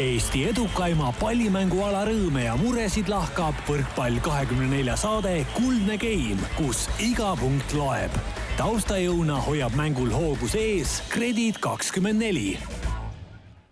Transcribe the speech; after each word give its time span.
Eesti 0.00 0.46
edukaima 0.48 1.10
pallimänguala 1.20 2.06
rõõme 2.08 2.46
ja 2.46 2.54
muresid 2.56 3.10
lahkab 3.12 3.58
võrkpall 3.68 4.16
kahekümne 4.24 4.70
nelja 4.70 4.94
saade 4.96 5.42
Kuldne 5.52 5.98
Game, 6.00 6.40
kus 6.56 6.86
iga 6.96 7.34
punkt 7.36 7.74
loeb. 7.76 8.14
taustajõuna 8.56 9.36
hoiab 9.44 9.76
mängul 9.76 10.08
hoogus 10.08 10.56
ees 10.56 11.02
Kredit 11.12 11.60
kakskümmend 11.60 12.24
neli 12.24 12.54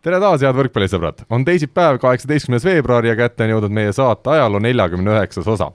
tere 0.05 0.21
taas, 0.21 0.45
head 0.45 0.61
võrkpallisõbrad! 0.61 1.25
on 1.33 1.45
teisipäev, 1.49 1.97
kaheksateistkümnes 2.05 2.69
veebruar 2.69 3.09
ja 3.09 3.17
kätte 3.17 3.49
on 3.49 3.55
jõudnud 3.55 3.73
meie 3.81 3.97
saate 3.97 4.35
ajaloo 4.37 4.61
neljakümne 4.61 5.17
üheksas 5.17 5.49
osa 5.49 5.71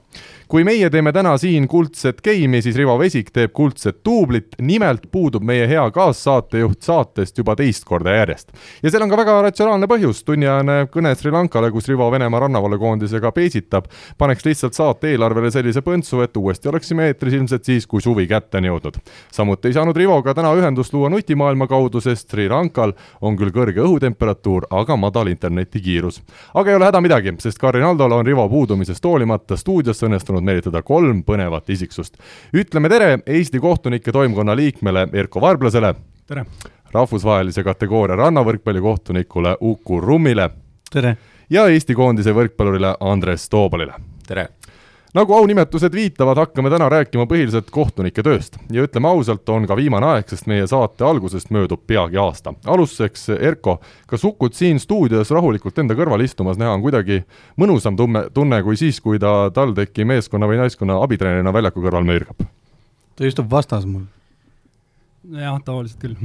kui 0.48 0.62
meie 0.66 0.86
teeme 0.90 1.10
täna 1.12 1.32
siin 1.42 1.66
kuldset 1.68 2.20
geimi, 2.22 2.60
siis 2.62 2.76
Rivo 2.78 2.94
Vesik 3.00 3.32
teeb 3.34 3.50
kuldset 3.56 3.98
duublit, 4.06 4.54
nimelt 4.62 5.08
puudub 5.10 5.42
meie 5.46 5.66
hea 5.66 5.82
kaassaatejuht 5.90 6.86
saatest 6.86 7.38
juba 7.40 7.56
teist 7.58 7.84
korda 7.84 8.14
järjest. 8.14 8.52
ja 8.82 8.90
seal 8.90 9.02
on 9.02 9.10
ka 9.10 9.18
väga 9.18 9.34
ratsionaalne 9.48 9.88
põhjus, 9.90 10.22
tunniajane 10.24 10.86
kõne 10.92 11.14
Sri 11.18 11.32
Lankale, 11.34 11.70
kus 11.74 11.88
Rivo 11.90 12.06
Venemaa 12.14 12.44
rannavalvekoondisega 12.46 13.32
peesitab, 13.34 13.88
paneks 14.18 14.46
lihtsalt 14.46 14.78
saate 14.78 15.10
eelarvele 15.10 15.50
sellise 15.50 15.82
põntsu, 15.82 16.22
et 16.22 16.36
uuesti 16.36 16.70
oleksime 16.70 17.10
eetris 17.10 17.34
ilmselt 17.34 17.66
siis, 17.66 17.86
kui 17.86 18.00
suvi 18.00 18.28
kätte 18.30 18.62
on 18.62 18.70
jõudnud. 18.70 19.00
samuti 19.32 19.68
ei 19.68 19.74
saanud 19.74 19.96
Rivoga 19.96 20.34
täna 20.34 20.54
ühendust 20.54 20.94
luua 20.94 21.10
nutimaailma 21.10 21.66
kaudu, 21.66 22.00
sest 22.00 22.30
Sri 22.30 22.48
Lankal 22.48 22.94
on 23.20 23.36
küll 23.36 23.50
kõrge 23.50 23.82
õhutemperatuur, 23.82 24.70
aga 24.70 24.96
madal 24.96 25.26
internetikiirus. 25.26 26.22
aga 26.54 26.70
ei 26.70 26.76
ole 26.76 26.86
häda 26.86 27.00
midagi, 27.00 27.34
sest 27.42 27.58
Karin 27.58 27.90
Aldole 27.90 28.14
on 28.14 28.26
Rivo 28.26 28.48
puudumisest 28.48 29.04
hoolimata 29.04 29.56
stuudiosse 29.56 30.06
õnnestunud 30.06 30.35
õnnestunud 30.36 30.44
meelitada 30.44 30.82
kolm 30.82 31.22
põnevat 31.24 31.70
isiksust. 31.70 32.16
ütleme 32.54 32.88
tere 32.88 33.18
Eesti 33.26 33.60
kohtunike 33.60 34.12
toimkonna 34.12 34.56
liikmele 34.56 35.08
Erko 35.12 35.40
Varblasele. 35.40 35.94
tere! 36.26 36.44
rahvusvahelise 36.92 37.62
kategooria 37.64 38.16
rannavõrkpallikohtunikule 38.16 39.56
Uku 39.60 40.00
Rummile. 40.00 40.50
tere! 40.92 41.16
ja 41.50 41.66
Eesti 41.68 41.94
koondise 41.94 42.32
võrkpallurile 42.32 42.96
Andres 43.00 43.48
Toobalile. 43.48 43.94
tere! 44.26 44.48
Nagu 45.16 45.34
aunimetused 45.34 45.94
viitavad, 45.94 46.36
hakkame 46.40 46.70
täna 46.72 46.88
rääkima 46.92 47.24
põhiliselt 47.30 47.70
kohtunike 47.72 48.22
tööst 48.26 48.58
ja 48.72 48.84
ütleme 48.84 49.08
ausalt, 49.08 49.48
on 49.52 49.66
ka 49.68 49.76
viimane 49.78 50.10
aeg, 50.12 50.28
sest 50.28 50.48
meie 50.50 50.66
saate 50.68 51.06
algusest 51.08 51.52
möödub 51.54 51.86
peagi 51.88 52.20
aasta. 52.20 52.54
alustuseks, 52.64 53.28
Erko, 53.36 53.78
kas 54.10 54.24
Ukut 54.28 54.54
siin 54.54 54.80
stuudios 54.82 55.30
rahulikult 55.32 55.78
enda 55.78 55.96
kõrval 55.96 56.24
istumas 56.24 56.60
näha 56.60 56.74
on 56.76 56.84
kuidagi 56.84 57.22
mõnusam 57.60 57.96
tunne, 57.96 58.26
tunne 58.34 58.60
kui 58.66 58.76
siis, 58.76 59.00
kui 59.00 59.20
ta 59.22 59.50
TalTechi 59.54 60.04
meeskonna 60.04 60.48
või 60.50 60.60
naiskonna 60.60 61.00
abitreenerina 61.02 61.52
väljaku 61.52 61.84
kõrval 61.84 62.06
möirgab? 62.06 62.46
ta 63.16 63.24
istub 63.24 63.48
vastas 63.50 63.86
mul. 63.88 64.04
jah, 65.32 65.56
tavaliselt 65.64 66.02
küll 66.02 66.16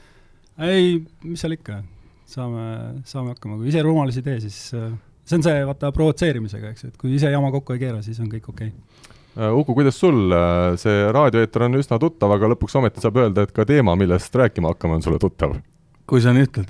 ei, 0.72 1.00
mis 1.24 1.40
seal 1.40 1.56
ikka, 1.56 1.80
saame, 2.28 2.66
saame 3.08 3.32
hakkama, 3.32 3.60
kui 3.60 3.72
ise 3.72 3.84
rumalusi 3.86 4.20
ei 4.20 4.28
tee, 4.28 4.40
siis 4.44 4.60
äh, 4.76 4.92
see 5.26 5.38
on 5.38 5.46
see, 5.46 5.60
vaata, 5.68 5.92
provotseerimisega, 5.94 6.72
eks, 6.72 6.88
et 6.90 6.96
kui 7.00 7.14
ise 7.16 7.30
jama 7.32 7.50
kokku 7.54 7.76
ei 7.76 7.82
keera, 7.82 8.00
siis 8.04 8.20
on 8.22 8.30
kõik 8.32 8.50
okei 8.52 8.72
okay.. 8.72 9.14
Äh, 9.36 9.52
Uku, 9.52 9.74
kuidas 9.76 9.98
sul, 10.00 10.30
äh, 10.32 10.74
see 10.80 11.06
raadioeeter 11.12 11.66
on 11.66 11.76
üsna 11.76 11.98
tuttav, 12.00 12.32
aga 12.32 12.48
lõpuks 12.54 12.78
ometi 12.80 13.02
saab 13.04 13.18
öelda, 13.20 13.44
et 13.44 13.52
ka 13.56 13.66
teema, 13.68 13.92
millest 13.98 14.32
rääkima 14.32 14.72
hakkame, 14.72 14.96
on 14.96 15.04
sulle 15.04 15.20
tuttav? 15.22 15.58
kui 16.06 16.22
sa 16.22 16.30
nii 16.30 16.46
ütled 16.46 16.68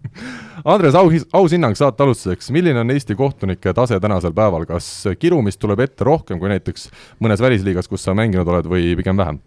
Andres, 0.72 0.96
au, 0.98 1.08
aus 1.08 1.54
hinnang 1.54 1.76
saate 1.78 2.04
alustuseks, 2.04 2.50
milline 2.52 2.82
on 2.82 2.92
Eesti 2.92 3.16
kohtunike 3.16 3.72
tase 3.76 3.98
tänasel 4.02 4.34
päeval, 4.36 4.66
kas 4.68 4.88
kirumist 5.18 5.60
tuleb 5.62 5.80
ette 5.86 6.04
rohkem 6.04 6.40
kui 6.42 6.50
näiteks 6.52 6.90
mõnes 7.24 7.40
välisliigas, 7.42 7.88
kus 7.88 8.04
sa 8.04 8.14
mänginud 8.16 8.48
oled, 8.52 8.68
või 8.70 8.92
pigem 9.00 9.16
vähem? 9.16 9.40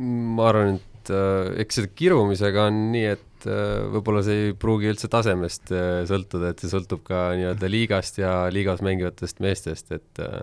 ma 0.00 0.46
arvan, 0.48 0.78
et 0.80 1.12
äh, 1.12 1.60
eks 1.62 1.78
selle 1.78 1.92
kirumisega 1.92 2.68
on 2.70 2.86
nii, 2.94 3.06
et 3.18 3.26
et 3.40 3.48
äh, 3.48 3.84
võib-olla 3.94 4.22
see 4.24 4.48
ei 4.48 4.56
pruugi 4.58 4.90
üldse 4.90 5.08
tasemest 5.12 5.72
äh, 5.72 6.02
sõltuda, 6.08 6.52
et 6.52 6.62
see 6.62 6.72
sõltub 6.72 7.02
ka 7.06 7.30
nii-öelda 7.38 7.70
liigast 7.70 8.20
ja 8.20 8.32
liigas 8.52 8.82
mängivatest 8.84 9.40
meestest, 9.40 9.92
et 9.96 10.22
äh, 10.22 10.42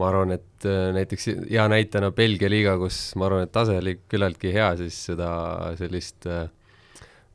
ma 0.00 0.08
arvan, 0.08 0.32
et 0.38 0.66
näiteks 0.96 1.28
hea 1.50 1.64
näitena 1.68 2.12
Belgia 2.16 2.48
liiga, 2.48 2.78
kus 2.80 3.12
ma 3.20 3.26
arvan, 3.28 3.44
et 3.44 3.52
tase 3.52 3.76
oli 3.76 3.98
küllaltki 4.08 4.52
hea, 4.54 4.70
siis 4.80 4.96
seda 5.10 5.28
sellist 5.76 6.24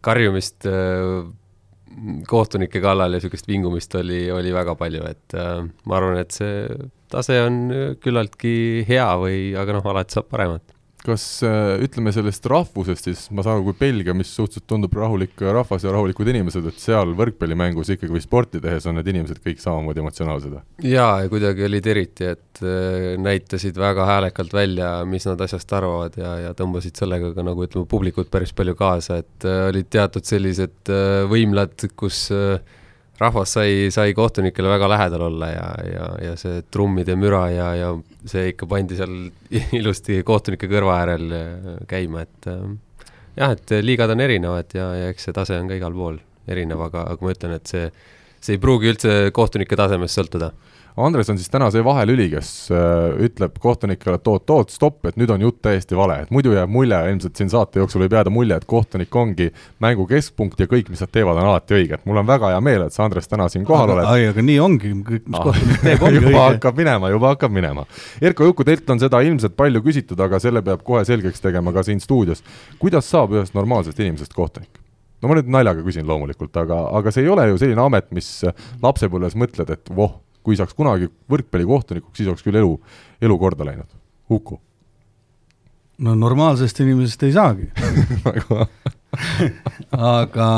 karjumist 0.03 0.65
kohtunike 2.27 2.81
kallal 2.81 3.13
ja 3.13 3.21
niisugust 3.21 3.47
vingumist 3.47 3.93
oli, 3.99 4.23
oli 4.33 4.55
väga 4.55 4.73
palju, 4.79 5.03
et 5.05 5.37
ma 5.37 5.99
arvan, 5.99 6.17
et 6.23 6.33
see 6.33 6.65
tase 7.13 7.37
on 7.45 7.61
küllaltki 8.03 8.55
hea 8.89 9.07
või, 9.21 9.37
aga 9.59 9.77
noh, 9.77 9.91
alati 9.93 10.17
saab 10.17 10.33
paremat 10.33 10.76
kas 11.07 11.25
äh, 11.45 11.77
ütleme 11.83 12.11
sellest 12.15 12.45
rahvusest 12.51 13.09
siis, 13.09 13.25
ma 13.31 13.45
saan 13.45 13.57
aru, 13.57 13.69
kui 13.69 13.79
Belgia, 13.79 14.15
mis 14.17 14.31
suhteliselt 14.35 14.67
tundub 14.69 14.95
rahulik 14.97 15.39
rahvas 15.41 15.85
ja 15.85 15.93
rahulikud 15.95 16.29
inimesed, 16.33 16.67
et 16.69 16.81
seal 16.81 17.13
võrkpallimängus 17.17 17.93
ikkagi 17.95 18.13
või 18.13 18.23
sporti 18.23 18.61
tehes 18.63 18.87
on 18.89 18.99
need 18.99 19.11
inimesed 19.13 19.41
kõik 19.43 19.61
samamoodi 19.63 20.03
emotsionaalsed? 20.03 20.57
jaa, 20.87 21.11
ja 21.23 21.31
kuidagi 21.31 21.67
olid 21.67 21.91
eriti, 21.93 22.31
et 22.35 22.63
äh, 22.63 23.13
näitasid 23.21 23.79
väga 23.79 24.07
häälekalt 24.11 24.55
välja, 24.57 24.91
mis 25.09 25.27
nad 25.29 25.41
asjast 25.43 25.73
arvavad 25.77 26.17
ja, 26.19 26.33
ja 26.47 26.55
tõmbasid 26.57 26.99
sellega 26.99 27.33
ka 27.35 27.45
nagu 27.45 27.67
ütleme, 27.67 27.87
publikut 27.89 28.31
päris 28.33 28.55
palju 28.57 28.75
kaasa, 28.79 29.21
et 29.23 29.47
äh, 29.47 29.67
olid 29.71 29.91
teatud 29.93 30.27
sellised 30.27 30.91
võimlad, 31.31 31.87
kus 31.99 32.27
äh, 32.35 32.59
rahvas 33.17 33.53
sai, 33.57 33.87
sai 33.93 34.13
kohtunikele 34.17 34.69
väga 34.69 34.89
lähedal 34.91 35.23
olla 35.29 35.49
ja, 35.49 35.67
ja, 35.89 36.09
ja 36.27 36.35
see 36.37 36.61
trummide 36.71 37.15
müra 37.19 37.47
ja, 37.49 37.69
ja 37.75 37.93
see 38.25 38.51
ikka 38.51 38.69
pandi 38.69 38.97
seal 38.99 39.15
ilusti 39.79 40.21
kohtunike 40.27 40.69
kõrva 40.71 40.99
äärel 41.01 41.33
äh, 41.33 41.71
käima, 41.89 42.27
et 42.27 42.49
äh, 42.51 42.61
jah, 43.39 43.55
et 43.57 43.75
liigad 43.81 44.13
on 44.13 44.23
erinevad 44.23 44.77
ja, 44.77 44.91
ja 45.01 45.09
eks 45.13 45.29
see 45.29 45.35
tase 45.37 45.57
on 45.57 45.71
ka 45.71 45.79
igal 45.79 45.97
pool 45.97 46.21
erinev, 46.47 46.81
aga, 46.87 47.07
aga 47.13 47.25
ma 47.25 47.33
ütlen, 47.33 47.57
et 47.57 47.69
see, 47.69 47.89
see 48.39 48.55
ei 48.55 48.63
pruugi 48.63 48.93
üldse 48.93 49.17
kohtunike 49.35 49.79
tasemest 49.79 50.19
sõltuda 50.19 50.53
Andres 50.97 51.29
on 51.29 51.37
siis 51.37 51.51
täna 51.53 51.67
see 51.69 51.83
vahelüli, 51.85 52.25
kes 52.31 52.47
äh, 52.73 53.19
ütleb 53.27 53.59
kohtunikele, 53.61 54.17
et 54.17 54.29
oot-oot, 54.31 54.71
stopp, 54.73 55.05
et 55.05 55.19
nüüd 55.19 55.29
on 55.29 55.43
jutt 55.45 55.59
täiesti 55.65 55.97
vale, 55.97 56.15
et 56.23 56.31
muidu 56.33 56.55
jääb 56.55 56.71
mulje, 56.73 56.97
ilmselt 57.11 57.37
siin 57.37 57.51
saate 57.53 57.77
jooksul 57.83 58.01
võib 58.01 58.15
jääda 58.17 58.33
mulje, 58.33 58.57
et 58.57 58.65
kohtunik 58.69 59.13
ongi 59.21 59.51
mängu 59.83 60.07
keskpunkt 60.09 60.63
ja 60.63 60.65
kõik, 60.71 60.89
mis 60.89 61.03
nad 61.03 61.11
teevad, 61.13 61.37
on 61.37 61.51
alati 61.51 61.77
õige, 61.77 61.99
et 61.99 62.09
mul 62.09 62.17
on 62.23 62.29
väga 62.29 62.49
hea 62.55 62.63
meel, 62.65 62.87
et 62.87 62.97
sa, 62.97 63.05
Andres, 63.05 63.29
täna 63.29 63.45
siin 63.53 63.67
kohal 63.67 63.93
oled. 63.93 64.09
ai, 64.09 64.25
aga 64.31 64.47
nii 64.47 64.57
ongi, 64.63 64.95
kõik, 65.11 65.27
mis 65.29 65.37
ah, 65.37 65.45
kohtunik 65.51 65.85
teeb, 65.85 66.01
ongi 66.09 66.21
juba 66.23 66.33
õige. 66.33 66.41
hakkab 66.47 66.81
minema, 66.81 67.13
juba 67.13 67.33
hakkab 67.35 67.55
minema. 67.59 67.85
Erko 68.31 68.49
Juku, 68.49 68.65
teilt 68.65 68.89
on 68.89 69.05
seda 69.05 69.21
ilmselt 69.27 69.53
palju 69.59 69.85
küsitud, 69.85 70.25
aga 70.25 70.41
selle 70.41 70.65
peab 70.65 70.81
kohe 70.87 71.05
selgeks 71.05 71.45
tegema 71.45 71.75
ka 71.77 71.85
siin 71.85 72.01
stuudios. 72.01 72.41
kuidas 72.81 73.05
saab 73.05 73.37
ühest 73.37 73.53
normaalsest 73.53 74.01
inimesest 74.01 74.33
kohtunik? 74.33 74.81
no 75.21 75.29
ma 75.29 75.37
nüüd 75.37 75.49
naljaga 75.49 75.81
küsin 75.85 76.05
loomulikult, 76.09 76.53
aga, 76.61 76.77
aga 76.99 77.13
see 77.13 77.25
ei 77.25 77.31
ole 77.33 77.47
ju 77.49 77.57
selline 77.61 77.81
amet, 77.81 78.09
mis 78.13 78.27
lapsepõlves 78.83 79.37
mõtled, 79.39 79.71
et 79.73 79.89
voh, 79.97 80.19
kui 80.47 80.55
saaks 80.55 80.75
kunagi 80.77 81.09
võrkpallikohtunikuks, 81.31 82.15
siis 82.15 82.31
oleks 82.31 82.45
küll 82.45 82.55
elu, 82.61 82.71
elu 83.21 83.37
korda 83.41 83.67
läinud. 83.67 83.91
Uku. 84.31 84.59
no 86.03 86.13
normaalsest 86.13 86.79
inimesest 86.83 87.23
ei 87.25 87.31
saagi 87.33 87.69
aga 90.17 90.49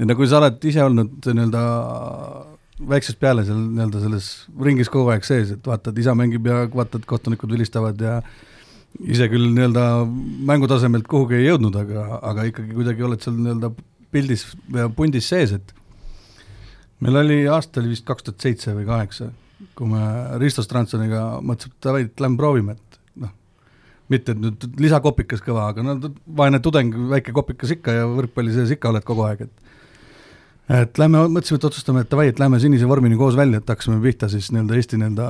no 0.00 0.16
kui 0.18 0.26
sa 0.26 0.40
oled 0.40 0.64
ise 0.66 0.82
olnud 0.82 1.28
nii-öelda 1.28 1.60
väiksest 2.90 3.20
peale 3.20 3.44
seal 3.46 3.60
nii-öelda 3.60 4.00
selles 4.02 4.30
ringis 4.66 4.90
kogu 4.90 5.12
aeg 5.14 5.26
sees, 5.28 5.52
et 5.54 5.68
vaatad, 5.68 5.98
isa 6.00 6.16
mängib 6.18 6.48
ja 6.50 6.64
vaatad, 6.72 7.04
kohtunikud 7.06 7.52
vilistavad 7.54 8.00
ja 8.02 8.16
ise 9.04 9.28
küll 9.30 9.52
nii-öelda 9.54 9.86
mängutasemelt 10.50 11.06
kuhugi 11.10 11.38
ei 11.38 11.48
jõudnud, 11.48 11.76
aga, 11.78 12.08
aga 12.32 12.48
ikkagi 12.50 12.74
kuidagi 12.74 13.06
oled 13.06 13.22
seal 13.22 13.38
nii-öelda 13.38 13.70
pildis 14.14 14.48
ja 14.74 14.88
pundis 14.90 15.28
sees, 15.30 15.54
et 15.54 15.74
meil 17.04 17.20
oli, 17.20 17.38
aasta 17.50 17.82
oli 17.82 17.92
vist 17.94 18.06
kaks 18.08 18.26
tuhat 18.26 18.46
seitse 18.46 18.74
või 18.76 18.86
kaheksa, 18.88 19.30
kui 19.78 19.90
me 19.90 20.04
Risto 20.42 20.64
Strandsoniga 20.64 21.24
mõtlesime, 21.40 21.76
et 21.76 21.88
davai, 21.88 22.06
et 22.08 22.24
lähme 22.24 22.40
proovime, 22.40 22.76
et 22.78 22.98
noh, 23.22 23.34
mitte 24.12 24.34
et 24.34 24.40
nüüd 24.40 24.68
lisakopikas 24.80 25.44
kõva, 25.44 25.68
aga 25.72 25.84
no 25.84 25.98
vaene 26.40 26.62
tudeng, 26.64 26.96
väike 27.12 27.34
kopikas 27.36 27.76
ikka 27.76 27.98
ja 28.00 28.08
võrkpalli 28.10 28.54
sees 28.56 28.74
ikka 28.76 28.92
oled 28.92 29.06
kogu 29.06 29.26
aeg, 29.28 29.46
et 29.48 29.60
et 30.74 30.96
lähme, 30.96 31.26
mõtlesime, 31.28 31.58
et 31.60 31.66
otsustame, 31.68 32.06
et 32.06 32.08
davai, 32.08 32.30
et 32.32 32.38
lähme 32.40 32.56
sinise 32.56 32.86
vormini 32.88 33.18
koos 33.20 33.36
välja, 33.36 33.60
et 33.60 33.68
hakkasime 33.68 33.98
pihta 34.00 34.30
siis 34.32 34.48
nii-öelda 34.54 34.78
Eesti 34.78 35.00
nii-öelda 35.02 35.26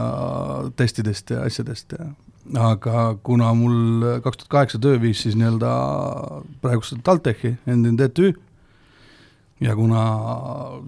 testidest 0.78 1.34
ja 1.34 1.42
asjadest 1.48 1.96
ja 1.98 2.12
aga 2.60 3.16
kuna 3.24 3.48
mul 3.56 4.20
kaks 4.24 4.42
tuhat 4.42 4.50
kaheksa 4.52 4.78
töö 4.78 5.00
viis 5.00 5.22
siis 5.24 5.36
nii-öelda 5.38 5.70
praegusesse 6.62 7.02
TalTechi, 7.04 7.54
endine 7.66 8.08
TTÜ, 8.08 8.34
ja 9.62 9.74
kuna 9.76 10.02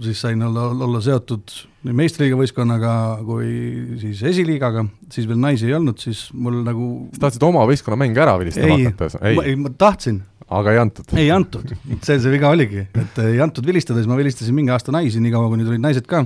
siis 0.02 0.20
sain 0.20 0.42
olla, 0.42 0.68
olla 0.86 1.00
seotud 1.04 1.52
nii 1.86 1.94
meistriliiga 1.96 2.38
võistkonnaga 2.40 2.92
kui 3.26 3.50
siis 4.00 4.22
esiliigaga, 4.26 4.86
siis 5.12 5.28
veel 5.30 5.38
naisi 5.42 5.68
ei 5.68 5.76
olnud, 5.76 6.00
siis 6.02 6.26
mul 6.34 6.62
nagu 6.66 6.88
sa 7.14 7.26
tahtsid 7.26 7.46
oma 7.46 7.62
võistkonna 7.68 7.98
mänge 8.00 8.22
ära 8.22 8.34
vilistama 8.40 8.78
hakata? 8.80 9.22
ei, 9.22 9.38
ei, 9.44 9.60
ma 9.60 9.70
tahtsin. 9.70 10.18
aga 10.58 10.74
ei 10.74 10.82
antud? 10.82 11.14
ei 11.14 11.30
antud, 11.34 11.76
see 12.02 12.18
see 12.18 12.34
viga 12.34 12.50
oligi, 12.54 12.88
et 12.90 13.22
ei 13.22 13.38
antud 13.44 13.66
vilistada, 13.66 14.02
siis 14.02 14.10
ma 14.10 14.18
vilistasin 14.18 14.56
mingi 14.56 14.74
aasta 14.74 14.94
naisi, 14.94 15.22
niikaua 15.22 15.52
kuni 15.52 15.68
tulid 15.68 15.84
naised 15.84 16.10
ka. 16.10 16.24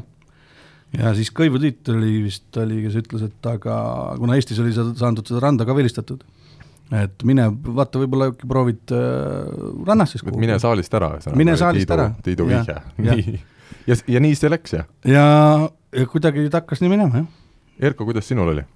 ja 0.96 1.12
siis 1.18 1.32
Kõivu 1.36 1.60
Tiit 1.60 1.92
oli 1.92 2.22
vist, 2.24 2.48
oli, 2.56 2.80
kes 2.86 2.96
ütles, 3.04 3.28
et 3.28 3.52
aga 3.52 3.76
kuna 4.16 4.40
Eestis 4.40 4.64
oli 4.64 4.72
saanud 4.74 5.26
seda 5.28 5.44
randa 5.44 5.68
ka 5.68 5.76
vilistatud 5.76 6.24
et 6.90 7.22
mine 7.26 7.46
vaata, 7.50 8.00
võib-olla 8.02 8.30
proovid 8.40 8.94
äh, 8.94 9.52
rannas 9.86 10.14
siis 10.14 10.24
kuhugi. 10.24 10.42
mine 10.42 10.58
saalist 10.62 10.94
ära, 10.98 11.12
ühesõnaga. 11.16 11.38
mine 11.38 11.56
saalist 11.60 11.86
tiidu, 11.86 11.96
ära. 11.98 12.08
Tiidu 12.26 12.48
vihje, 12.48 12.76
nii. 12.98 13.38
ja, 13.90 13.98
ja 14.16 14.24
nii 14.26 14.38
see 14.38 14.50
läks, 14.50 14.74
jah? 14.78 14.90
ja, 15.06 15.24
ja 15.96 16.10
kuidagi 16.10 16.48
ta 16.50 16.64
hakkas 16.64 16.82
nii 16.84 16.92
minema, 16.92 17.22
jah. 17.22 17.30
Erko, 17.90 18.04
kuidas 18.08 18.26
sinul 18.28 18.52
oli? 18.54 18.66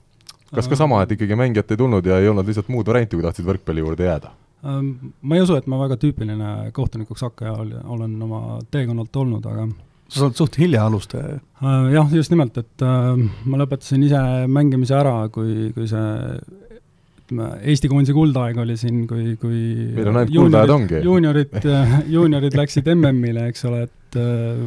kas 0.54 0.70
ka 0.70 0.78
sama, 0.78 1.02
et 1.02 1.12
ikkagi 1.16 1.36
mängijat 1.38 1.72
ei 1.74 1.80
tulnud 1.80 2.06
ja 2.06 2.20
ei 2.22 2.30
olnud 2.30 2.46
lihtsalt 2.46 2.70
muud 2.70 2.86
varianti, 2.86 3.18
kui 3.18 3.26
tahtsid 3.26 3.46
võrkpalli 3.48 3.82
juurde 3.82 4.06
jääda? 4.06 4.30
Ähm, 4.64 4.92
ma 5.20 5.36
ei 5.36 5.42
usu, 5.44 5.56
et 5.58 5.66
ma 5.68 5.80
väga 5.82 5.98
tüüpiline 6.00 6.70
kohtunikuks 6.76 7.26
hakkaja 7.26 7.56
olen 7.90 8.14
oma 8.22 8.60
teekonnalt 8.72 9.16
olnud, 9.24 9.48
aga 9.50 9.66
sa 10.14 10.28
oled 10.28 10.38
suht 10.38 10.58
hilja 10.60 10.84
alustaja 10.86 11.34
ju. 11.34 11.40
Äh, 11.64 11.88
jah, 11.96 12.14
just 12.14 12.32
nimelt, 12.32 12.56
et 12.60 12.84
äh, 12.86 13.10
ma 13.50 13.60
lõpetasin 13.60 14.06
ise 14.06 14.20
mängimise 14.52 14.96
ära, 14.96 15.16
kui, 15.34 15.72
kui 15.74 15.88
see 15.90 16.38
Eesti 17.32 17.88
koondise 17.88 18.12
kuldaeg 18.12 18.58
oli 18.60 18.74
siin, 18.76 19.04
kui, 19.08 19.34
kui 19.40 19.60
meil 19.96 20.10
on 20.10 20.18
ainult 20.20 20.34
kuldajad 20.34 20.72
ongi. 20.74 20.98
juuniorid, 21.06 21.54
juuniorid 22.16 22.56
läksid 22.58 22.90
MM-ile, 22.92 23.46
eks 23.48 23.64
ole, 23.70 23.86
et 23.88 24.18
äh, 24.20 24.58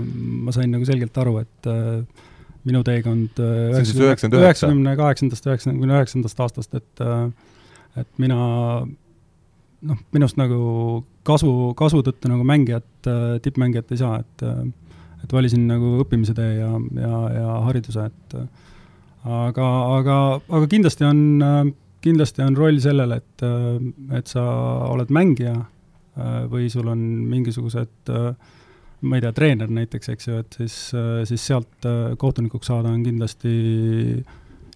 ma 0.48 0.56
sain 0.56 0.74
nagu 0.74 0.88
selgelt 0.88 1.20
aru, 1.22 1.36
et 1.44 1.70
äh, 1.70 2.26
minu 2.68 2.82
teekond 2.88 3.38
äh, 3.44 3.78
üheksakümne 3.78 4.96
kaheksandast, 4.98 5.46
üheksakümne 5.52 6.00
üheksandast 6.00 6.42
aastast, 6.48 6.74
et 6.80 7.06
äh, 7.06 7.28
et 7.98 8.10
mina 8.22 8.38
noh, 9.88 10.02
minust 10.16 10.38
nagu 10.42 11.04
kasu, 11.28 11.54
kasu 11.78 12.02
tõttu 12.06 12.32
nagu 12.32 12.46
mängijat, 12.48 12.90
äh, 13.06 13.38
tippmängijat 13.46 13.94
ei 13.94 14.02
saa, 14.02 14.22
et 14.26 14.48
et 15.26 15.34
valisin 15.34 15.64
nagu 15.68 15.98
õppimise 16.04 16.34
tee 16.38 16.60
ja, 16.60 16.70
ja, 17.02 17.18
ja 17.34 17.54
hariduse, 17.66 18.06
et 18.10 18.36
aga, 19.26 19.68
aga, 19.98 20.18
aga 20.46 20.68
kindlasti 20.70 21.08
on, 21.08 21.22
kindlasti 22.04 22.44
on 22.46 22.58
roll 22.58 22.80
sellel, 22.84 23.18
et, 23.18 23.44
et 24.18 24.30
sa 24.30 24.44
oled 24.88 25.12
mängija 25.14 25.56
või 26.52 26.70
sul 26.74 26.88
on 26.90 27.02
mingisugused 27.30 28.12
ma 29.06 29.18
ei 29.18 29.22
tea, 29.22 29.34
treener 29.36 29.70
näiteks, 29.70 30.10
eks 30.14 30.28
ju, 30.28 30.40
et 30.42 30.58
siis, 30.58 30.76
siis 31.30 31.44
sealt 31.52 31.88
kohtunikuks 32.18 32.72
saada 32.72 32.90
on 32.90 33.04
kindlasti 33.06 33.52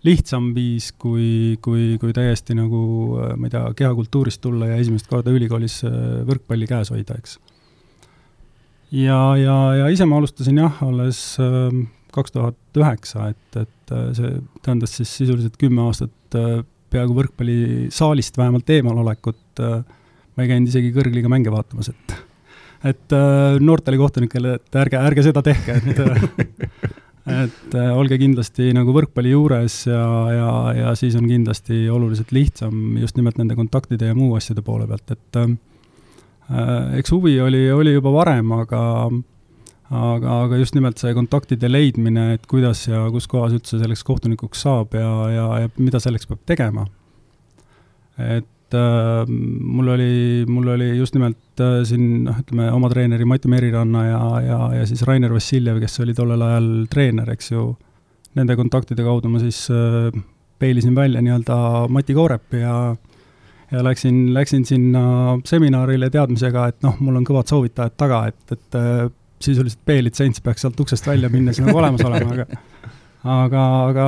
lihtsam 0.06 0.52
viis, 0.54 0.92
kui, 0.98 1.58
kui, 1.62 1.96
kui 2.02 2.14
täiesti 2.14 2.56
nagu 2.58 2.82
ma 3.38 3.50
ei 3.50 3.54
tea, 3.54 3.64
kehakultuurist 3.82 4.42
tulla 4.42 4.70
ja 4.72 4.78
esimest 4.82 5.10
korda 5.10 5.34
ülikoolis 5.34 5.82
võrkpalli 6.28 6.70
käes 6.70 6.94
hoida, 6.94 7.18
eks. 7.18 7.40
Ja, 8.92 9.20
ja, 9.40 9.58
ja 9.80 9.90
ise 9.94 10.06
ma 10.10 10.20
alustasin 10.20 10.62
jah, 10.62 10.82
alles 10.84 11.22
kaks 12.12 12.34
tuhat 12.36 12.82
üheksa, 12.82 13.30
et, 13.32 13.60
et 13.62 13.94
see 14.18 14.34
tähendas 14.62 14.98
siis 15.00 15.14
sisuliselt 15.22 15.58
kümme 15.62 15.86
aastat 15.86 16.38
peaaegu 16.92 17.16
võrkpallisaalist 17.18 18.38
vähemalt 18.40 18.70
eemalolekut, 18.76 19.46
äh, 19.64 19.80
ma 20.36 20.44
ei 20.44 20.52
käinud 20.52 20.72
isegi 20.72 20.94
kõrgliiga 20.96 21.32
mänge 21.32 21.54
vaatamas, 21.54 21.94
et 21.94 22.20
et 22.82 23.14
noortele 23.62 23.94
kohtunikele, 24.00 24.56
et 24.58 24.78
ärge, 24.82 24.98
ärge 24.98 25.22
seda 25.28 25.44
tehke, 25.46 25.76
et 25.78 26.00
et 27.44 27.76
äh, 27.78 27.90
olge 27.94 28.18
kindlasti 28.18 28.72
nagu 28.74 28.96
võrkpalli 28.96 29.36
juures 29.36 29.84
ja, 29.86 30.06
ja, 30.34 30.54
ja 30.74 30.94
siis 30.98 31.14
on 31.20 31.28
kindlasti 31.30 31.84
oluliselt 31.94 32.34
lihtsam 32.34 32.98
just 32.98 33.20
nimelt 33.20 33.38
nende 33.38 33.54
kontaktide 33.60 34.10
ja 34.10 34.18
muu 34.18 34.34
asjade 34.40 34.66
poole 34.66 34.90
pealt, 34.90 35.14
et 35.14 35.42
äh, 35.44 35.54
Äh, 36.52 36.98
eks 37.00 37.14
huvi 37.14 37.38
oli, 37.42 37.64
oli 37.72 37.94
juba 37.96 38.12
varem, 38.12 38.50
aga 38.56 38.82
aga, 39.92 40.38
aga 40.46 40.60
just 40.62 40.76
nimelt 40.78 41.02
see 41.02 41.12
kontaktide 41.16 41.68
leidmine, 41.70 42.32
et 42.38 42.48
kuidas 42.50 42.86
ja 42.88 43.04
kus 43.12 43.28
kohas 43.32 43.56
üldse 43.58 43.80
selleks 43.82 44.06
kohtunikuks 44.08 44.64
saab 44.66 44.96
ja, 44.96 45.12
ja, 45.34 45.46
ja 45.66 45.72
mida 45.82 46.00
selleks 46.04 46.30
peab 46.30 46.42
tegema. 46.48 46.86
et 48.22 48.78
äh, 48.78 49.28
mul 49.28 49.92
oli, 49.96 50.12
mul 50.48 50.74
oli 50.76 50.92
just 50.98 51.16
nimelt 51.18 51.64
äh, 51.64 51.82
siin 51.88 52.26
noh, 52.28 52.40
ütleme 52.44 52.72
oma 52.72 52.92
treeneri 52.92 53.28
Mati 53.28 53.52
Meriranna 53.52 54.06
ja, 54.08 54.24
ja, 54.46 54.60
ja 54.80 54.88
siis 54.88 55.04
Rainer 55.08 55.34
Vassiljev, 55.34 55.82
kes 55.84 56.00
oli 56.06 56.16
tollel 56.16 56.44
ajal 56.48 56.70
treener, 56.92 57.32
eks 57.36 57.52
ju, 57.52 57.72
nende 58.40 58.56
kontaktide 58.60 59.04
kaudu 59.04 59.32
ma 59.32 59.42
siis 59.44 59.66
äh, 59.74 60.12
peilisin 60.62 60.96
välja 60.96 61.24
nii-öelda 61.26 61.88
Mati 61.92 62.16
Koorepi 62.16 62.64
ja 62.64 62.76
ja 63.72 63.80
läksin, 63.84 64.34
läksin 64.36 64.66
sinna 64.68 65.40
seminarile 65.48 66.10
teadmisega, 66.12 66.66
et 66.68 66.82
noh, 66.84 66.98
mul 67.00 67.22
on 67.22 67.26
kõvad 67.28 67.48
soovitajad 67.48 67.94
taga, 67.96 68.26
et, 68.28 68.42
et 68.52 68.76
äh, 68.76 69.06
sisuliselt 69.46 69.82
B-litsents 69.88 70.44
peaks 70.44 70.66
sealt 70.66 70.80
uksest 70.80 71.08
välja 71.08 71.30
minnes 71.34 71.60
nagu 71.62 71.78
olemas 71.78 72.04
olema, 72.08 72.36
aga 72.42 72.62
aga, 73.24 73.64
aga 73.92 74.08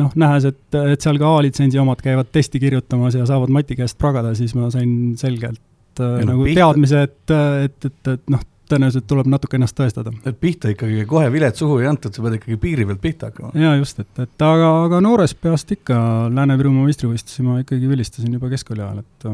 noh, 0.00 0.16
nähes, 0.18 0.48
et, 0.50 0.80
et 0.94 1.04
seal 1.04 1.20
ka 1.20 1.36
A-litsentsi 1.38 1.80
omad 1.82 2.02
käivad 2.04 2.30
testi 2.34 2.60
kirjutamas 2.62 3.16
ja 3.18 3.26
saavad 3.28 3.52
Mati 3.54 3.76
käest 3.78 3.98
pragada, 4.00 4.34
siis 4.38 4.54
ma 4.58 4.70
sain 4.74 5.14
selgelt 5.20 6.02
äh, 6.02 6.18
ja 6.22 6.26
nagu 6.30 6.46
pihta... 6.46 6.60
teadmise, 6.60 7.06
et, 7.08 7.34
et, 7.68 7.88
et, 7.90 8.12
et 8.16 8.34
noh, 8.34 8.42
tõenäoliselt 8.70 9.06
tuleb 9.08 9.28
natuke 9.28 9.58
ennast 9.58 9.76
tõestada. 9.78 10.12
et 10.24 10.38
pihta 10.40 10.72
ikkagi 10.72 11.04
kohe 11.08 11.26
vilet 11.32 11.56
suhu 11.58 11.78
ei 11.82 11.90
antud, 11.90 12.14
sa 12.14 12.24
pead 12.24 12.38
ikkagi 12.38 12.56
piiri 12.60 12.86
pealt 12.88 13.02
pihta 13.02 13.30
hakkama. 13.30 13.52
jaa, 13.60 13.74
just, 13.80 14.00
et, 14.00 14.22
et 14.24 14.46
aga, 14.46 14.70
aga 14.86 15.02
noorest 15.04 15.38
peast 15.42 15.74
ikka 15.76 15.98
Lääne-Virumaa 16.34 16.88
meistrivõistlusi 16.88 17.46
ma 17.46 17.60
ikkagi 17.62 17.90
vilistasin 17.90 18.38
juba 18.38 18.50
keskkooli 18.52 18.84
ajal, 18.84 19.04
et 19.04 19.28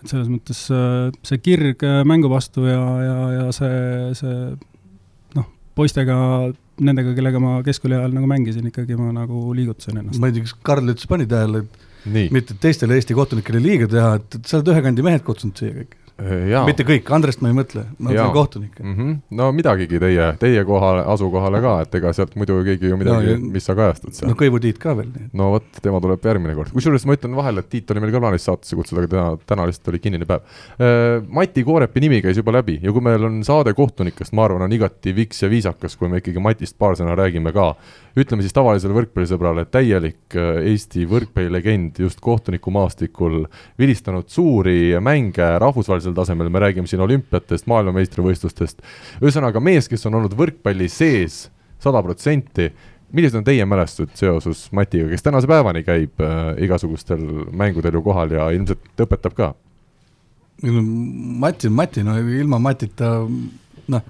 et 0.00 0.12
selles 0.12 0.30
mõttes 0.32 0.64
äh, 0.74 1.10
see 1.26 1.40
kirg 1.44 1.84
äh, 1.86 2.00
mängu 2.08 2.30
vastu 2.32 2.64
ja, 2.68 2.80
ja, 3.04 3.18
ja 3.36 3.44
see, 3.56 3.76
see 4.18 4.34
noh, 5.36 5.46
poistega, 5.78 6.16
nendega, 6.80 7.14
kellega 7.18 7.42
ma 7.42 7.58
keskkooli 7.66 7.98
ajal 7.98 8.16
nagu 8.16 8.30
mängisin, 8.30 8.70
ikkagi 8.72 8.98
ma 8.98 9.12
nagu 9.16 9.50
liigutasin 9.56 10.02
ennast. 10.02 10.20
ma 10.22 10.30
ei 10.30 10.38
tea, 10.38 10.48
kas 10.48 10.56
Karl 10.66 10.94
ütles, 10.94 11.08
pani 11.10 11.28
tähele, 11.30 11.64
et 11.66 11.88
Nii. 12.10 12.30
mitte 12.32 12.56
teistele 12.60 12.96
Eesti 12.96 13.16
kohtunikele 13.16 13.60
liiga 13.60 13.90
teha, 13.90 14.14
et, 14.20 14.40
et 14.40 14.48
sa 14.48 14.60
oled 14.60 14.72
ühe 14.72 14.84
kandi 14.86 15.04
mehed 15.04 15.26
kutsunud 15.26 15.60
siia 15.60 15.76
kõik 15.82 15.99
jaa. 16.50 16.62
mitte 16.68 16.84
kõik, 16.86 17.08
Andrest 17.14 17.42
ma 17.44 17.50
ei 17.50 17.56
mõtle, 17.56 17.84
ma 17.98 18.10
mõtlen 18.10 18.32
kohtunikke 18.34 18.82
mm. 18.84 18.94
-hmm. 18.96 19.18
no 19.40 19.50
midagigi 19.56 20.00
teie, 20.02 20.26
teie 20.40 20.64
kohale, 20.68 21.04
asukohale 21.14 21.60
ka, 21.64 21.74
et 21.84 21.94
ega 22.00 22.12
sealt 22.16 22.36
muidu 22.40 22.60
keegi 22.66 22.90
ju 22.92 22.98
midagi 23.00 23.36
no,, 23.36 23.52
mis 23.54 23.66
sa 23.66 23.76
kajastad 23.78 24.16
seal. 24.16 24.30
no 24.32 24.38
Kõivu 24.40 24.60
Tiit 24.62 24.80
ka 24.82 24.94
veel. 24.98 25.10
no 25.36 25.50
vot, 25.56 25.68
tema 25.82 26.00
tuleb 26.02 26.26
järgmine 26.30 26.56
kord, 26.58 26.74
kusjuures 26.76 27.06
ma 27.08 27.16
ütlen 27.16 27.36
vahele, 27.38 27.64
et 27.64 27.70
Tiit 27.72 27.90
oli 27.94 28.04
meil 28.04 28.14
ka 28.14 28.22
plaanis 28.24 28.46
saatesse 28.48 28.78
kutsuda, 28.78 29.04
aga 29.04 29.12
täna, 29.14 29.26
täna 29.54 29.68
lihtsalt 29.70 29.92
oli 29.92 30.02
kinnine 30.02 30.28
päev. 30.28 30.44
Äh, 30.76 31.22
Mati 31.28 31.64
Koorepi 31.64 32.04
nimi 32.04 32.20
käis 32.24 32.40
juba 32.40 32.54
läbi 32.58 32.78
ja 32.82 32.92
kui 32.92 33.04
meil 33.04 33.24
on 33.28 33.40
saade 33.46 33.74
kohtunikest, 33.76 34.34
ma 34.36 34.46
arvan, 34.48 34.66
on 34.68 34.76
igati 34.76 35.14
viks 35.16 35.44
ja 35.44 35.50
viisakas, 35.52 35.96
kui 35.96 36.10
me 36.12 36.22
ikkagi 36.22 36.42
Matist 36.42 36.78
paar 36.78 36.98
sõna 36.98 37.16
räägime 37.18 37.54
ka 37.56 37.74
ütleme 38.18 38.42
siis 38.42 38.54
tavalisele 38.54 38.94
võrkpallisõbrale, 38.96 39.66
täielik 39.70 40.36
äh, 40.38 40.62
Eesti 40.72 41.06
võrkpallilegend 41.10 42.00
just 42.02 42.20
kohtunikumaastikul, 42.24 43.44
vilistanud 43.78 44.28
suuri 44.30 44.96
mänge 45.02 45.46
rahvusvahelisel 45.62 46.09
tasemel, 46.16 46.50
me 46.52 46.62
räägime 46.62 46.90
siin 46.90 47.02
olümpiatest, 47.04 47.68
maailmameistrivõistlustest, 47.70 48.84
ühesõnaga 49.22 49.62
mees, 49.64 49.88
kes 49.90 50.06
on 50.10 50.18
olnud 50.20 50.36
võrkpalli 50.38 50.88
sees 50.92 51.46
sada 51.80 52.02
protsenti, 52.04 52.68
millised 53.12 53.40
on 53.40 53.46
teie 53.46 53.64
mälestused 53.66 54.12
seoses 54.18 54.66
Matiga, 54.76 55.08
kes 55.10 55.24
tänase 55.26 55.50
päevani 55.50 55.82
käib 55.86 56.20
äh, 56.22 56.52
igasugustel 56.66 57.22
mängudel 57.56 57.98
ju 57.98 58.04
kohal 58.06 58.36
ja 58.36 58.50
ilmselt 58.54 59.04
õpetab 59.06 59.36
ka? 59.36 59.52
Mati 60.60 61.70
on 61.70 61.74
Mati, 61.74 62.04
no 62.04 62.18
ilma 62.20 62.58
Matita 62.60 63.14
noh, 63.90 64.08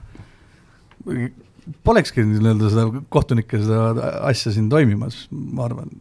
polekski 1.87 2.25
nii-öelda 2.26 2.71
seda 2.73 3.02
kohtunike 3.12 3.61
seda 3.62 4.12
asja 4.28 4.52
siin 4.54 4.69
toimimas, 4.73 5.23
ma 5.30 5.69
arvan. 5.69 5.92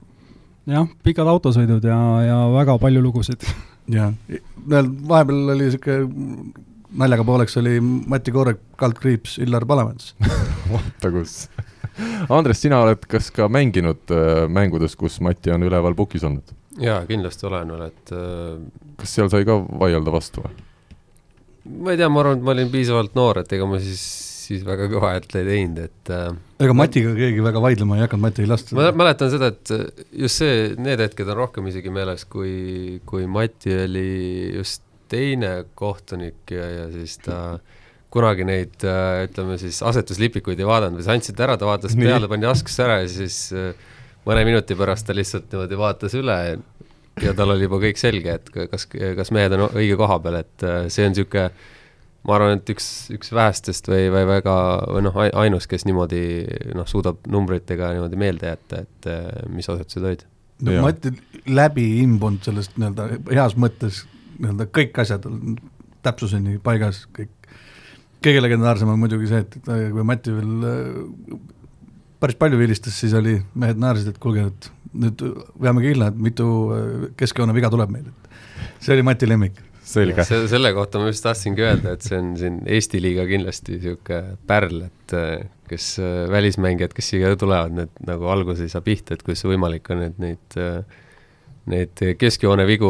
jah, 0.69 0.89
pikad 1.05 1.29
autosõidud 1.29 1.85
ja, 1.85 1.99
ja 2.25 2.39
väga 2.53 2.77
palju 2.81 3.03
lugusid. 3.05 3.45
jah, 3.89 4.13
vahepeal 4.67 5.53
oli 5.55 5.67
niisugune 5.67 6.67
naljaga 6.99 7.25
pooleks 7.25 7.57
oli 7.61 7.79
Mati 7.81 8.33
Koorek, 8.33 8.61
kaldkriips, 8.79 9.37
Illar 9.45 9.65
Palemets 9.69 10.15
vaata 10.73 11.11
kus 11.13 11.43
Andres, 12.31 12.61
sina 12.63 12.79
oled 12.83 13.03
kas 13.09 13.29
ka 13.35 13.49
mänginud 13.51 14.13
äh, 14.15 14.45
mängudes, 14.51 14.95
kus 14.99 15.19
Mati 15.25 15.53
on 15.53 15.65
üleval 15.67 15.97
pukis 15.97 16.25
olnud? 16.27 16.55
jaa, 16.79 17.01
kindlasti 17.09 17.47
olen 17.49 17.75
veel, 17.75 17.85
et 17.91 18.15
äh... 18.15 18.57
kas 19.01 19.17
seal 19.17 19.29
sai 19.31 19.45
ka 19.47 19.59
vaielda 19.59 20.13
vastu 20.13 20.45
või? 20.45 20.65
ma 21.83 21.93
ei 21.93 22.01
tea, 22.01 22.09
ma 22.09 22.23
arvan, 22.23 22.39
et 22.39 22.47
ma 22.47 22.55
olin 22.55 22.73
piisavalt 22.73 23.17
noor, 23.19 23.43
et 23.43 23.57
ega 23.57 23.67
ma 23.69 23.81
siis 23.83 24.03
siis 24.49 24.65
väga 24.65 24.87
kõva 24.89 25.13
häält 25.13 25.33
ei 25.37 25.45
teinud, 25.45 25.81
et 25.85 26.11
äh, 26.13 26.29
ega 26.65 26.75
Matiga 26.77 27.11
keegi 27.17 27.43
väga 27.45 27.61
vaidlema 27.63 27.97
ei 27.97 28.05
hakanud, 28.05 28.25
Mati 28.25 28.43
ei 28.43 28.49
lasta 28.49 28.77
ma 28.77 28.89
mäletan 28.97 29.31
seda, 29.33 29.51
et 29.53 29.73
just 30.23 30.41
see, 30.41 30.71
need 30.81 31.01
hetked 31.03 31.29
on 31.29 31.37
rohkem 31.43 31.69
isegi 31.69 31.93
meeles, 31.93 32.25
kui, 32.29 32.99
kui 33.09 33.27
Mati 33.29 33.75
oli 33.85 34.09
just 34.57 34.85
teine 35.09 35.53
kohtunik 35.77 36.53
ja, 36.53 36.65
ja 36.69 36.89
siis 36.93 37.17
ta 37.25 37.59
kunagi 38.13 38.45
neid 38.45 38.85
äh, 38.89 39.27
ütleme 39.27 39.59
siis 39.61 39.83
asetuslipikuid 39.85 40.59
ei 40.59 40.67
vaadanud 40.69 40.97
või 40.99 41.05
sa 41.05 41.13
andsid 41.13 41.39
ära, 41.45 41.57
ta 41.61 41.69
vaatas 41.69 41.93
Nii. 41.97 42.09
peale, 42.09 42.29
pani 42.31 42.49
taskusse 42.49 42.85
ära 42.85 42.99
ja 43.03 43.09
siis 43.11 43.41
äh, 43.53 43.89
mõne 44.25 44.45
minuti 44.49 44.77
pärast 44.77 45.07
ta 45.07 45.17
lihtsalt 45.17 45.49
niimoodi 45.51 45.77
vaatas 45.77 46.17
üle 46.17 46.39
ja 47.21 47.33
tal 47.37 47.53
oli 47.53 47.67
juba 47.67 47.81
kõik 47.83 48.01
selge, 48.01 48.39
et 48.39 48.49
kas, 48.71 48.87
kas 48.89 49.33
mehed 49.35 49.53
on 49.57 49.67
õige 49.69 49.97
koha 49.99 50.17
peal, 50.23 50.41
et 50.41 50.65
see 50.89 51.05
on 51.05 51.13
niisugune 51.13 51.49
ma 52.29 52.37
arvan, 52.37 52.59
et 52.59 52.69
üks, 52.73 52.87
üks 53.15 53.33
vähestest 53.33 53.89
või, 53.89 54.07
või 54.13 54.25
väga, 54.29 54.55
või 54.93 55.05
noh, 55.07 55.17
ainus, 55.41 55.67
kes 55.69 55.85
niimoodi 55.89 56.21
noh, 56.77 56.87
suudab 56.89 57.25
numbritega 57.31 57.93
niimoodi 57.95 58.19
meelde 58.21 58.51
jätta, 58.51 58.83
et 58.85 59.09
eh, 59.09 59.27
mis 59.53 59.69
asetused 59.69 60.05
olid. 60.05 60.23
no 60.65 60.77
ja. 60.77 60.85
Mati 60.85 61.13
läbi 61.49 61.89
imbunud 62.03 62.45
sellest 62.45 62.77
nii-öelda 62.77 63.09
heas 63.33 63.57
mõttes, 63.59 64.03
nii-öelda 64.37 64.69
kõik 64.75 65.01
asjad 65.01 65.27
on 65.29 65.57
täpsuseni 66.05 66.59
paigas, 66.63 67.03
kõik 67.15 67.33
kõige 68.23 68.43
legendaarsem 68.43 68.91
on 68.91 68.99
muidugi 68.99 69.29
see, 69.31 69.45
et 69.45 69.59
kui 69.65 70.05
Mati 70.05 70.35
veel 70.35 71.39
päris 72.19 72.35
palju 72.39 72.59
vilistas, 72.59 72.97
siis 72.99 73.15
oli, 73.15 73.37
mehed 73.55 73.79
naersid, 73.79 74.11
et 74.11 74.19
kuulge, 74.21 74.49
et 74.51 74.69
nüüd 74.99 75.23
veame 75.61 75.83
kihla, 75.85 76.11
et 76.11 76.19
mitu 76.19 76.49
keskjoone 77.19 77.55
viga 77.55 77.71
tuleb 77.71 77.93
meil, 77.93 78.09
et 78.11 78.83
see 78.83 78.95
oli 78.97 79.05
Mati 79.07 79.29
lemmik 79.29 79.63
selge. 79.89 80.25
selle 80.27 80.73
kohta 80.77 81.01
ma 81.01 81.09
just 81.09 81.25
tahtsingi 81.25 81.65
öelda, 81.65 81.95
et 81.97 82.05
see 82.05 82.19
on 82.19 82.33
siin 82.39 82.61
Eesti 82.69 83.01
liiga 83.03 83.25
kindlasti 83.29 83.77
niisugune 83.77 84.37
pärl, 84.49 84.85
et 84.87 85.15
kes 85.69 85.91
välismängijad, 86.31 86.93
kes 86.97 87.11
siia 87.13 87.35
tulevad, 87.39 87.75
need 87.77 87.93
nagu 88.07 88.29
alguses 88.31 88.65
ei 88.65 88.73
saa 88.73 88.85
pihta, 88.85 89.15
et 89.15 89.25
kuidas 89.25 89.43
see 89.43 89.51
võimalik 89.51 89.89
on, 89.93 90.01
et 90.07 90.17
neid 90.21 90.57
äh, 90.61 90.81
neid 91.69 92.01
keskjoone 92.19 92.65
vigu 92.67 92.89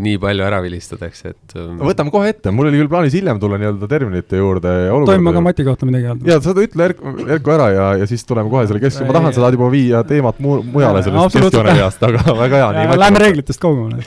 nii 0.00 0.18
palju 0.20 0.44
ära 0.44 0.58
vilistatakse, 0.64 1.32
et 1.32 1.54
no, 1.56 1.86
võtame 1.88 2.12
kohe 2.12 2.32
ette, 2.32 2.52
mul 2.54 2.68
oli 2.68 2.80
küll 2.80 2.90
plaanis 2.90 3.14
hiljem 3.16 3.40
tulla 3.40 3.58
nii-öelda 3.60 3.88
terminite 3.90 4.40
juurde. 4.40 4.72
tohib 5.08 5.24
ma 5.24 5.34
ka 5.36 5.42
Mati 5.44 5.66
kohta 5.66 5.88
midagi 5.88 6.10
öelda? 6.10 6.28
jaa, 6.28 6.42
sa 6.44 6.54
ütle 6.54 6.88
Erko, 6.90 7.14
Erko 7.36 7.54
ära 7.54 7.68
ja, 7.72 7.86
ja 8.02 8.08
siis 8.10 8.26
tuleme 8.28 8.52
kohe 8.52 8.66
selle 8.68 8.82
kesk-, 8.82 9.04
ma 9.08 9.16
tahan, 9.16 9.36
sa 9.36 9.44
tahad 9.44 9.58
juba 9.58 9.70
viia 9.72 10.02
teemat 10.08 10.42
mu-, 10.44 10.60
mujale 10.74 11.04
sellest 11.06 11.38
keskjoone 11.38 11.76
reast, 11.78 12.04
aga 12.08 12.24
väga 12.42 12.62
hea. 12.62 12.88
Lähme 12.98 13.22
reeglitest 13.22 13.62
kaugemale 13.62 14.04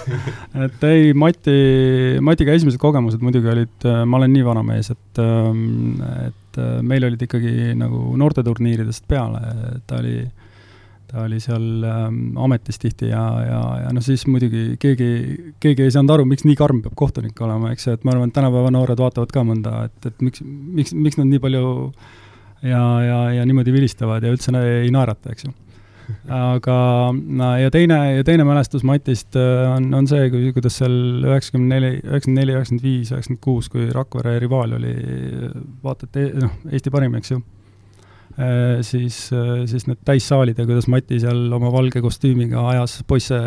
et 0.67 0.85
ei, 0.89 1.15
Mati, 1.17 1.57
Matiga 2.23 2.53
esimesed 2.57 2.81
kogemused 2.81 3.23
muidugi 3.23 3.49
olid, 3.51 3.89
ma 4.05 4.21
olen 4.21 4.35
nii 4.35 4.45
vana 4.45 4.63
mees, 4.65 4.91
et, 4.93 5.23
et 6.27 6.61
meil 6.85 7.07
olid 7.07 7.25
ikkagi 7.25 7.73
nagu 7.79 8.11
noorteturniiridest 8.19 9.07
peale, 9.09 9.41
ta 9.87 10.01
oli 10.01 10.19
ta 11.11 11.25
oli 11.25 11.39
seal 11.43 11.83
ähm, 11.83 12.19
ametis 12.39 12.79
tihti 12.79 13.09
ja, 13.11 13.23
ja, 13.43 13.61
ja 13.83 13.93
noh, 13.93 14.03
siis 14.03 14.23
muidugi 14.31 14.77
keegi, 14.81 15.09
keegi 15.63 15.87
ei 15.87 15.93
saanud 15.93 16.15
aru, 16.15 16.27
miks 16.29 16.45
nii 16.47 16.55
karm 16.59 16.81
peab 16.85 16.95
kohtunik 16.99 17.39
olema, 17.43 17.73
eks 17.75 17.87
ju, 17.87 17.95
et 17.97 18.05
ma 18.07 18.15
arvan, 18.15 18.31
et 18.31 18.37
tänapäeva 18.37 18.71
noored 18.73 19.01
vaatavad 19.01 19.33
ka 19.35 19.43
mõnda, 19.47 19.73
et, 19.89 20.07
et 20.07 20.23
miks, 20.23 20.45
miks, 20.45 20.95
miks 20.95 21.19
nad 21.19 21.27
nii 21.27 21.43
palju 21.43 21.65
ja, 22.63 22.83
ja, 23.03 23.19
ja 23.39 23.43
niimoodi 23.47 23.75
vilistavad 23.75 24.23
ja 24.23 24.31
üldse 24.31 24.55
ei 24.55 24.91
naerata, 24.93 25.35
eks 25.35 25.49
ju. 25.49 25.53
aga 26.31 26.75
no, 27.11 27.53
ja 27.59 27.71
teine, 27.71 27.99
ja 28.17 28.27
teine 28.27 28.47
mälestus 28.47 28.83
Matist 28.87 29.35
äh, 29.39 29.67
on, 29.75 29.91
on 29.95 30.07
see, 30.11 30.29
kui, 30.31 30.51
kuidas 30.55 30.79
seal 30.79 30.95
üheksakümne 31.27 31.75
neli, 31.75 31.95
üheksakümmend 31.99 32.39
neli, 32.45 32.55
üheksakümmend 32.55 32.87
viis, 32.87 33.11
üheksakümmend 33.11 33.43
kuus, 33.43 33.71
kui 33.71 33.91
Rakvere 33.95 34.39
rivaal 34.39 34.79
oli 34.79 34.95
vaata 35.83 36.07
et 36.07 36.39
noh, 36.39 36.55
Eesti 36.71 36.93
parim, 36.93 37.19
eks 37.19 37.35
ju 37.35 37.43
Äh, 37.43 37.60
siis, 38.85 39.17
äh, 39.35 39.63
siis 39.69 39.85
need 39.89 39.99
täissaalid 40.07 40.59
ja 40.59 40.65
kuidas 40.67 40.87
Mati 40.91 41.19
seal 41.21 41.51
oma 41.55 41.71
valge 41.73 42.01
kostüümiga 42.03 42.63
ajas 42.71 42.99
poisse 43.07 43.37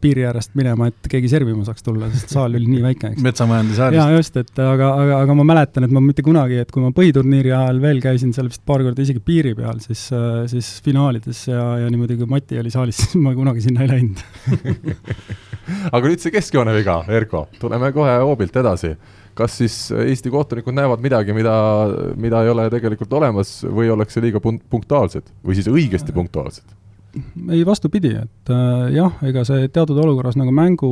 piiri 0.00 0.26
äärest 0.28 0.54
minema, 0.58 0.90
et 0.90 1.08
keegi 1.10 1.30
servima 1.32 1.64
saaks 1.66 1.86
tulla, 1.86 2.10
sest 2.12 2.34
saal 2.34 2.54
oli 2.58 2.68
nii 2.70 2.82
väike, 2.84 3.12
eks. 3.14 3.24
metsamajandi 3.26 3.78
saalist. 3.78 4.00
jaa, 4.00 4.16
just, 4.16 4.38
et 4.42 4.62
aga, 4.62 4.92
aga, 5.02 5.18
aga 5.24 5.38
ma 5.40 5.48
mäletan, 5.52 5.86
et 5.86 5.94
ma 5.94 6.02
mitte 6.04 6.24
kunagi, 6.26 6.60
et 6.62 6.72
kui 6.74 6.84
ma 6.84 6.92
põhiturniiri 6.96 7.54
ajal 7.56 7.82
veel 7.82 8.02
käisin 8.04 8.34
seal 8.36 8.50
vist 8.52 8.64
paar 8.68 8.84
korda 8.86 9.04
isegi 9.04 9.22
piiri 9.24 9.56
peal, 9.58 9.80
siis, 9.84 10.06
äh, 10.16 10.44
siis 10.52 10.70
finaalides 10.86 11.46
ja, 11.50 11.66
ja 11.82 11.90
niimoodi, 11.92 12.18
kui 12.20 12.30
Mati 12.30 12.60
oli 12.62 12.72
saalis, 12.74 13.00
siis 13.04 13.20
ma 13.22 13.34
kunagi 13.36 13.64
sinna 13.64 13.86
ei 13.86 13.92
läinud 13.94 14.24
aga 15.96 16.06
nüüd 16.06 16.22
see 16.22 16.34
keskjoone 16.34 16.74
viga, 16.76 17.00
Erko, 17.18 17.46
tuleme 17.60 17.92
kohe 17.96 18.18
hoobilt 18.22 18.62
edasi 18.62 18.94
kas 19.36 19.58
siis 19.60 19.76
Eesti 19.92 20.32
kohtunikud 20.32 20.74
näevad 20.76 21.02
midagi, 21.04 21.34
mida, 21.36 21.54
mida 22.16 22.42
ei 22.44 22.52
ole 22.52 22.70
tegelikult 22.72 23.12
olemas 23.18 23.58
või 23.64 23.90
ollakse 23.92 24.22
liiga 24.24 24.40
punktuaalsed 24.42 25.30
või 25.44 25.58
siis 25.58 25.70
õigesti 25.72 26.14
punktuaalsed? 26.16 26.74
ei, 27.50 27.62
vastupidi, 27.66 28.12
et 28.20 28.50
äh, 28.52 28.88
jah, 28.96 29.14
ega 29.24 29.44
see 29.48 29.68
teatud 29.72 29.98
olukorras 30.02 30.36
nagu 30.36 30.52
mängu, 30.54 30.90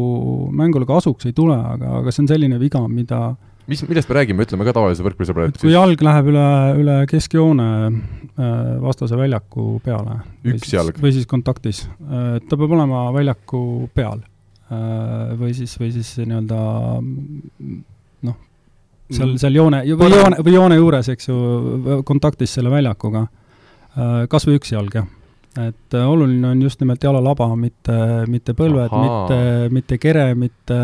mängule 0.56 0.86
kasuks 0.88 1.28
ei 1.28 1.34
tule, 1.36 1.56
aga, 1.56 1.98
aga 2.00 2.14
see 2.14 2.24
on 2.24 2.30
selline 2.30 2.60
viga, 2.62 2.80
mida 2.88 3.34
mis, 3.70 3.82
millest 3.88 4.10
me 4.10 4.18
räägime, 4.18 4.44
ütleme 4.46 4.66
ka 4.66 4.74
tavalise 4.76 5.04
võrkpallisõbrale. 5.04 5.52
et 5.52 5.58
kui 5.60 5.70
siis... 5.70 5.76
jalg 5.76 6.04
läheb 6.08 6.30
üle, 6.32 6.46
üle 6.82 6.98
keskjoone 7.10 7.70
äh, 7.88 8.52
vastase 8.84 9.18
väljaku 9.20 9.78
peale. 9.84 10.20
üks 10.44 10.66
siis, 10.66 10.76
jalg? 10.78 11.00
või 11.02 11.14
siis 11.16 11.28
kontaktis 11.30 11.84
äh,, 11.86 12.38
ta 12.44 12.60
peab 12.60 12.76
olema 12.76 13.06
väljaku 13.14 13.64
peal 13.96 14.22
äh, 14.24 15.34
või 15.40 15.54
siis, 15.56 15.76
või 15.80 15.92
siis 15.96 16.14
nii-öelda 16.22 16.60
noh, 18.24 18.38
seal, 19.10 19.32
mm. 19.32 19.40
seal 19.42 19.58
joone, 19.60 19.82
või 19.98 20.14
joone, 20.14 20.40
või 20.44 20.56
joone 20.56 20.78
juures, 20.80 21.10
eks 21.14 21.28
ju, 21.28 21.36
kontaktis 22.08 22.56
selle 22.58 22.72
väljakuga, 22.72 23.26
äh, 23.96 24.16
kas 24.30 24.48
või 24.48 24.58
üks 24.60 24.74
jalg, 24.74 24.96
jah. 25.00 25.10
et 25.68 25.98
äh, 25.98 26.08
oluline 26.08 26.50
on 26.50 26.64
just 26.64 26.80
nimelt 26.82 27.04
jalalaba, 27.04 27.50
mitte, 27.56 27.98
mitte 28.30 28.56
põlved, 28.58 28.94
mitte, 28.94 29.38
mitte 29.74 30.00
kere, 30.02 30.32
mitte, 30.38 30.80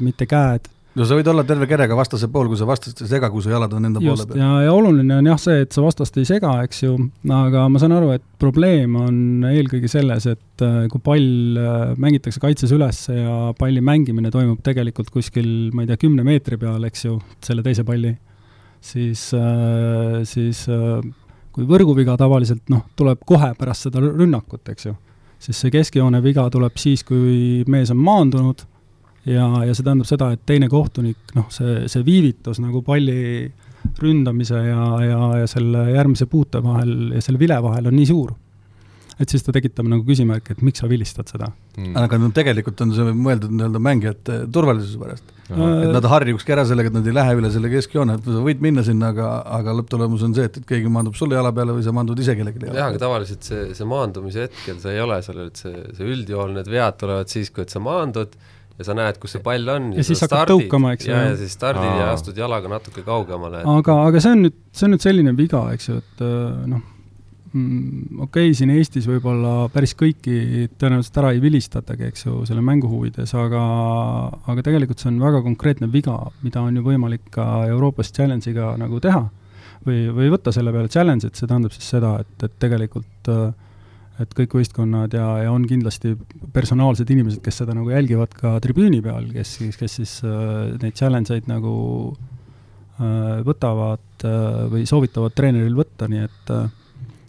mitte 0.00 0.30
käed 0.30 0.70
no 0.96 1.04
sa 1.04 1.16
võid 1.18 1.28
olla 1.28 1.44
terve 1.46 1.68
kerega 1.68 1.96
vastase 1.98 2.28
pool, 2.32 2.48
kui 2.50 2.58
sa 2.58 2.66
vastast 2.68 3.02
ei 3.04 3.10
sega, 3.10 3.28
kui 3.32 3.44
su 3.44 3.50
jalad 3.52 3.72
on 3.76 3.88
enda 3.88 4.00
Just, 4.02 4.24
poole 4.24 4.28
peal. 4.30 4.40
ja, 4.40 4.52
ja 4.66 4.72
oluline 4.74 5.18
on 5.20 5.28
jah 5.28 5.40
see, 5.40 5.58
et 5.66 5.76
sa 5.76 5.84
vastast 5.84 6.16
ei 6.20 6.28
sega, 6.28 6.54
eks 6.64 6.82
ju, 6.84 6.94
aga 7.36 7.66
ma 7.72 7.82
saan 7.82 7.96
aru, 7.96 8.12
et 8.16 8.24
probleem 8.40 8.96
on 9.00 9.18
eelkõige 9.50 9.90
selles, 9.92 10.28
et 10.32 10.64
äh, 10.64 10.78
kui 10.92 11.02
pall 11.04 11.60
äh, 11.60 11.82
mängitakse 12.00 12.40
kaitses 12.42 12.72
üles 12.76 13.02
ja 13.12 13.52
palli 13.58 13.82
mängimine 13.84 14.32
toimub 14.34 14.62
tegelikult 14.66 15.12
kuskil, 15.14 15.50
ma 15.76 15.84
ei 15.84 15.90
tea, 15.90 16.00
kümne 16.06 16.24
meetri 16.26 16.58
peal, 16.60 16.84
eks 16.88 17.06
ju, 17.08 17.18
selle 17.44 17.64
teise 17.66 17.84
palli, 17.86 18.14
siis, 18.84 19.28
äh, 19.36 20.22
siis 20.28 20.64
kui 21.56 21.68
võrguviga 21.68 22.16
tavaliselt 22.20 22.72
noh, 22.72 22.86
tuleb 22.96 23.20
kohe 23.28 23.52
pärast 23.58 23.88
seda 23.88 24.00
rünnakut, 24.04 24.64
eks 24.72 24.88
ju, 24.88 24.96
siis 25.44 25.60
see 25.60 25.74
keskjoone 25.74 26.22
viga 26.24 26.48
tuleb 26.52 26.80
siis, 26.80 27.04
kui 27.04 27.66
mees 27.68 27.92
on 27.92 28.00
maandunud 28.00 28.64
ja, 29.26 29.46
ja 29.66 29.74
see 29.74 29.86
tähendab 29.86 30.08
seda, 30.08 30.30
et 30.34 30.46
teine 30.48 30.70
kohtunik, 30.72 31.34
noh, 31.36 31.50
see, 31.54 31.84
see 31.90 32.06
viivitus 32.06 32.60
nagu 32.62 32.82
palli 32.86 33.50
ründamise 34.02 34.58
ja, 34.66 34.88
ja, 35.04 35.20
ja 35.42 35.46
selle 35.50 35.86
järgmise 35.92 36.26
puute 36.30 36.62
vahel 36.64 37.14
ja 37.16 37.22
selle 37.24 37.40
vile 37.40 37.58
vahel 37.62 37.90
on 37.90 37.96
nii 37.96 38.08
suur, 38.08 38.34
et 39.16 39.32
siis 39.32 39.44
ta 39.46 39.54
tekitab 39.54 39.86
nagu 39.88 40.04
küsimärki, 40.04 40.56
et 40.56 40.64
miks 40.66 40.82
sa 40.82 40.88
vilistad 40.90 41.30
seda 41.30 41.48
mm.. 41.48 41.94
aga 41.96 42.18
no 42.20 42.28
tegelikult 42.36 42.82
on 42.84 42.92
see 42.96 43.14
mõeldud 43.16 43.54
nii-öelda 43.54 43.80
mängijate 43.82 44.38
turvalisuse 44.52 45.00
pärast. 45.00 45.30
et 45.48 45.94
nad 45.94 46.08
harjukski 46.10 46.56
ära 46.56 46.66
sellega, 46.68 46.90
et 46.90 46.98
nad 46.98 47.06
ei 47.06 47.14
lähe 47.16 47.36
üle 47.38 47.52
selle 47.54 47.70
keskjoone, 47.72 48.18
et 48.18 48.28
sa 48.28 48.42
võid 48.44 48.60
minna 48.64 48.84
sinna, 48.86 49.12
aga, 49.14 49.30
aga 49.60 49.76
lõpptulemus 49.78 50.26
on 50.26 50.36
see, 50.36 50.50
et, 50.50 50.60
et 50.60 50.68
keegi 50.68 50.90
maandub 50.92 51.16
sulle 51.18 51.38
jala 51.38 51.54
peale 51.56 51.78
või 51.78 51.86
sa 51.86 51.94
maandud 51.96 52.20
ise 52.22 52.36
kellelegi 52.36 52.60
jala 52.60 52.74
peale. 52.74 52.82
jah, 52.82 52.92
aga 52.92 53.04
tavaliselt 53.06 53.48
see, 53.48 53.64
see 53.78 53.88
maandumise 53.88 54.48
hetkel 54.48 54.82
sa 54.82 54.92
ei 54.92 55.00
ole 55.06 55.22
seal, 55.24 55.46
et 55.46 55.64
see, 55.64 55.86
see 55.96 56.12
üldjoon, 56.16 56.58
need 56.58 56.70
vead 56.74 57.00
tulevad 57.00 57.32
siis, 57.32 57.54
kui 57.54 57.64
et 57.64 57.72
sa 57.72 57.82
maandud 57.82 58.36
ja 58.76 58.86
sa 58.86 58.96
näed, 58.96 59.20
kus 59.20 59.36
see 59.36 59.44
pall 59.44 59.70
on 59.72 59.92
ja, 59.96 60.04
siis 60.06 60.20
hakkad 60.24 60.50
tõukama, 60.52 60.92
eks 60.96 61.08
ju. 61.08 61.14
ja, 61.14 61.30
ja 61.30 61.38
siis 61.38 61.54
stardid 61.56 61.88
Aa. 61.88 62.02
ja 62.02 62.10
astud 62.12 62.36
jalaga 62.38 62.70
natuke 62.70 63.04
kaugemale 63.06 63.62
et.... 63.62 63.70
aga, 63.72 63.96
aga 64.10 64.20
see 64.22 64.34
on 64.36 64.44
nüüd, 64.46 64.58
see 64.76 64.88
on 64.88 64.94
nüüd 64.96 65.06
selline 65.06 65.32
viga, 65.38 65.62
eks 65.76 65.88
ju, 65.88 65.96
et 66.02 66.22
äh, 66.26 66.66
noh, 66.72 66.82
mm, 67.52 68.20
okei 68.26 68.50
okay,, 68.50 68.58
siin 68.58 68.74
Eestis 68.74 69.08
võib-olla 69.08 69.54
päris 69.72 69.96
kõiki 69.98 70.68
tõenäoliselt 70.76 71.20
ära 71.22 71.32
ei 71.32 71.40
vilistatagi, 71.44 72.10
eks 72.10 72.28
ju, 72.28 72.42
selle 72.48 72.64
mängu 72.64 72.90
huvides, 72.92 73.32
aga 73.38 73.64
aga 74.44 74.66
tegelikult 74.66 75.02
see 75.02 75.12
on 75.14 75.22
väga 75.24 75.40
konkreetne 75.46 75.88
viga, 75.92 76.18
mida 76.44 76.64
on 76.64 76.76
ju 76.76 76.84
võimalik 76.84 77.30
ka 77.34 77.66
Euroopas 77.70 78.12
challenge'iga 78.12 78.74
nagu 78.82 79.00
teha. 79.00 79.24
või, 79.86 80.08
või 80.10 80.32
võtta 80.34 80.52
selle 80.52 80.72
peale 80.74 80.90
challenge'it, 80.90 81.38
see 81.38 81.46
tähendab 81.46 81.72
siis 81.72 81.88
seda, 81.94 82.16
et, 82.24 82.36
et 82.42 82.60
tegelikult 82.60 83.30
äh, 83.32 83.48
et 84.22 84.32
kõik 84.36 84.56
võistkonnad 84.58 85.12
ja, 85.16 85.26
ja 85.44 85.52
on 85.52 85.66
kindlasti 85.68 86.14
personaalsed 86.54 87.10
inimesed, 87.12 87.42
kes 87.44 87.60
seda 87.62 87.74
nagu 87.76 87.90
jälgivad 87.92 88.32
ka 88.36 88.56
tribüüni 88.64 89.02
peal, 89.04 89.28
kes 89.34 89.56
siis, 89.60 89.76
kes 89.80 89.98
siis 90.00 90.16
äh, 90.24 90.72
neid 90.82 90.96
challenge 90.96 91.34
eid 91.36 91.50
nagu 91.50 91.74
äh, 92.12 93.44
võtavad 93.46 94.24
äh, 94.24 94.64
või 94.72 94.86
soovitavad 94.88 95.36
treeneril 95.36 95.76
võtta, 95.76 96.08
nii 96.12 96.24
et 96.24 96.54
äh, 96.54 96.66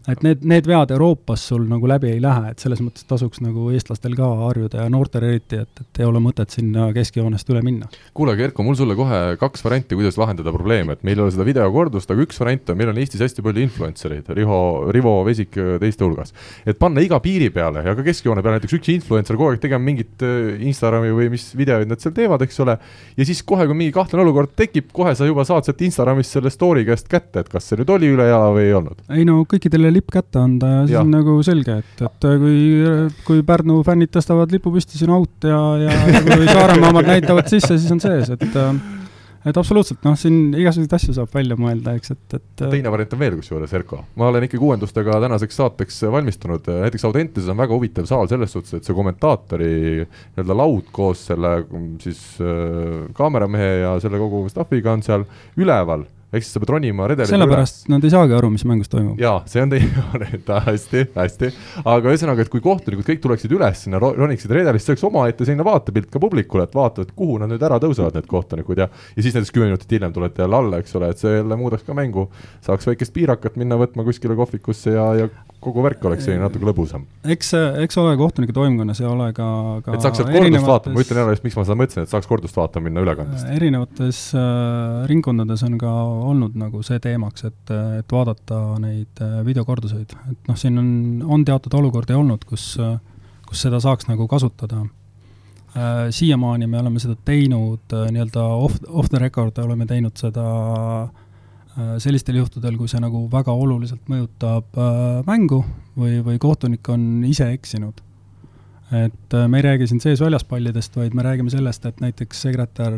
et 0.07 0.23
need, 0.23 0.43
need 0.47 0.67
vead 0.69 0.91
Euroopas 0.95 1.43
sul 1.49 1.65
nagu 1.67 1.87
läbi 1.89 2.11
ei 2.13 2.21
lähe, 2.23 2.51
et 2.53 2.63
selles 2.63 2.81
mõttes 2.83 3.05
tasuks 3.07 3.41
nagu 3.43 3.69
eestlastel 3.75 4.15
ka 4.17 4.27
harjuda 4.45 4.85
ja 4.85 4.91
noortel 4.91 5.25
eriti, 5.27 5.61
et, 5.65 5.81
et 5.83 6.01
ei 6.01 6.07
ole 6.07 6.21
mõtet 6.23 6.53
sinna 6.53 6.89
keskjoonest 6.95 7.49
üle 7.51 7.63
minna. 7.65 7.89
kuule, 8.17 8.37
Kerko, 8.39 8.63
mul 8.63 8.77
sulle 8.79 8.95
kohe 8.97 9.37
kaks 9.39 9.65
varianti, 9.65 9.97
kuidas 9.99 10.19
lahendada 10.19 10.53
probleeme, 10.55 10.95
et 10.95 11.03
meil 11.07 11.19
ei 11.19 11.25
ole 11.25 11.35
seda 11.35 11.47
videokordust, 11.47 12.11
aga 12.13 12.23
üks 12.23 12.39
variant 12.41 12.71
on, 12.71 12.79
meil 12.79 12.93
on 12.93 13.01
Eestis 13.01 13.23
hästi 13.25 13.43
palju 13.45 13.65
influencer'id, 13.67 14.31
Riho, 14.37 14.59
Rivo 14.95 15.17
Vesik 15.27 15.57
teiste 15.81 16.05
hulgas. 16.05 16.33
et 16.65 16.79
panna 16.79 17.03
iga 17.03 17.19
piiri 17.23 17.49
peale 17.53 17.83
ja 17.85 17.95
ka 17.97 18.05
keskjoone 18.05 18.43
peale 18.45 18.57
näiteks 18.61 18.77
üks 18.79 18.91
influencer 18.93 19.37
kogu 19.37 19.51
aeg 19.51 19.61
tegema 19.63 19.83
mingit 19.83 20.23
äh, 20.25 20.55
Instagrami 20.67 21.11
või 21.15 21.29
mis 21.33 21.49
videoid 21.57 21.89
nad 21.91 22.01
seal 22.03 22.15
teevad, 22.15 22.43
eks 22.45 22.59
ole, 22.63 22.77
ja 23.17 23.27
siis 23.27 23.43
kohe, 23.47 23.67
kui 23.67 23.77
mingi 23.77 23.95
kahtlane 23.95 24.23
olukord 24.23 24.55
tekib, 24.57 24.89
kohe 24.95 25.13
sa 25.17 25.27
juba 25.27 25.45
saad 25.47 25.67
sealt 25.67 25.83
Instagramist 25.87 26.35
selle 26.37 26.51
story 26.53 26.85
käest 26.87 27.09
kätte, 27.11 27.43
et 27.43 27.51
kas 27.51 27.67
see 27.67 27.79
nüüd 27.81 27.91
oli 27.93 28.11
üle 28.15 28.27
jala 28.29 28.49
või 28.55 28.67
ei 28.69 28.75
olnud. 28.77 29.03
ei 29.11 29.27
no 29.27 29.41
kõikidele 29.49 29.91
lipp 29.97 30.13
kätte 30.13 30.41
anda 30.43 30.73
ja 30.73 30.97
ja. 30.97 31.03
on 31.03 31.13
nagu 31.13 31.37
selge, 31.45 31.79
et, 31.83 32.05
et 32.05 32.29
kui, 32.41 32.59
kui 33.27 33.43
Pärnu 33.47 33.81
fännid 33.87 34.13
tõstavad 34.13 34.53
lipu 34.53 34.73
püsti, 34.73 34.97
siis 34.97 35.07
on 35.07 35.17
out 35.19 35.47
ja, 35.47 35.59
ja 35.87 36.21
kui 36.25 36.47
Saaremaa 36.47 36.93
omad 36.93 37.09
näitavad 37.09 37.49
sisse, 37.51 37.77
siis 37.77 37.91
on 37.93 38.03
sees, 38.03 38.31
et 38.33 38.47
et 39.47 39.55
absoluutselt, 39.55 40.01
noh, 40.03 40.15
siin 40.19 40.49
igasuguseid 40.57 40.93
asju 40.97 41.13
saab 41.15 41.31
välja 41.31 41.55
mõelda, 41.59 41.93
eks, 41.95 42.11
et, 42.15 42.35
et 42.35 42.63
teine 42.73 42.91
variant 42.91 43.13
on 43.15 43.21
veel 43.21 43.37
kusjuures, 43.39 43.75
Erko. 43.79 44.01
ma 44.19 44.27
olen 44.27 44.43
ikkagi 44.47 44.65
uuendustega 44.67 45.21
tänaseks 45.23 45.59
saateks 45.61 46.01
valmistunud, 46.11 46.67
näiteks 46.83 47.07
Audentases 47.07 47.53
on 47.53 47.61
väga 47.61 47.77
huvitav 47.77 48.09
saal 48.09 48.27
selles 48.31 48.51
suhtes, 48.51 48.75
et 48.75 48.87
see 48.87 48.97
kommentaatori 48.97 49.71
nii-öelda 50.01 50.57
laud 50.57 50.91
koos 50.91 51.23
selle 51.29 51.53
siis 52.03 52.19
äh, 52.43 53.07
kaameramehe 53.15 53.71
ja 53.85 53.95
selle 54.03 54.19
kogu 54.19 54.43
staff'iga 54.51 54.97
on 54.97 55.05
seal 55.05 55.23
üleval 55.55 56.03
ehk 56.27 56.43
siis 56.43 56.53
sa 56.55 56.59
pead 56.59 56.73
ronima 56.75 57.07
redeli 57.07 57.29
sellepärast 57.29 57.87
nad 57.91 58.03
ei 58.03 58.11
saagi 58.11 58.35
aru, 58.35 58.49
mis 58.51 58.65
mängus 58.67 58.91
toimub. 58.91 59.19
jaa, 59.21 59.39
see 59.47 59.63
on 59.63 59.71
teine 59.71 60.03
variant, 60.11 60.51
hästi, 60.67 61.03
hästi. 61.15 61.51
aga 61.83 62.11
ühesõnaga, 62.11 62.43
et 62.43 62.51
kui 62.51 62.63
kohtunikud 62.63 63.07
kõik 63.07 63.23
tuleksid 63.23 63.53
üles 63.55 63.85
sinna, 63.85 64.01
roniksid 64.01 64.51
redelist, 64.57 64.87
see 64.87 64.95
oleks 64.95 65.07
omaette 65.07 65.47
selline 65.47 65.65
vaatepilt 65.67 66.11
ka 66.11 66.21
publikule, 66.23 66.67
et 66.67 66.75
vaatavad, 66.75 67.13
kuhu 67.17 67.39
nad 67.41 67.51
nüüd 67.53 67.63
ära 67.63 67.79
tõusevad, 67.83 68.19
need 68.19 68.27
kohtunikud 68.29 68.83
ja 68.83 68.89
ja 68.89 69.23
siis 69.23 69.35
näiteks 69.35 69.53
kümme 69.55 69.69
minutit 69.69 69.91
hiljem 69.91 70.13
tulete 70.13 70.43
jälle 70.43 70.59
alla, 70.59 70.81
eks 70.83 70.95
ole, 70.99 71.11
et 71.13 71.21
see 71.21 71.37
jälle 71.37 71.59
muudaks 71.59 71.87
ka 71.87 71.95
mängu. 71.97 72.27
saaks 72.65 72.87
väikest 72.87 73.13
piirakat 73.15 73.55
minna 73.55 73.79
võtma 73.79 74.03
kuskile 74.07 74.35
kohvikusse 74.35 74.97
ja, 74.97 75.07
ja 75.15 75.29
kogu 75.67 75.83
värk 75.85 76.03
oleks 76.07 76.25
selline 76.27 76.45
natuke 76.45 76.67
lõbusam. 76.67 77.03
eks, 77.27 77.51
eks 77.83 77.99
ole 78.01 78.15
kohtunike 78.19 78.55
toimkonnas 78.55 79.01
ja 79.01 79.09
ole 79.11 79.29
ka, 79.35 79.47
ka 79.85 79.95
et 79.97 80.05
saaks 80.05 80.21
sealt 80.21 80.31
kordust 80.31 80.67
vaatama, 80.67 80.95
ma 80.95 81.03
ütlen 81.03 81.21
jälle, 81.21 81.37
miks 81.43 81.57
ma 81.59 81.65
seda 81.67 81.79
mõtlesin, 81.81 82.07
et 82.07 82.13
saaks 82.13 82.29
kordust 82.29 82.59
vaatama 82.59 82.87
minna 82.87 83.03
ülekandest. 83.05 83.49
erinevates 83.57 84.21
äh, 84.37 85.07
ringkondades 85.11 85.65
on 85.67 85.77
ka 85.81 85.93
olnud 86.31 86.57
nagu 86.59 86.83
see 86.87 87.01
teemaks, 87.03 87.47
et, 87.49 87.75
et 87.99 88.17
vaadata 88.17 88.61
neid 88.83 89.23
äh, 89.23 89.39
videokorduseid, 89.47 90.15
et 90.31 90.51
noh, 90.51 90.59
siin 90.59 90.79
on, 90.81 90.89
on 91.37 91.45
teatud 91.47 91.79
olukordi 91.81 92.15
olnud, 92.17 92.47
kus, 92.47 92.73
kus 93.47 93.67
seda 93.67 93.81
saaks 93.83 94.09
nagu 94.11 94.29
kasutada 94.31 94.85
äh,. 95.75 96.07
siiamaani 96.15 96.67
me 96.67 96.79
oleme 96.79 97.03
seda 97.03 97.19
teinud 97.27 97.93
äh, 97.93 98.09
nii-öelda 98.15 98.49
off, 98.55 98.81
off 98.87 99.11
the 99.13 99.21
record 99.21 99.57
oleme 99.63 99.85
teinud 99.89 100.15
seda 100.19 100.47
äh, 100.47 101.07
Äh, 101.07 101.26
sellistel 102.01 102.39
juhtudel, 102.39 102.77
kui 102.77 102.89
see 102.89 103.01
nagu 103.01 103.25
väga 103.31 103.53
oluliselt 103.53 104.09
mõjutab 104.09 104.77
äh, 104.81 105.19
mängu 105.27 105.61
või, 105.97 106.19
või 106.25 106.39
kohtunik 106.41 106.89
on 106.89 107.23
ise 107.27 107.51
eksinud. 107.53 108.01
et 108.91 109.33
äh, 109.35 109.47
me 109.47 109.59
ei 109.59 109.65
räägi 109.67 109.87
siin 109.87 110.01
sees-väljas 110.01 110.47
pallidest, 110.47 110.95
vaid 110.95 111.13
me 111.13 111.25
räägime 111.25 111.53
sellest, 111.53 111.85
et 111.85 112.01
näiteks 112.01 112.41
sekretär 112.47 112.97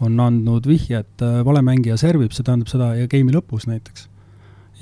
on 0.00 0.20
andnud 0.20 0.66
vihje, 0.66 1.00
et 1.00 1.24
vale 1.44 1.62
mängija 1.62 1.96
servib, 1.98 2.30
see 2.32 2.44
tähendab 2.46 2.68
seda 2.70 2.92
ja 2.94 3.08
game'i 3.10 3.34
lõpus 3.34 3.66
näiteks. 3.66 4.08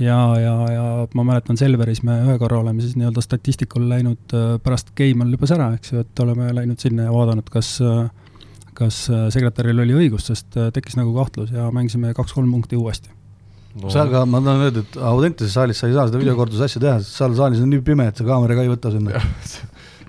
ja, 0.01 0.19
ja, 0.41 0.57
ja 0.73 0.85
ma 1.15 1.25
mäletan 1.25 1.57
Selveris 1.57 2.03
me 2.03 2.19
ühe 2.25 2.39
korra 2.39 2.59
oleme 2.59 2.83
siis 2.83 2.99
nii-öelda 2.99 3.23
statistikul 3.25 3.87
läinud 3.89 4.35
pärast 4.65 4.93
game 4.99 5.25
on 5.25 5.31
lõppes 5.33 5.55
ära, 5.57 5.71
eks 5.79 5.93
ju, 5.93 6.03
et 6.05 6.25
oleme 6.27 6.51
läinud 6.53 6.83
sinna 6.83 7.07
ja 7.07 7.15
vaadanud, 7.15 7.49
kas 7.55 7.79
äh, 7.81 8.11
kas 8.77 9.07
äh, 9.11 9.29
sekretäril 9.35 9.85
oli 9.85 9.97
õigus, 10.05 10.29
sest 10.31 10.59
äh, 10.59 10.73
tekkis 10.75 10.99
nagu 10.99 11.15
kahtlus 11.17 11.53
ja 11.55 11.71
mängisime 11.75 12.13
kaks-kolm 12.17 12.51
punkti 12.53 12.79
uuesti. 12.81 13.13
No.. 13.77 13.91
sa 13.93 14.07
aga, 14.07 14.23
ma 14.25 14.41
tahan 14.41 14.69
öelda, 14.71 14.83
et 14.87 14.95
Audentases 15.05 15.53
saalis 15.53 15.83
sa 15.83 15.89
ei 15.89 15.97
saa 15.97 16.07
seda 16.09 16.21
videokorduse 16.21 16.65
asja 16.65 16.81
teha, 16.81 17.01
sest 17.03 17.19
seal 17.19 17.35
saalis 17.37 17.61
on 17.61 17.69
nii 17.69 17.83
pime, 17.85 18.07
et 18.09 18.17
see 18.17 18.25
kaamera 18.25 18.57
ka 18.57 18.65
ei 18.65 18.73
võta 18.73 18.93
sinna. 18.95 19.21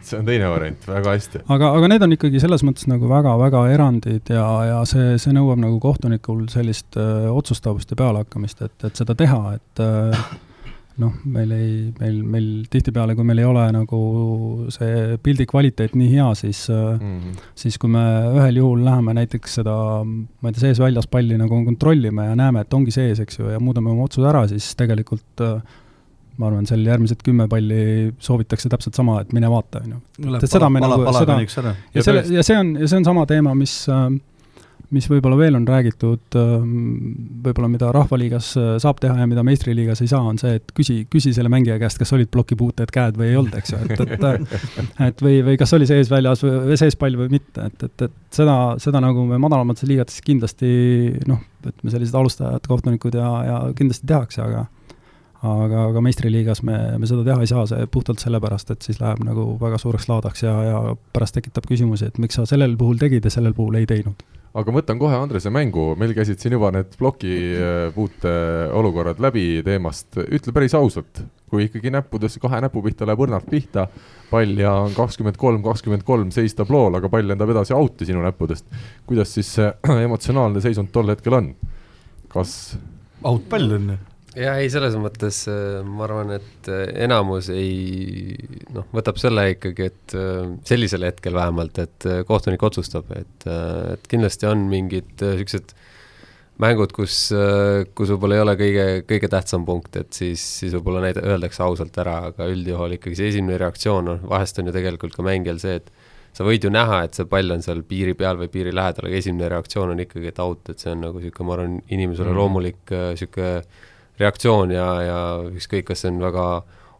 See 0.07 0.15
on 0.15 0.23
teine 0.23 0.47
variant, 0.47 0.85
väga 0.87 1.13
hästi. 1.17 1.41
aga, 1.51 1.73
aga 1.75 1.87
need 1.91 2.03
on 2.05 2.13
ikkagi 2.15 2.39
selles 2.39 2.63
mõttes 2.63 2.87
nagu 2.87 3.09
väga-väga 3.11 3.65
erandid 3.73 4.31
ja, 4.31 4.45
ja 4.63 4.77
see, 4.87 5.17
see 5.19 5.35
nõuab 5.35 5.59
nagu 5.59 5.81
kohtunikul 5.83 6.45
sellist 6.53 6.95
öö, 6.95 7.25
äh, 7.25 7.33
otsustavust 7.35 7.91
ja 7.91 7.99
pealehakkamist, 7.99 8.63
et, 8.63 8.77
et 8.87 9.01
seda 9.01 9.17
teha, 9.19 9.57
et 9.57 9.83
öö, 9.83 10.21
noh, 11.01 11.13
meil 11.29 11.51
ei, 11.53 11.71
meil, 11.99 12.19
meil 12.25 12.45
tihtipeale, 12.73 13.13
kui 13.17 13.25
meil 13.27 13.41
ei 13.43 13.47
ole 13.47 13.65
nagu 13.75 13.99
see 14.73 15.17
pildi 15.23 15.45
kvaliteet 15.49 15.95
nii 15.97 16.09
hea, 16.15 16.27
siis 16.39 16.63
mm, 16.73 16.99
-hmm. 16.99 17.41
siis 17.63 17.77
kui 17.81 17.91
me 17.93 18.03
ühel 18.33 18.61
juhul 18.61 18.85
läheme 18.85 19.13
näiteks 19.17 19.59
seda, 19.59 19.75
ma 20.03 20.49
ei 20.49 20.55
tea, 20.55 20.67
sees-väljas 20.67 21.09
palli 21.11 21.37
nagu 21.37 21.63
kontrollime 21.65 22.31
ja 22.31 22.37
näeme, 22.39 22.65
et 22.65 22.73
ongi 22.73 22.93
sees, 22.95 23.21
eks 23.23 23.39
ju, 23.39 23.51
ja 23.53 23.59
muudame 23.59 23.93
oma 23.93 24.07
otsuse 24.09 24.29
ära, 24.29 24.47
siis 24.49 24.73
tegelikult 24.79 25.45
ma 26.37 26.49
arvan, 26.49 26.65
seal 26.69 26.85
järgmised 26.85 27.21
kümme 27.25 27.47
palli 27.49 28.13
soovitakse 28.21 28.69
täpselt 28.69 28.97
sama, 28.97 29.21
et 29.23 29.33
mine 29.33 29.49
vaata, 29.49 29.81
on 29.83 29.95
ju. 29.95 30.01
nagu, 30.85 31.53
seda, 31.53 31.75
ja 31.93 32.03
selle, 32.05 32.25
ja 32.33 32.45
see 32.45 32.57
on, 32.57 32.73
ja 32.81 32.89
see 32.89 32.99
on 33.01 33.07
sama 33.07 33.25
teema, 33.29 33.55
mis 33.57 33.79
äh, 33.89 34.09
mis 34.95 35.07
võib-olla 35.11 35.37
veel 35.39 35.57
on 35.57 35.65
räägitud, 35.67 36.35
ähm, 36.39 36.69
võib-olla 37.43 37.67
mida 37.71 37.89
Rahvaliigas 37.95 38.51
äh, 38.59 38.69
saab 38.81 39.01
teha 39.03 39.17
ja 39.19 39.27
mida 39.29 39.43
meistriliigas 39.43 40.01
ei 40.03 40.11
saa, 40.11 40.21
on 40.23 40.39
see, 40.39 40.55
et 40.61 40.71
küsi, 40.77 41.01
küsi 41.11 41.33
selle 41.35 41.51
mängija 41.51 41.75
käest, 41.81 41.99
kas 41.99 42.13
olid 42.15 42.31
plokipuuted 42.31 42.93
käed 42.93 43.19
või 43.19 43.31
ei 43.31 43.39
olnud, 43.39 43.57
eks 43.59 43.73
ju, 43.73 43.81
et, 43.83 44.05
et 44.05 44.95
et 45.09 45.25
või, 45.25 45.41
või 45.49 45.57
kas 45.59 45.75
oli 45.75 45.89
sees 45.89 46.11
väljas 46.11 46.45
või 46.45 46.79
sees 46.79 46.95
pall 46.99 47.19
või 47.19 47.33
mitte, 47.35 47.67
et, 47.67 47.83
et, 47.89 48.07
et 48.07 48.39
seda, 48.39 48.55
seda 48.81 49.03
nagu 49.03 49.27
me 49.27 49.41
madalamates 49.41 49.87
liigates 49.89 50.23
kindlasti 50.23 50.71
noh, 51.27 51.43
ütleme 51.67 51.93
sellised 51.93 52.15
alustajad, 52.15 52.71
kohtunikud 52.71 53.19
ja, 53.19 53.31
ja 53.47 53.59
kindlasti 53.75 54.07
tehakse, 54.07 54.45
aga 54.45 54.65
aga, 55.43 55.83
aga 55.91 56.01
meistriliigas 56.01 56.63
me, 56.65 56.77
me 56.97 57.09
seda 57.09 57.27
teha 57.27 57.43
ei 57.43 57.51
saa, 57.51 57.67
see 57.69 57.91
puhtalt 57.91 58.23
sellepärast, 58.23 58.71
et 58.73 58.87
siis 58.87 59.01
läheb 59.03 59.19
nagu 59.27 59.51
väga 59.61 59.77
suureks 59.81 60.07
laadaks 60.09 60.47
ja, 60.47 60.55
ja 60.65 60.79
pärast 61.13 61.37
tekitab 61.37 61.67
küsimusi, 61.69 62.07
et 62.07 62.17
miks 62.23 62.39
sa 62.39 62.47
sellel 62.49 62.73
puhul 62.79 62.97
tegid 63.01 63.27
ja 63.27 63.33
sellel 63.33 63.53
puhul 63.57 63.77
ei 63.81 63.89
teinud 63.89 64.25
aga 64.57 64.73
ma 64.73 64.81
võtan 64.81 64.99
kohe 65.01 65.17
Andrese 65.17 65.51
mängu, 65.53 65.91
meil 65.99 66.13
käisid 66.17 66.41
siin 66.41 66.55
juba 66.55 66.71
need 66.73 66.95
plokipuute 66.97 68.31
äh, 68.31 68.75
olukorrad 68.77 69.21
läbi 69.21 69.61
teemast, 69.65 70.17
ütle 70.23 70.53
päris 70.55 70.75
ausalt, 70.77 71.21
kui 71.51 71.67
ikkagi 71.67 71.93
näppudes 71.93 72.39
kahe 72.41 72.59
näpu 72.65 72.81
pihta 72.85 73.07
läheb 73.07 73.21
õrnalt 73.27 73.47
pihta, 73.51 73.87
pall 74.31 74.57
ja 74.59 74.73
on 74.87 74.97
kakskümmend 74.97 75.37
kolm, 75.39 75.61
kakskümmend 75.65 76.05
kolm, 76.07 76.33
seis 76.35 76.57
tablool, 76.57 76.97
aga 76.97 77.11
pall 77.13 77.29
lendab 77.29 77.53
edasi 77.53 77.75
out'i 77.77 78.09
sinu 78.09 78.25
näppudest. 78.25 78.67
kuidas 79.09 79.33
siis 79.37 79.53
see 79.59 79.71
emotsionaalne 80.07 80.63
seisund 80.63 80.93
tol 80.95 81.13
hetkel 81.13 81.37
on? 81.37 81.53
kas? 82.33 82.77
out-pall 83.25 83.77
on 83.77 83.91
ju 83.93 84.03
ja 84.37 84.53
ei, 84.61 84.69
selles 84.71 84.95
mõttes 84.99 85.41
äh, 85.51 85.81
ma 85.85 86.05
arvan, 86.07 86.35
et 86.37 86.69
äh, 86.71 86.85
enamus 87.05 87.49
ei 87.53 88.35
noh, 88.75 88.87
võtab 88.95 89.19
selle 89.21 89.47
ikkagi, 89.55 89.89
et 89.89 90.15
äh, 90.17 90.45
sellisel 90.67 91.07
hetkel 91.07 91.35
vähemalt, 91.37 91.79
et 91.83 92.07
kohtunik 92.29 92.63
otsustab, 92.63 93.09
et, 93.17 93.47
et 93.93 94.09
kindlasti 94.11 94.49
on 94.49 94.67
mingid 94.71 95.13
niisugused 95.23 95.75
mängud, 96.61 96.89
kus, 96.89 97.27
kus 97.93 98.11
võib-olla 98.15 98.39
ei 98.39 98.41
ole 98.41 98.53
kõige, 98.57 98.85
kõige 99.05 99.29
tähtsam 99.29 99.65
punkt, 99.65 99.93
et 99.99 100.09
siis, 100.17 100.41
siis 100.63 100.73
võib-olla 100.73 101.03
näida-, 101.05 101.21
öeldakse 101.21 101.61
ausalt 101.61 101.97
ära, 102.01 102.15
aga 102.31 102.47
üldjuhul 102.49 102.95
ikkagi 102.97 103.19
see 103.19 103.29
esimene 103.35 103.59
reaktsioon 103.61 104.09
on, 104.15 104.23
vahest 104.31 104.57
on 104.57 104.71
ju 104.71 104.73
tegelikult 104.73 105.13
ka 105.13 105.25
mängijal 105.25 105.61
see, 105.61 105.75
et 105.77 105.91
sa 106.33 106.45
võid 106.45 106.65
ju 106.65 106.71
näha, 106.73 107.03
et 107.05 107.17
see 107.17 107.29
pall 107.29 107.53
on 107.53 107.61
seal 107.65 107.83
piiri 107.85 108.15
peal 108.17 108.41
või 108.41 108.49
piiri 108.53 108.73
lähedal, 108.73 109.05
aga 109.05 109.19
esimene 109.21 109.51
reaktsioon 109.53 109.93
on 109.93 110.01
ikkagi, 110.01 110.33
et 110.33 110.41
out, 110.41 110.73
et 110.73 110.81
see 110.81 110.95
on 110.95 111.05
nagu 111.05 111.21
niisugune, 111.21 111.45
ma 111.45 111.55
arvan, 111.59 111.77
inimesele 111.93 112.33
mm. 112.33 112.41
loomulik 112.41 112.95
niisugune 112.95 113.53
reaktsioon 114.19 114.73
ja, 114.73 114.87
ja 115.05 115.19
ükskõik, 115.51 115.87
kas 115.91 116.03
see 116.03 116.11
on 116.13 116.21
väga 116.23 116.47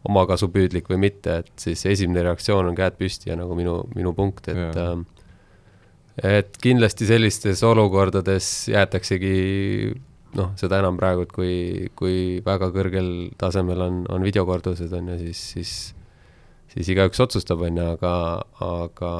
omakasupüüdlik 0.08 0.88
või 0.90 1.00
mitte, 1.08 1.40
et 1.42 1.52
siis 1.60 1.82
esimene 1.90 2.22
reaktsioon 2.28 2.70
on 2.70 2.76
käed 2.78 2.98
püsti 3.00 3.32
ja 3.32 3.38
nagu 3.38 3.56
minu, 3.58 3.80
minu 3.96 4.14
punkt, 4.16 4.50
et 4.52 4.78
äh, 4.78 4.96
et 6.18 6.56
kindlasti 6.62 7.06
sellistes 7.06 7.62
olukordades 7.66 8.46
jäetaksegi 8.72 9.34
noh, 10.38 10.50
seda 10.58 10.80
enam 10.82 10.98
praegu, 10.98 11.26
et 11.26 11.34
kui, 11.34 11.52
kui 11.98 12.16
väga 12.46 12.72
kõrgel 12.74 13.12
tasemel 13.38 13.84
on, 13.84 14.00
on 14.10 14.26
videokordused, 14.26 14.92
on 14.98 15.12
ju, 15.12 15.20
siis, 15.28 15.44
siis 15.54 15.76
siis 16.68 16.90
igaüks 16.92 17.20
otsustab, 17.24 17.62
on 17.64 17.78
ju, 17.80 17.86
aga, 17.96 18.12
aga, 18.64 19.12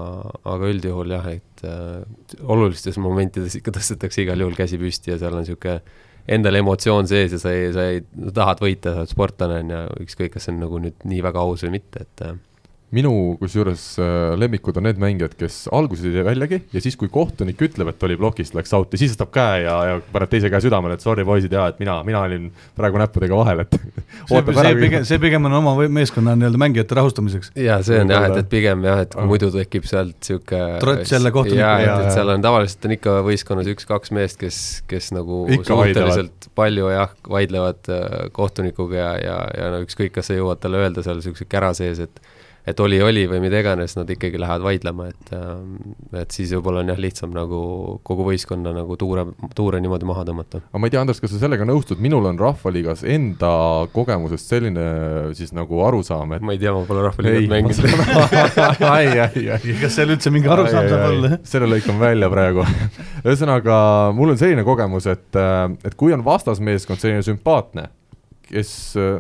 aga 0.52 0.72
üldjuhul 0.72 1.14
jah, 1.16 1.30
et 1.32 1.64
äh, 1.66 2.02
olulistes 2.44 2.98
momentides 3.00 3.56
ikka 3.58 3.74
tõstetakse 3.78 4.22
igal 4.24 4.44
juhul 4.44 4.58
käsi 4.58 4.78
püsti 4.80 5.14
ja 5.14 5.18
seal 5.20 5.34
on 5.34 5.46
niisugune 5.46 5.80
endal 6.28 6.58
emotsioon 6.60 7.08
sees 7.08 7.32
ja 7.34 7.40
sa 7.40 7.54
ei, 7.54 7.70
sa 7.72 7.86
ei, 7.92 8.02
tahad 8.36 8.60
võita, 8.62 8.92
sa 8.92 9.04
oled 9.04 9.12
sportlane, 9.12 9.62
on 9.64 9.72
ju, 9.74 9.80
ükskõik, 10.04 10.34
kas 10.34 10.46
see 10.46 10.54
on 10.54 10.62
nagu 10.64 10.80
nüüd 10.82 11.08
nii 11.08 11.24
väga 11.24 11.44
aus 11.44 11.64
või 11.64 11.78
mitte, 11.78 12.04
et 12.04 12.24
minu 12.94 13.12
kusjuures 13.36 13.82
äh, 14.00 14.32
lemmikud 14.40 14.78
on 14.80 14.86
need 14.88 15.00
mängijad, 15.00 15.34
kes 15.36 15.66
alguses 15.76 16.06
ei 16.08 16.14
tee 16.14 16.24
väljagi 16.24 16.60
ja 16.72 16.80
siis, 16.80 16.96
kui 16.96 17.10
kohtunik 17.12 17.60
ütleb, 17.66 17.90
et 17.92 18.04
oli 18.08 18.16
plokist, 18.16 18.54
läks 18.56 18.72
out'i, 18.76 19.00
siis 19.00 19.12
tõstab 19.12 19.32
käe 19.34 19.58
ja, 19.66 19.74
ja 19.84 19.98
paneb 20.14 20.30
teise 20.32 20.48
käe 20.52 20.62
südamele, 20.64 20.96
et 20.96 21.04
sorry 21.04 21.26
poisid, 21.28 21.52
jaa, 21.52 21.66
et 21.72 21.82
mina, 21.82 21.98
mina 22.06 22.22
olin 22.24 22.46
praegu 22.78 23.00
näppudega 23.02 23.36
vahel, 23.36 23.60
et 23.66 23.76
see, 23.76 24.40
see 24.40 24.72
pigem, 24.80 25.04
see 25.10 25.20
pigem 25.20 25.50
on 25.50 25.58
oma 25.60 25.74
meeskonna 25.84 26.32
nii-öelda 26.38 26.62
mängijate 26.64 26.96
rahustamiseks. 26.96 27.52
jaa, 27.60 27.76
see 27.84 28.00
on 28.00 28.14
jah, 28.14 28.24
et, 28.30 28.40
et 28.40 28.50
pigem 28.54 28.88
jah, 28.88 29.04
et 29.04 29.12
kui 29.18 29.28
muidu 29.34 29.52
tekib 29.52 29.88
sealt 29.88 30.16
niisugune 30.16 30.80
trots 30.80 31.12
jälle 31.12 31.34
kohtunikule. 31.34 31.66
jaa, 31.66 31.76
et, 31.84 32.08
et 32.08 32.16
seal 32.16 32.32
on 32.32 32.48
tavaliselt 32.48 32.88
on 32.88 32.96
ikka 32.96 33.18
võistkonnas 33.28 33.68
üks-kaks 33.74 34.16
meest, 34.16 34.40
kes, 34.40 34.62
kes 34.88 35.12
nagu 35.16 35.44
ikka 35.58 35.74
suhteliselt 35.74 36.08
vaidlevad. 36.08 36.50
palju 36.56 36.90
jah, 36.94 37.14
vaidlevad 37.36 37.92
äh, 37.92 38.18
kohtunikuga 38.32 38.96
ja, 38.96 39.12
ja, 39.20 39.38
ja 39.60 39.70
no 39.76 39.84
ükskõik, 39.84 40.16
kas 40.16 40.32
sa 40.32 40.40
jõuad 40.40 40.64
talle 40.64 40.80
öelda 40.80 41.04
seal 41.04 41.20
niisuguse 41.20 41.44
kära 41.52 41.74
sees, 41.76 42.00
et 42.08 42.22
et 42.68 42.80
oli, 42.84 42.98
oli 43.02 43.24
või 43.30 43.40
mida 43.42 43.60
iganes, 43.62 43.94
nad 43.96 44.10
ikkagi 44.12 44.40
lähevad 44.40 44.64
vaidlema, 44.64 45.08
et 45.10 45.32
ähm, 45.36 45.94
et 46.16 46.34
siis 46.34 46.52
võib-olla 46.56 46.82
on 46.84 46.92
jah, 46.92 47.00
lihtsam 47.00 47.32
nagu 47.34 47.60
kogu 48.06 48.26
võistkonna 48.28 48.72
nagu 48.76 48.96
tuure, 49.00 49.24
tuure 49.56 49.80
niimoodi 49.82 50.08
maha 50.08 50.24
tõmmata. 50.28 50.62
aga 50.68 50.82
ma 50.82 50.88
ei 50.88 50.94
tea, 50.94 51.02
Andres, 51.04 51.20
kas 51.22 51.32
sa 51.34 51.42
sellega 51.42 51.66
nõustud, 51.68 52.02
minul 52.04 52.28
on 52.30 52.40
Rahvaliigas 52.40 53.04
enda 53.08 53.52
kogemusest 53.94 54.54
selline 54.54 54.86
siis 55.38 55.54
nagu 55.56 55.82
arusaam, 55.86 56.36
et 56.36 56.44
ma 56.44 56.56
ei 56.56 56.62
tea, 56.62 56.74
ma 56.76 56.84
pole 56.88 57.04
Rahvaliigat 57.08 57.52
mänginud 57.52 57.84
ai, 58.94 59.12
ai, 59.26 59.44
ai. 59.56 59.76
kas 59.82 59.98
seal 59.98 60.14
üldse 60.14 60.32
mingi 60.34 60.50
arusaam 60.52 60.88
saab 60.90 61.06
olla? 61.12 61.34
selle 61.48 61.70
lõikan 61.70 62.00
välja 62.00 62.30
praegu 62.32 62.66
ühesõnaga, 63.26 63.78
mul 64.16 64.34
on 64.34 64.40
selline 64.40 64.66
kogemus, 64.66 65.08
et, 65.10 65.30
äh, 65.38 65.64
et 65.88 65.96
kui 65.98 66.14
on 66.16 66.24
vastasmeeskond 66.26 67.00
selline 67.02 67.24
sümpaatne 67.26 67.88
kes 68.48 68.72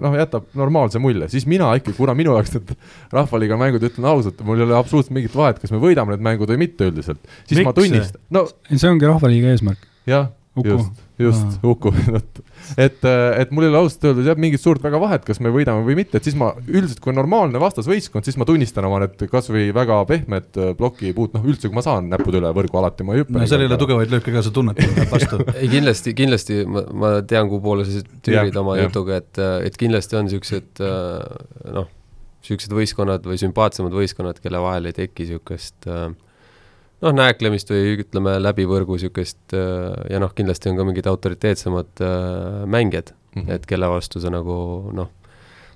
noh, 0.02 0.16
jätab 0.18 0.48
normaalse 0.58 1.00
mulje, 1.02 1.28
siis 1.32 1.46
mina 1.50 1.70
ikka, 1.78 1.94
kuna 1.98 2.16
minu 2.18 2.34
jaoks 2.36 2.54
need 2.56 2.72
Rahvaliiga 3.14 3.58
mängud, 3.60 3.84
ütlen 3.84 4.08
ausalt, 4.08 4.40
mul 4.46 4.62
ei 4.62 4.66
ole 4.66 4.78
absoluutselt 4.78 5.16
mingit 5.16 5.36
vahet, 5.36 5.60
kas 5.62 5.74
me 5.74 5.82
võidame 5.82 6.16
need 6.16 6.24
mängud 6.24 6.50
või 6.54 6.64
mitte 6.64 6.88
üldiselt, 6.88 7.20
siis 7.44 7.60
Miks? 7.60 7.68
ma 7.68 7.76
tunnistan, 7.76 8.24
no. 8.34 8.46
see 8.72 8.90
ongi 8.90 9.08
Rahvaliiga 9.08 9.54
eesmärk. 9.54 9.86
jah 10.08 10.32
just, 10.64 10.90
just 11.18 11.64
Uku 11.64 11.92
et, 12.76 13.04
et 13.04 13.52
mul 13.54 13.66
ei 13.66 13.72
ole 13.72 13.80
ausalt 13.82 14.06
öeldes 14.10 14.28
jah, 14.28 14.38
mingit 14.40 14.62
suurt 14.62 14.82
väga 14.84 15.00
vahet, 15.02 15.24
kas 15.26 15.40
me 15.44 15.52
võidame 15.54 15.84
või 15.86 15.98
mitte, 16.00 16.20
et 16.20 16.28
siis 16.28 16.36
ma 16.38 16.50
üldiselt, 16.66 17.00
kui 17.04 17.12
on 17.12 17.18
normaalne 17.20 17.62
vastasvõistkond, 17.62 18.26
siis 18.26 18.38
ma 18.40 18.46
tunnistan 18.48 18.86
oma 18.88 19.00
need 19.04 19.24
kasvõi 19.30 19.68
väga 19.76 20.00
pehmed 20.08 20.60
plokipuut, 20.78 21.36
noh 21.36 21.48
üldse, 21.48 21.70
kui 21.70 21.78
ma 21.78 21.84
saan 21.86 22.10
näppude 22.12 22.42
üle 22.42 22.52
võrgu 22.56 22.80
alati, 22.80 23.06
ma 23.06 23.16
ei 23.16 23.24
hüppa. 23.24 23.38
no 23.38 23.50
seal 23.50 23.64
ei 23.64 23.70
ole 23.70 23.80
tugevaid 23.80 24.14
lööke 24.14 24.34
ka, 24.34 24.44
sa 24.44 24.54
tunned, 24.54 24.80
vastu 25.14 25.40
ei 25.54 25.70
kindlasti, 25.72 26.16
kindlasti 26.18 26.62
ma, 26.68 26.84
ma 26.92 27.12
tean, 27.22 27.50
kuhu 27.50 27.62
poole 27.64 27.86
sa 27.88 28.02
tüürid 28.26 28.56
oma 28.60 28.78
ja. 28.78 28.88
jutuga, 28.88 29.22
et, 29.22 29.44
et 29.68 29.78
kindlasti 29.80 30.18
on 30.18 30.28
niisugused 30.28 30.82
noh, 30.82 31.88
niisugused 32.44 32.74
võistkonnad 32.74 33.26
või 33.28 33.38
sümpaatsemad 33.40 33.94
võistkonnad, 33.94 34.40
kelle 34.42 34.62
vahel 34.62 34.88
ei 34.90 34.96
teki 34.96 35.26
niisugust 35.26 35.88
äh, 35.90 36.08
noh, 37.04 37.14
nääklemist 37.14 37.70
või 37.72 37.98
ütleme, 38.02 38.36
läbi 38.42 38.66
võrgu 38.68 38.98
niisugust 38.98 39.54
äh, 39.56 39.94
ja 40.12 40.22
noh, 40.22 40.32
kindlasti 40.36 40.72
on 40.72 40.80
ka 40.80 40.88
mingid 40.88 41.10
autoriteetsemad 41.10 42.02
äh, 42.02 42.64
mängijad 42.66 43.12
mm, 43.12 43.42
-hmm. 43.42 43.54
et 43.54 43.66
kelle 43.70 43.90
vastu 43.90 44.22
sa 44.22 44.32
nagu 44.34 44.58
noh, 44.96 45.10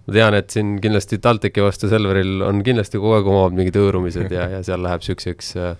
ma 0.06 0.16
tean, 0.16 0.34
et 0.34 0.50
siin 0.50 0.76
kindlasti 0.82 1.18
TalTechi 1.22 1.62
vastu 1.62 1.90
Selveril 1.90 2.42
on 2.46 2.62
kindlasti 2.66 2.98
kogu 2.98 3.16
aeg 3.18 3.32
omavad 3.34 3.58
mingid 3.58 3.78
hõõrumised 3.78 4.34
ja, 4.34 4.48
ja 4.56 4.62
seal 4.66 4.82
läheb 4.82 5.04
niisuguseks 5.04 5.56
äh, 5.56 5.76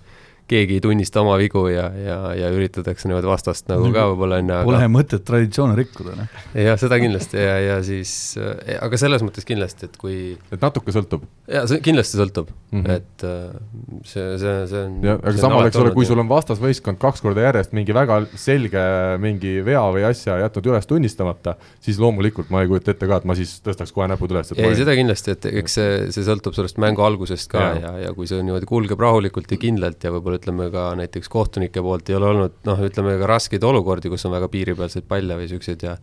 keegi 0.53 0.79
ei 0.79 0.83
tunnista 0.85 1.23
oma 1.23 1.37
vigu 1.41 1.65
ja, 1.73 1.87
ja, 1.97 2.19
ja 2.37 2.51
üritatakse 2.53 3.09
niimoodi 3.09 3.31
vastast 3.31 3.69
nagu 3.71 3.89
ka 3.95 4.07
võib-olla 4.13 4.41
on 4.43 4.51
ju, 4.51 4.57
aga 4.59 4.69
Pole 4.69 4.89
mõtet 4.93 5.25
traditsioone 5.27 5.77
rikkuda, 5.79 6.17
noh. 6.19 6.41
jah, 6.59 6.79
seda 6.81 6.99
kindlasti 7.03 7.41
ja, 7.41 7.57
ja 7.63 7.79
siis, 7.87 8.13
eh, 8.41 8.77
aga 8.83 9.01
selles 9.01 9.25
mõttes 9.25 9.47
kindlasti, 9.49 9.89
et 9.89 9.99
kui 10.01 10.17
et 10.53 10.63
natuke 10.63 10.95
sõltub? 10.95 11.25
jaa, 11.51 11.65
see 11.71 11.83
kindlasti 11.85 12.21
sõltub 12.21 12.51
mm, 12.53 12.83
-hmm. 12.83 12.99
et 12.99 13.27
eh, 13.29 14.03
see, 14.09 14.27
see, 14.43 14.55
see 14.71 14.85
on 14.87 14.99
jah, 15.09 15.21
aga 15.21 15.45
samal, 15.47 15.69
eks 15.71 15.81
ole, 15.83 15.95
kui 15.97 16.09
sul 16.09 16.23
on 16.23 16.31
vastasvõistkond 16.31 17.01
kaks 17.03 17.25
korda 17.25 17.47
järjest 17.49 17.77
mingi 17.77 17.97
väga 17.97 18.21
selge 18.37 18.85
mingi 19.23 19.59
vea 19.65 19.83
või 19.95 20.07
asja 20.09 20.39
jätnud 20.43 20.71
üles 20.73 20.89
tunnistamata, 20.91 21.57
siis 21.83 22.01
loomulikult 22.03 22.53
ma 22.53 22.65
ei 22.65 22.71
kujuta 22.71 22.95
ette 22.95 23.09
ka, 23.09 23.23
et 23.23 23.29
ma 23.29 23.39
siis 23.39 23.55
tõstaks 23.65 23.95
kohe 23.95 24.09
näpud 24.13 24.35
üles. 24.35 24.53
ei, 24.57 24.75
seda 24.79 24.97
kindlasti, 24.99 25.37
et 25.37 25.49
eks 25.63 25.79
see, 25.79 25.91
see 26.15 26.27
sõltub 26.27 26.57
sellest 26.57 26.81
mängu 26.83 27.05
algusest 27.07 27.51
ka 27.53 27.63
ja, 27.63 27.81
ja, 27.83 27.93
ja 28.07 28.15
kui 28.17 28.29
see 28.31 28.43
niimoodi 28.43 28.69
kulgeb 28.69 29.01
rahulikult 29.03 29.51
ja 29.53 29.61
kindlalt 29.61 30.05
ja 30.05 30.13
võib-olla 30.15 30.42
ütleme 30.43 30.69
ka 30.75 30.91
näiteks 30.99 31.31
kohtunike 31.33 31.85
poolt 31.85 32.11
ei 32.11 32.19
ole 32.19 32.29
olnud 32.35 32.61
noh, 32.69 32.85
ütleme 32.91 33.17
ka 33.23 33.31
raskeid 33.31 33.65
olukordi, 33.65 34.13
kus 34.13 34.27
on 34.29 34.37
väga 34.37 34.51
piiripealseid 34.53 35.09
palle 35.09 35.39
või 35.39 35.47
niisuguseid 35.47 35.87
ja 35.87 35.97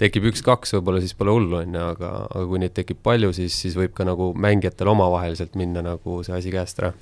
tekib 0.00 0.30
üks-kaks, 0.32 0.72
võib-olla 0.78 1.02
siis 1.02 1.14
pole 1.18 1.34
hullu, 1.34 1.60
on 1.60 1.76
ju, 1.76 1.86
aga, 1.92 2.12
aga 2.30 2.48
kui 2.48 2.62
neid 2.62 2.74
tekib 2.74 3.02
palju, 3.04 3.34
siis, 3.36 3.58
siis 3.66 3.76
võib 3.78 3.92
ka 3.94 4.08
nagu 4.08 4.32
mängijatel 4.34 4.94
omavaheliselt 4.94 5.58
minna 5.58 5.84
nagu 5.84 6.22
see 6.26 6.38
asi 6.38 6.54
käest 6.54 6.80
ära 6.80 6.94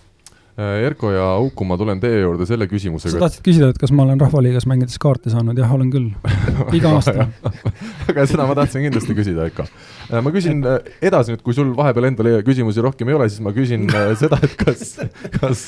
Äh, 0.60 0.84
Erko 0.86 1.12
ja 1.14 1.26
Uku, 1.38 1.64
ma 1.64 1.76
tulen 1.78 2.00
teie 2.02 2.20
juurde 2.20 2.44
selle 2.48 2.66
küsimusega. 2.68 3.14
sa 3.14 3.22
tahtsid 3.22 3.44
küsida, 3.46 3.68
et 3.70 3.78
kas 3.78 3.92
ma 3.94 4.02
olen 4.02 4.20
Rahvaliigas 4.20 4.66
mängides 4.68 4.98
kaarte 5.00 5.30
saanud, 5.32 5.58
jah, 5.58 5.70
olen 5.72 5.92
küll, 5.92 6.10
iga 6.78 6.90
aasta 6.96 7.28
aga 8.10 8.26
seda 8.28 8.48
ma 8.48 8.56
tahtsin 8.58 8.84
kindlasti 8.88 9.16
küsida 9.16 9.46
ikka. 9.48 9.68
Äh, 10.10 10.18
ma 10.24 10.32
küsin 10.34 10.64
äh, 10.66 10.80
edasi 11.06 11.30
nüüd, 11.30 11.42
kui 11.46 11.54
sul 11.54 11.70
vahepeal 11.78 12.08
endal 12.08 12.28
küsimusi 12.46 12.82
rohkem 12.82 13.10
ei 13.12 13.14
ole, 13.14 13.28
siis 13.30 13.42
ma 13.44 13.52
küsin 13.54 13.86
seda, 14.20 14.40
et 14.42 14.56
kas, 14.58 14.96
kas 15.36 15.62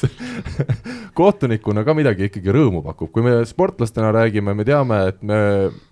kohtunikuna 1.19 1.85
ka 1.87 1.95
midagi 1.95 2.27
ikkagi 2.27 2.55
rõõmu 2.57 2.83
pakub, 2.87 3.13
kui 3.15 3.23
me 3.27 3.37
sportlastena 3.47 4.11
räägime, 4.17 4.57
me 4.59 4.67
teame, 4.67 4.99
et 5.13 5.23
me 5.23 5.39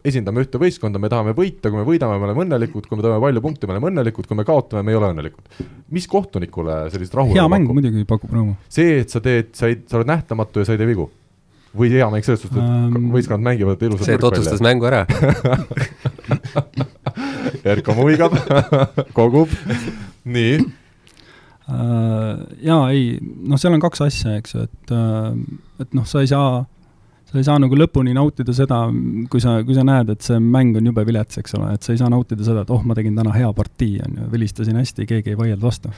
esindame 0.06 0.42
ühte 0.42 0.58
võistkonda, 0.62 1.02
me 1.02 1.12
tahame 1.12 1.36
võita, 1.38 1.70
kui 1.70 1.78
me 1.78 1.86
võidame, 1.86 2.18
me 2.18 2.30
oleme 2.30 2.44
õnnelikud, 2.46 2.90
kui 2.90 2.98
me 2.98 3.06
teeme 3.06 3.22
palju 3.22 3.44
punkte, 3.46 3.70
me 3.70 3.76
oleme 3.76 3.92
õnnelikud, 3.92 4.26
kui 4.26 4.40
me 4.40 4.48
kaotame, 4.48 4.82
me 4.86 4.94
ei 4.94 4.98
ole 4.98 5.12
õnnelikud. 5.14 5.62
mis 5.94 6.10
kohtunikule 6.10 6.82
sellist 6.90 7.14
rahu 7.14 7.34
hea 7.36 7.46
mäng 7.50 7.70
muidugi 7.70 8.02
pakub 8.08 8.34
rõõmu. 8.34 8.58
See, 8.70 8.98
et 9.04 9.14
sa 9.14 9.22
teed, 9.22 9.54
sa 9.58 9.70
ei, 9.70 9.78
sa 9.86 10.00
oled 10.00 10.10
nähtamatu 10.10 10.64
ja 10.64 10.70
sa 10.70 10.74
ei 10.74 10.82
tee 10.82 10.90
vigu? 10.90 11.10
või 11.70 11.86
hea 11.92 12.06
mäng 12.10 12.26
selles 12.26 12.40
suhtes, 12.42 12.58
et 12.58 12.96
um, 12.98 13.12
võistkonnad 13.14 13.46
mängivad 13.46 13.82
ilusat 13.86 14.08
see, 14.08 14.16
et 14.18 14.24
otsustas 14.26 14.58
mängu 14.64 14.88
ära 14.90 15.04
Erko 17.68 17.94
muigab 17.98 18.36
kogub, 19.16 19.52
nii 20.24 20.58
uh,. 20.60 20.74
Jaa, 22.64 22.82
ei, 22.90 23.16
noh, 23.20 23.60
seal 23.60 23.76
on 23.76 23.82
kaks 23.82 24.02
asja, 24.06 24.36
eks 24.40 24.56
ju, 24.56 24.66
et, 24.66 24.92
uh, 24.94 25.34
et 25.82 25.92
noh, 25.96 26.06
sa 26.08 26.24
ei 26.24 26.30
saa, 26.30 26.64
sa 27.30 27.38
ei 27.38 27.46
saa 27.46 27.60
nagu 27.62 27.78
lõpuni 27.78 28.14
nautida 28.16 28.54
seda, 28.56 28.80
kui 29.30 29.42
sa, 29.44 29.60
kui 29.66 29.76
sa 29.76 29.84
näed, 29.86 30.10
et 30.16 30.26
see 30.26 30.40
mäng 30.42 30.78
on 30.80 30.90
jube 30.90 31.04
vilets, 31.06 31.38
eks 31.38 31.54
ole, 31.58 31.70
et 31.76 31.86
sa 31.86 31.94
ei 31.94 32.00
saa 32.00 32.10
nautida 32.10 32.46
seda, 32.46 32.64
et 32.66 32.74
oh, 32.74 32.82
ma 32.82 32.96
tegin 32.98 33.14
täna 33.18 33.36
hea 33.36 33.52
partii, 33.54 34.00
on 34.06 34.18
ju, 34.18 34.28
vilistasin 34.34 34.80
hästi, 34.80 35.06
keegi 35.10 35.34
ei 35.34 35.40
vaielnud 35.40 35.68
vastu 35.68 35.94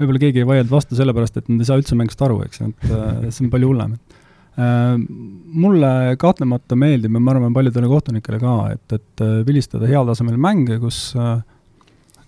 võib-olla 0.00 0.22
keegi 0.22 0.40
ei 0.40 0.48
vaielnud 0.48 0.72
vastu 0.72 0.96
sellepärast, 0.96 1.36
et 1.36 1.50
nad 1.50 1.60
ei 1.60 1.68
saa 1.68 1.80
üldse 1.80 1.98
mängust 1.98 2.22
aru, 2.24 2.38
eks 2.46 2.62
ju, 2.62 2.70
et 2.70 2.92
äh, 2.94 3.28
see 3.28 3.44
on 3.44 3.50
palju 3.52 3.68
hullem. 3.72 3.98
Äh, 3.98 4.19
mulle 4.60 6.16
kahtlemata 6.20 6.76
meeldib 6.76 7.14
ja 7.16 7.22
ma 7.22 7.34
arvan, 7.34 7.54
paljudele 7.54 7.88
kohtunikele 7.90 8.40
ka, 8.42 8.56
et, 8.74 8.96
et 8.98 9.24
äh, 9.24 9.38
vilistada 9.46 9.88
heal 9.90 10.08
tasemel 10.10 10.38
mänge, 10.40 10.80
kus 10.82 11.08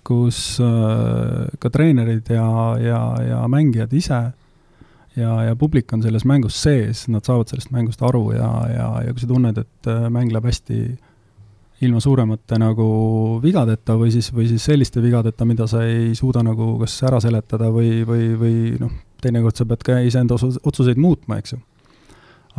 kus 0.02 0.58
ka 0.58 1.70
treenerid 1.70 2.26
ja, 2.34 2.46
ja, 2.82 3.02
ja 3.22 3.36
mängijad 3.46 3.92
ise 3.94 4.16
ja, 5.14 5.34
ja 5.46 5.52
publik 5.54 5.92
on 5.94 6.02
selles 6.02 6.24
mängus 6.26 6.56
sees, 6.58 7.04
nad 7.06 7.22
saavad 7.22 7.52
sellest 7.52 7.70
mängust 7.70 8.02
aru 8.02 8.32
ja, 8.34 8.48
ja, 8.66 8.88
ja 9.06 9.14
kui 9.14 9.22
sa 9.22 9.28
tunned, 9.30 9.60
et 9.62 9.90
mäng 10.10 10.34
läheb 10.34 10.48
hästi 10.50 10.80
äh, 10.88 10.96
ilma 11.82 12.00
suuremate 12.00 12.58
nagu 12.62 12.86
vigadeta 13.42 13.96
või 13.98 14.12
siis, 14.14 14.30
või 14.34 14.46
siis 14.50 14.64
selliste 14.64 15.02
vigadeta, 15.02 15.46
mida 15.48 15.66
sa 15.70 15.82
ei 15.86 16.12
suuda 16.18 16.44
nagu 16.46 16.76
kas 16.82 16.94
ära 17.08 17.18
seletada 17.22 17.70
või, 17.74 18.02
või, 18.06 18.28
või 18.38 18.54
noh, 18.78 18.92
teinekord 19.22 19.58
sa 19.58 19.66
pead 19.68 19.82
ka 19.86 19.98
iseenda 20.06 20.38
otsuseid 20.38 21.00
muutma, 21.02 21.40
eks 21.42 21.56
ju. 21.56 21.60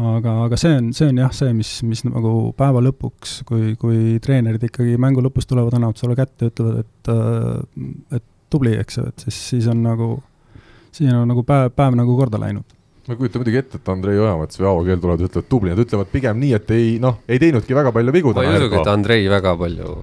Aga, 0.02 0.36
aga 0.48 0.60
see 0.60 0.76
on, 0.80 0.92
see 0.98 1.10
on 1.12 1.22
jah, 1.22 1.34
see, 1.36 1.54
mis, 1.58 1.72
mis 1.88 2.04
nagu 2.08 2.36
päeva 2.58 2.82
lõpuks, 2.84 3.40
kui, 3.50 3.74
kui 3.80 4.20
treenerid 4.24 4.64
ikkagi 4.70 4.98
mängu 5.02 5.24
lõpus 5.26 5.50
tulevad, 5.50 5.76
annavad 5.78 6.00
sulle 6.02 6.18
kätte 6.18 6.48
ja 6.48 6.54
ütlevad, 6.54 6.86
et 6.86 7.12
äh, 7.14 8.20
et 8.20 8.26
tubli, 8.54 8.76
eks 8.78 9.00
ju, 9.00 9.10
et 9.10 9.28
siis, 9.28 9.42
siis 9.54 9.68
on 9.72 9.82
nagu, 9.86 10.16
siis 10.94 11.12
on 11.14 11.28
nagu 11.30 11.46
päev, 11.48 11.74
päev 11.78 11.98
nagu 11.98 12.18
korda 12.18 12.42
läinud 12.42 12.68
ma 13.04 13.16
ei 13.16 13.20
kujuta 13.20 13.40
muidugi 13.42 13.60
ette, 13.60 13.80
et 13.82 13.90
Andrei 13.92 14.20
Ojamets 14.20 14.60
või 14.60 14.68
Aavo 14.70 14.84
Keel 14.88 15.00
tulevad 15.04 15.24
ja 15.24 15.28
ütlevad 15.28 15.48
tubli, 15.52 15.72
nad 15.74 15.82
ütlevad 15.84 16.12
pigem 16.12 16.38
nii, 16.40 16.54
et 16.56 16.70
ei 16.72 16.92
noh, 17.04 17.18
ei 17.28 17.42
teinudki 17.42 17.76
väga 17.76 17.92
palju 17.96 18.14
vigu. 18.16 18.32
ma 18.38 18.46
ei 18.46 18.62
usugi, 18.62 18.80
et 18.80 18.92
Andrei 18.94 19.26
väga 19.32 19.58
palju 19.60 19.98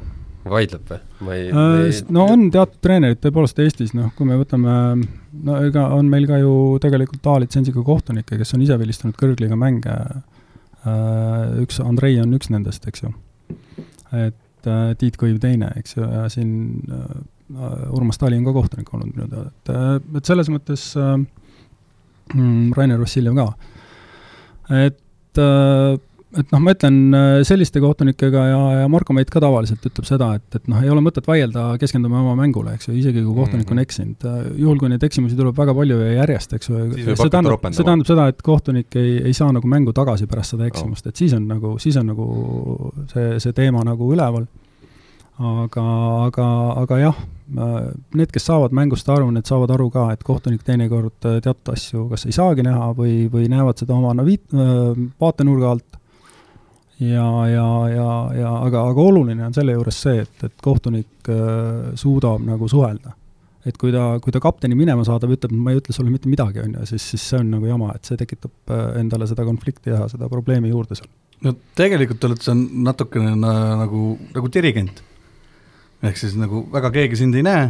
vaidleb 0.48 0.88
või? 0.88 1.00
ma 1.26 1.36
ei 1.36 1.48
äh,. 1.50 2.02
no 2.12 2.26
on 2.32 2.46
teatud 2.52 2.80
treenerid 2.84 3.20
tõepoolest 3.20 3.60
Eestis, 3.64 3.94
noh, 3.96 4.12
kui 4.16 4.28
me 4.28 4.38
võtame, 4.40 4.74
no 5.46 5.56
ega 5.66 5.88
on 5.96 6.08
meil 6.12 6.28
ka 6.30 6.40
ju 6.40 6.52
tegelikult 6.82 7.26
A-litsentsiga 7.34 7.84
kohtunikke, 7.86 8.38
kes 8.40 8.54
on 8.56 8.64
ise 8.64 8.78
vilistanud 8.80 9.18
kõrgliiga 9.20 9.58
mänge 9.60 9.96
äh,. 9.96 11.58
üks, 11.64 11.80
Andrei 11.84 12.16
on 12.22 12.32
üks 12.38 12.52
nendest, 12.52 12.86
eks 12.88 13.04
ju. 13.04 13.12
et 14.16 14.70
äh, 14.70 14.94
Tiit 15.00 15.20
Kõiv 15.20 15.40
teine, 15.42 15.74
eks 15.80 15.98
ju, 15.98 16.06
ja 16.06 16.24
siin 16.32 16.54
äh, 16.88 17.20
Urmas 17.90 18.18
Tali 18.18 18.38
on 18.38 18.46
ka 18.46 18.54
kohtunik 18.54 18.90
olnud 18.94 19.12
minu 19.14 19.28
teada, 19.28 19.50
et, 19.50 20.16
et 20.20 20.28
selles 20.28 20.50
mõttes 20.52 20.90
äh, 20.98 21.16
mm,, 22.34 22.72
Rainer 22.76 23.00
Vassiljev 23.02 23.36
ka. 23.38 23.48
et, 24.86 25.40
äh, 25.42 25.98
et 26.38 26.52
noh, 26.54 26.62
ma 26.62 26.74
ütlen 26.76 26.98
äh, 27.16 27.40
selliste 27.46 27.82
kohtunikega 27.82 28.44
ja, 28.50 28.60
ja 28.82 28.90
Marko 28.92 29.14
Meit 29.16 29.32
ka 29.32 29.42
tavaliselt 29.42 29.84
ütleb 29.88 30.06
seda, 30.08 30.32
et, 30.38 30.46
et 30.54 30.70
noh, 30.70 30.78
ei 30.84 30.92
ole 30.92 31.02
mõtet 31.04 31.26
vaielda, 31.26 31.72
keskendume 31.82 32.20
oma 32.20 32.36
mängule, 32.38 32.76
eks 32.76 32.90
ju, 32.90 32.94
isegi 33.00 33.24
kui 33.24 33.34
kohtunik 33.36 33.70
on 33.74 33.82
eksinud. 33.82 34.28
Äh, 34.30 34.40
juhul, 34.62 34.78
kui 34.82 34.92
neid 34.92 35.04
eksimusi 35.06 35.38
tuleb 35.38 35.58
väga 35.58 35.74
palju 35.76 35.98
ja 36.04 36.14
järjest, 36.20 36.56
eks 36.58 36.70
ju, 36.70 36.86
see 37.10 37.32
tähendab, 37.32 37.68
see 37.74 37.86
tähendab 37.86 38.08
seda, 38.08 38.30
et 38.30 38.42
kohtunik 38.46 39.00
ei, 39.00 39.18
ei 39.30 39.36
saa 39.36 39.50
nagu 39.56 39.70
mängu 39.70 39.94
tagasi 39.96 40.30
pärast 40.30 40.56
seda 40.56 40.70
eksimust 40.70 41.10
et 41.10 41.18
siis 41.18 41.34
on 41.36 41.46
nagu, 41.50 41.76
siis 41.82 41.98
on 42.00 42.10
nagu 42.12 42.26
see, 43.12 43.38
see 43.42 43.56
teema 43.56 43.82
nagu 43.86 44.10
üleval 44.14 44.46
aga, 45.40 45.84
aga, 46.26 46.46
aga 46.82 46.98
jah, 47.00 47.20
need, 47.50 48.30
kes 48.32 48.46
saavad 48.46 48.74
mängust 48.76 49.08
aru, 49.10 49.30
need 49.34 49.48
saavad 49.48 49.72
aru 49.74 49.88
ka, 49.92 50.08
et 50.14 50.24
kohtunik 50.26 50.62
teinekord 50.66 51.28
äh, 51.28 51.40
teatud 51.44 51.72
asju 51.74 52.06
kas 52.12 52.26
ei 52.28 52.36
saagi 52.36 52.64
näha 52.66 52.92
või, 52.96 53.24
või 53.32 53.48
näevad 53.50 53.80
seda 53.80 53.96
oma 53.96 54.12
naviit-, 54.18 54.52
äh, 54.54 55.00
vaatenurga 55.22 55.74
alt. 55.74 55.99
Ja, 57.00 57.28
ja, 57.48 57.68
ja, 57.90 58.10
ja 58.36 58.52
aga, 58.66 58.84
aga 58.92 59.06
oluline 59.12 59.46
on 59.46 59.56
selle 59.56 59.74
juures 59.76 60.02
see, 60.04 60.20
et, 60.26 60.44
et 60.46 60.62
kohtunik 60.62 61.32
äh, 61.32 61.90
suudab 62.00 62.44
nagu 62.46 62.68
suhelda. 62.68 63.16
et 63.66 63.76
kui 63.76 63.92
ta, 63.92 64.14
kui 64.24 64.32
ta 64.32 64.40
kapteni 64.40 64.76
minema 64.76 65.04
saadab, 65.04 65.34
ütleb, 65.36 65.52
ma 65.52 65.74
ei 65.74 65.80
ütle 65.82 65.92
sulle 65.92 66.12
mitte 66.12 66.30
midagi, 66.32 66.62
on 66.64 66.78
ju, 66.78 66.86
siis, 66.94 67.10
siis 67.12 67.26
see 67.32 67.42
on 67.42 67.50
nagu 67.52 67.68
jama, 67.68 67.90
et 67.92 68.08
see 68.08 68.16
tekitab 68.16 68.72
endale 68.96 69.28
seda 69.28 69.44
konflikti 69.44 69.92
ja 69.92 70.06
seda 70.08 70.30
probleemi 70.32 70.72
juurde 70.72 70.96
seal. 70.96 71.10
no 71.44 71.52
tegelikult 71.76 72.24
oled 72.28 72.40
sa 72.44 72.56
natukene 72.56 73.36
nagu, 73.36 74.16
nagu 74.32 74.52
dirigent 74.52 75.04
ehk 76.06 76.20
siis 76.20 76.36
nagu 76.40 76.64
väga 76.72 76.90
keegi 76.94 77.18
sind 77.20 77.36
ei 77.36 77.44
näe, 77.44 77.68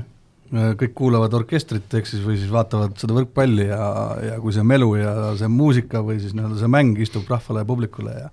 kõik 0.50 0.94
kuulavad 0.98 1.34
orkestrit, 1.38 1.90
ehk 1.94 2.08
siis 2.08 2.22
või 2.24 2.36
siis 2.38 2.50
vaatavad 2.50 2.96
seda 2.98 3.14
võrkpalli 3.14 3.68
ja, 3.68 3.82
ja 4.26 4.38
kui 4.42 4.54
see 4.54 4.66
melu 4.66 4.94
ja 4.98 5.12
see 5.38 5.50
muusika 5.50 6.02
või 6.06 6.18
siis 6.22 6.34
nii-öelda 6.34 6.58
see 6.58 6.70
mäng 6.70 6.98
istub 7.02 7.30
rahvale 7.30 7.62
ja 7.62 7.68
publikule 7.68 8.14
ja 8.16 8.30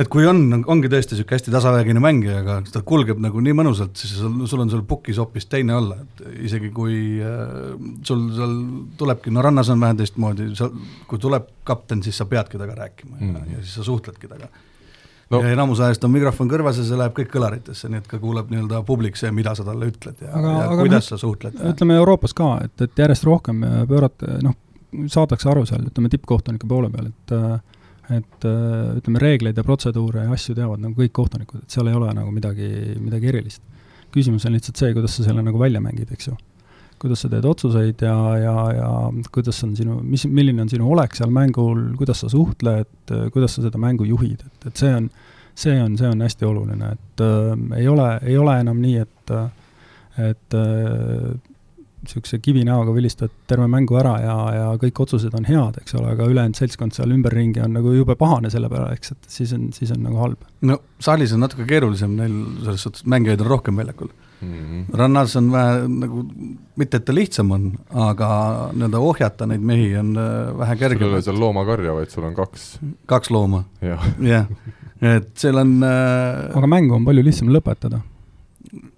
et 0.00 0.08
kui 0.08 0.24
on, 0.28 0.40
ongi 0.72 0.88
tõesti 0.92 1.16
niisugune 1.16 1.36
hästi 1.36 1.52
tasavägine 1.52 2.00
mängija, 2.02 2.38
aga 2.40 2.56
ta 2.72 2.80
kulgeb 2.86 3.20
nagu 3.20 3.42
nii 3.44 3.56
mõnusalt, 3.58 3.92
siis 4.00 4.14
sul, 4.16 4.38
sul 4.48 4.64
on 4.64 4.72
seal 4.72 4.84
pukis 4.88 5.20
hoopis 5.20 5.48
teine 5.52 5.76
olla, 5.76 5.98
et 6.00 6.22
isegi 6.48 6.70
kui 6.72 6.96
äh, 7.20 7.74
sul 8.08 8.26
seal 8.32 8.58
tulebki, 9.00 9.32
no 9.34 9.44
rannas 9.44 9.72
on 9.72 9.82
vähe 9.82 9.98
teistmoodi, 10.00 10.48
seal 10.58 10.72
kui 11.10 11.20
tuleb 11.20 11.50
kapten, 11.68 12.04
siis 12.04 12.16
sa 12.20 12.28
peadki 12.28 12.56
temaga 12.56 12.86
rääkima 12.86 13.18
mm. 13.18 13.34
ja, 13.34 13.56
ja 13.56 13.64
siis 13.64 13.74
sa 13.80 13.84
suhtledki 13.88 14.30
temaga 14.30 14.48
no. 15.32 15.42
ja 15.42 15.52
enamus 15.52 15.82
ajast 15.84 16.08
on 16.08 16.14
mikrofon 16.14 16.48
kõrvas 16.50 16.80
ja 16.80 16.86
see 16.88 16.98
läheb 16.98 17.16
kõik 17.18 17.28
kõlaritesse, 17.34 17.92
nii 17.92 18.00
et 18.00 18.08
ka 18.08 18.20
kuuleb 18.22 18.48
nii-öelda 18.52 18.80
publik 18.88 19.20
see, 19.20 19.32
mida 19.34 19.52
sa 19.58 19.66
talle 19.66 19.90
ütled 19.92 20.24
ja, 20.24 20.32
aga, 20.32 20.56
ja 20.56 20.64
aga 20.70 20.80
kuidas 20.80 21.04
no, 21.04 21.08
sa 21.12 21.20
suhtled. 21.20 21.60
ütleme 21.74 22.00
Euroopas 22.00 22.36
ka, 22.36 22.54
et, 22.64 22.88
et 22.88 23.04
järjest 23.04 23.28
rohkem 23.28 23.60
pöörata, 23.92 24.40
noh, 24.44 24.56
saadakse 25.12 25.52
aru 25.52 25.68
seal, 25.68 25.84
ütleme 25.92 26.08
tippkohtunike 26.12 26.68
poole 26.68 26.88
peal, 26.92 27.12
et 27.12 27.36
et 28.10 28.46
ütleme, 28.46 29.20
reegleid 29.22 29.58
ja 29.58 29.64
protseduure 29.66 30.24
ja 30.26 30.32
asju 30.34 30.56
teavad 30.58 30.80
nagu 30.82 30.96
kõik 30.98 31.12
kohtunikud, 31.14 31.62
et 31.62 31.74
seal 31.74 31.90
ei 31.90 31.98
ole 31.98 32.10
nagu 32.16 32.32
midagi, 32.34 32.68
midagi 33.00 33.30
erilist. 33.30 33.62
küsimus 34.12 34.44
on 34.46 34.52
lihtsalt 34.52 34.76
see, 34.76 34.92
kuidas 34.92 35.14
sa 35.16 35.28
selle 35.28 35.42
nagu 35.42 35.58
välja 35.58 35.80
mängid, 35.80 36.10
eks 36.12 36.28
ju. 36.28 36.34
kuidas 36.98 37.22
sa 37.24 37.28
teed 37.28 37.46
otsuseid 37.46 38.02
ja, 38.02 38.16
ja, 38.38 38.56
ja 38.76 38.90
kuidas 39.32 39.62
on 39.64 39.76
sinu, 39.76 40.00
mis, 40.02 40.26
milline 40.26 40.62
on 40.62 40.68
sinu 40.70 40.90
olek 40.90 41.14
seal 41.18 41.30
mängul, 41.34 41.92
kuidas 41.98 42.20
sa 42.22 42.28
suhtled, 42.30 43.14
kuidas 43.32 43.56
sa 43.56 43.62
seda 43.62 43.78
mängu 43.78 44.06
juhid, 44.06 44.42
et, 44.46 44.66
et 44.66 44.76
see 44.76 44.92
on, 44.94 45.08
see 45.54 45.78
on, 45.82 45.96
see 45.98 46.10
on 46.10 46.22
hästi 46.22 46.46
oluline, 46.46 46.92
et 46.94 47.24
äh, 47.24 47.80
ei 47.80 47.88
ole, 47.88 48.10
ei 48.22 48.36
ole 48.38 48.60
enam 48.60 48.82
nii, 48.82 49.02
et 49.06 49.34
et 50.20 50.54
äh, 50.54 51.32
niisuguse 52.02 52.38
kivinäoga 52.42 52.94
vilistad 52.94 53.30
terve 53.46 53.68
mängu 53.70 53.96
ära 54.00 54.16
ja, 54.22 54.36
ja 54.56 54.66
kõik 54.80 55.02
otsused 55.04 55.34
on 55.38 55.46
head, 55.46 55.78
eks 55.82 55.94
ole, 55.98 56.10
aga 56.16 56.26
ülejäänud 56.30 56.58
seltskond 56.58 56.96
seal 56.96 57.14
ümberringi 57.14 57.62
on 57.62 57.76
nagu 57.76 57.94
jube 57.94 58.16
pahane 58.18 58.50
selle 58.50 58.70
peale, 58.72 58.90
eks, 58.96 59.14
et 59.14 59.30
siis 59.36 59.52
on, 59.56 59.68
siis 59.76 59.92
on 59.94 60.02
nagu 60.06 60.18
halb. 60.22 60.42
no 60.66 60.80
saalis 61.02 61.34
on 61.36 61.44
natuke 61.46 61.66
keerulisem, 61.68 62.16
neil 62.18 62.34
selles 62.64 62.86
suhtes 62.88 63.06
mängijaid 63.06 63.44
on 63.44 63.52
rohkem 63.54 63.78
väljakul 63.78 64.10
mm. 64.10 64.50
-hmm. 64.50 64.98
rannas 64.98 65.36
on 65.36 65.52
vähe 65.52 65.86
nagu, 65.88 66.26
mitte 66.76 66.96
et 66.96 67.04
ta 67.04 67.14
lihtsam 67.14 67.50
on, 67.50 67.70
aga 68.08 68.28
nii-öelda 68.72 68.98
ohjata 68.98 69.46
neid 69.46 69.62
mehi 69.72 69.88
on 69.96 70.12
äh, 70.16 70.58
vähe 70.58 70.76
kergem. 70.76 70.98
sul 70.98 71.08
ei 71.08 71.14
ole 71.14 71.22
seal 71.22 71.40
loomakarja, 71.40 71.94
vaid 71.94 72.10
sul 72.10 72.26
on 72.26 72.34
kaks. 72.34 72.78
kaks 73.06 73.30
looma 73.30 73.64
ja., 73.80 73.98
jah. 74.20 74.46
et 75.00 75.32
seal 75.38 75.62
on 75.62 75.78
äh... 75.86 76.56
aga 76.58 76.66
mängu 76.66 76.98
on 76.98 77.04
palju 77.04 77.24
lihtsam 77.30 77.54
lõpetada. 77.54 78.02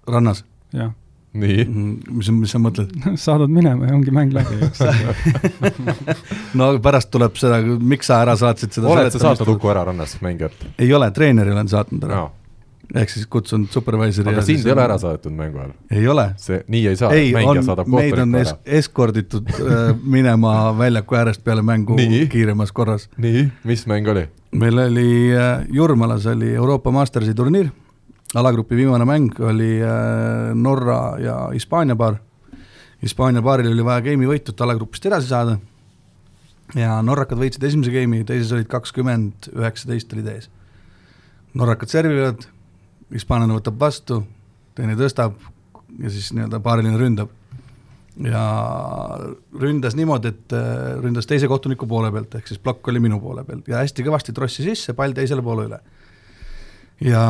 rannas? 0.07 0.45
jah 0.73 0.93
nii. 1.35 1.65
Mhm. 1.65 2.15
mis, 2.19 2.29
mis 2.39 2.53
sa 2.55 2.61
mõtled 2.61 2.93
saadad 3.25 3.51
minema 3.51 3.89
ja 3.89 3.97
ongi 3.97 4.13
mäng 4.15 4.33
läbi, 4.35 4.57
eks 4.65 4.81
no 6.59 6.71
pärast 6.83 7.11
tuleb 7.13 7.37
seda, 7.39 7.59
miks 7.63 8.09
sa 8.11 8.21
ära 8.25 8.37
saatsid 8.39 8.75
seda 8.77 8.89
oled 8.91 9.11
sa 9.13 9.21
saatnud 9.27 9.55
Uku 9.55 9.71
ära 9.73 9.85
rannas 9.89 10.17
mängijat? 10.25 10.65
ei 10.79 10.91
ole, 10.95 11.11
treeneri 11.15 11.53
olen 11.55 11.69
saatnud 11.71 12.07
ära 12.07 12.23
no. 12.23 12.31
ehk 12.95 13.13
siis 13.13 13.27
kutsunud 13.31 13.71
supervisor'i 13.73 14.31
aga 14.33 14.45
sind 14.47 14.65
ei 14.65 14.75
ole 14.75 14.85
ära 14.85 14.97
saadetud 15.01 15.35
mängu 15.35 15.61
ajal? 15.63 15.75
ei 15.91 16.07
ole. 16.11 16.27
see, 16.41 16.61
nii 16.71 16.83
ei 16.91 16.99
saa, 16.99 17.11
mängija 17.13 17.53
on, 17.53 17.69
saadab 17.69 17.93
meid 17.95 18.19
on 18.25 18.41
es 18.41 18.55
eskorditud 18.81 19.53
äh, 19.59 19.87
minema 20.17 20.57
väljaku 20.77 21.21
äärest 21.21 21.43
peale 21.45 21.65
mängu 21.65 21.99
nii? 21.99 22.25
kiiremas 22.31 22.75
korras. 22.75 23.09
nii, 23.17 23.47
mis 23.63 23.87
mäng 23.91 24.11
oli? 24.13 24.27
meil 24.55 24.85
oli 24.87 25.09
äh, 25.35 25.65
Jurmalas 25.73 26.29
oli 26.31 26.53
Euroopa 26.55 26.95
Mastersi 26.95 27.35
turniir 27.35 27.73
alagrupi 28.35 28.75
viimane 28.75 29.05
mäng 29.07 29.39
oli 29.39 29.77
äh, 29.81 30.53
Norra 30.55 31.15
ja 31.19 31.35
Hispaania 31.53 31.95
paar. 31.95 32.17
Hispaania 33.01 33.41
paaril 33.41 33.71
oli 33.71 33.85
vaja 33.85 34.01
geimi 34.01 34.27
võitu, 34.27 34.51
et 34.51 34.61
alagrupist 34.61 35.05
edasi 35.05 35.29
saada. 35.29 35.57
ja 36.75 36.97
norrakad 37.05 37.37
võitsid 37.37 37.63
esimese 37.63 37.91
geimi, 37.93 38.23
teises 38.25 38.51
olid 38.55 38.67
kakskümmend, 38.67 39.51
üheksateist 39.53 40.13
olid 40.13 40.27
ees. 40.33 40.49
norrakad 41.53 41.91
servivad, 41.91 42.47
hispaanlane 43.13 43.53
võtab 43.53 43.79
vastu, 43.79 44.23
teine 44.75 44.95
tõstab 44.99 45.35
ja 46.01 46.09
siis 46.09 46.31
nii-öelda 46.33 46.59
paariline 46.59 46.97
ründab. 46.99 47.29
ja 48.19 48.41
ründas 49.59 49.95
niimoodi, 49.95 50.33
et 50.33 50.53
äh, 50.55 50.95
ründas 51.03 51.27
teise 51.27 51.47
kohtuniku 51.47 51.87
poole 51.87 52.11
pealt, 52.11 52.35
ehk 52.35 52.47
siis 52.47 52.59
plokk 52.59 52.87
oli 52.87 52.99
minu 52.99 53.19
poole 53.19 53.43
peal 53.43 53.63
ja 53.67 53.83
hästi 53.83 54.03
kõvasti 54.03 54.33
trossi 54.33 54.63
sisse, 54.63 54.93
pall 54.93 55.13
teisele 55.13 55.43
poole 55.43 55.69
üle 55.69 55.79
ja 57.03 57.21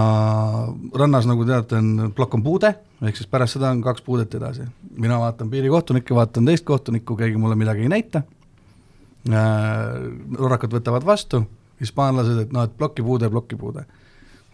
rannas, 0.94 1.26
nagu 1.30 1.46
teate, 1.46 1.80
on 1.80 2.14
plokk 2.16 2.38
on 2.38 2.44
puude, 2.46 2.72
ehk 3.02 3.18
siis 3.18 3.30
pärast 3.30 3.58
seda 3.58 3.72
on 3.74 3.82
kaks 3.86 4.04
puudet 4.06 4.34
edasi. 4.38 4.68
mina 4.98 5.20
vaatan 5.20 5.50
piirikohtunikke, 5.50 6.16
vaatan 6.16 6.46
teist 6.46 6.66
kohtunikku, 6.66 7.16
keegi 7.16 7.38
mulle 7.38 7.56
midagi 7.56 7.82
ei 7.82 7.90
näita 7.90 8.22
äh,, 9.30 9.38
norrakad 10.38 10.74
võtavad 10.74 11.06
vastu, 11.06 11.44
hispaanlased, 11.82 12.40
et 12.46 12.54
noh, 12.54 12.64
et 12.64 12.78
plokipuude, 12.78 13.30
plokipuude. 13.30 13.86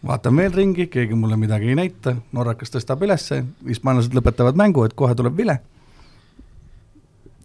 vaatan 0.08 0.36
veel 0.36 0.54
ringi, 0.54 0.88
keegi 0.88 1.15
mulle 1.15 1.38
midagi 1.38 1.67
ei 1.67 1.76
näita, 1.76 2.15
norrakas 2.32 2.71
tõstab 2.71 3.04
ülesse, 3.04 3.43
hispaanlased 3.67 4.15
lõpetavad 4.15 4.56
mängu, 4.56 4.86
et 4.86 4.95
kohe 4.95 5.15
tuleb 5.15 5.36
vile, 5.38 5.60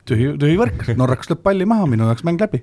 tühi, 0.07 0.37
tühi 0.39 0.57
võrk, 0.57 0.87
norrakas 0.97 1.33
lööb 1.33 1.43
palli 1.43 1.67
maha, 1.67 1.91
minu 1.91 2.07
jaoks 2.07 2.25
mäng 2.25 2.41
läbi. 2.41 2.63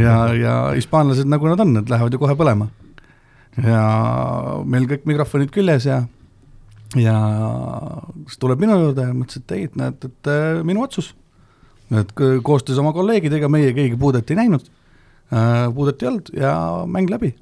ja, 0.00 0.16
ja 0.34 0.56
hispaanlased, 0.72 1.28
nagu 1.28 1.52
nad 1.52 1.60
on, 1.60 1.76
need 1.78 1.92
lähevad 1.92 2.12
ju 2.12 2.18
kohe 2.20 2.34
põlema 2.36 2.70
ja 3.62 3.84
meil 4.66 4.86
kõik 4.90 5.06
mikrofonid 5.08 5.52
küljes 5.54 5.86
ja, 5.88 6.00
ja 6.98 7.16
siis 8.26 8.40
tuleb 8.42 8.62
minu 8.64 8.78
juurde 8.80 9.08
ja 9.08 9.14
mõtles, 9.16 9.42
et 9.42 9.56
ei, 9.56 9.68
et 9.68 9.76
näed, 9.78 10.08
et 10.08 10.30
äh, 10.32 10.62
minu 10.66 10.84
otsus. 10.86 11.14
et 11.94 12.10
koostöös 12.42 12.78
oma 12.80 12.92
kolleegidega 12.92 13.48
meie 13.48 13.74
keegi 13.76 13.96
puudet 14.00 14.30
ei 14.30 14.40
näinud 14.40 14.64
äh,, 15.32 15.68
puudet 15.74 16.02
ei 16.02 16.08
olnud 16.08 16.32
ja 16.34 16.54
mäng 16.86 17.10
läbi. 17.10 17.34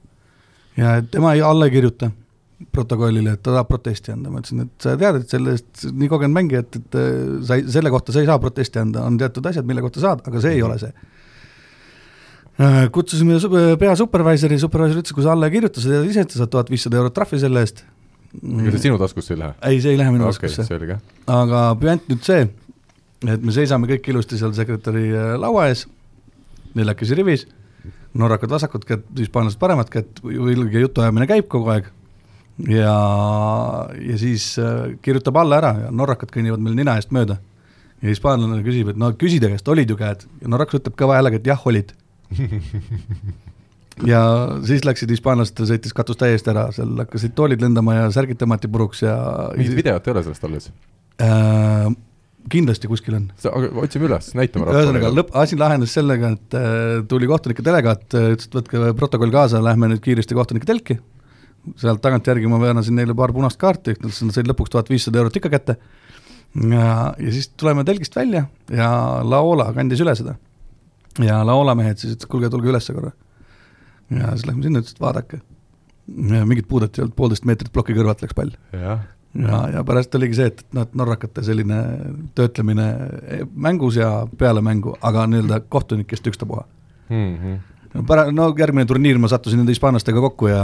ja 0.77 1.01
tema 1.03 1.35
ei 1.35 1.43
alla 1.43 1.65
ei 1.65 1.71
kirjuta 1.71 2.11
protokollile, 2.73 3.33
et 3.33 3.43
ta 3.43 3.51
tahab 3.51 3.69
protesti 3.73 4.13
anda, 4.13 4.31
ma 4.31 4.39
ütlesin, 4.39 4.67
et 4.67 4.85
sa 4.85 4.93
tead, 4.99 5.17
et 5.19 5.33
selle 5.33 5.57
eest 5.57 5.89
nii 5.99 6.11
kogenud 6.13 6.37
mängija, 6.37 6.61
et, 6.63 6.77
et 6.79 6.99
äh, 6.99 7.17
sa 7.47 7.59
ei, 7.59 7.65
selle 7.73 7.91
kohta 7.91 8.15
sa 8.15 8.23
ei 8.23 8.29
saa 8.29 8.39
protesti 8.43 8.79
anda, 8.79 9.07
on 9.09 9.17
teatud 9.19 9.49
asjad, 9.51 9.67
mille 9.67 9.83
kohta 9.83 10.03
saad, 10.05 10.23
aga 10.29 10.43
see 10.45 10.59
ei 10.59 10.63
ole 10.63 10.79
see 10.79 10.93
kutsusime 12.93 13.39
pea 13.81 13.95
supervisori, 13.97 14.59
supervisor 14.61 15.01
ütles, 15.01 15.15
kui 15.17 15.25
sa 15.25 15.33
alla 15.33 15.49
ei 15.49 15.55
kirjuta, 15.57 15.81
sa 15.81 15.93
tead 15.93 16.11
ise, 16.11 16.25
et 16.27 16.35
sa 16.35 16.43
saad 16.43 16.53
tuhat 16.53 16.73
viissada 16.73 16.99
eurot 17.01 17.15
trahvi 17.17 17.41
selle 17.41 17.63
eest. 17.65 17.85
ega 18.43 18.75
see 18.75 18.85
sinu 18.89 18.99
taskusse 19.01 19.35
ei 19.35 19.41
lähe? 19.41 19.55
ei, 19.69 19.81
see 19.85 19.95
ei 19.95 20.01
lähe 20.01 20.13
minu 20.13 20.29
okay, 20.29 20.53
taskusse. 20.53 20.99
aga 21.33 21.63
püant 21.81 22.05
nüüd 22.13 22.23
see, 22.27 22.45
et 23.25 23.43
me 23.43 23.57
seisame 23.57 23.89
kõik 23.91 24.13
ilusti 24.13 24.41
seal 24.41 24.53
sekretäri 24.57 25.09
äh, 25.11 25.33
laua 25.41 25.71
ees, 25.71 25.87
neljakesi 26.77 27.17
rivis, 27.17 27.47
norrakad 28.19 28.53
vasakut 28.53 28.85
kätt, 28.89 29.09
hispaanlased 29.19 29.61
paremat 29.61 29.91
kätt, 29.93 30.21
ilge 30.29 30.85
jutuajamine 30.85 31.29
käib 31.31 31.49
kogu 31.53 31.73
aeg 31.73 31.89
ja, 32.69 32.99
ja 33.97 34.19
siis 34.21 34.53
äh, 34.61 34.93
kirjutab 35.03 35.41
alla 35.41 35.63
ära 35.63 35.73
ja 35.87 35.91
norrakad 35.95 36.33
kõnnivad 36.35 36.61
meil 36.61 36.77
nina 36.77 36.99
eest 37.01 37.17
mööda. 37.17 37.41
ja 38.03 38.13
hispaanlane 38.13 38.61
küsib, 38.67 38.93
et 38.93 39.01
no 39.01 39.13
küsi 39.17 39.41
ta 39.41 39.49
käest, 39.49 39.69
olid 39.69 39.89
ju 39.89 39.97
käed? 39.97 40.29
ja 40.43 40.53
norrakas 40.53 40.83
ütleb 40.83 41.01
kõva 41.01 41.17
häälega, 41.17 41.41
et 41.41 41.49
jah, 41.49 41.67
olid 41.67 41.97
ja 44.13 44.23
siis 44.67 44.87
läksid 44.87 45.11
hispaanlased, 45.13 45.65
sõitis 45.69 45.97
katus 45.97 46.21
täiesti 46.21 46.53
ära, 46.53 46.69
seal 46.77 46.95
hakkasid 47.05 47.35
toolid 47.39 47.65
lendama 47.65 47.99
ja 47.99 48.07
särgid 48.15 48.41
tõmmati 48.41 48.71
puruks 48.73 49.05
ja 49.05 49.19
mingit 49.59 49.77
videot 49.83 50.09
ei 50.09 50.17
ole 50.17 50.25
sellest 50.29 50.49
alles? 50.49 50.73
Äh,? 51.23 51.93
kindlasti 52.51 52.89
kuskil 52.91 53.15
on. 53.15 53.29
otsime 53.83 54.09
üles, 54.09 54.33
näitame 54.35 54.67
ühesõnaga, 54.73 55.13
lõpp, 55.15 55.33
asi 55.39 55.59
lahenes 55.59 55.93
sellega, 55.95 56.33
et 56.35 56.57
äh, 56.59 56.95
tuli 57.09 57.29
kohtunike 57.31 57.63
delegaat, 57.65 58.07
äh, 58.19 58.33
ütles, 58.35 58.49
et 58.49 58.57
võtke 58.59 58.93
protokoll 58.99 59.31
kaasa, 59.35 59.63
lähme 59.63 59.93
nüüd 59.93 60.03
kiiresti 60.03 60.35
kohtunike 60.35 60.67
telki, 60.67 60.99
sealt 61.79 62.03
tagantjärgi 62.03 62.51
ma 62.51 62.59
väänasin 62.63 62.99
neile 62.99 63.15
paar 63.15 63.31
punast 63.37 63.61
kaarti, 63.63 63.95
nad 64.03 64.15
said 64.35 64.51
lõpuks 64.51 64.75
tuhat 64.75 64.91
viissada 64.91 65.23
eurot 65.23 65.39
ikka 65.39 65.53
kätte, 65.53 65.77
ja, 66.67 66.89
ja 67.15 67.35
siis 67.35 67.53
tuleme 67.55 67.87
telgist 67.89 68.17
välja 68.19 68.49
ja 68.75 68.89
Laola 69.23 69.71
kandis 69.77 70.03
üle 70.03 70.17
seda 70.19 70.35
ja 71.21 71.41
laulamehed 71.47 71.99
siis 72.01 72.15
ütlesid, 72.15 72.31
kuulge, 72.31 72.51
tulge 72.53 72.71
ülesse 72.73 72.95
korra. 72.97 73.13
ja 74.11 74.35
siis 74.37 74.47
lähme 74.47 74.63
sinna, 74.63 74.83
ütlesid 74.85 75.01
vaadake. 75.01 75.41
mingit 76.45 76.69
puudet 76.69 76.99
ei 76.99 77.05
olnud, 77.05 77.17
poolteist 77.17 77.45
meetrit 77.49 77.73
ploki 77.73 77.97
kõrvalt 77.97 78.23
läks 78.25 78.35
pall. 78.35 78.55
ja, 78.73 78.99
ja, 79.35 79.65
ja 79.77 79.85
pärast 79.85 80.15
oligi 80.15 80.41
see, 80.41 80.53
et 80.53 80.65
noh, 80.73 80.87
et 80.89 80.95
norrakate 80.95 81.45
selline 81.45 81.83
töötlemine 82.35 82.89
mängus 83.55 83.97
ja 84.01 84.27
peale 84.39 84.65
mängu, 84.65 84.97
aga 85.01 85.27
nii-öelda 85.27 85.61
kohtunikest 85.69 86.27
ükstapuha 86.33 86.65
mm. 87.09 87.37
-hmm 87.37 87.61
pära-, 88.09 88.29
no 88.33 88.49
järgmine 88.59 88.87
turniir 88.89 89.19
ma 89.21 89.29
sattusin 89.31 89.61
nende 89.61 89.75
hispaanlastega 89.75 90.23
kokku 90.25 90.49
ja 90.51 90.63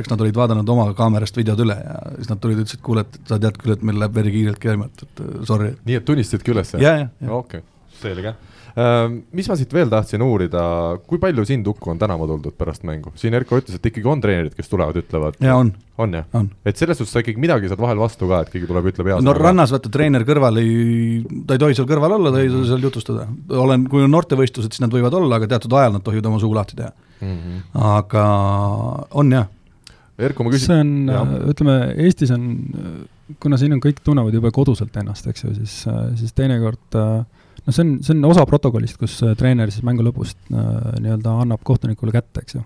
eks 0.00 0.10
nad 0.10 0.24
olid 0.24 0.38
vaadanud 0.38 0.72
oma 0.74 0.88
kaamerast 0.98 1.36
videod 1.38 1.62
üle 1.64 1.76
ja 1.78 2.00
siis 2.16 2.30
nad 2.32 2.40
tulid, 2.42 2.64
ütlesid, 2.64 2.82
kuule, 2.84 3.04
et 3.06 3.20
sa 3.30 3.38
tead 3.42 3.60
küll, 3.60 3.76
et 3.76 3.84
meil 3.86 4.00
läheb 4.02 4.16
veri 4.16 4.34
kiirelt 4.34 4.60
käima, 4.62 4.88
et, 4.90 5.06
et 5.06 5.22
sorry. 5.48 5.74
nii 5.86 6.00
et 6.00 6.08
tunnistasidki 6.08 6.54
üles? 6.54 6.74
ja, 6.74 6.96
ja, 7.04 7.06
ja. 7.20 7.30
okei 7.30 7.62
okay., 7.62 7.68
selge 8.00 8.34
mis 8.74 9.46
ma 9.46 9.54
siit 9.54 9.70
veel 9.70 9.90
tahtsin 9.90 10.22
uurida, 10.24 10.62
kui 11.06 11.20
palju 11.22 11.44
sind 11.46 11.68
Uku 11.70 11.92
on 11.92 11.98
tänama 12.00 12.26
tuldud 12.26 12.56
pärast 12.58 12.82
mängu? 12.86 13.12
siin 13.18 13.36
Erko 13.38 13.60
ütles, 13.60 13.78
et 13.78 13.86
ikkagi 13.86 14.08
on 14.10 14.22
treenerid, 14.22 14.56
kes 14.56 14.70
tulevad, 14.70 14.98
ütlevad. 14.98 15.38
jaa, 15.38 15.60
on. 15.62 15.70
on 16.02 16.16
jah? 16.18 16.26
et 16.66 16.80
selles 16.80 16.98
suhtes 16.98 17.14
sa 17.14 17.22
ikkagi 17.22 17.38
midagi 17.42 17.70
saad 17.70 17.82
vahel 17.84 18.00
vastu 18.02 18.26
ka, 18.30 18.42
et 18.42 18.50
keegi 18.50 18.66
tuleb, 18.70 18.88
ütleb 18.90 19.12
hea 19.12 19.20
no 19.22 19.34
rannas 19.38 19.70
vaata 19.74 19.92
treener 19.94 20.26
kõrval 20.26 20.58
ei, 20.62 21.20
ta 21.46 21.54
ei 21.54 21.62
tohi 21.62 21.78
seal 21.78 21.86
kõrval 21.90 22.16
olla, 22.16 22.32
ta 22.34 22.42
ei 22.42 22.50
tohi 22.50 22.66
seal 22.72 22.88
jutustada. 22.88 23.28
olen, 23.64 23.86
kui 23.92 24.02
on 24.02 24.10
noortevõistlused, 24.14 24.74
siis 24.74 24.82
nad 24.82 24.94
võivad 24.94 25.14
olla, 25.20 25.38
aga 25.38 25.50
teatud 25.54 25.78
ajal 25.78 25.94
nad 25.94 26.06
tohivad 26.06 26.32
oma 26.32 26.42
suu 26.42 26.50
lahti 26.56 26.80
teha 26.80 26.90
mm. 26.90 27.36
-hmm. 27.36 27.62
aga 27.94 28.24
on 29.14 29.32
jah. 29.38 29.46
Erko, 30.18 30.44
ma 30.46 30.50
küsin. 30.50 30.66
see 30.66 30.82
on, 30.82 31.38
ütleme, 31.50 31.78
Eestis 32.06 32.30
on, 32.34 32.50
kuna 33.42 33.58
siin 33.58 33.72
on 33.74 33.80
kõik 33.82 34.02
tunnevad 34.02 34.34
jube 34.34 34.50
koduselt 34.54 34.94
ennast, 34.96 35.26
eks 35.26 35.46
ju, 35.46 35.54
siis, 35.54 35.80
siis 36.18 36.34
teinekord 36.38 36.98
äh, 36.98 37.24
no 37.66 37.72
see 37.72 37.84
on, 37.84 37.92
see 38.04 38.14
on 38.14 38.24
osa 38.28 38.44
protokollist, 38.48 38.98
kus 39.00 39.18
äh, 39.24 39.34
treener 39.38 39.72
siis 39.72 39.84
mängu 39.86 40.04
lõpus 40.04 40.34
äh, 40.52 40.96
nii-öelda 41.02 41.36
annab 41.44 41.62
kohtunikule 41.66 42.14
kätte, 42.14 42.44
eks 42.44 42.58
ju. 42.58 42.64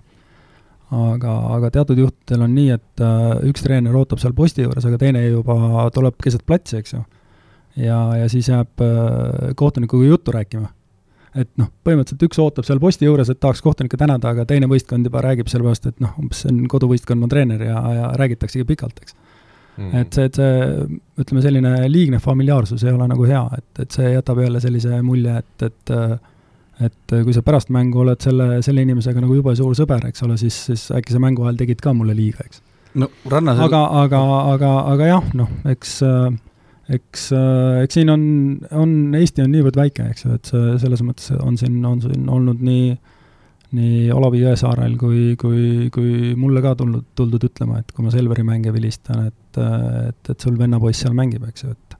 aga, 0.95 1.35
aga 1.55 1.69
teatud 1.77 2.01
juhtudel 2.01 2.47
on 2.47 2.55
nii, 2.55 2.73
et 2.75 3.05
äh, 3.05 3.29
üks 3.49 3.63
treener 3.65 3.95
ootab 3.95 4.21
seal 4.21 4.35
posti 4.37 4.65
juures, 4.65 4.85
aga 4.89 4.99
teine 5.01 5.23
juba 5.27 5.87
tuleb 5.95 6.19
keset 6.23 6.43
platsi, 6.47 6.81
eks 6.81 6.97
ju. 6.97 7.05
ja, 7.85 8.01
ja 8.23 8.27
siis 8.31 8.49
jääb 8.51 8.83
kohtunikuga 9.55 10.11
juttu 10.11 10.35
rääkima. 10.35 10.67
et 11.35 11.49
noh, 11.61 11.71
põhimõtteliselt 11.85 12.27
üks 12.27 12.41
ootab 12.41 12.67
seal 12.67 12.81
posti 12.81 13.07
juures, 13.07 13.29
et 13.29 13.39
tahaks 13.39 13.61
kohtunikke 13.63 13.97
tänada, 13.97 14.33
aga 14.33 14.45
teine 14.49 14.67
võistkond 14.67 15.05
juba 15.05 15.23
räägib 15.23 15.47
sellepärast, 15.51 15.91
et 15.93 16.03
noh, 16.03 16.15
umbes 16.19 16.43
see 16.43 16.51
on 16.51 16.63
koduvõistkonna 16.67 17.29
treener 17.31 17.63
ja, 17.69 17.79
ja 17.95 18.13
räägitaksegi 18.19 18.67
pikalt, 18.67 18.99
eks 19.03 19.15
mm.. 19.79 20.01
et 20.01 20.17
see, 20.17 20.27
et 20.29 20.39
see, 20.39 20.89
ütleme, 21.23 21.45
selline 21.45 21.75
liigne 21.91 22.19
familiaarsus 22.23 22.83
ei 22.85 22.93
ole 22.93 23.07
nagu 23.09 23.27
hea, 23.29 23.45
et, 23.57 23.85
et 23.85 23.95
see 23.99 24.11
jätab 24.13 24.43
jälle 24.43 24.61
sellise 24.63 25.01
mulje, 25.05 25.39
et, 25.43 25.69
et 25.69 25.95
äh, 25.95 26.17
et 26.79 27.11
kui 27.11 27.33
sa 27.35 27.41
pärast 27.43 27.73
mängu 27.75 27.99
oled 28.05 28.21
selle, 28.23 28.61
selle 28.63 28.85
inimesega 28.85 29.19
nagu 29.19 29.35
jube 29.35 29.51
suur 29.57 29.73
sõber, 29.75 30.05
eks 30.07 30.23
ole, 30.23 30.37
siis, 30.39 30.55
siis 30.69 30.85
äkki 30.95 31.11
sa 31.11 31.19
mängu 31.19 31.43
ajal 31.43 31.57
tegid 31.59 31.81
ka 31.83 31.91
mulle 31.91 32.15
liiga, 32.15 32.45
eks. 32.45 32.61
no 33.01 33.09
rannas 33.27 33.59
aga, 33.65 33.81
aga, 34.05 34.21
aga, 34.53 34.69
aga 34.93 35.09
jah, 35.09 35.33
noh, 35.41 35.49
eks 35.67 35.97
eks, 36.89 37.29
eks 37.83 37.99
siin 37.99 38.09
on, 38.13 38.23
on, 38.71 38.93
Eesti 39.19 39.43
on 39.43 39.51
niivõrd 39.53 39.77
väike, 39.77 40.07
eks 40.13 40.25
ju, 40.25 40.35
et 40.39 40.51
see, 40.51 40.75
selles 40.81 41.03
mõttes 41.05 41.29
on 41.37 41.57
siin, 41.59 41.77
on 41.85 42.01
siin 42.03 42.29
olnud 42.31 42.63
nii 42.65 42.93
nii 43.77 44.09
Olavi 44.15 44.41
Jõesaarel 44.43 44.95
kui, 44.99 45.35
kui, 45.39 45.89
kui 45.93 46.33
mulle 46.39 46.61
ka 46.65 46.73
tulnud, 46.79 47.11
tuldud 47.17 47.43
ütlema, 47.45 47.81
et 47.81 47.91
kui 47.93 48.05
ma 48.05 48.13
Selveri 48.13 48.45
mänge 48.47 48.73
vilistan, 48.73 49.27
et, 49.29 49.59
et, 49.61 50.31
et 50.33 50.45
sul 50.45 50.57
vennapoiss 50.59 51.05
seal 51.05 51.15
mängib, 51.17 51.45
eks 51.49 51.65
ju, 51.65 51.75
et 51.75 51.97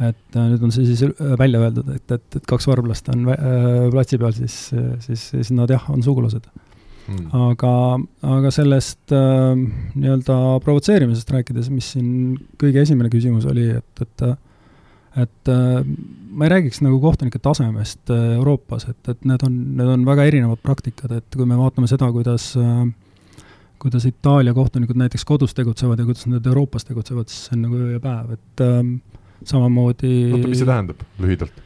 et 0.00 0.36
äh, 0.36 0.44
nüüd 0.48 0.62
on 0.64 0.70
see 0.72 0.86
siis 0.88 1.02
välja 1.36 1.60
öeldud, 1.60 1.88
et, 1.92 2.06
et, 2.08 2.36
et 2.38 2.46
kaks 2.48 2.64
varblast 2.70 3.10
on 3.12 3.26
äh, 3.34 3.88
platsi 3.92 4.16
peal, 4.20 4.32
siis, 4.32 4.54
siis, 5.04 5.26
siis 5.34 5.50
nad 5.52 5.68
jah, 5.72 5.84
on 5.92 6.04
sugulased. 6.04 6.46
Hmm.. 7.10 7.26
aga, 7.34 7.72
aga 8.36 8.52
sellest 8.54 9.12
äh, 9.16 9.58
nii-öelda 9.98 10.36
provotseerimisest 10.64 11.32
rääkides, 11.34 11.68
mis 11.74 11.90
siin 11.96 12.38
kõige 12.60 12.84
esimene 12.84 13.10
küsimus 13.12 13.48
oli, 13.50 13.66
et, 13.80 14.04
et 14.04 14.30
et 15.18 15.50
äh, 15.50 15.80
ma 16.30 16.46
ei 16.46 16.52
räägiks 16.54 16.80
nagu 16.84 17.00
kohtunike 17.02 17.38
tasemest 17.42 18.10
äh, 18.10 18.34
Euroopas, 18.38 18.88
et, 18.90 19.00
et 19.08 19.24
need 19.28 19.44
on, 19.46 19.60
need 19.78 19.94
on 19.94 20.04
väga 20.06 20.26
erinevad 20.30 20.62
praktikad, 20.62 21.12
et 21.18 21.36
kui 21.36 21.48
me 21.48 21.58
vaatame 21.58 21.90
seda, 21.90 22.10
kuidas 22.14 22.52
äh, 22.60 22.84
kuidas 23.80 24.04
Itaalia 24.06 24.54
kohtunikud 24.54 24.98
näiteks 25.00 25.24
kodus 25.24 25.54
tegutsevad 25.56 25.98
ja 25.98 26.04
kuidas 26.04 26.26
nad 26.28 26.46
Euroopas 26.46 26.84
tegutsevad, 26.84 27.28
siis 27.28 27.48
see 27.48 27.56
on 27.56 27.64
nagu 27.66 27.80
öö 27.80 27.96
ja 27.96 28.02
päev, 28.04 28.36
et 28.36 28.62
äh, 28.66 28.78
samamoodi 29.44 30.14
oota, 30.34 30.52
mis 30.52 30.62
see 30.62 30.68
tähendab 30.68 31.02
lühidalt 31.18 31.60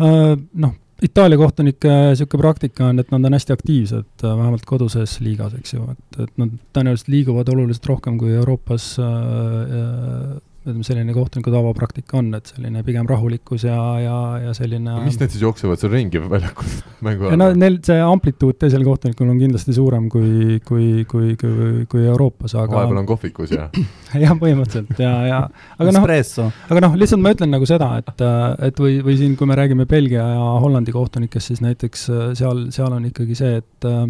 uh,? 0.00 0.34
Noh, 0.58 0.74
Itaalia 1.02 1.38
kohtunike 1.38 1.90
niisugune 2.08 2.42
praktika 2.42 2.88
on, 2.90 2.98
et 2.98 3.12
nad 3.14 3.24
on 3.28 3.36
hästi 3.36 3.54
aktiivsed, 3.54 4.10
äh, 4.24 4.34
vähemalt 4.40 4.66
koduses 4.66 5.20
liigas, 5.22 5.54
eks 5.60 5.76
ju, 5.76 5.86
et, 5.94 6.20
et 6.24 6.40
nad 6.42 6.56
tõenäoliselt 6.74 7.12
liiguvad 7.14 7.54
oluliselt 7.54 7.86
rohkem 7.86 8.18
kui 8.18 8.34
Euroopas 8.34 8.90
uh, 8.98 10.40
ütleme, 10.68 10.86
selline 10.86 11.14
kohtuniku 11.16 11.52
tavapraktika 11.54 12.18
on, 12.20 12.30
et 12.38 12.52
selline 12.52 12.84
pigem 12.86 13.08
rahulikkus 13.08 13.64
ja, 13.66 13.78
ja, 14.02 14.18
ja 14.46 14.54
selline 14.56 14.86
no 14.86 15.04
mis 15.06 15.18
need 15.20 15.34
siis 15.34 15.42
jooksevad 15.44 15.80
seal 15.80 15.92
ringi 15.94 16.22
väljakul 16.22 16.68
mängu 17.06 17.28
ajal? 17.28 17.40
no 17.40 17.50
neil 17.58 17.80
see 17.88 17.98
amplituud 18.04 18.60
teisel 18.62 18.86
kohtunikul 18.86 19.32
on 19.32 19.42
kindlasti 19.42 19.74
suurem 19.76 20.06
kui, 20.12 20.60
kui, 20.68 20.88
kui, 21.10 21.34
kui, 21.40 21.84
kui 21.90 22.06
Euroopas, 22.06 22.54
aga 22.54 22.76
vahepeal 22.76 23.02
on 23.02 23.10
kohvikus 23.10 23.56
ja 23.56 23.68
jah, 24.24 24.36
põhimõtteliselt 24.38 25.02
ja, 25.02 25.14
ja 25.26 25.42
aga 25.78 25.96
noh, 25.96 26.08
aga 26.08 26.84
noh, 26.86 26.96
lihtsalt 27.00 27.24
ma 27.24 27.34
ütlen 27.34 27.54
nagu 27.56 27.68
seda, 27.68 27.90
et, 28.02 28.26
et 28.70 28.80
või, 28.82 29.00
või 29.04 29.18
siin, 29.20 29.34
kui 29.40 29.50
me 29.50 29.58
räägime 29.58 29.88
Belgia 29.90 30.30
ja 30.36 30.48
Hollandi 30.62 30.94
kohtunikest, 30.94 31.52
siis 31.52 31.64
näiteks 31.64 32.08
seal, 32.38 32.68
seal 32.74 32.94
on 32.94 33.08
ikkagi 33.10 33.36
see, 33.38 33.58
et 33.58 33.88
Äh, 33.88 34.06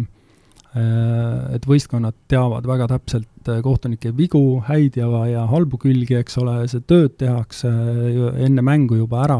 et 0.77 1.65
võistkonnad 1.65 2.13
teavad 2.29 2.67
väga 2.69 2.85
täpselt 2.91 3.49
äh, 3.49 3.61
kohtunike 3.65 4.11
vigu, 4.17 4.59
häid 4.67 4.99
ja, 4.99 5.07
ja 5.25 5.47
halbu 5.49 5.79
külgi, 5.81 6.19
eks 6.19 6.37
ole, 6.37 6.59
see 6.69 6.83
tööd 6.85 7.15
tehakse 7.17 7.71
enne 8.45 8.61
mängu 8.65 8.99
juba 8.99 9.23
ära 9.25 9.39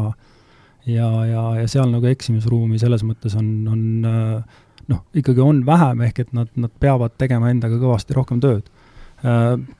ja, 0.90 1.10
ja, 1.28 1.44
ja 1.60 1.68
seal 1.70 1.92
nagu 1.92 2.10
eksimisruumi 2.10 2.80
selles 2.82 3.06
mõttes 3.06 3.38
on, 3.38 3.52
on 3.70 4.10
äh, 4.10 4.58
noh, 4.90 5.04
ikkagi 5.14 5.44
on 5.44 5.62
vähem, 5.66 6.02
ehk 6.08 6.18
et 6.24 6.34
nad, 6.34 6.50
nad 6.58 6.74
peavad 6.82 7.14
tegema 7.20 7.52
endaga 7.54 7.78
kõvasti 7.78 8.16
rohkem 8.16 8.42
tööd. 8.42 8.66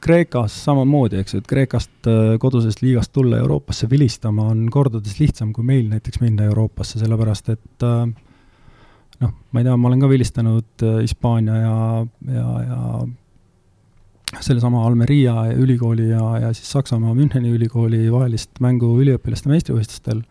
Kreekas 0.05 0.53
samamoodi, 0.67 1.17
eks 1.23 1.33
ju, 1.33 1.39
et 1.41 1.47
Kreekast 1.49 2.09
kodusest 2.43 2.83
liigast 2.85 3.09
tulla 3.17 3.39
Euroopasse 3.41 3.87
vilistama 3.89 4.51
on 4.53 4.67
kordades 4.69 5.15
lihtsam 5.17 5.55
kui 5.57 5.65
meil 5.65 5.87
näiteks 5.89 6.21
minna 6.21 6.45
Euroopasse, 6.45 7.01
sellepärast 7.01 7.49
et 7.55 7.87
äh, 7.89 8.05
noh, 9.25 9.33
ma 9.53 9.61
ei 9.61 9.67
tea, 9.67 9.77
ma 9.77 9.91
olen 9.91 10.03
ka 10.03 10.11
vilistanud 10.11 10.85
äh, 10.87 11.01
Hispaania 11.05 11.57
ja, 11.61 11.79
ja, 12.35 12.47
ja 12.67 14.41
sellesama 14.41 14.85
Almeria 14.87 15.49
ülikooli 15.59 16.11
ja, 16.13 16.23
ja 16.47 16.53
siis 16.55 16.71
Saksamaa 16.71 17.15
Müncheni 17.15 17.51
ülikooli 17.51 18.05
vahelist 18.13 18.61
mängu 18.63 18.93
üliõpilaste 19.03 19.51
meistrivõistlustel, 19.51 20.23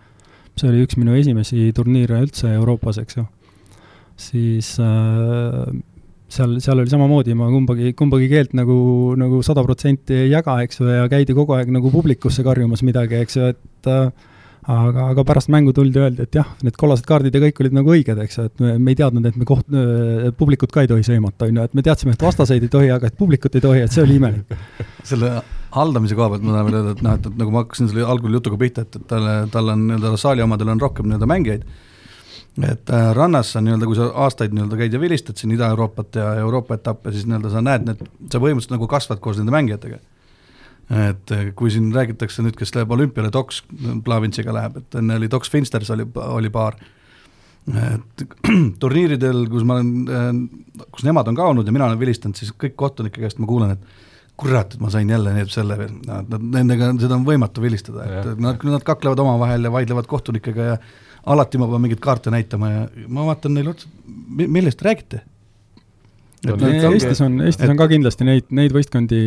see 0.60 0.71
oli 0.71 0.86
üks 0.86 0.97
minu 0.99 1.17
esimesi 1.19 1.69
turniire 1.75 2.21
üldse 2.23 2.54
Euroopas, 2.56 3.02
eks 3.04 3.19
ju, 3.19 3.25
siis 4.19 4.71
äh, 4.84 5.75
seal, 6.32 6.58
seal 6.63 6.80
oli 6.80 6.91
samamoodi, 6.91 7.36
ma 7.38 7.49
kumbagi, 7.52 7.93
kumbagi 7.97 8.30
keelt 8.32 8.56
nagu, 8.58 8.80
nagu 9.19 9.43
sada 9.45 9.63
protsenti 9.67 10.23
ei 10.23 10.32
jaga, 10.32 10.60
eks 10.65 10.82
ju, 10.82 10.89
ja 10.93 11.08
käidi 11.12 11.36
kogu 11.38 11.58
aeg 11.58 11.71
nagu 11.73 11.91
publikusse 11.93 12.45
karjumas 12.45 12.86
midagi, 12.88 13.19
eks 13.19 13.39
ju, 13.39 13.52
et 13.54 13.91
äh, 13.91 14.29
aga, 14.69 15.05
aga 15.13 15.25
pärast 15.27 15.49
mängu 15.51 15.73
tuldi, 15.75 16.01
öeldi, 16.01 16.25
et 16.27 16.38
jah, 16.39 16.49
need 16.65 16.77
kollased 16.79 17.08
kaardid 17.10 17.36
ja 17.36 17.41
kõik 17.43 17.62
olid 17.63 17.75
nagu 17.75 17.93
õiged, 17.95 18.21
eks 18.25 18.38
ju, 18.38 18.45
et 18.49 18.63
me, 18.63 18.75
me 18.77 18.93
ei 18.93 18.99
teadnud, 18.99 19.25
et 19.25 19.39
me 19.39 19.47
koht-, 19.49 19.77
publikut 20.39 20.73
ka 20.73 20.84
ei 20.86 20.91
tohi 20.91 21.05
sõimata, 21.05 21.49
on 21.49 21.62
ju, 21.62 21.67
et 21.69 21.77
me 21.77 21.86
teadsime, 21.86 22.13
et 22.13 22.25
vastaseid 22.25 22.65
ei 22.65 22.73
tohi, 22.73 22.91
aga 22.93 23.10
et 23.10 23.17
publikut 23.17 23.55
ei 23.58 23.65
tohi, 23.65 23.84
et 23.86 23.95
see 23.95 24.03
oli 24.05 24.19
imelik. 24.19 24.53
selle 25.10 25.39
haldamise 25.73 26.17
koha 26.17 26.34
pealt 26.34 26.45
ma 26.45 26.55
tahan 26.55 26.69
veel 26.69 26.79
öelda, 26.82 26.95
et 26.95 27.05
noh, 27.05 27.17
et, 27.17 27.29
et 27.32 27.39
nagu 27.41 27.53
ma 27.53 27.63
hakkasin 27.63 27.91
selle 27.91 28.05
algul 28.13 28.38
jutuga 28.39 28.60
pihta, 28.62 28.86
et, 28.86 28.99
et 28.99 29.08
talle, 29.10 29.36
tal 29.53 29.73
on 29.73 29.88
nii-öelda 29.89 30.19
saali 30.21 30.45
omadel 30.45 30.73
on 30.75 30.84
rohkem 30.86 31.10
nii-öelda 31.10 31.29
mängijaid, 31.29 31.65
et 32.69 32.93
äh, 32.93 33.10
rannas 33.17 33.53
sa 33.55 33.63
nii-öelda, 33.63 33.89
kui 33.89 33.97
sa 33.97 34.12
aastaid 34.25 34.53
nii-öelda 34.53 34.79
käid 34.84 34.93
ja 34.93 35.01
vilistad 35.01 35.39
siin 35.39 35.53
Ida-Euroopat 35.55 36.21
ja 36.21 36.32
Euroopa 36.43 36.77
etappe, 36.77 37.13
siis 37.15 37.25
nii-öelda 37.29 37.53
sa 37.53 37.65
näed 37.65 37.89
need, 37.89 38.01
sa 38.29 38.41
põhimõtteliselt 38.41 38.77
nagu 38.77 38.89
kasvad 38.91 39.21
koos 39.23 39.41
nende 39.41 39.53
mängijatega 39.55 40.01
et 40.89 41.34
eh, 41.36 41.49
kui 41.58 41.71
siin 41.73 41.91
räägitakse 41.93 42.43
nüüd, 42.45 42.58
kes 42.58 42.73
läheb 42.75 42.91
olümpiale, 42.95 43.30
Docs 43.34 43.62
Plavintsiga 44.06 44.54
läheb, 44.56 44.80
et 44.82 44.99
enne 45.02 45.19
oli 45.19 45.30
Docs 45.32 45.52
Finsters 45.54 45.91
oli, 45.93 46.08
oli 46.25 46.49
paar, 46.54 46.78
et 47.69 48.23
turniiridel, 48.82 49.45
kus 49.52 49.65
ma 49.67 49.78
olen, 49.78 49.91
eh, 50.10 50.86
kus 50.89 51.06
nemad 51.06 51.30
on 51.30 51.38
ka 51.38 51.49
olnud 51.52 51.69
ja 51.69 51.75
mina 51.75 51.89
olen 51.89 52.02
vilistanud, 52.02 52.39
siis 52.39 52.54
kõik 52.58 52.78
kohtunike 52.80 53.21
käest 53.21 53.41
ma 53.41 53.49
kuulen, 53.49 53.75
et 53.78 54.08
kurat, 54.39 54.73
et 54.73 54.82
ma 54.82 54.89
sain 54.93 55.10
jälle 55.10 55.34
need 55.36 55.52
selle 55.52 55.75
nad, 56.08 56.38
nendega, 56.39 56.93
seda 57.02 57.17
on 57.17 57.28
võimatu 57.28 57.62
vilistada, 57.63 58.06
et 58.08 58.39
nad, 58.41 58.62
nad 58.63 58.86
kaklevad 58.88 59.19
omavahel 59.19 59.67
ja 59.67 59.73
vaidlevad 59.73 60.08
kohtunikega 60.10 60.69
ja 60.71 60.78
alati 61.30 61.60
ma 61.60 61.67
pean 61.67 61.84
mingeid 61.84 62.02
kaarte 62.02 62.32
näitama 62.34 62.69
ja 62.71 62.86
ma 63.12 63.28
vaatan 63.28 63.58
neile 63.58 63.75
otsa, 63.75 63.91
millest 64.39 64.82
räägite 64.86 65.21
et 66.45 66.62
need 66.62 66.86
Eestis 66.88 67.19
on, 67.25 67.36
Eestis 67.43 67.65
et... 67.65 67.71
on 67.73 67.80
ka 67.80 67.88
kindlasti 67.91 68.28
neid, 68.28 68.47
neid 68.56 68.73
võistkondi, 68.75 69.19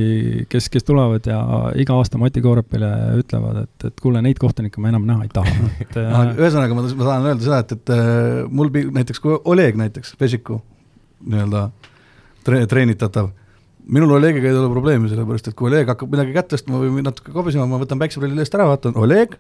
kes, 0.53 0.69
kes 0.73 0.87
tulevad 0.89 1.27
ja 1.29 1.41
iga 1.81 1.97
aasta 1.99 2.21
Mati 2.21 2.43
Koorepile 2.45 2.91
ütlevad, 3.21 3.67
et, 3.67 3.87
et 3.91 4.01
kuule, 4.01 4.23
neid 4.25 4.41
kohtunikke 4.41 4.81
ma 4.83 4.93
enam 4.93 5.05
näha 5.09 5.27
ei 5.27 5.33
taha, 5.35 5.69
et 5.85 5.99
ühesõnaga, 6.01 6.79
ma, 6.79 6.87
ma 6.87 7.07
tahan 7.09 7.29
öelda 7.33 7.47
seda, 7.47 7.61
et, 7.67 7.77
et 7.77 7.95
äh, 7.97 8.43
mul 8.49 8.73
näiteks, 8.99 9.23
kui 9.23 9.37
Oleg 9.53 9.79
näiteks, 9.81 10.17
Vesiku 10.21 10.63
nii-öelda 11.29 11.69
tre-, 12.47 12.65
treenitatav, 12.71 13.31
minul 13.93 14.17
Olegiga 14.17 14.49
ei 14.49 14.57
ole 14.57 14.73
probleemi, 14.73 15.11
sellepärast 15.13 15.53
et 15.53 15.59
kui 15.59 15.69
Oleg 15.71 15.93
hakkab 15.93 16.13
midagi 16.13 16.37
kätt 16.37 16.53
tõstma 16.55 16.81
või 16.81 17.05
natuke 17.05 17.35
kobisema, 17.35 17.69
ma 17.69 17.83
võtan 17.83 18.01
päikseprillid 18.03 18.41
eest 18.45 18.57
ära, 18.57 18.71
vaatan 18.73 18.97
Oleg! 19.01 19.37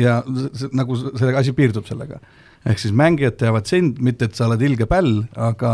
ja 0.00 0.20
see, 0.26 0.72
nagu 0.74 0.96
see 0.98 1.34
asi 1.38 1.52
piirdub 1.54 1.86
sellega 1.86 2.18
ehk 2.64 2.80
siis 2.80 2.94
mängijad 2.96 3.36
teavad 3.40 3.68
sind, 3.68 4.00
mitte 4.04 4.28
et 4.28 4.36
sa 4.38 4.48
oled 4.48 4.62
ilge 4.64 4.86
päll, 4.90 5.24
aga, 5.36 5.72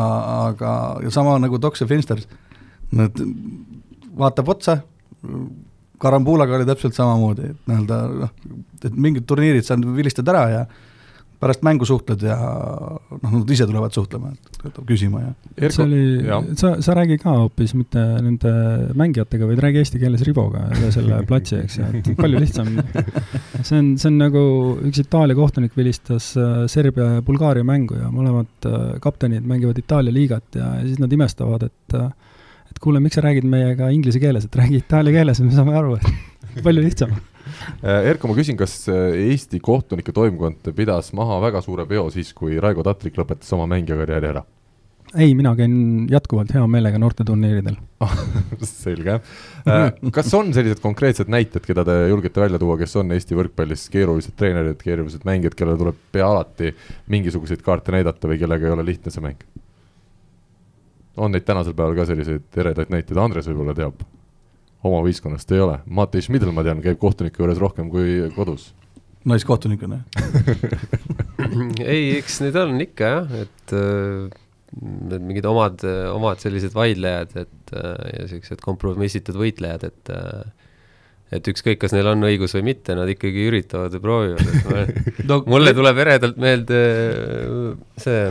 aga 0.51 0.73
sama 1.15 1.37
nagu 1.43 1.61
Dox 1.63 1.83
ja 1.83 1.89
Finsters, 1.91 2.27
nad 2.97 3.17
vaatab 4.19 4.51
otsa, 4.57 4.81
Karambulaga 6.01 6.57
oli 6.57 6.65
täpselt 6.65 6.97
samamoodi, 6.97 7.51
et 7.53 7.69
nii-öelda 7.69 7.97
noh, 8.23 8.31
et 8.81 8.95
mingid 8.97 9.27
turniirid 9.29 9.67
sa 9.67 9.77
vilistad 9.77 10.29
ära 10.33 10.45
ja 10.49 10.63
pärast 11.41 11.63
mängu 11.65 11.87
suhtled 11.89 12.23
ja 12.25 12.37
noh, 12.37 13.33
nad 13.33 13.51
ise 13.53 13.67
tulevad 13.69 13.95
suhtlema, 13.97 14.33
küsima 14.89 15.23
ja. 15.23 15.31
see 15.73 15.85
oli, 15.87 16.03
sa, 16.61 16.75
sa 16.85 16.97
räägi 16.97 17.17
ka 17.23 17.33
hoopis 17.39 17.73
mitte 17.79 18.03
nende 18.21 18.53
mängijatega, 18.99 19.49
vaid 19.49 19.63
räägi 19.65 19.81
eesti 19.81 20.01
keeles 20.03 20.25
Rivoga 20.29 20.67
üle 20.77 20.91
selle 20.95 21.23
platsi, 21.31 21.63
eks 21.65 21.79
ju, 21.81 21.89
et 22.01 22.11
palju 22.19 22.43
lihtsam. 22.43 22.73
see 23.63 23.79
on, 23.79 23.93
see 24.01 24.11
on 24.11 24.19
nagu 24.21 24.43
üks 24.91 25.01
Itaalia 25.01 25.39
kohtunik 25.39 25.77
vilistas 25.79 26.33
äh, 26.41 26.65
Serbia 26.71 27.17
ja 27.17 27.25
Bulgaaria 27.25 27.65
mängu 27.67 27.97
ja 27.97 28.13
mõlemad 28.13 28.69
äh, 28.69 28.83
kaptenid 29.01 29.49
mängivad 29.49 29.81
Itaalia 29.81 30.13
liigat 30.15 30.61
ja, 30.61 30.75
ja 30.81 30.85
siis 30.85 31.01
nad 31.01 31.13
imestavad, 31.17 31.71
et 31.71 31.97
äh, 31.97 32.11
et 32.71 32.79
kuule, 32.79 33.01
miks 33.03 33.19
sa 33.19 33.25
räägid 33.25 33.47
meiega 33.51 33.89
inglise 33.91 34.21
keeles, 34.23 34.47
et 34.47 34.57
räägi 34.57 34.79
itaalia 34.85 35.17
keeles, 35.19 35.41
me 35.43 35.55
saame 35.55 35.75
aru, 35.75 35.97
et 35.99 36.40
palju 36.67 36.87
lihtsam 36.87 37.19
Äh, 37.83 38.07
Erko, 38.11 38.29
ma 38.31 38.37
küsin, 38.37 38.57
kas 38.59 38.75
äh, 38.93 39.17
Eesti 39.31 39.61
kohtunike 39.65 40.13
toimkond 40.15 40.71
pidas 40.77 41.13
maha 41.17 41.39
väga 41.43 41.63
suure 41.65 41.87
peo 41.89 42.09
siis, 42.13 42.33
kui 42.37 42.59
Raigo 42.63 42.85
Tatrik 42.87 43.19
lõpetas 43.19 43.51
oma 43.57 43.69
mängija 43.71 43.99
karjääri 44.01 44.35
ära? 44.35 44.45
ei, 45.11 45.33
mina 45.35 45.51
käin 45.59 45.73
jätkuvalt 46.07 46.53
hea 46.55 46.63
meelega 46.71 46.99
noorteturniiridel 47.03 47.75
selge. 48.69 49.17
Äh, 49.67 49.89
kas 50.15 50.31
on 50.39 50.53
sellised 50.55 50.83
konkreetsed 50.85 51.33
näited, 51.33 51.65
keda 51.67 51.83
te 51.89 51.97
julgete 52.13 52.45
välja 52.45 52.61
tuua, 52.63 52.77
kes 52.79 52.95
on 53.01 53.11
Eesti 53.17 53.39
võrkpallis 53.39 53.89
keerulised 53.91 54.37
treenerid, 54.39 54.79
keerulised 54.85 55.27
mängijad, 55.27 55.57
kellele 55.59 55.81
tuleb 55.81 55.99
pea 56.15 56.29
alati 56.29 56.71
mingisuguseid 57.11 57.65
kaarte 57.67 57.97
näidata 57.97 58.31
või 58.31 58.39
kellega 58.43 58.69
ei 58.69 58.77
ole 58.77 58.87
lihtne 58.87 59.15
see 59.15 59.25
mäng? 59.25 59.43
on 61.21 61.35
neid 61.35 61.45
tänasel 61.45 61.75
päeval 61.77 61.99
ka 61.99 62.07
selliseid 62.09 62.63
eredaid 62.63 62.93
näiteid, 62.95 63.19
Andres 63.19 63.51
võib-olla 63.51 63.75
teab? 63.77 64.05
Oma 64.87 65.01
võistkonnast 65.05 65.51
ei 65.55 65.63
ole, 65.65 65.81
Matei 65.87 66.25
Schmidl, 66.25 66.53
ma 66.57 66.65
tean, 66.67 66.83
käib 66.85 67.01
kohtuniku 67.01 67.45
juures 67.45 67.61
rohkem 67.61 67.91
kui 67.93 68.21
kodus. 68.37 68.71
naiskohtunikuna 69.29 70.01
ei, 71.95 72.17
eks 72.19 72.41
neid 72.45 72.57
on 72.61 72.79
ikka 72.81 73.11
jah, 73.15 73.35
et 73.45 73.75
äh, 73.77 74.31
need 74.81 75.27
mingid 75.27 75.49
omad, 75.51 75.85
omad 76.15 76.41
sellised 76.43 76.75
vaidlejad, 76.77 77.37
et 77.45 77.75
äh, 77.77 78.09
ja 78.15 78.27
siuksed 78.31 78.63
kompromissitud 78.65 79.37
võitlejad, 79.41 79.89
et 79.91 80.15
äh, 80.15 80.43
et 81.31 81.47
ükskõik, 81.47 81.79
kas 81.79 81.93
neil 81.95 82.09
on 82.11 82.27
õigus 82.27 82.57
või 82.57 82.65
mitte, 82.73 82.97
nad 82.99 83.11
ikkagi 83.11 83.45
üritavad 83.47 83.93
ja 83.95 84.01
proovivad, 84.03 84.49
et 84.51 84.65
ma, 84.67 84.81
no, 85.31 85.43
mulle 85.51 85.75
tuleb 85.77 86.01
eredalt 86.03 86.41
meelde 86.43 86.81
see 88.03 88.25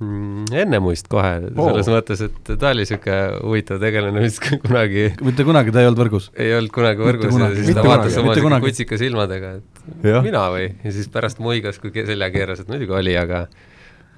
Ennemuist 0.00 1.06
kohe 1.12 1.34
oh., 1.50 1.68
selles 1.68 1.90
mõttes, 1.92 2.24
et 2.26 2.50
ta 2.50 2.72
oli 2.72 2.82
niisugune 2.82 3.18
huvitav 3.42 3.82
tegelane, 3.82 4.24
mis 4.24 4.40
kunagi 4.42 5.06
mitte 5.24 5.46
kunagi 5.46 5.74
ta 5.74 5.82
ei 5.82 5.90
olnud 5.90 6.02
võrgus? 6.02 6.30
ei 6.34 6.54
olnud 6.56 6.74
kunagi 6.74 7.06
võrgus 7.06 7.38
ja 7.38 7.52
siis 7.58 7.78
ta 7.78 7.86
vaatas 7.86 8.18
oma 8.18 8.60
kutsika 8.64 8.98
silmadega, 9.00 9.54
et 9.60 10.10
ja. 10.10 10.24
mina 10.24 10.48
või, 10.54 10.66
ja 10.82 10.94
siis 10.96 11.10
pärast 11.12 11.42
muigas, 11.44 11.78
kui 11.82 11.94
selja 11.94 12.30
keeras, 12.34 12.64
et 12.64 12.72
muidugi 12.72 12.96
oli, 12.98 13.16
aga 13.20 13.46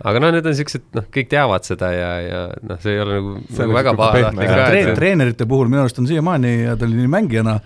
aga 0.07 0.21
noh, 0.21 0.33
need 0.35 0.45
on 0.45 0.53
niisugused, 0.53 0.89
noh, 0.97 1.09
kõik 1.13 1.31
teavad 1.33 1.69
seda 1.69 1.93
ja, 1.93 2.11
ja 2.25 2.43
noh, 2.61 2.81
see 2.83 2.97
ei 2.97 3.03
ole 3.05 3.21
nagu, 3.21 3.37
nagu 3.61 3.77
väga 3.79 3.97
pahatahtlik 3.97 4.53
ka. 4.53 4.69
Treen, 4.73 4.93
treenerite 4.99 5.49
puhul 5.49 5.71
minu 5.73 5.85
arust 5.85 6.01
on 6.03 6.09
siiamaani 6.09 6.53
ja 6.67 6.77
ta 6.77 6.89
oli 6.89 7.01
nii 7.01 7.13
mängijana 7.13 7.57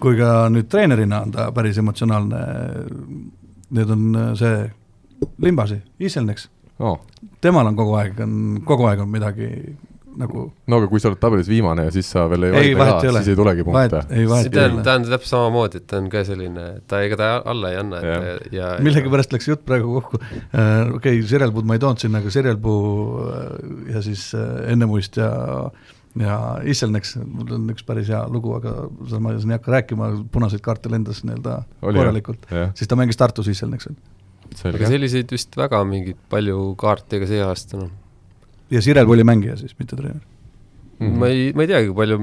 kui 0.00 0.16
ka 0.18 0.48
nüüd 0.52 0.68
treenerina 0.72 1.24
on 1.26 1.34
ta 1.34 1.50
päris 1.54 1.78
emotsionaalne. 1.80 2.40
Need 3.70 3.92
on 3.94 4.06
see 4.38 4.64
Limbasi, 5.44 5.76
Iselneks 6.02 6.48
oh.. 6.82 6.96
Temal 7.40 7.70
on 7.70 7.78
kogu 7.78 7.96
aeg, 8.00 8.20
on, 8.24 8.34
kogu 8.66 8.88
aeg 8.90 9.04
on 9.04 9.10
midagi 9.12 9.50
nagu 10.18 10.44
no 10.66 10.78
aga 10.80 10.88
kui 10.90 11.00
sa 11.02 11.10
oled 11.10 11.20
tabelis 11.22 11.48
viimane 11.50 11.84
ja 11.86 11.92
siis 11.94 12.08
sa 12.12 12.24
veel 12.30 12.48
ei, 12.48 12.54
ei 12.70 12.72
vaidle 12.78 13.12
ka, 13.12 13.20
siis 13.20 13.30
ei 13.32 13.38
tulegi 13.38 13.66
punkte. 13.66 14.00
ta 14.02 14.64
on, 14.66 14.80
ta 14.86 14.96
on 14.98 15.06
täpselt 15.06 15.30
samamoodi, 15.30 15.82
et 15.82 15.86
ta 15.90 16.00
on 16.00 16.08
ka 16.12 16.24
selline, 16.26 16.66
ta 16.90 17.02
ega 17.06 17.18
ta 17.20 17.30
alla 17.52 17.70
ei 17.72 17.78
anna, 17.80 18.00
et 18.00 18.10
ja, 18.10 18.34
ja 18.56 18.72
millegipärast 18.84 19.34
läks 19.36 19.48
jutt 19.50 19.64
praegu 19.68 19.94
kokku. 20.00 20.20
Uh,, 20.20 20.96
okei 20.98 21.20
okay,, 21.20 21.22
Sirelpuud 21.30 21.68
ma 21.68 21.78
ei 21.78 21.84
toonud 21.84 22.02
sinna, 22.02 22.22
aga 22.22 22.34
Sirelpuu 22.34 22.82
uh, 23.22 23.40
ja 23.94 24.02
siis 24.04 24.30
uh, 24.34 24.60
Ennemuist 24.70 25.20
ja 25.20 25.30
ja 26.18 26.36
Isselneks, 26.66 27.14
mul 27.22 27.52
on 27.54 27.68
üks 27.70 27.84
päris 27.86 28.08
hea 28.10 28.24
lugu, 28.34 28.56
aga 28.56 28.88
seda 29.04 29.20
ma 29.22 29.36
siin 29.36 29.52
ei 29.52 29.60
hakka 29.60 29.76
rääkima, 29.76 30.08
punaseid 30.34 30.62
kaarte 30.64 30.90
lendas 30.90 31.22
nii-öelda 31.22 31.60
korralikult, 31.84 32.48
siis 32.74 32.90
ta 32.90 32.98
mängis 32.98 33.20
Tartus 33.20 33.50
Isselneksil 33.52 33.94
aga 34.70 34.90
selliseid 34.92 35.34
vist 35.34 35.56
väga 35.58 35.82
mingeid 35.88 36.18
palju 36.32 36.74
kaarte 36.80 37.20
ka 37.22 37.28
see 37.30 37.42
aasta, 37.44 37.80
noh. 37.80 37.92
ja 38.72 38.82
Sirel 38.84 39.10
oli 39.10 39.26
mängija 39.26 39.58
siis, 39.60 39.76
mitte 39.78 39.98
treener 39.98 40.22
mm? 40.22 41.06
-hmm. 41.06 41.20
ma 41.22 41.30
ei, 41.32 41.52
ma 41.54 41.66
ei 41.66 41.72
teagi, 41.72 41.94
palju 41.96 42.20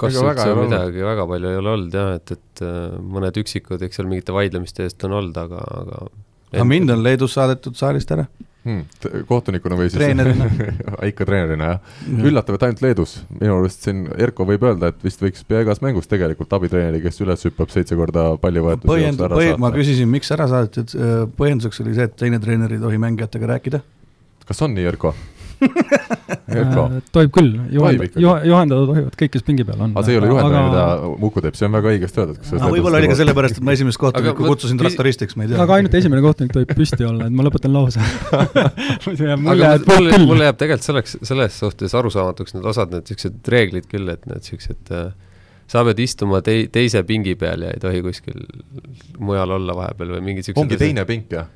kas 0.00 0.16
üldse 0.16 0.52
midagi, 0.56 1.04
väga 1.04 1.26
palju 1.28 1.50
ei 1.50 1.60
ole 1.60 1.72
olnud 1.76 1.96
jah, 1.96 2.12
et, 2.16 2.36
et 2.36 2.64
äh, 2.64 2.98
mõned 3.16 3.40
üksikud, 3.42 3.82
eks 3.84 4.00
seal 4.00 4.08
mingite 4.10 4.36
vaidlemiste 4.36 4.86
eest 4.86 5.04
on 5.08 5.18
olnud, 5.20 5.36
aga, 5.36 5.64
aga 5.82 6.04
aga 6.50 6.66
mind 6.66 6.90
on 6.94 7.04
Leedus 7.04 7.36
saadetud 7.38 7.76
saalist 7.78 8.10
ära 8.14 8.26
hmm,. 8.70 9.24
kohtunikuna 9.28 9.78
või 9.78 9.90
siis? 9.92 10.04
ikka 11.10 11.26
treenerina, 11.28 11.72
jah 11.74 11.80
ja.. 12.06 12.24
üllatav, 12.30 12.58
et 12.58 12.66
ainult 12.68 12.84
Leedus, 12.84 13.16
minu 13.36 13.56
arust 13.58 13.86
siin 13.86 14.04
Erko 14.18 14.46
võib 14.48 14.64
öelda, 14.68 14.92
et 14.92 15.04
vist 15.04 15.22
võiks 15.22 15.44
pea 15.48 15.64
igas 15.64 15.82
mängus 15.84 16.10
tegelikult 16.10 16.52
abitreeneri, 16.58 17.02
kes 17.04 17.20
üles 17.24 17.46
hüppab 17.48 17.72
seitse 17.74 17.98
korda 17.98 18.30
pallivõetusi 18.42 18.90
põhjend-, 18.90 19.26
põhjend-, 19.34 19.62
ma 19.62 19.72
küsisin, 19.74 20.10
miks 20.12 20.30
ära 20.36 20.48
saadeti, 20.50 20.86
et 20.86 20.96
äh, 20.98 21.24
põhjenduseks 21.38 21.84
oli 21.84 21.96
see, 21.98 22.08
et 22.10 22.16
teine 22.18 22.40
treener 22.42 22.76
ei 22.76 22.82
tohi 22.82 23.00
mängijatega 23.02 23.54
rääkida. 23.54 23.82
kas 24.46 24.66
on 24.66 24.74
nii, 24.76 24.88
Erko? 24.92 25.14
Äh, 26.50 27.00
tohib 27.14 27.30
küll, 27.34 27.50
juhend-, 27.70 28.16
juhendada 28.18 28.86
tohivad 28.88 29.16
kõik, 29.18 29.32
kes 29.36 29.44
pingi 29.46 29.64
peal 29.66 29.82
on. 29.84 29.92
aga 29.94 30.02
see 30.06 30.16
ei 30.16 30.20
ole 30.20 30.30
juhendaja 30.32 30.62
aga..., 30.62 30.62
mida 30.66 31.20
Muku 31.20 31.42
teeb, 31.44 31.58
see 31.58 31.68
on 31.68 31.76
väga 31.76 31.92
õigesti 31.92 32.22
öeldud. 32.22 32.48
võib-olla 32.64 33.00
oli 33.00 33.10
ka 33.12 33.18
sellepärast, 33.20 33.60
et 33.60 33.66
ma 33.68 33.74
esimest 33.76 34.00
kohtunikku 34.02 34.48
kutsusin 34.48 34.80
traktoristiks, 34.80 35.36
ma 35.38 35.46
ei 35.46 35.52
tea. 35.52 35.60
aga 35.62 35.78
ainult 35.78 35.96
esimene 36.00 36.24
kohtunik 36.24 36.54
tohib 36.56 36.74
püsti 36.74 37.06
olla, 37.06 37.28
et 37.30 37.36
ma 37.36 37.46
lõpetan 37.46 37.74
lause 37.76 38.02
aga 39.54 39.72
mulle, 39.86 40.20
mulle 40.26 40.48
jääb 40.48 40.60
tegelikult 40.64 40.88
selleks, 40.88 41.18
selles 41.30 41.60
suhtes 41.62 41.94
arusaamatuks 42.00 42.56
need 42.56 42.70
osad, 42.72 42.94
need 42.94 43.06
niisugused 43.06 43.52
reeglid 43.54 43.86
küll, 43.90 44.10
et 44.10 44.26
need 44.26 44.42
niisugused 44.42 44.94
äh, 44.96 45.10
sa 45.70 45.84
pead 45.86 46.02
istuma 46.02 46.42
tei-, 46.44 46.68
teise 46.72 47.04
pingi 47.06 47.36
peal 47.38 47.66
ja 47.66 47.74
ei 47.74 47.82
tohi 47.82 48.02
kuskil 48.02 48.42
mujal 49.22 49.58
olla 49.58 49.76
vahepeal 49.84 50.16
või 50.16 50.26
mingid 50.30 50.48
siuksed 50.48 50.62
ongi 50.62 50.76
asjad. 50.76 50.86
teine 50.88 51.06
pink, 51.08 51.34
jah? 51.36 51.50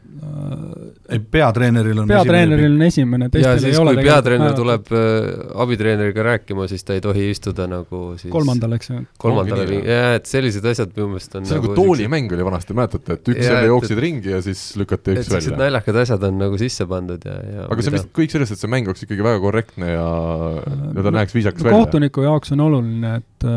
ei, 1.10 1.18
peatreeneril 1.18 1.98
on 2.02 2.08
peatreeneril 2.08 2.76
on 2.76 2.84
esimene, 2.86 3.28
teistel 3.32 3.66
ei 3.68 3.76
ole 3.80 3.94
kui 3.96 4.06
peatreener 4.06 4.54
tuleb 4.56 4.92
äh, 4.94 5.26
abitreeneriga 5.64 6.24
rääkima, 6.28 6.68
siis 6.70 6.86
ta 6.86 6.96
ei 6.96 7.02
tohi 7.04 7.26
istuda 7.32 7.66
nagu 7.70 8.02
siis 8.20 8.32
kolmandal, 8.32 8.76
eks 8.78 8.90
ju. 8.92 9.00
kolmandale 9.20 9.66
pingi, 9.68 9.90
jah, 9.90 10.14
et 10.20 10.30
sellised 10.30 10.68
asjad 10.70 10.94
minu 10.94 11.10
meelest 11.12 11.36
on 11.40 11.48
see 11.48 11.58
nagu, 11.58 11.72
nagu 11.72 11.78
toolimäng 11.80 12.32
oli 12.36 12.46
vanasti, 12.46 12.78
mäletate, 12.78 13.18
et 13.18 13.32
üks 13.34 13.42
jälle 13.42 13.66
jooksid 13.68 13.96
et, 13.96 14.02
ringi 14.06 14.34
ja 14.34 14.40
siis 14.46 14.64
lükati 14.80 15.18
üks 15.18 15.32
välja. 15.34 15.58
naljakad 15.60 16.00
asjad 16.04 16.28
on 16.30 16.40
nagu 16.46 16.60
sisse 16.62 16.88
pandud 16.90 17.28
ja, 17.28 17.36
ja 17.58 17.68
aga 17.68 17.84
see 17.84 17.92
on 17.92 17.98
vist 17.98 18.10
kõik 18.16 18.34
sellest, 18.36 18.56
et 18.56 18.64
see 18.64 18.72
mäng 18.72 18.90
oleks 18.90 19.04
ikkagi 19.06 19.26
väga 19.26 19.42
korrektne 19.44 19.92
ja 19.92 20.08
ja 20.64 21.04
ta 21.04 21.14
näeks 21.18 21.36
viisakas 21.36 21.66
välja. 21.66 21.82
kohtuniku 21.82 22.24
jaoks 22.28 22.54
on 22.54 22.64
oluline, 22.70 23.16
et 23.20 23.48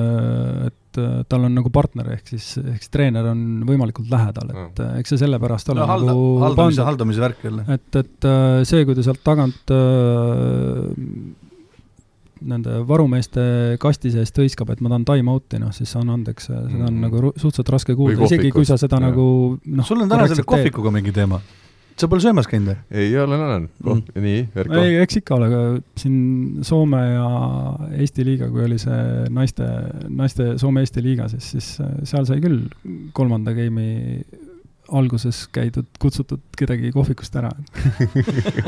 et 0.67 0.99
tal 1.29 1.43
on 1.45 1.53
nagu 1.53 1.69
partner, 1.73 2.07
ehk 2.15 2.31
siis, 2.31 2.45
ehk 2.57 2.81
siis 2.81 2.93
treener 2.93 3.27
on 3.29 3.41
võimalikult 3.67 4.09
lähedal, 4.09 4.53
et 4.53 4.79
no. 4.81 4.87
eks 4.97 5.13
see 5.13 5.21
sellepärast 5.21 5.69
ole 5.73 5.83
no, 5.83 5.89
halda, 5.91 6.13
nagu 6.13 6.29
haldamise, 6.41 6.85
haldamise 6.87 7.21
värk 7.21 7.43
jälle. 7.45 7.65
et, 7.75 7.99
et 8.01 8.29
äh, 8.29 8.61
see, 8.67 8.85
kui 8.87 8.97
ta 8.97 9.05
sealt 9.05 9.21
tagant 9.25 9.75
äh, 9.75 10.87
nende 12.47 12.81
varumeeste 12.87 13.77
kasti 13.81 14.11
seest 14.13 14.37
hõiskab, 14.41 14.71
et 14.73 14.81
ma 14.81 14.91
tahan 14.93 15.05
time 15.07 15.33
out'i, 15.33 15.61
noh 15.61 15.73
siis 15.75 15.93
anna 15.99 16.17
andeks, 16.17 16.49
seda 16.49 16.87
on 16.87 16.91
mm. 16.91 17.05
nagu 17.05 17.31
suhteliselt 17.35 17.71
raske 17.77 17.97
kuulda, 17.97 18.25
isegi 18.29 18.51
kui 18.55 18.67
sa 18.67 18.79
seda 18.81 18.99
ja. 19.01 19.09
nagu 19.09 19.27
noh 19.57 19.87
sul 19.87 20.03
on 20.03 20.11
täna 20.11 20.27
selle 20.29 20.45
kohvikuga 20.47 20.93
mingi 20.93 21.13
teema? 21.15 21.41
Sa 21.97 22.09
pole 22.11 22.23
söömas 22.23 22.49
käinud 22.49 22.71
või? 22.71 22.77
ei, 23.01 23.13
olen, 23.17 23.43
olen 23.47 23.67
mm.. 23.83 24.23
nii, 24.23 24.41
Erko? 24.63 24.81
ei, 24.81 24.97
eks 25.03 25.21
ikka 25.21 25.37
ole, 25.37 25.49
aga 25.49 25.61
siin 25.99 26.65
Soome 26.67 27.01
ja 27.03 27.29
Eesti 27.97 28.25
liiga, 28.27 28.49
kui 28.53 28.65
oli 28.67 28.79
see 28.81 29.27
naiste, 29.33 29.67
naiste 30.09 30.53
Soome-Eesti 30.61 31.03
liiga, 31.05 31.29
siis, 31.31 31.53
siis 31.55 31.71
seal 32.09 32.27
sai 32.29 32.41
küll 32.43 32.65
kolmanda 33.17 33.55
game'i 33.57 34.21
alguses 34.95 35.43
käidud, 35.53 35.87
kutsutud 35.99 36.41
kedagi 36.57 36.91
kohvikust 36.95 37.35
ära. 37.39 37.49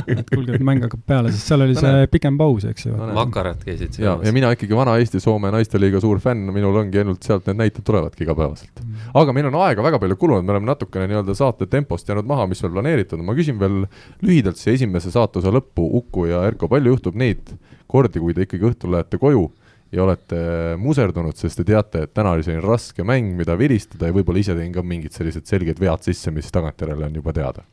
Et 0.09 0.25
kuulge, 0.29 0.57
et 0.57 0.63
mäng 0.65 0.83
hakkab 0.83 1.01
peale, 1.07 1.31
sest 1.33 1.51
seal 1.51 1.63
oli 1.65 1.75
see 1.77 2.07
pikem 2.11 2.37
paus, 2.39 2.65
eks 2.69 2.87
ju. 2.87 2.95
makarad 3.15 3.61
käisid 3.65 3.95
seal. 3.95 4.05
ja, 4.05 4.15
ja 4.27 4.33
mina 4.35 4.51
ikkagi 4.55 4.75
vana 4.77 4.97
Eesti-Soome 5.01 5.51
naisteliiga 5.55 6.01
suur 6.03 6.21
fänn, 6.23 6.51
minul 6.55 6.75
ongi 6.81 7.01
ainult 7.01 7.25
sealt 7.25 7.47
need 7.49 7.61
näited 7.63 7.85
tulevadki 7.87 8.25
igapäevaselt. 8.27 8.83
Mm.. 8.83 9.07
aga 9.21 9.35
meil 9.35 9.49
on 9.51 9.59
aega 9.63 9.85
väga 9.85 10.01
palju 10.03 10.19
kulunud, 10.19 10.47
me 10.47 10.55
oleme 10.55 10.71
natukene 10.71 11.07
nii-öelda 11.11 11.37
saate 11.37 11.69
tempost 11.71 12.09
jäänud 12.09 12.27
maha, 12.29 12.47
mis 12.51 12.63
veel 12.63 12.75
planeeritud 12.75 13.19
on, 13.19 13.27
ma 13.29 13.37
küsin 13.37 13.59
veel 13.61 13.81
lühidalt 14.25 14.59
siia 14.59 14.77
esimese 14.79 15.13
saatuse 15.15 15.53
lõppu, 15.53 15.87
Uku 15.99 16.29
ja 16.29 16.43
Erko, 16.47 16.69
palju 16.71 16.95
juhtub 16.95 17.17
neid 17.19 17.55
kordi, 17.89 18.21
kui 18.21 18.35
te 18.37 18.45
ikkagi 18.45 18.69
õhtul 18.69 18.93
lähete 18.93 19.17
koju 19.21 19.47
ja 19.91 20.03
olete 20.03 20.39
muserdunud, 20.77 21.37
sest 21.37 21.61
te 21.61 21.65
teate, 21.71 22.05
et 22.05 22.13
täna 22.13 22.35
oli 22.35 22.45
selline 22.45 22.61
raske 22.65 23.05
mäng, 23.07 23.33
mida 23.37 23.55
viristada 23.57 24.09
ja 24.09 24.15
võib-olla 24.15 24.41
ise 24.41 24.55
tegin 24.57 24.73
ka 24.75 24.83
mingid 24.85 25.15
sellised 25.15 25.49
selged 25.49 25.81
vead 25.81 26.05
sisse, 26.05 26.33
mis 26.35 26.51
tagantjärele 26.53 27.07
on 27.09 27.19
juba 27.21 27.33
teada? 27.35 27.65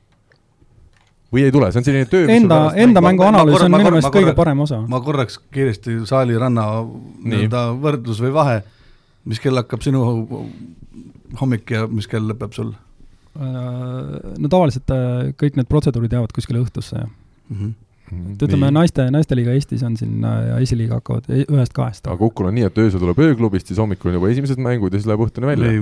või 1.33 1.43
ei 1.43 1.53
tule, 1.53 1.69
see 1.75 1.83
on 1.83 1.87
selline 1.89 2.09
töö 2.09 2.27
enda, 2.33 2.61
enda 2.79 3.03
mängu 3.05 3.27
analüüs 3.27 3.61
on 3.67 3.75
minu 3.75 3.91
meelest 3.91 4.15
kõige 4.15 4.33
parem 4.39 4.63
osa. 4.65 4.79
ma 4.89 5.01
korraks 5.05 5.41
kiiresti 5.53 5.99
saali 6.09 6.39
ranna 6.39 6.67
nii-öelda 6.87 7.67
võrdlus 7.83 8.23
või 8.25 8.33
vahe, 8.37 8.59
mis 9.29 9.43
kell 9.43 9.59
hakkab 9.59 9.85
sinu 9.85 10.05
hommik 11.41 11.75
ja 11.75 11.85
mis 11.91 12.07
kell 12.09 12.31
lõpeb 12.31 12.55
sul? 12.57 12.71
Äh, 13.37 14.37
no 14.39 14.49
tavaliselt 14.49 14.95
äh, 14.95 15.35
kõik 15.37 15.59
need 15.59 15.69
protseduurid 15.69 16.15
jäävad 16.15 16.33
kuskile 16.33 16.63
õhtusse, 16.63 17.03
jah 17.03 17.11
mm. 17.11 17.59
-hmm 17.59 17.75
et 18.07 18.43
ütleme, 18.47 18.71
naiste, 18.75 19.07
naisteliiga 19.11 19.55
Eestis 19.57 19.83
on 19.87 19.97
siin 19.99 20.23
ja 20.23 20.59
esiliiga 20.63 21.01
hakkavad 21.01 21.29
e-, 21.31 21.45
ühest-kahest. 21.45 22.07
aga 22.07 22.17
Kukul 22.21 22.51
on 22.51 22.57
nii, 22.59 22.67
et 22.69 22.81
öösel 22.83 23.03
tuleb 23.03 23.19
ööklubist, 23.27 23.71
siis 23.71 23.81
hommikul 23.83 24.13
on 24.13 24.19
juba 24.21 24.31
esimesed 24.35 24.63
mängud 24.63 24.95
ja 24.95 25.01
siis 25.01 25.09
läheb 25.11 25.25
õhtuni 25.27 25.51
välja? 25.51 25.73
ei, 25.73 25.81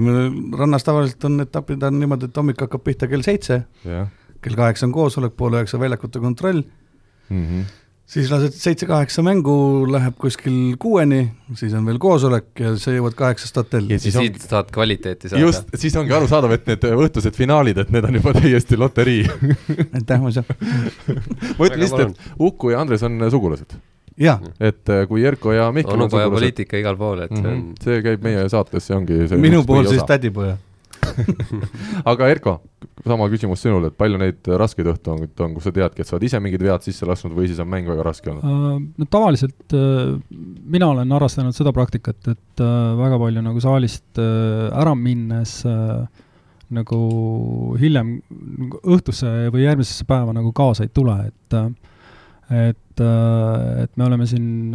rannas 0.59 0.87
tavaliselt 0.87 1.29
on 1.29 1.45
etapid 1.45 1.85
on 1.89 1.99
niimoodi, 2.01 2.31
et 2.31 2.41
hommik 2.41 2.65
hakkab 2.65 2.85
pihta 2.87 3.11
kell 3.11 3.27
seitse, 3.27 3.63
kell 3.85 4.61
kaheksa 4.61 4.89
on 4.89 4.95
koosolek, 4.97 5.37
poole 5.37 5.61
üheksa 5.61 5.81
väljakute 5.81 6.23
kontroll 6.23 6.65
mm, 6.65 7.45
-hmm. 7.45 7.73
Siis 8.07 8.29
lased 8.31 8.57
seitse-kaheksa 8.57 9.23
mängu, 9.25 9.55
läheb 9.91 10.17
kuskil 10.21 10.77
kuueni, 10.81 11.23
siis 11.57 11.73
on 11.77 11.87
veel 11.89 11.99
koosolek 12.03 12.61
ja 12.61 12.75
sa 12.81 12.93
jõuad 12.95 13.17
kaheksast 13.19 13.57
hotelli. 13.63 13.97
ja 13.97 14.03
siis 14.03 14.19
on... 14.21 14.29
saad 14.43 14.71
kvaliteeti 14.75 15.33
saada. 15.33 15.43
just, 15.43 15.73
siis 15.81 15.97
ongi 16.01 16.15
arusaadav, 16.17 16.53
et 16.59 16.69
need 16.71 16.85
õhtused 16.91 17.37
finaalid, 17.37 17.81
et 17.81 17.95
need 17.95 18.09
on 18.09 18.21
juba 18.21 18.35
täiesti 18.37 18.79
loterii 18.81 19.25
aitäh, 19.97 20.21
ma 20.21 20.31
ei 20.31 20.37
saa. 20.37 20.45
ma 20.51 21.71
ütlen 21.71 21.83
lihtsalt, 21.87 22.15
et 22.15 22.39
Uku 22.45 22.75
ja 22.75 22.85
Andres 22.85 23.07
on 23.09 23.25
sugulased. 23.33 23.79
et 24.21 24.93
äh, 24.93 25.07
kui 25.09 25.25
Erko 25.25 25.57
ja 25.57 25.71
Mihkel 25.73 25.97
on 25.97 26.11
sugulased. 26.11 26.37
poliitika 26.37 26.79
igal 26.83 27.01
pool, 27.01 27.25
et 27.25 27.33
mm 27.33 27.41
-hmm. 27.41 27.43
see 27.43 27.57
on. 27.57 27.75
see 27.89 28.05
käib 28.11 28.29
meie 28.29 28.49
saates, 28.49 28.87
see 28.87 28.97
ongi 28.97 29.25
see 29.29 29.41
minu 29.41 29.65
puhul 29.65 29.89
siis 29.89 30.05
tädipoja 30.07 30.59
aga 32.11 32.29
Erko, 32.33 32.55
sama 33.05 33.29
küsimus 33.33 33.63
sinule, 33.65 33.91
et 33.91 33.99
palju 33.99 34.21
neid 34.21 34.51
raskeid 34.61 34.89
õhtuid 34.95 35.43
on, 35.45 35.55
kus 35.57 35.69
sa 35.69 35.73
teadki, 35.75 36.03
et 36.03 36.09
sa 36.09 36.17
oled 36.17 36.27
ise 36.29 36.41
mingid 36.43 36.65
vead 36.65 36.85
sisse 36.87 37.09
lasknud 37.09 37.35
või 37.37 37.49
siis 37.51 37.61
on 37.63 37.71
mäng 37.71 37.89
väga 37.91 38.07
raske 38.07 38.33
olnud 38.33 38.45
uh,? 38.45 38.77
No 39.01 39.09
tavaliselt 39.11 39.77
uh, 39.77 40.15
mina 40.71 40.91
olen 40.93 41.15
harrastanud 41.17 41.57
seda 41.57 41.73
praktikat, 41.77 42.21
et 42.33 42.63
uh, 42.65 42.95
väga 43.01 43.19
palju 43.21 43.45
nagu 43.45 43.63
saalist 43.63 44.21
ära 44.21 44.95
minnes 44.99 45.59
nagu 46.75 46.99
hiljem 47.79 48.17
õhtusse 48.83 49.51
või 49.53 49.67
järgmisesse 49.67 50.07
päeva 50.09 50.33
nagu 50.35 50.51
kaasa 50.57 50.87
ei 50.87 50.93
tule, 50.95 51.17
et 51.29 51.59
et, 52.55 53.01
et 53.01 53.93
me 53.97 54.07
oleme 54.07 54.27
siin 54.29 54.73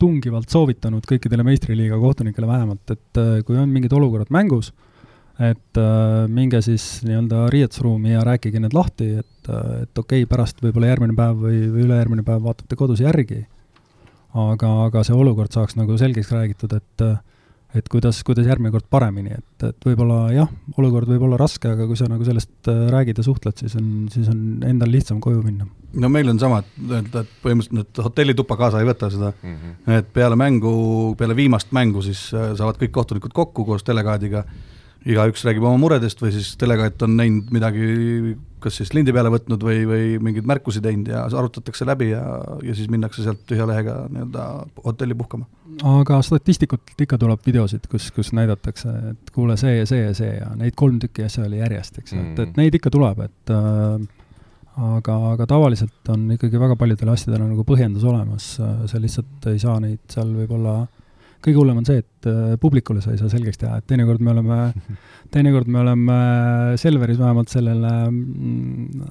tungivalt 0.00 0.50
soovitanud 0.50 1.04
kõikidele 1.06 1.44
meistriliiga 1.46 1.98
kohtunikele 2.00 2.48
vähemalt, 2.48 2.94
et 2.94 3.20
kui 3.46 3.58
on 3.60 3.70
mingid 3.70 3.92
olukorrad 3.96 4.32
mängus, 4.34 4.72
et 5.40 5.80
äh, 5.80 6.26
minge 6.28 6.60
siis 6.64 7.00
nii-öelda 7.06 7.46
riietusruumi 7.52 8.12
ja 8.12 8.24
rääkige 8.26 8.60
need 8.60 8.76
lahti, 8.76 9.14
et, 9.22 9.48
äh, 9.48 9.82
et 9.86 9.98
okei 9.98 10.24
okay,, 10.24 10.28
pärast 10.28 10.60
võib-olla 10.64 10.92
järgmine 10.92 11.16
päev 11.16 11.40
või, 11.46 11.62
või 11.72 11.86
ülejärgmine 11.88 12.26
päev 12.26 12.44
vaatate 12.44 12.76
kodus 12.76 13.00
järgi, 13.00 13.42
aga, 14.36 14.74
aga 14.86 15.04
see 15.06 15.16
olukord 15.16 15.52
saaks 15.56 15.78
nagu 15.80 15.96
selgeks 16.00 16.32
räägitud, 16.36 16.76
et 16.76 17.08
et 17.74 17.86
kuidas, 17.90 18.18
kuidas 18.26 18.48
järgmine 18.48 18.72
kord 18.74 18.86
paremini, 18.90 19.36
et, 19.36 19.64
et 19.68 19.86
võib-olla 19.86 20.24
jah, 20.34 20.48
olukord 20.80 21.10
võib 21.10 21.22
olla 21.26 21.38
raske, 21.38 21.70
aga 21.70 21.86
kui 21.86 21.98
sa 21.98 22.08
nagu 22.10 22.24
sellest 22.26 22.70
äh, 22.70 22.80
räägid 22.90 23.20
ja 23.20 23.24
suhtled, 23.26 23.56
siis 23.62 23.76
on, 23.78 24.08
siis 24.10 24.26
on 24.32 24.64
endal 24.66 24.90
lihtsam 24.90 25.20
koju 25.22 25.42
minna. 25.44 25.68
no 26.02 26.10
meil 26.10 26.32
on 26.32 26.40
sama, 26.42 26.60
et, 26.64 26.74
et 27.04 27.30
põhimõtteliselt 27.44 27.76
nüüd 27.78 28.02
hotellituppa 28.06 28.58
kaasa 28.58 28.82
ei 28.82 28.88
võta 28.90 29.10
seda 29.12 29.30
mm, 29.36 29.54
-hmm. 29.54 29.94
et 30.00 30.10
peale 30.12 30.38
mängu, 30.38 30.74
peale 31.18 31.36
viimast 31.38 31.70
mängu 31.76 32.02
siis 32.02 32.28
äh, 32.34 32.52
saavad 32.58 32.80
kõik 32.80 32.94
kohtunikud 32.98 33.34
kokku 33.34 33.64
koos 33.64 33.86
delegaadiga 33.86 34.44
igaüks 35.08 35.44
räägib 35.46 35.64
oma 35.64 35.80
muredest 35.80 36.20
või 36.20 36.32
siis 36.34 36.52
delegaat 36.60 37.00
on 37.06 37.14
näinud 37.16 37.48
midagi, 37.54 38.34
kas 38.60 38.76
siis 38.80 38.92
lindi 38.92 39.14
peale 39.16 39.30
võtnud 39.32 39.62
või, 39.64 39.80
või 39.88 40.04
mingeid 40.20 40.48
märkusi 40.48 40.82
teinud 40.84 41.08
ja 41.08 41.22
arutatakse 41.24 41.86
läbi 41.88 42.10
ja, 42.10 42.20
ja 42.66 42.76
siis 42.76 42.90
minnakse 42.92 43.24
sealt 43.24 43.40
tühja 43.48 43.68
lehega 43.68 44.02
nii-öelda 44.12 44.46
hotelli 44.84 45.16
puhkama. 45.16 45.48
aga 45.88 46.20
statistikult 46.26 46.92
ikka 47.00 47.18
tuleb 47.20 47.40
videosid, 47.46 47.88
kus, 47.90 48.10
kus 48.12 48.34
näidatakse, 48.36 48.92
et 49.14 49.34
kuule, 49.34 49.56
see 49.60 49.78
ja 49.78 49.88
see 49.88 50.04
ja 50.04 50.14
see 50.16 50.32
ja 50.36 50.52
neid 50.60 50.76
kolm 50.76 51.00
tükki 51.00 51.24
asja 51.24 51.46
oli 51.48 51.62
järjest, 51.62 52.02
eks 52.02 52.16
ju 52.16 52.20
mm., 52.20 52.32
et, 52.32 52.48
et 52.48 52.60
neid 52.60 52.76
ikka 52.76 52.92
tuleb, 52.92 53.24
et 53.24 53.56
äh, 53.56 54.06
aga, 55.00 55.18
aga 55.32 55.48
tavaliselt 55.48 56.12
on 56.12 56.28
ikkagi 56.36 56.60
väga 56.60 56.76
paljudele 56.76 57.16
asjadele 57.16 57.48
nagu 57.48 57.64
põhjendus 57.68 58.04
olemas, 58.04 58.52
sa 58.60 59.00
lihtsalt 59.00 59.48
ei 59.48 59.62
saa 59.62 59.80
neid 59.80 60.04
seal 60.12 60.28
võib-olla 60.42 60.82
äh, 60.82 60.99
kõige 61.44 61.60
hullem 61.60 61.80
on 61.80 61.86
see, 61.88 62.02
et 62.02 62.28
äh, 62.28 62.54
publikule 62.60 63.02
sa 63.04 63.14
ei 63.14 63.20
saa 63.20 63.30
selgeks 63.32 63.60
teha, 63.60 63.78
et 63.80 63.86
teinekord 63.88 64.22
me 64.24 64.32
oleme, 64.34 64.58
teinekord 65.34 65.70
me 65.72 65.80
oleme 65.82 66.18
Selveris 66.80 67.18
vähemalt 67.20 67.52
sellele 67.52 67.92
mm, 68.10 69.06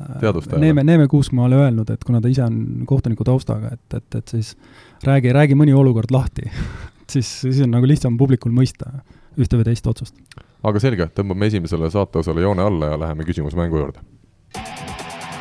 Neeme, 0.61 0.85
Neeme 0.85 1.07
Kuusmaale 1.09 1.57
öelnud, 1.63 1.89
et 1.93 2.05
kuna 2.05 2.21
ta 2.21 2.31
ise 2.31 2.45
on 2.45 2.85
kohtuniku 2.89 3.25
taustaga, 3.27 3.73
et, 3.77 3.97
et, 3.97 4.21
et 4.21 4.35
siis 4.35 4.53
räägi, 5.07 5.33
räägi 5.35 5.57
mõni 5.57 5.73
olukord 5.77 6.13
lahti 6.13 6.45
siis, 7.13 7.41
siis 7.41 7.63
on 7.65 7.73
nagu 7.73 7.89
lihtsam 7.89 8.17
publikul 8.19 8.53
mõista 8.55 9.01
ühte 9.39 9.57
või 9.57 9.69
teist 9.71 9.89
otsust. 9.89 10.15
aga 10.63 10.83
selge, 10.83 11.09
tõmbame 11.15 11.49
esimesele 11.49 11.89
saateosale 11.93 12.45
joone 12.45 12.65
alla 12.65 12.93
ja 12.93 13.03
läheme 13.05 13.25
küsimusmängu 13.25 13.83
juurde. 13.83 14.05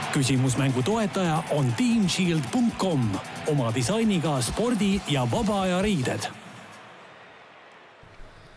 Küsimusmängu 0.08 0.82
toetaja 0.82 1.42
on 1.54 1.68
teamshield.com 1.76 3.08
oma 3.52 3.70
disainiga 3.74 4.38
spordi- 4.40 5.00
ja 5.12 5.26
vaba 5.30 5.62
aja 5.66 5.82
riided 5.84 6.30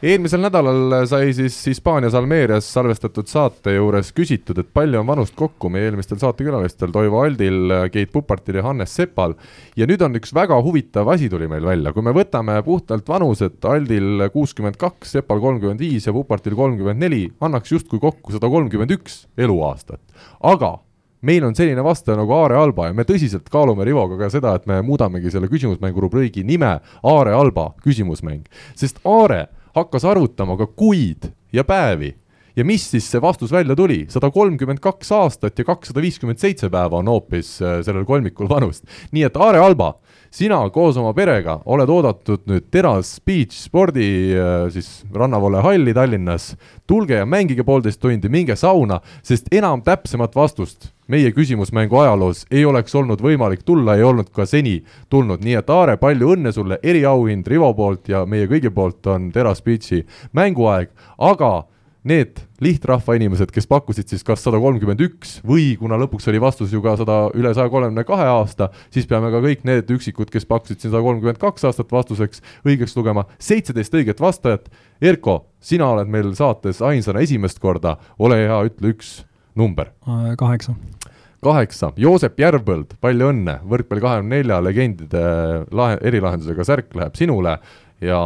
eelmisel 0.02 0.42
nädalal 0.42 1.06
sai 1.06 1.30
siis 1.38 1.56
Hispaanias 1.70 2.16
Almeerias 2.18 2.66
salvestatud 2.74 3.30
saate 3.30 3.76
juures 3.76 4.10
küsitud, 4.18 4.58
et 4.58 4.70
palju 4.74 4.98
on 4.98 5.06
vanust 5.06 5.36
kokku 5.38 5.70
meie 5.70 5.92
eelmistel 5.92 6.18
saatekülalistel, 6.22 6.90
Toivo 6.94 7.22
Aldil, 7.22 7.70
Keit 7.94 8.10
Pupartil 8.14 8.58
ja 8.58 8.66
Hannes 8.66 8.96
Sepal. 8.98 9.36
ja 9.78 9.86
nüüd 9.86 10.02
on 10.02 10.18
üks 10.18 10.34
väga 10.34 10.58
huvitav 10.66 11.10
asi 11.14 11.30
tuli 11.30 11.48
meil 11.48 11.66
välja, 11.66 11.94
kui 11.94 12.02
me 12.02 12.16
võtame 12.18 12.58
puhtalt 12.66 13.08
vanused, 13.08 13.60
Aldil 13.62 14.26
kuuskümmend 14.34 14.82
kaks, 14.82 15.14
Sepal 15.18 15.40
kolmkümmend 15.40 15.80
viis 15.80 16.10
ja 16.10 16.14
Pupartil 16.14 16.58
kolmkümmend 16.58 17.00
neli, 17.00 17.28
annaks 17.40 17.72
justkui 17.72 18.02
kokku 18.02 18.34
sada 18.34 18.50
kolmkümmend 18.50 18.98
üks 18.98 19.28
eluaastat. 19.38 20.02
aga 20.42 20.80
meil 21.22 21.46
on 21.46 21.54
selline 21.56 21.84
vastaja 21.86 22.18
nagu 22.18 22.34
Aare 22.34 22.58
Alba 22.58 22.90
ja 22.90 22.94
me 22.98 23.06
tõsiselt 23.06 23.54
kaalume 23.54 23.86
Rivoga 23.86 24.18
ka 24.18 24.34
seda, 24.34 24.56
et 24.58 24.66
me 24.66 24.82
muudamegi 24.82 25.30
selle 25.30 25.48
küsimusmängu 25.48 26.02
rubriigi 26.02 26.44
nime 26.44 26.80
Aare 27.04 27.38
Alba 27.38 27.76
küsimusmäng, 27.86 28.48
sest 28.74 28.98
Aare 29.06 29.61
hakkas 29.76 30.06
arvutama 30.06 30.58
ka 30.60 30.68
kuid 30.68 31.32
ja 31.54 31.64
päevi. 31.64 32.16
ja 32.56 32.66
mis 32.68 32.84
siis 32.92 33.06
see 33.08 33.22
vastus 33.24 33.52
välja 33.52 33.76
tuli, 33.76 34.06
sada 34.12 34.28
kolmkümmend 34.32 34.82
kaks 34.84 35.12
aastat 35.16 35.60
ja 35.60 35.66
kakssada 35.66 36.02
viiskümmend 36.04 36.40
seitse 36.40 36.70
päeva 36.70 37.00
on 37.00 37.08
hoopis 37.08 37.54
äh, 37.62 37.80
sellel 37.86 38.06
kolmikul 38.06 38.50
vanust. 38.50 38.84
nii 39.12 39.24
et 39.24 39.38
Aare 39.38 39.62
Alba, 39.64 39.94
sina 40.32 40.62
koos 40.70 40.98
oma 40.98 41.12
perega 41.14 41.58
oled 41.66 41.90
oodatud 41.92 42.46
nüüd 42.50 42.70
Teras 42.72 43.18
Beach 43.26 43.56
spordi 43.58 44.08
äh, 44.32 44.70
siis 44.72 45.04
rannavoole 45.14 45.62
halli 45.62 45.94
Tallinnas. 45.94 46.56
tulge 46.88 47.20
ja 47.20 47.26
mängige 47.26 47.64
poolteist 47.64 48.02
tundi, 48.02 48.30
minge 48.30 48.56
sauna, 48.56 49.02
sest 49.24 49.52
enam 49.52 49.82
täpsemat 49.82 50.36
vastust 50.36 50.92
meie 51.12 51.32
küsimusmängu 51.36 51.98
ajaloos 52.00 52.46
ei 52.52 52.64
oleks 52.66 52.96
olnud 52.96 53.22
võimalik 53.22 53.66
tulla, 53.68 53.98
ei 53.98 54.04
olnud 54.08 54.30
ka 54.32 54.46
seni 54.48 54.78
tulnud, 55.10 55.44
nii 55.44 55.58
et 55.60 55.70
Aare, 55.70 55.98
palju 56.00 56.36
õnne 56.36 56.54
sulle, 56.56 56.80
eriauhind 56.84 57.48
Rivo 57.48 57.74
poolt 57.76 58.08
ja 58.12 58.24
meie 58.26 58.48
kõigi 58.48 58.72
poolt 58.72 59.08
on 59.12 59.28
Teras 59.36 59.60
Beachi 59.66 60.06
mänguaeg, 60.38 60.94
aga 61.20 61.52
need 62.08 62.40
lihtrahva 62.62 63.16
inimesed, 63.18 63.52
kes 63.54 63.68
pakkusid 63.70 64.10
siis 64.10 64.24
kas 64.26 64.42
sada 64.46 64.60
kolmkümmend 64.62 65.02
üks 65.06 65.36
või 65.46 65.76
kuna 65.80 66.00
lõpuks 66.02 66.28
oli 66.32 66.42
vastus 66.42 66.74
ju 66.74 66.82
ka 66.82 66.96
sada, 67.00 67.18
üle 67.38 67.54
saja 67.58 67.70
kolmekümne 67.74 68.06
kahe 68.08 68.28
aasta, 68.32 68.72
siis 68.94 69.10
peame 69.10 69.30
ka 69.34 69.42
kõik 69.44 69.66
need 69.70 69.92
üksikud, 69.94 70.32
kes 70.34 70.48
pakkusid 70.50 70.82
siin 70.82 70.94
sada 70.94 71.04
kolmkümmend 71.06 71.42
kaks 71.42 71.68
aastat 71.70 71.94
vastuseks, 71.94 72.42
õigeks 72.66 72.98
lugema. 72.98 73.28
seitseteist 73.40 73.94
õiget 73.94 74.22
vastajat. 74.22 74.72
Erko, 75.02 75.46
sina 75.62 75.92
oled 75.94 76.10
meil 76.10 76.34
saates 76.38 76.82
ainsana 76.86 77.22
esimest 77.22 77.62
korda, 77.62 77.98
ole 78.20 78.42
hea, 78.44 78.64
ütle 78.70 78.96
üks 78.96 79.22
number. 79.56 79.94
kaheksa 80.38 80.78
kaheksa, 81.42 81.90
Joosep 81.98 82.38
Järvpõld, 82.38 82.98
palju 83.02 83.32
õnne, 83.32 83.56
võrkpalli 83.66 84.04
kahekümne 84.04 84.38
nelja 84.38 84.60
legendide 84.62 85.24
lahe, 85.74 85.98
erilahendusega 86.06 86.66
särk 86.68 86.94
läheb 86.94 87.18
sinule 87.18 87.56
ja, 88.02 88.20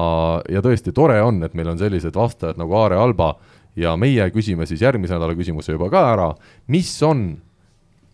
ja 0.52 0.64
tõesti 0.64 0.94
tore 0.96 1.22
on, 1.24 1.40
et 1.48 1.56
meil 1.56 1.72
on 1.72 1.80
sellised 1.80 2.16
vastajad 2.16 2.60
nagu 2.60 2.76
Aare 2.76 3.00
Alba 3.00 3.34
ja 3.76 3.96
meie 4.00 4.30
küsime 4.34 4.68
siis 4.70 4.84
järgmise 4.86 5.16
nädala 5.16 5.36
küsimuse 5.38 5.76
juba 5.76 5.90
ka 5.94 6.04
ära, 6.14 6.30
mis 6.68 6.92
on 7.04 7.28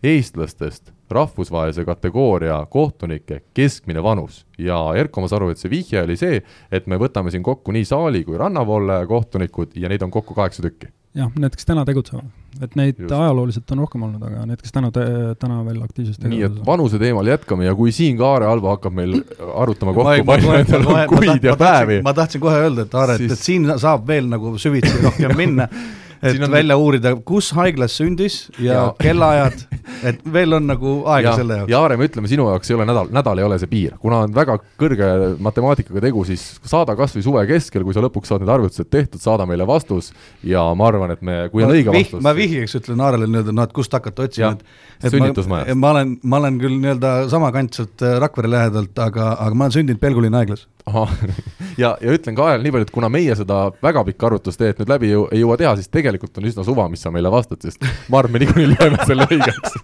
eestlastest 0.02 0.92
rahvusvahelise 1.12 1.84
kategooria 1.84 2.56
kohtunike 2.70 3.42
keskmine 3.54 4.02
vanus? 4.02 4.46
Ja 4.58 4.80
Erko, 4.96 5.20
ma 5.20 5.28
saan 5.28 5.42
aru, 5.42 5.52
et 5.52 5.60
see 5.60 5.70
vihje 5.72 6.02
oli 6.02 6.16
see, 6.18 6.40
et 6.72 6.88
me 6.90 6.98
võtame 7.00 7.30
siin 7.30 7.44
kokku 7.46 7.74
nii 7.74 7.86
saali 7.88 8.24
kui 8.24 8.40
rannavoole 8.40 9.02
kohtunikud 9.06 9.76
ja 9.76 9.92
neid 9.92 10.02
on 10.02 10.10
kokku 10.14 10.34
kaheksa 10.34 10.64
tükki 10.64 10.90
jah, 11.16 11.32
need, 11.36 11.56
kes 11.56 11.68
täna 11.68 11.84
tegutsevad. 11.88 12.28
et 12.60 12.74
neid 12.76 12.98
Just. 13.00 13.12
ajalooliselt 13.16 13.70
on 13.72 13.82
rohkem 13.84 14.02
olnud, 14.06 14.22
aga 14.28 14.44
need, 14.48 14.60
kes 14.62 14.74
täna 14.74 14.90
täna 14.92 15.62
veel 15.66 15.80
aktiivselt 15.84 16.26
nii 16.28 16.44
et 16.48 16.60
vanuse 16.66 17.00
teemal 17.00 17.28
jätkame 17.28 17.66
ja 17.66 17.74
kui 17.76 17.94
siin 17.96 18.18
ka 18.20 18.28
Aare 18.34 18.48
Alba 18.52 18.76
hakkab 18.76 18.96
meil 18.96 19.18
arutama 19.40 19.94
kokku, 19.96 20.26
palju 20.28 20.52
nendel 20.52 20.86
on 20.92 21.02
kuid 21.14 21.48
ja 21.48 21.56
päevi. 21.60 22.02
ma 22.04 22.14
tahtsin 22.16 22.44
kohe 22.44 22.60
öelda, 22.66 22.86
et 22.86 22.94
Aare 22.94 23.18
siis..., 23.20 23.32
et 23.36 23.44
siin 23.50 23.68
saab 23.76 24.06
veel 24.08 24.28
nagu 24.32 24.54
süvitsi 24.60 25.04
rohkem 25.04 25.36
minna 25.38 25.68
et 26.22 26.38
on... 26.42 26.50
välja 26.52 26.76
uurida, 26.78 27.14
kus 27.26 27.50
haiglas 27.56 27.96
sündis 27.98 28.36
ja, 28.58 28.72
ja. 28.72 28.82
kellaajad, 29.00 29.64
et 30.08 30.20
veel 30.34 30.56
on 30.58 30.68
nagu 30.70 30.94
aega 31.10 31.32
ja, 31.32 31.34
selle 31.40 31.58
jaoks. 31.60 31.72
ja 31.72 31.80
Aare, 31.82 31.98
me 31.98 32.06
ütleme, 32.06 32.30
sinu 32.30 32.46
jaoks 32.50 32.70
ei 32.70 32.76
ole 32.76 32.86
nädal, 32.88 33.10
nädal 33.14 33.42
ei 33.42 33.46
ole 33.46 33.58
see 33.62 33.70
piir, 33.70 33.96
kuna 34.02 34.22
on 34.26 34.36
väga 34.36 34.56
kõrge 34.80 35.08
matemaatikaga 35.42 36.04
tegu, 36.04 36.24
siis 36.28 36.44
saada 36.68 36.96
kas 36.98 37.16
või 37.18 37.26
suve 37.26 37.44
keskel, 37.50 37.86
kui 37.86 37.96
sa 37.96 38.04
lõpuks 38.04 38.30
saad 38.30 38.44
need 38.44 38.52
arvutused 38.54 38.90
tehtud, 38.92 39.22
saada 39.22 39.46
meile 39.50 39.66
vastus 39.68 40.12
ja 40.46 40.64
ma 40.78 40.88
arvan, 40.92 41.14
et 41.16 41.24
me, 41.26 41.38
kui 41.52 41.66
on 41.66 41.72
ma 41.72 41.78
õige 41.78 41.90
vih, 41.96 42.06
vastus. 42.06 42.24
ma 42.24 42.34
vihjeks 42.38 42.78
ütlen 42.80 43.02
Aarele 43.02 43.28
nii-öelda, 43.30 43.56
noh, 43.58 43.66
et 43.66 43.74
kust 43.76 43.98
hakata 43.98 44.28
otsima, 44.28 44.54
et 44.54 45.10
et 45.10 45.46
ma, 45.50 45.64
ma 45.74 45.94
olen, 45.96 46.16
ma 46.22 46.38
olen 46.38 46.62
küll 46.62 46.78
nii-öelda 46.78 47.14
samakantselt 47.32 48.06
äh, 48.06 48.18
Rakvere 48.22 48.50
lähedalt, 48.52 48.94
aga, 49.02 49.32
aga 49.42 49.56
ma 49.56 49.66
olen 49.66 49.80
sündinud 49.80 50.02
Pelgulinna 50.02 50.42
haiglas 50.44 50.68
ahah, 50.86 51.10
ja, 51.82 51.92
ja 52.00 52.14
ütlen 52.14 52.36
ka 52.36 52.46
ajal 52.50 52.64
nii 52.64 52.74
palju, 52.74 52.88
et 52.88 52.94
kuna 52.94 53.10
meie 53.12 53.34
seda 53.38 53.58
väga 53.84 54.04
pikka 54.08 54.28
arvutusteed 54.28 54.80
nüüd 54.80 54.92
läbi 54.92 55.10
ei 55.12 55.42
jõua 55.42 55.58
teha, 55.60 55.74
siis 55.78 55.90
tegelikult 55.92 56.38
on 56.38 56.48
üsna 56.50 56.64
suva, 56.66 56.88
mis 56.92 57.02
sa 57.04 57.12
meile 57.14 57.30
vastad, 57.32 57.62
sest 57.62 57.84
ma 58.12 58.20
arvan, 58.20 58.34
me 58.34 58.42
niikuinii 58.42 58.70
loeme 58.72 59.06
selle 59.08 59.26
õigeks. 59.30 59.76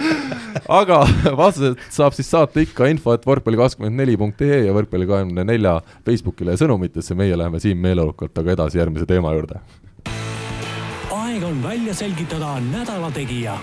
Aga 0.80 1.02
vastused 1.36 1.80
saab 1.92 2.16
siis 2.16 2.30
saata 2.30 2.62
ikka 2.64 2.88
info, 2.92 3.14
et 3.16 3.24
võrkpalli24.ee 3.28 4.60
ja 4.66 4.74
võrkpalli24 4.76 5.78
Facebookile 6.06 6.54
ja 6.54 6.62
sõnumitesse, 6.64 7.16
meie 7.18 7.38
läheme 7.38 7.60
siin 7.62 7.80
meeleolukalt 7.80 8.38
aga 8.40 8.54
edasi 8.58 8.80
järgmise 8.80 9.08
teema 9.08 9.34
juurde. 9.36 9.60
aeg 11.14 11.42
on 11.44 11.62
välja 11.62 11.94
selgitada 11.96 12.58
nädala 12.60 13.10
tegija 13.14 13.58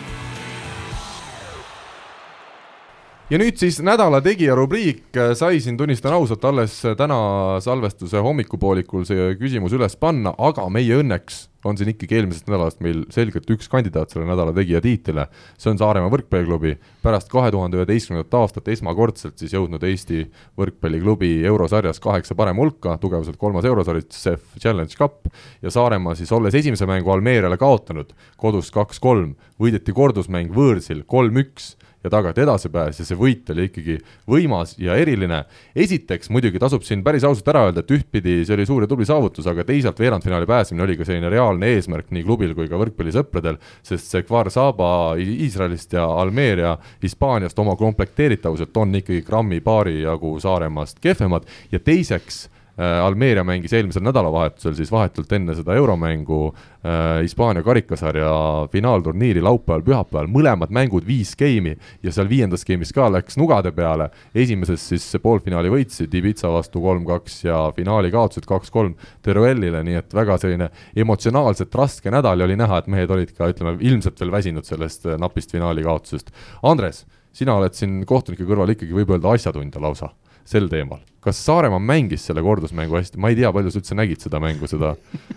ja 3.32 3.40
nüüd 3.40 3.56
siis 3.60 3.78
nädala 3.84 4.20
tegija 4.24 4.56
rubriik, 4.60 5.06
sai 5.40 5.62
siin, 5.64 5.78
tunnistan 5.80 6.16
ausalt, 6.18 6.44
alles 6.48 6.82
täna 7.00 7.22
salvestuse 7.64 8.20
hommikupoolikul 8.24 9.06
see 9.08 9.32
küsimus 9.40 9.76
üles 9.78 9.96
panna, 10.00 10.34
aga 10.36 10.68
meie 10.74 11.00
õnneks 11.00 11.46
on 11.64 11.78
siin 11.78 11.92
ikkagi 11.92 12.18
eelmisest 12.18 12.48
nädalast 12.50 12.80
meil 12.84 13.04
selgelt 13.14 13.46
üks 13.54 13.70
kandidaat 13.72 14.12
selle 14.12 14.26
nädala 14.26 14.52
tegija 14.58 14.82
tiitlile. 14.82 15.28
see 15.62 15.70
on 15.72 15.78
Saaremaa 15.80 16.10
võrkpalliklubi, 16.12 16.74
pärast 17.06 17.30
kahe 17.32 17.52
tuhande 17.54 17.78
üheteistkümnendat 17.78 18.34
aastat 18.40 18.68
esmakordselt 18.74 19.38
siis 19.40 19.54
jõudnud 19.54 19.84
Eesti 19.86 20.26
võrkpalliklubi 20.58 21.46
eurosarjas 21.48 22.02
kaheksa 22.04 22.36
parema 22.36 22.66
hulka, 22.66 22.98
tugevuselt 22.98 23.38
kolmas 23.38 23.68
eurosari, 23.70 24.02
CEF 24.10 24.58
Challenge 24.60 24.98
Cup, 24.98 25.30
ja 25.62 25.72
Saaremaa 25.72 26.18
siis 26.20 26.34
olles 26.36 26.58
esimese 26.58 26.90
mängu 26.90 27.14
Almeeriale 27.14 27.62
kaotanud, 27.62 28.12
kodus 28.42 28.74
kaks-kolm, 28.74 29.38
võideti 29.62 29.94
kordusmäng 29.96 30.52
võõrsil 30.58 31.06
kolm-üks 31.06 31.76
ja 32.04 32.10
tagati 32.10 32.42
edasipääs 32.44 33.00
ja 33.02 33.06
see 33.06 33.18
võit 33.18 33.50
oli 33.54 33.68
ikkagi 33.70 33.98
võimas 34.30 34.74
ja 34.82 34.96
eriline. 34.98 35.44
esiteks 35.76 36.30
muidugi 36.34 36.60
tasub 36.60 36.86
siin 36.86 37.04
päris 37.04 37.24
ausalt 37.28 37.48
ära 37.54 37.66
öelda, 37.68 37.84
et 37.84 37.92
ühtpidi 37.92 38.42
see 38.46 38.56
oli 38.56 38.66
suur 38.66 38.86
ja 38.86 38.90
tubli 38.90 39.06
saavutus, 39.06 39.48
aga 39.48 39.66
teisalt 39.68 40.00
veerandfinaali 40.00 40.50
pääsemine 40.50 40.84
oli 40.84 40.98
ka 40.98 41.06
selline 41.08 41.30
reaalne 41.30 41.74
eesmärk 41.76 42.12
nii 42.12 42.24
klubil 42.26 42.56
kui 42.58 42.70
ka 42.72 42.80
võrkpallisõpradel, 42.82 43.60
sest 43.86 44.14
see 44.14 44.26
Kvar 44.26 44.50
Saba 44.54 44.92
Iisraelist 45.18 45.94
ja 45.94 46.06
Almeeria 46.06 46.78
Hispaaniast 47.04 47.60
oma 47.60 47.76
komplekteeritavuselt 47.80 48.78
on 48.78 48.96
ikkagi 49.02 49.22
grammi 49.28 49.62
paari 49.62 50.02
jagu 50.02 50.38
Saaremaast 50.42 51.00
kehvemad 51.04 51.46
ja 51.72 51.80
teiseks 51.80 52.48
Äh, 52.80 53.06
Almeeria 53.06 53.44
mängis 53.44 53.74
eelmisel 53.76 54.04
nädalavahetusel 54.06 54.74
siis 54.78 54.92
vahetult 54.92 55.32
enne 55.36 55.52
seda 55.58 55.76
euromängu 55.76 56.38
äh, 56.48 57.20
Hispaania 57.22 57.66
karikasarja 57.68 58.32
finaalturniiri 58.72 59.44
laupäeval, 59.44 59.84
pühapäeval, 59.84 60.30
mõlemad 60.32 60.72
mängud 60.72 61.04
viis 61.08 61.34
geimi 61.36 61.76
ja 62.04 62.14
seal 62.16 62.30
viiendas 62.32 62.64
geimis 62.66 62.94
ka 62.96 63.10
läks 63.12 63.36
nugade 63.38 63.74
peale. 63.76 64.08
esimeses 64.36 64.88
siis 64.94 65.10
poolfinaali 65.22 65.70
võitsid 65.74 66.16
Ibiza 66.16 66.54
vastu 66.54 66.80
kolm-kaks 66.82 67.44
ja 67.44 67.60
finaali 67.76 68.12
kaotasid 68.12 68.48
kaks-kolm 68.48 68.96
Teruellile, 69.22 69.84
nii 69.84 70.00
et 70.00 70.16
väga 70.16 70.40
selline 70.40 70.72
emotsionaalselt 70.96 71.76
raske 71.76 72.12
nädal 72.12 72.40
ja 72.40 72.48
oli 72.48 72.56
näha, 72.56 72.80
et 72.80 72.88
mehed 72.88 73.12
olid 73.12 73.36
ka 73.36 73.52
ütleme, 73.52 73.76
ilmselt 73.84 74.20
veel 74.24 74.32
väsinud 74.32 74.66
sellest 74.66 75.12
äh, 75.12 75.20
napist 75.20 75.52
finaali 75.52 75.84
kaotusest. 75.84 76.32
Andres, 76.64 77.04
sina 77.36 77.60
oled 77.60 77.76
siin 77.76 78.06
kohtunike 78.08 78.48
kõrval 78.48 78.72
ikkagi 78.78 78.96
võib 78.96 79.12
öelda 79.12 79.36
asjatundja 79.36 79.84
lausa 79.84 80.16
sel 80.48 80.72
teemal. 80.72 81.04
Kas 81.22 81.40
Saaremaa 81.46 81.80
mängis 81.80 82.26
selle 82.26 82.42
kordusmängu 82.46 82.98
hästi, 82.98 83.20
ma 83.22 83.30
ei 83.30 83.38
tea, 83.38 83.52
palju 83.54 83.74
sa 83.74 83.82
üldse 83.82 83.98
nägid 83.98 84.24
seda 84.24 84.42
mängu, 84.42 84.70
seda, 84.70 84.96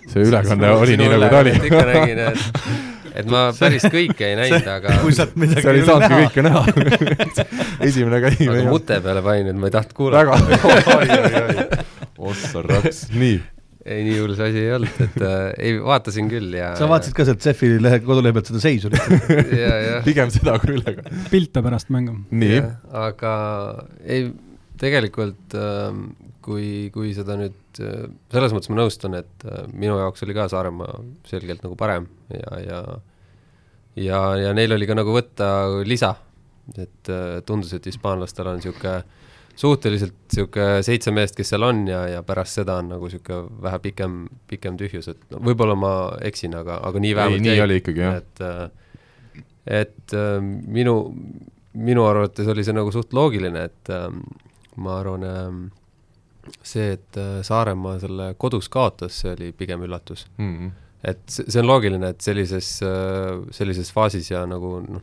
see 0.08 0.24
ülekanne 0.24 0.72
oli 0.78 0.98
nii, 1.00 1.10
nagu 1.12 1.30
ta 1.30 1.40
oli. 1.44 1.54
ikka 1.68 1.82
nägin, 1.90 2.22
et, 2.24 2.68
et 3.20 3.32
ma 3.32 3.46
päris 3.58 3.84
kõike 3.92 4.30
ei 4.30 4.38
näinud, 4.40 4.68
aga 4.74 4.98
kui 5.02 5.16
sealt 5.16 5.36
midagi 5.40 5.66
seal 5.66 5.80
ei 5.80 5.88
saanudki 5.88 6.20
kõike 6.22 6.46
näha 6.48 6.62
esimene 7.88 8.22
käim 8.24 8.54
aga 8.54 8.68
mute 8.70 9.00
peale 9.04 9.24
panin, 9.26 9.50
et 9.52 9.60
ma 9.60 9.68
ei 9.68 9.76
tahtnud 9.76 9.98
kuulata. 9.98 10.38
väga, 11.04 11.82
ossa 12.32 12.64
raks, 12.64 13.04
nii 13.12 13.42
ei, 13.84 14.00
nii 14.06 14.16
hull 14.16 14.32
see 14.38 14.48
asi 14.48 14.62
ei 14.62 14.72
olnud, 14.78 15.00
et 15.04 15.20
äh, 15.20 15.42
ei, 15.60 15.76
vaatasin 15.84 16.30
küll 16.32 16.56
ja 16.56 16.70
sa 16.78 16.88
vaatasid 16.88 17.16
ka 17.16 17.28
sealt 17.28 17.44
CEF-i 17.44 17.74
lehe, 17.84 18.00
kodulehe 18.06 18.32
pealt 18.32 18.48
seda 18.48 18.62
seisu 18.62 18.88
pigem 20.08 20.32
seda 20.32 20.56
kui 20.62 20.78
ülega. 20.78 21.04
pilte 21.28 21.60
pärast 21.64 21.92
mängu. 21.92 22.16
nii. 22.32 22.62
aga 23.04 23.34
ei, 24.00 24.30
tegelikult 24.84 25.56
ähm, 25.58 26.06
kui, 26.44 26.90
kui 26.94 27.14
seda 27.16 27.38
nüüd, 27.40 27.56
äh, 27.80 28.06
selles 28.32 28.54
mõttes 28.54 28.70
ma 28.72 28.78
nõustun, 28.82 29.16
et 29.20 29.48
äh, 29.48 29.64
minu 29.72 29.96
jaoks 30.00 30.24
oli 30.26 30.36
ka 30.36 30.46
Saaremaa 30.52 31.00
selgelt 31.28 31.64
nagu 31.64 31.78
parem 31.80 32.08
ja, 32.32 32.60
ja 32.60 32.84
ja, 33.94 34.20
ja 34.40 34.54
neil 34.56 34.74
oli 34.74 34.88
ka 34.90 34.96
nagu 34.98 35.14
võtta 35.14 35.48
lisa, 35.86 36.14
et 36.74 37.12
äh, 37.12 37.40
tundus, 37.46 37.74
et 37.76 37.86
hispaanlastel 37.86 38.50
on 38.50 38.58
niisugune 38.60 38.96
suhteliselt 39.54 40.16
niisugune 40.32 40.82
seitse 40.86 41.14
meest, 41.14 41.36
kes 41.38 41.54
seal 41.54 41.66
on 41.66 41.84
ja, 41.88 42.04
ja 42.10 42.22
pärast 42.26 42.58
seda 42.60 42.80
on 42.82 42.90
nagu 42.96 43.08
niisugune 43.08 43.62
vähe 43.64 43.80
pikem, 43.88 44.22
pikem 44.50 44.78
tühjus, 44.80 45.12
et 45.14 45.28
no 45.32 45.42
võib-olla 45.46 45.78
ma 45.78 45.94
eksin, 46.26 46.56
aga, 46.58 46.80
aga 46.90 47.04
nii 47.04 47.18
vähemalt 47.20 47.40
ei, 47.40 47.44
nii 47.46 47.54
jäi, 47.54 47.66
oli 47.68 47.80
ikkagi, 47.82 48.04
jah. 48.04 48.18
et, 48.20 49.44
et 49.82 50.16
minu, 50.74 50.96
minu 51.74 52.08
arvates 52.08 52.50
oli 52.50 52.66
see 52.66 52.74
nagu 52.76 52.90
suht 52.94 53.14
loogiline, 53.16 53.68
et 53.70 53.94
ähm, 53.94 54.24
ma 54.76 54.98
arvan, 55.00 55.26
ähm, 55.28 55.60
see, 56.62 56.94
et 56.96 57.18
äh, 57.20 57.40
Saaremaa 57.46 57.98
selle 58.02 58.32
kodus 58.40 58.68
kaotas, 58.72 59.20
see 59.22 59.32
oli 59.34 59.52
pigem 59.56 59.84
üllatus 59.86 60.26
mm. 60.36 60.52
-hmm. 60.54 60.70
et 61.12 61.22
see 61.28 61.60
on 61.62 61.68
loogiline, 61.68 62.12
et 62.14 62.20
sellises, 62.20 62.76
äh, 62.82 63.40
sellises 63.54 63.92
faasis 63.92 64.30
ja 64.30 64.44
nagu 64.46 64.76
noh, 64.86 65.02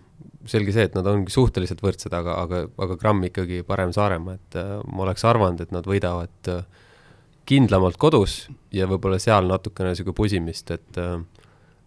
selge 0.50 0.74
see, 0.74 0.88
et 0.90 0.96
nad 0.98 1.06
ongi 1.06 1.34
suhteliselt 1.34 1.82
võrdsed, 1.86 2.14
aga, 2.18 2.38
aga, 2.44 2.64
aga 2.78 2.98
gramm 2.98 3.24
ikkagi 3.30 3.62
parem 3.68 3.94
Saaremaa, 3.94 4.40
et 4.40 4.58
äh, 4.60 4.78
ma 4.88 5.06
oleks 5.08 5.26
arvanud, 5.26 5.62
et 5.62 5.72
nad 5.72 5.86
võidavad 5.88 6.56
kindlamalt 7.46 7.98
kodus 7.98 8.48
ja 8.72 8.86
võib-olla 8.88 9.18
seal 9.20 9.48
natukene 9.50 9.92
niisugune 9.92 10.16
pusimist, 10.16 10.72
et 10.72 11.00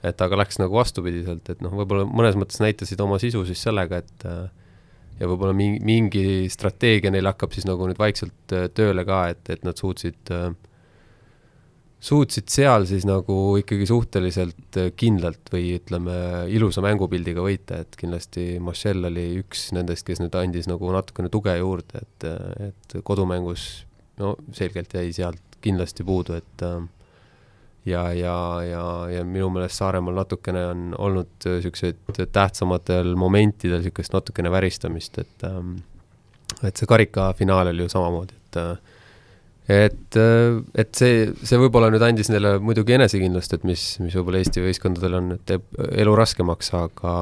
et 0.05 0.21
aga 0.21 0.39
läks 0.43 0.61
nagu 0.61 0.77
vastupidiselt, 0.77 1.49
et 1.49 1.63
noh, 1.65 1.73
võib-olla 1.81 2.05
mõnes 2.09 2.37
mõttes 2.39 2.61
näitasid 2.63 3.01
oma 3.01 3.19
sisu 3.23 3.45
siis 3.49 3.63
sellega, 3.65 4.03
et 4.05 4.27
äh, 4.29 4.45
ja 5.21 5.31
võib-olla 5.31 5.55
mingi, 5.57 5.81
mingi 5.85 6.27
strateegia 6.53 7.13
neil 7.15 7.29
hakkab 7.31 7.55
siis 7.55 7.67
nagu 7.69 7.89
nüüd 7.89 8.01
vaikselt 8.01 8.55
äh, 8.55 8.69
tööle 8.75 9.07
ka, 9.09 9.27
et, 9.35 9.43
et 9.53 9.67
nad 9.67 9.79
suutsid, 9.79 10.33
äh, 10.35 10.51
suutsid 12.05 12.51
seal 12.53 12.87
siis 12.91 13.07
nagu 13.09 13.37
ikkagi 13.61 13.87
suhteliselt 13.91 14.81
äh, 14.81 14.91
kindlalt 14.99 15.53
või 15.55 15.77
ütleme, 15.79 16.19
ilusa 16.53 16.85
mängupildiga 16.85 17.45
võita, 17.45 17.83
et 17.85 17.99
kindlasti 18.01 18.59
Marcel 18.63 19.07
oli 19.11 19.31
üks 19.43 19.69
nendest, 19.77 20.07
kes 20.09 20.23
nüüd 20.23 20.37
andis 20.41 20.71
nagu 20.71 20.93
natukene 20.95 21.33
tuge 21.33 21.57
juurde, 21.61 22.05
et, 22.05 22.29
et 22.71 22.99
kodumängus 23.07 23.85
no 24.21 24.35
selgelt 24.55 24.95
jäi 24.95 25.11
sealt 25.15 25.59
kindlasti 25.65 26.05
puudu, 26.07 26.37
et 26.39 26.67
äh, 26.67 26.83
ja, 27.87 28.05
ja, 28.17 28.37
ja, 28.65 28.85
ja 29.13 29.25
minu 29.29 29.51
meelest 29.53 29.81
Saaremaal 29.81 30.17
natukene 30.23 30.67
on 30.71 30.87
olnud 30.99 31.49
niisuguseid 31.49 32.01
tähtsamatel 32.33 33.15
momentidel 33.19 33.83
niisugust 33.83 34.15
natukene 34.17 34.53
väristamist, 34.53 35.19
et 35.21 35.47
ähm, 35.49 35.77
et 36.65 36.77
see 36.77 36.89
karikafinaal 36.89 37.73
oli 37.73 37.85
ju 37.85 37.93
samamoodi, 37.93 38.37
et 38.41 38.61
et, 39.65 40.17
et 40.77 40.91
see, 40.93 41.29
see 41.41 41.61
võib-olla 41.61 41.89
nüüd 41.93 42.03
andis 42.05 42.29
neile 42.29 42.59
muidugi 42.61 42.99
enesekindlust, 42.99 43.55
et 43.57 43.63
mis, 43.65 43.85
mis 44.05 44.17
võib-olla 44.19 44.43
Eesti 44.43 44.65
võistkondadel 44.65 45.17
on, 45.21 45.31
et 45.39 45.45
teeb 45.49 45.65
elu 46.05 46.17
raskemaks, 46.21 46.73
aga 46.77 47.15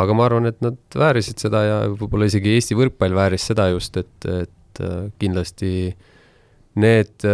aga 0.00 0.14
ma 0.16 0.24
arvan, 0.24 0.48
et 0.48 0.60
nad 0.64 0.78
väärisid 0.96 1.42
seda 1.42 1.64
ja 1.66 1.80
võib-olla 1.90 2.30
isegi 2.30 2.54
Eesti 2.56 2.78
võrkpall 2.78 3.16
vääris 3.16 3.48
seda 3.50 3.68
just, 3.74 3.98
et, 4.00 4.28
et 4.30 4.82
kindlasti 5.20 5.90
need 6.80 7.26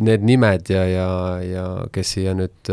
need 0.00 0.24
nimed 0.24 0.70
ja, 0.72 0.84
ja, 0.88 1.08
ja 1.44 1.64
kes 1.92 2.14
siia 2.16 2.32
nüüd, 2.36 2.72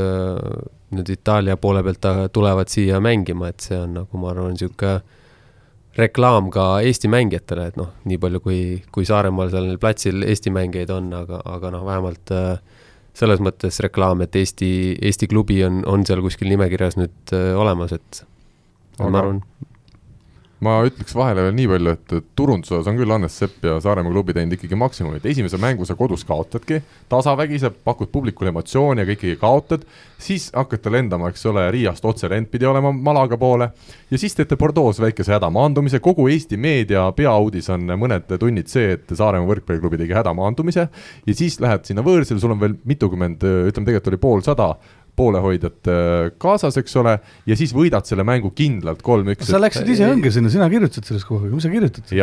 nüüd 0.96 1.12
Itaalia 1.12 1.58
poole 1.60 1.84
pealt 1.86 2.32
tulevad 2.36 2.72
siia 2.72 3.02
mängima, 3.04 3.52
et 3.52 3.64
see 3.66 3.80
on 3.80 3.98
nagu 4.00 4.22
ma 4.22 4.32
arvan, 4.32 4.56
niisugune 4.56 5.02
reklaam 5.98 6.52
ka 6.54 6.66
Eesti 6.86 7.10
mängijatele, 7.10 7.70
et 7.72 7.78
noh, 7.80 7.90
nii 8.08 8.20
palju 8.22 8.42
kui, 8.44 8.60
kui 8.94 9.08
Saaremaal 9.08 9.50
seal 9.54 9.72
platsil 9.82 10.22
Eesti 10.28 10.54
mängijaid 10.54 10.94
on, 10.94 11.10
aga, 11.18 11.42
aga 11.50 11.72
noh, 11.74 11.86
vähemalt 11.88 12.34
selles 13.18 13.42
mõttes 13.42 13.82
reklaam, 13.82 14.22
et 14.22 14.36
Eesti, 14.38 14.70
Eesti 15.02 15.30
klubi 15.32 15.64
on, 15.66 15.82
on 15.90 16.06
seal 16.06 16.22
kuskil 16.26 16.52
nimekirjas 16.54 17.00
nüüd 17.02 17.34
olemas, 17.58 17.96
et 17.98 18.22
aga... 19.00 19.10
ma 19.10 19.24
arvan, 19.24 19.42
ma 20.66 20.80
ütleks 20.88 21.14
vahele 21.14 21.44
veel 21.46 21.56
nii 21.58 21.68
palju, 21.70 21.92
et 21.94 22.30
turunduse 22.38 22.74
osas 22.74 22.90
on 22.90 22.98
küll 22.98 23.14
Hannes 23.14 23.36
Sepp 23.38 23.66
ja 23.66 23.76
Saaremaa 23.84 24.14
klubi 24.14 24.34
teinud 24.34 24.56
ikkagi 24.58 24.80
maksimumi, 24.80 25.20
et 25.20 25.28
esimese 25.30 25.60
mängu 25.62 25.86
sa 25.86 25.94
kodus 26.00 26.24
kaotadki, 26.26 26.80
tasavägise, 27.12 27.70
pakud 27.86 28.10
publikule 28.14 28.50
emotsiooni, 28.50 29.04
aga 29.06 29.14
ikkagi 29.14 29.38
kaotad, 29.42 29.86
siis 30.22 30.50
hakkate 30.56 30.94
lendama, 30.94 31.30
eks 31.30 31.46
ole, 31.52 31.68
Riiast 31.76 32.06
otse 32.10 32.30
lend 32.32 32.50
pidi 32.50 32.66
olema 32.66 32.90
Malaga 32.92 33.38
poole, 33.38 33.70
ja 34.10 34.18
siis 34.18 34.34
teete 34.38 34.58
Bordeaux 34.58 34.98
väikese 35.04 35.36
hädamaandumise, 35.36 36.02
kogu 36.02 36.26
Eesti 36.34 36.58
meedia 36.58 37.06
peauudis 37.18 37.70
on 37.74 37.86
mõned 37.94 38.26
tunnid 38.42 38.72
see, 38.72 38.96
et 38.98 39.14
Saaremaa 39.14 39.52
võrkpalliklubi 39.52 40.02
tegi 40.02 40.18
hädamaandumise, 40.18 40.88
ja 41.28 41.38
siis 41.38 41.60
lähed 41.62 41.86
sinna 41.86 42.06
võõrsile, 42.06 42.42
sul 42.42 42.58
on 42.58 42.64
veel 42.66 42.80
mitukümmend, 42.90 43.46
ütleme 43.46 43.92
tegelikult 43.92 44.14
oli 44.14 44.24
poolsada 44.26 44.72
poolehoidjat 45.18 45.90
äh, 45.92 46.30
kaasas, 46.42 46.78
eks 46.82 46.96
ole, 47.02 47.16
ja 47.50 47.58
siis 47.60 47.74
võidad 47.76 48.06
selle 48.08 48.26
mängu 48.28 48.52
kindlalt 48.58 49.02
kolm-üks. 49.06 49.50
sa 49.50 49.62
läksid 49.62 49.90
ise 49.94 50.10
õnge 50.12 50.32
sinna, 50.34 50.52
sina 50.54 50.68
kirjutasid 50.72 51.10
sellest 51.10 51.28
kogu 51.28 51.48
aeg, 51.48 51.56
mis 51.58 51.66
sa 51.66 51.72
kirjutad? 51.74 52.14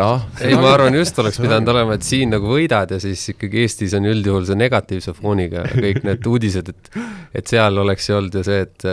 ei, 0.41 0.55
ma 0.59 0.75
arvan, 0.77 0.99
just 0.99 1.19
oleks 1.23 1.41
pidanud 1.43 1.73
olema, 1.75 1.99
et 1.99 2.07
siin 2.07 2.31
nagu 2.35 2.51
võidad 2.51 2.95
ja 2.95 3.01
siis 3.03 3.25
ikkagi 3.35 3.65
Eestis 3.65 3.97
on 3.99 4.07
üldjuhul 4.11 4.47
see 4.49 4.59
negatiivse 4.61 5.17
fooniga 5.17 5.67
kõik 5.73 6.05
need 6.07 6.31
uudised, 6.31 6.71
et 6.71 7.03
et 7.35 7.51
seal 7.51 7.83
oleks 7.83 8.07
see 8.07 8.17
olnud 8.17 8.39
ja 8.39 8.47
see, 8.47 8.63
et, 8.69 8.89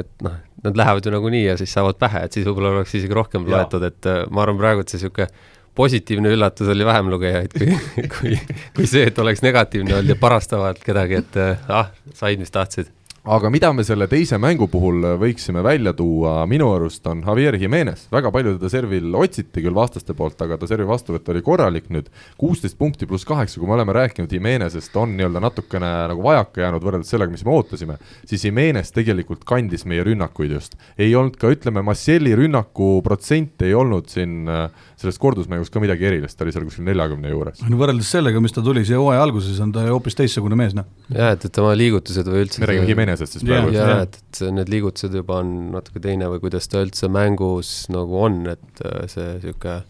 et 0.00 0.12
noh, 0.24 0.38
nad 0.62 0.78
lähevad 0.78 1.06
ju 1.06 1.12
nagunii 1.12 1.44
ja 1.50 1.56
siis 1.60 1.72
saavad 1.74 1.98
pähe, 2.00 2.24
et 2.26 2.36
siis 2.36 2.46
võib-olla 2.46 2.78
oleks 2.78 2.94
isegi 2.96 3.16
rohkem 3.16 3.44
loetud, 3.50 3.84
et 3.84 4.08
ma 4.30 4.46
arvan 4.46 4.60
praegu, 4.60 4.84
et 4.84 4.92
see 4.92 5.00
niisugune 5.02 5.28
positiivne 5.74 6.32
üllatus 6.34 6.68
oli 6.68 6.84
vähem 6.84 7.08
lugejaid 7.08 7.54
kui, 7.56 7.76
kui, 8.14 8.34
kui 8.76 8.88
see, 8.88 9.06
et 9.08 9.20
oleks 9.22 9.44
negatiivne 9.44 9.96
olnud 9.98 10.14
ja 10.14 10.18
parastavalt 10.20 10.82
kedagi, 10.84 11.22
et 11.22 11.38
ah, 11.72 11.92
said, 12.16 12.40
mis 12.40 12.52
tahtsid 12.52 12.92
aga 13.22 13.50
mida 13.54 13.68
me 13.70 13.84
selle 13.86 14.08
teise 14.10 14.34
mängu 14.42 14.66
puhul 14.66 15.04
võiksime 15.20 15.62
välja 15.62 15.92
tuua, 15.94 16.40
minu 16.50 16.72
arust 16.74 17.04
on 17.06 17.20
Javier 17.22 17.54
Jimenez, 17.54 18.08
väga 18.10 18.32
palju 18.34 18.56
teda 18.56 18.70
servil 18.72 19.14
otsiti 19.14 19.62
küll 19.62 19.76
vastaste 19.76 20.16
poolt, 20.18 20.40
aga 20.42 20.56
ta 20.58 20.66
servi 20.66 20.88
vastuvõtt 20.88 21.30
oli 21.30 21.42
korralik 21.46 21.86
nüüd, 21.94 22.08
kuusteist 22.40 22.74
punkti 22.80 23.06
pluss 23.06 23.26
kaheksa, 23.28 23.60
kui 23.60 23.70
me 23.70 23.76
oleme 23.76 23.94
rääkinud 23.94 24.32
Jimenezest, 24.34 24.96
on 24.98 25.14
nii-öelda 25.14 25.42
natukene 25.44 25.90
nagu 26.10 26.24
vajaka 26.26 26.64
jäänud 26.64 26.82
võrreldes 26.82 27.12
sellega, 27.14 27.30
mis 27.30 27.44
me 27.46 27.54
ootasime, 27.54 27.98
siis 28.26 28.42
Jimenez 28.48 28.90
tegelikult 28.96 29.46
kandis 29.46 29.86
meie 29.86 30.02
rünnakuid 30.08 30.56
just. 30.56 30.74
ei 30.98 31.14
olnud 31.14 31.38
ka, 31.38 31.52
ütleme, 31.54 31.86
Massieli 31.86 32.34
rünnaku 32.34 32.96
protsent 33.06 33.62
ei 33.62 33.76
olnud 33.78 34.10
siin 34.10 34.50
äh, 34.50 34.66
selles 34.98 35.22
kordusmängus 35.22 35.70
ka 35.70 35.78
midagi 35.82 36.10
erilist, 36.10 36.34
ta 36.38 36.42
oli 36.42 36.56
seal 36.56 36.66
kuskil 36.66 36.90
neljakümne 36.90 37.30
juures. 37.30 37.62
no 37.70 37.78
võrreldes 37.78 38.10
sellega, 38.18 38.42
mis 38.42 38.58
ta 38.58 38.66
tuli 38.66 38.82
siia 38.82 38.98
hooaja 38.98 39.22
alguses, 39.22 39.62
on 39.62 39.70
ta 39.78 39.86
hoopis 39.92 40.18
teistsugune 40.18 40.58
mees, 40.58 40.74
noh. 40.74 40.90
jah, 41.14 41.36
et, 41.36 41.46
et 41.46 41.54
tema 41.54 41.70
liigutused 41.78 42.26
või 42.26 42.48
üldse 42.48 42.62
me 42.62 42.72
räägime 42.72 43.11
Jimenezest 43.12 43.38
siis 43.38 43.44
praegu. 43.46 43.74
jah, 43.76 44.04
et, 44.06 44.16
et 44.22 44.42
need 44.56 44.72
liigutused 44.72 45.14
juba 45.20 45.40
on 45.42 45.52
natuke 45.76 46.02
teine 46.02 46.30
või 46.32 46.40
kuidas 46.42 46.70
ta 46.72 46.82
üldse 46.84 47.10
mängus 47.12 47.74
nagu 47.92 48.22
on, 48.28 48.42
et 48.54 48.84
äh, 48.86 49.04
see 49.12 49.28
niisugune 49.38 49.82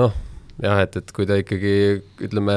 noh, 0.00 0.14
jah, 0.62 0.82
et, 0.84 0.98
et 1.00 1.14
kui 1.14 1.26
ta 1.28 1.38
ikkagi 1.40 1.74
ütleme, 2.26 2.56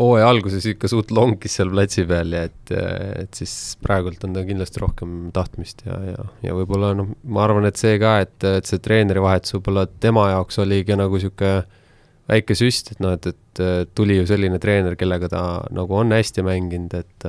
hooaja 0.00 0.30
alguses 0.32 0.64
ikka 0.70 0.88
suht 0.88 1.10
lonkis 1.12 1.58
seal 1.58 1.72
platsi 1.72 2.06
peal 2.08 2.32
ja 2.32 2.46
et, 2.48 2.72
et 2.72 3.36
siis 3.36 3.52
praegult 3.84 4.22
on 4.24 4.32
ta 4.36 4.44
kindlasti 4.48 4.80
rohkem 4.80 5.18
tahtmist 5.36 5.84
ja, 5.84 5.98
ja, 6.12 6.24
ja 6.46 6.56
võib-olla 6.56 6.94
noh, 6.96 7.12
ma 7.28 7.44
arvan, 7.44 7.68
et 7.68 7.80
see 7.80 7.98
ka, 8.00 8.16
et, 8.24 8.38
et 8.48 8.68
see 8.68 8.80
treenerivahetus 8.82 9.58
võib-olla 9.58 9.84
tema 10.00 10.30
jaoks 10.32 10.60
oligi 10.64 10.96
nagu 10.96 11.20
niisugune 11.20 11.66
väike 12.30 12.54
süst, 12.54 12.92
et 12.94 13.00
noh, 13.02 13.16
et, 13.18 13.26
et 13.26 13.90
tuli 13.98 14.16
ju 14.20 14.26
selline 14.28 14.60
treener, 14.62 14.94
kellega 14.96 15.28
ta 15.32 15.42
nagu 15.74 15.96
on 15.98 16.14
hästi 16.14 16.44
mänginud, 16.46 16.94
et 16.94 17.26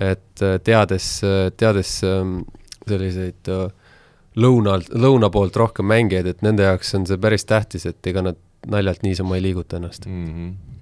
et 0.00 0.44
teades, 0.66 1.08
teades 1.56 1.96
ähm, 2.08 2.40
selliseid 2.88 3.50
äh, 3.52 3.66
lõunalt, 4.36 4.90
lõuna 4.90 5.30
poolt 5.30 5.56
rohkem 5.56 5.86
mängijaid, 5.90 6.26
et 6.26 6.42
nende 6.42 6.66
jaoks 6.66 6.94
on 6.98 7.06
see 7.06 7.20
päris 7.20 7.46
tähtis, 7.46 7.86
et 7.86 8.10
ega 8.10 8.24
nad 8.24 8.40
naljalt 8.66 9.04
niisama 9.04 9.36
ei 9.38 9.48
liiguta 9.50 9.76
ennast 9.78 10.06
mm. 10.08 10.30
-hmm 10.30 10.74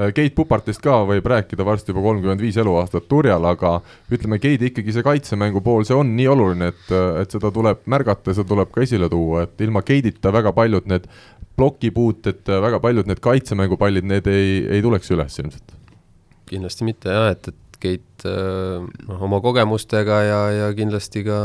Äh, 0.00 0.12
Keit 0.14 0.34
Pupartist 0.36 0.82
ka 0.84 1.00
võib 1.08 1.26
rääkida 1.28 1.64
varsti 1.66 1.92
juba 1.92 2.02
kolmkümmend 2.04 2.42
viis 2.42 2.56
eluaastat 2.60 3.08
turjal, 3.10 3.44
aga 3.50 3.74
ütleme, 4.12 4.38
Keidi 4.42 4.70
ikkagi 4.70 4.94
see 4.94 5.04
kaitsemängu 5.04 5.62
pool, 5.64 5.84
see 5.88 5.96
on 5.96 6.14
nii 6.16 6.28
oluline, 6.30 6.70
et, 6.72 6.92
et 7.22 7.34
seda 7.34 7.50
tuleb 7.54 7.82
märgata 7.90 8.34
seda 8.36 8.48
tuleb 8.52 8.70
ka 8.74 8.84
esile 8.86 9.10
tuua, 9.12 9.44
et 9.46 9.64
ilma 9.66 9.82
Keidita 9.86 10.32
väga 10.34 10.54
paljud 10.56 10.88
need 10.90 11.08
plokipuuted, 11.58 12.46
väga 12.64 12.80
paljud 12.80 13.10
need 13.10 13.20
kaitsemängupallid, 13.24 14.06
need 14.08 14.30
ei, 14.30 14.60
ei 14.78 14.84
tuleks 14.84 15.10
üles 15.16 15.36
ilmselt. 15.42 15.76
kindlasti 16.50 16.86
mitte 16.86 17.12
jah, 17.12 17.28
et, 17.34 17.50
et 17.52 17.69
Keit 17.80 18.24
äh, 18.28 18.80
noh, 19.08 19.20
oma 19.24 19.40
kogemustega 19.40 20.18
ja, 20.26 20.40
ja 20.52 20.70
kindlasti 20.76 21.22
ka, 21.24 21.40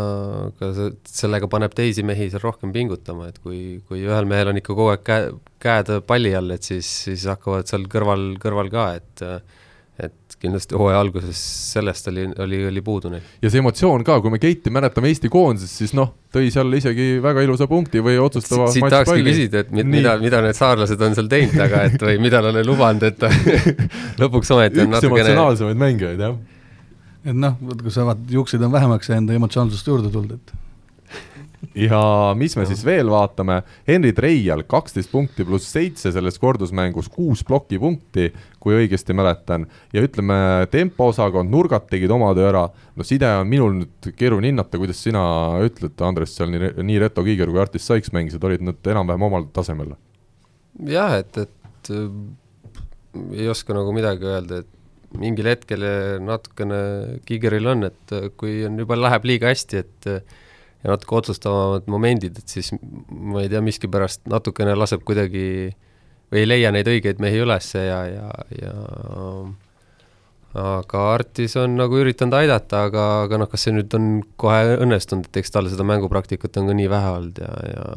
ka 0.60 0.72
sellega 1.08 1.48
paneb 1.52 1.76
teisi 1.78 2.04
mehi 2.04 2.28
seal 2.32 2.44
rohkem 2.44 2.74
pingutama, 2.76 3.30
et 3.32 3.40
kui, 3.44 3.80
kui 3.88 4.04
ühel 4.04 4.28
mehel 4.30 4.52
on 4.52 4.60
ikka 4.60 4.74
kogu 4.74 4.92
aeg 4.94 5.06
käe, 5.08 5.30
käed 5.64 5.94
palli 6.08 6.34
all, 6.36 6.52
et 6.56 6.68
siis, 6.68 6.90
siis 7.08 7.24
hakkavad 7.32 7.72
seal 7.72 7.88
kõrval, 7.92 8.34
kõrval 8.44 8.74
ka, 8.74 8.90
et 9.00 9.26
et 9.96 10.36
kindlasti 10.41 10.76
hooaja 10.76 11.00
alguses 11.00 11.39
sellest 11.72 12.10
oli, 12.12 12.26
oli, 12.43 12.60
oli 12.68 12.82
puudu 12.84 13.12
neil. 13.14 13.24
ja 13.41 13.52
see 13.52 13.62
emotsioon 13.64 14.04
ka, 14.08 14.18
kui 14.24 14.34
me 14.34 14.39
Keiti 14.43 14.74
mäletame 14.74 15.08
Eesti 15.12 15.32
koondises, 15.32 15.72
siis 15.80 15.93
noh, 15.96 16.12
tõi 16.36 16.50
seal 16.52 16.74
isegi 16.76 17.22
väga 17.24 17.46
ilusa 17.46 17.68
punkti 17.72 18.04
või 18.04 18.18
otsustava 18.20 18.68
siit 18.74 18.84
tahakski 18.91 19.24
küsida, 19.24 19.64
et 19.64 19.72
mid, 19.76 19.88
mida, 19.93 20.18
mida 20.20 20.41
need 20.43 20.58
saarlased 20.58 21.06
on 21.08 21.16
seal 21.16 21.32
teinud, 21.32 21.56
aga 21.64 21.86
et 21.88 22.04
või 22.10 22.18
mida 22.28 22.43
nad 22.43 22.60
on 22.60 22.68
lubanud, 22.68 23.08
et 23.08 23.24
lõpuks 24.22 24.52
ometi 24.58 24.84
on 24.84 24.91
natukene 24.98 25.22
üks 25.22 25.32
emotsionaalsemaid 25.32 25.82
mängijaid, 25.86 26.26
jah. 26.28 26.36
et 27.24 27.39
noh, 27.46 27.56
kui 27.80 27.96
sa 27.96 28.10
vaatad, 28.10 28.28
juukseid 28.36 28.68
on 28.68 28.76
vähemaks 28.76 29.14
jäänud 29.14 29.32
emotsionaalsust 29.39 29.93
juurde 29.93 30.12
tulnud, 30.12 30.36
et 30.36 30.56
ja 31.74 31.99
mis 32.38 32.55
me 32.57 32.66
siis 32.68 32.84
veel 32.86 33.09
vaatame, 33.11 33.61
Henri 33.88 34.11
Treial 34.16 34.63
kaksteist 34.70 35.11
punkti 35.11 35.45
pluss 35.47 35.72
seitse 35.74 36.11
selles 36.13 36.38
kordusmängus, 36.41 37.09
kuus 37.11 37.43
plokipunkti, 37.47 38.30
kui 38.61 38.78
õigesti 38.80 39.16
mäletan, 39.18 39.68
ja 39.93 40.03
ütleme, 40.05 40.38
tempoosakond, 40.74 41.51
nurgad 41.51 41.88
tegid 41.89 42.13
oma 42.13 42.32
töö 42.38 42.49
ära, 42.51 42.66
no 42.95 43.07
side 43.07 43.30
on 43.41 43.49
minul 43.51 43.76
nüüd 43.82 44.11
keeruline 44.18 44.53
hinnata, 44.53 44.80
kuidas 44.82 45.01
sina 45.05 45.26
ütled, 45.66 45.97
Andres, 46.05 46.36
seal 46.38 46.53
nii, 46.53 46.72
nii 46.86 47.01
Reto 47.03 47.26
Kiiger 47.26 47.51
kui 47.51 47.61
Artis 47.63 47.88
Sykes 47.88 48.13
mängisid, 48.16 48.43
olid 48.45 48.63
nad 48.66 48.93
enam-vähem 48.95 49.30
omal 49.30 49.49
tasemel? 49.55 49.95
jah, 50.86 51.13
et, 51.22 51.38
et 51.39 51.91
äh, 51.95 52.07
ei 53.38 53.45
oska 53.47 53.76
nagu 53.78 53.93
midagi 53.95 54.28
öelda, 54.28 54.63
et 54.63 55.20
mingil 55.20 55.47
hetkel 55.47 55.86
natukene 56.24 56.80
Kiigeril 57.28 57.70
on, 57.72 57.88
et 57.88 58.16
kui 58.39 58.57
on 58.68 58.82
juba, 58.82 58.97
läheb 58.99 59.30
liiga 59.30 59.51
hästi, 59.51 59.84
et 59.86 60.09
ja 60.86 60.94
natuke 60.94 61.18
otsustavamad 61.18 61.90
momendid, 61.90 62.38
et 62.38 62.52
siis 62.52 62.70
ma 63.10 63.42
ei 63.42 63.50
tea, 63.50 63.62
miskipärast 63.66 64.28
natukene 64.30 64.76
laseb 64.78 65.02
kuidagi 65.08 65.46
või 66.30 66.44
ei 66.44 66.50
leia 66.50 66.72
neid 66.74 66.90
õigeid 66.90 67.22
mehi 67.22 67.42
üles 67.42 67.72
ja, 67.74 68.02
ja, 68.10 68.28
ja 68.54 68.74
aga 70.56 71.02
Artis 71.16 71.58
on 71.60 71.74
nagu 71.80 71.98
üritanud 72.00 72.38
aidata, 72.38 72.86
aga, 72.90 73.06
aga 73.26 73.42
noh, 73.42 73.50
kas 73.52 73.66
see 73.66 73.74
nüüd 73.76 73.92
on 73.98 74.22
kohe 74.40 74.78
õnnestunud, 74.78 75.28
et 75.28 75.42
eks 75.42 75.52
tal 75.52 75.68
seda 75.72 75.88
mängupraktikat 75.88 76.62
on 76.62 76.70
ka 76.70 76.78
nii 76.78 76.92
vähe 76.92 77.10
olnud 77.18 77.42
ja, 77.42 77.52
ja 77.74 77.88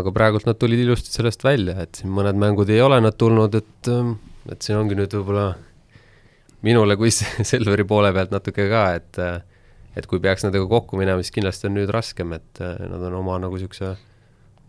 aga 0.00 0.12
praegult 0.14 0.46
nad 0.46 0.58
tulid 0.58 0.82
ilusti 0.82 1.14
sellest 1.14 1.46
välja, 1.46 1.78
et 1.82 2.02
siin 2.02 2.12
mõned 2.14 2.38
mängud 2.38 2.70
ei 2.70 2.82
ole 2.82 3.00
nad 3.02 3.16
tulnud, 3.18 3.56
et, 3.58 3.92
et 4.52 4.66
siin 4.66 4.78
ongi 4.82 4.98
nüüd 4.98 5.14
võib-olla 5.16 5.48
minule 6.66 6.98
kui 7.00 7.14
Selveri 7.52 7.86
poole 7.88 8.12
pealt 8.14 8.34
natuke 8.34 8.68
ka, 8.70 8.84
et 8.98 9.22
et 9.96 10.06
kui 10.10 10.20
peaks 10.22 10.46
nendega 10.46 10.68
kokku 10.70 11.00
minema, 11.00 11.22
siis 11.24 11.34
kindlasti 11.34 11.68
on 11.70 11.76
nüüd 11.78 11.90
raskem, 11.94 12.34
et 12.36 12.62
äh, 12.62 12.78
nad 12.90 13.02
on 13.08 13.20
oma 13.22 13.38
nagu 13.42 13.58
niisuguse 13.58 13.96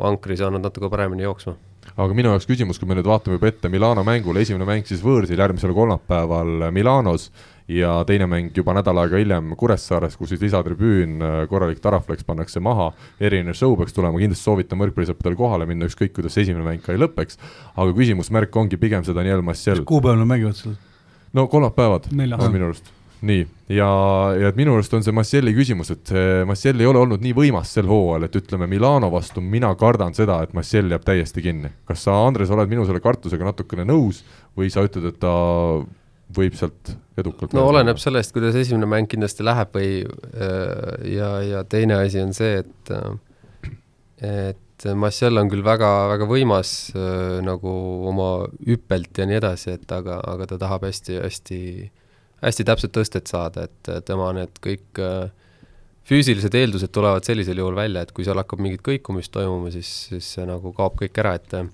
vankri 0.02 0.38
saanud 0.40 0.64
natuke 0.64 0.90
paremini 0.90 1.28
jooksma. 1.28 1.56
aga 1.92 2.14
minu 2.18 2.34
jaoks 2.34 2.48
küsimus, 2.50 2.80
kui 2.80 2.90
me 2.90 2.98
nüüd 2.98 3.10
vaatame 3.10 3.38
juba 3.38 3.50
ette 3.50 3.70
Milano 3.70 4.04
mängule, 4.06 4.42
esimene 4.42 4.68
mäng 4.70 4.86
siis 4.88 5.02
võõrsil 5.06 5.40
järgmisel 5.42 5.74
kolmapäeval 5.78 6.70
Milanos 6.74 7.30
ja 7.72 7.96
teine 8.08 8.28
mäng 8.30 8.52
juba 8.58 8.76
nädal 8.78 9.00
aega 9.02 9.20
hiljem 9.22 9.56
Kuressaares, 9.58 10.18
kus 10.18 10.34
siis 10.34 10.42
lisatribüün, 10.46 11.18
äh, 11.22 11.42
korralik 11.50 11.82
tarafleks 11.84 12.26
pannakse 12.28 12.62
maha, 12.64 12.92
erinev 13.22 13.58
show 13.58 13.76
peaks 13.80 13.98
tulema, 13.98 14.22
kindlasti 14.22 14.46
soovitan 14.46 14.82
võrkpallisõppedel 14.82 15.38
kohale 15.40 15.70
minna, 15.70 15.90
ükskõik 15.90 16.16
kuidas 16.18 16.38
see 16.38 16.48
esimene 16.48 16.66
mäng 16.66 16.86
ka 16.86 16.96
ei 16.96 17.02
lõpeks, 17.02 17.42
aga 17.76 17.92
küsimusmärk 17.98 18.58
ongi 18.62 18.82
pigem 18.82 19.06
seda 19.06 19.22
Daniel 19.22 19.46
Massiel. 19.46 19.86
kuupäeval 19.86 20.24
nad 20.24 20.34
mängivad 20.34 20.58
seal? 20.58 20.80
no 21.34 21.48
kolmapäevad 21.48 22.10
on 22.12 22.52
minu 22.52 22.72
arust 22.72 22.92
nii, 23.22 23.42
ja, 23.70 23.88
ja 24.40 24.50
et 24.50 24.58
minu 24.58 24.74
arust 24.76 24.94
on 24.98 25.04
see 25.06 25.14
Massieli 25.14 25.54
küsimus, 25.56 25.92
et 25.94 26.12
see 26.12 26.42
Massiel 26.50 26.82
ei 26.82 26.90
ole 26.90 27.02
olnud 27.04 27.22
nii 27.22 27.34
võimas 27.38 27.74
sel 27.76 27.90
hooajal, 27.90 28.26
et 28.28 28.38
ütleme, 28.40 28.70
Milano 28.72 29.12
vastu 29.14 29.44
mina 29.46 29.70
kardan 29.80 30.16
seda, 30.18 30.40
et 30.46 30.56
Massiel 30.58 30.90
jääb 30.92 31.06
täiesti 31.06 31.44
kinni. 31.46 31.70
kas 31.88 32.06
sa, 32.08 32.18
Andres, 32.26 32.52
oled 32.54 32.72
minu 32.72 32.86
selle 32.88 33.04
kartusega 33.04 33.52
natukene 33.52 33.86
nõus 33.88 34.24
või 34.58 34.72
sa 34.74 34.86
ütled, 34.88 35.06
et 35.12 35.20
ta 35.22 35.34
võib 36.32 36.56
sealt 36.56 36.94
edukalt 37.20 37.54
no 37.54 37.68
oleneb 37.70 38.00
sellest, 38.02 38.34
kuidas 38.34 38.56
esimene 38.58 38.88
mäng 38.90 39.10
kindlasti 39.12 39.46
läheb 39.46 39.76
või 39.76 40.02
ja, 41.12 41.32
ja 41.44 41.64
teine 41.68 42.02
asi 42.02 42.24
on 42.24 42.34
see, 42.38 42.64
et 42.64 42.94
et 44.22 44.88
Massiel 44.98 45.38
on 45.38 45.50
küll 45.50 45.62
väga, 45.66 45.88
väga 46.10 46.26
võimas 46.30 46.72
nagu 47.46 47.72
oma 48.10 48.30
hüppelt 48.66 49.18
ja 49.18 49.28
nii 49.30 49.38
edasi, 49.38 49.76
et 49.78 49.92
aga, 49.94 50.18
aga 50.26 50.48
ta 50.50 50.58
tahab 50.62 50.88
hästi, 50.88 51.20
hästi 51.22 51.60
hästi 52.42 52.66
täpset 52.68 52.94
tõstet 52.96 53.30
saada, 53.32 53.68
et 53.68 53.92
tema 54.08 54.32
need 54.36 54.58
kõik 54.64 55.02
äh, 55.02 55.30
füüsilised 56.10 56.56
eeldused 56.58 56.92
tulevad 56.94 57.26
sellisel 57.28 57.62
juhul 57.62 57.78
välja, 57.78 58.04
et 58.04 58.14
kui 58.16 58.26
seal 58.26 58.40
hakkab 58.42 58.62
mingit 58.64 58.84
kõikumist 58.86 59.34
toimuma, 59.36 59.72
siis, 59.74 59.90
siis 60.10 60.32
see 60.38 60.48
nagu 60.50 60.74
kaob 60.78 60.98
kõik 61.02 61.22
ära, 61.22 61.36
et 61.38 61.58
äh, 61.58 61.70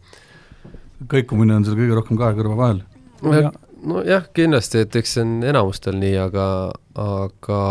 kõikumine 1.11 1.57
on 1.57 1.67
seal 1.67 1.77
kõige 1.79 1.99
rohkem 1.99 2.19
kahe 2.19 2.37
kõrva 2.37 2.57
vahel 2.59 2.81
no,. 3.23 3.53
nojah, 3.93 4.27
kindlasti, 4.35 4.83
et 4.85 4.99
eks 4.99 5.17
see 5.17 5.25
on 5.25 5.37
enamustel 5.47 5.97
nii, 6.01 6.17
aga, 6.27 6.47
aga 6.99 7.61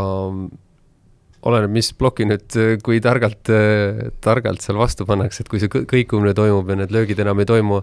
oleneb, 1.47 1.73
mis 1.77 1.93
ploki 1.95 2.27
nüüd, 2.27 2.59
kui 2.83 2.99
targalt, 3.05 3.53
targalt 4.25 4.65
seal 4.65 4.79
vastu 4.81 5.07
pannakse, 5.09 5.45
et 5.45 5.51
kui 5.53 5.63
see 5.63 5.71
kõikumine 5.71 6.35
toimub 6.35 6.73
ja 6.73 6.81
need 6.81 6.95
löögid 6.95 7.21
enam 7.23 7.43
ei 7.43 7.49
toimu 7.49 7.83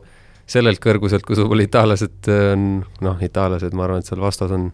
sellelt 0.49 0.81
kõrguselt, 0.83 1.23
kus 1.23 1.39
võib-olla 1.39 1.63
itaallased 1.67 2.27
on, 2.33 2.65
noh, 3.05 3.21
itaallased, 3.23 3.75
ma 3.77 3.85
arvan, 3.85 4.03
et 4.03 4.09
seal 4.09 4.23
vastas 4.23 4.51
on 4.51 4.71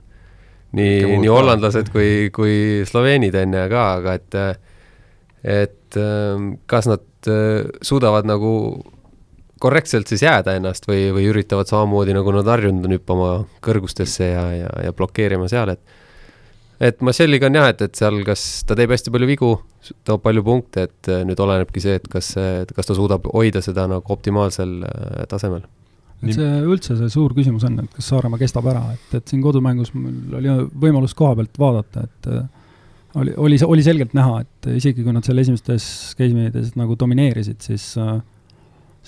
nii, 0.78 1.18
nii 1.24 1.32
hollandlased 1.32 1.90
kui, 1.94 2.30
kui 2.34 2.86
sloveenid 2.90 3.36
on 3.40 3.56
ju 3.58 3.68
ka, 3.72 3.86
aga 4.00 4.18
et 4.20 4.40
et 5.44 5.98
ähm, 5.98 6.54
kas 6.70 6.88
nad 6.90 7.30
äh, 7.32 7.70
suudavad 7.82 8.28
nagu 8.28 8.52
korrektselt 9.60 10.08
siis 10.08 10.24
jääda 10.24 10.56
ennast 10.56 10.88
või, 10.88 11.10
või 11.16 11.28
üritavad 11.32 11.68
samamoodi, 11.68 12.14
nagu 12.16 12.32
nad 12.36 12.48
harjunud 12.48 12.86
on, 12.88 12.96
hüppama 12.96 13.32
kõrgustesse 13.66 14.30
ja, 14.32 14.46
ja, 14.56 14.70
ja 14.86 14.94
blokeerima 14.96 15.50
seal, 15.52 15.76
et 15.76 15.98
et 16.80 17.02
Marcelliga 17.04 17.50
on 17.50 17.58
jah, 17.58 17.68
et, 17.74 17.82
et 17.84 17.96
seal 18.00 18.22
kas 18.28 18.64
ta 18.68 18.76
teeb 18.80 18.94
hästi 18.94 19.12
palju 19.12 19.28
vigu, 19.28 19.50
toob 20.08 20.24
palju 20.24 20.46
punkte, 20.48 20.88
et 20.88 21.12
äh, 21.12 21.26
nüüd 21.28 21.40
olenebki 21.44 21.84
see, 21.84 21.98
et 22.00 22.08
kas, 22.12 22.36
kas 22.76 22.88
ta 22.88 22.96
suudab 22.96 23.28
hoida 23.34 23.64
seda 23.64 23.88
nagu 23.92 24.16
optimaalsel 24.16 24.80
äh, 24.88 25.26
tasemel. 25.32 25.66
Et 26.24 26.36
see 26.36 26.56
üldse 26.68 26.98
see 27.00 27.12
suur 27.14 27.36
küsimus 27.38 27.66
on, 27.68 27.78
et 27.84 27.94
kas 27.96 28.10
Saaremaa 28.12 28.42
kestab 28.42 28.68
ära, 28.72 28.84
et, 28.96 29.20
et 29.20 29.32
siin 29.32 29.44
kodumängus 29.44 29.94
mul 29.96 30.40
oli 30.40 30.56
võimalus 30.86 31.16
koha 31.18 31.38
pealt 31.40 31.62
vaadata, 31.62 32.08
et 32.08 32.32
äh, 32.34 32.42
oli, 33.20 33.36
oli, 33.38 33.62
oli 33.66 33.86
selgelt 33.86 34.14
näha, 34.18 34.44
et 34.44 34.70
isegi 34.76 35.06
kui 35.06 35.16
nad 35.16 35.26
seal 35.26 35.40
esimestes 35.42 35.88
case'ides 36.20 36.76
nagu 36.80 36.98
domineerisid, 37.00 37.62
siis 37.66 37.94
äh, 38.02 38.20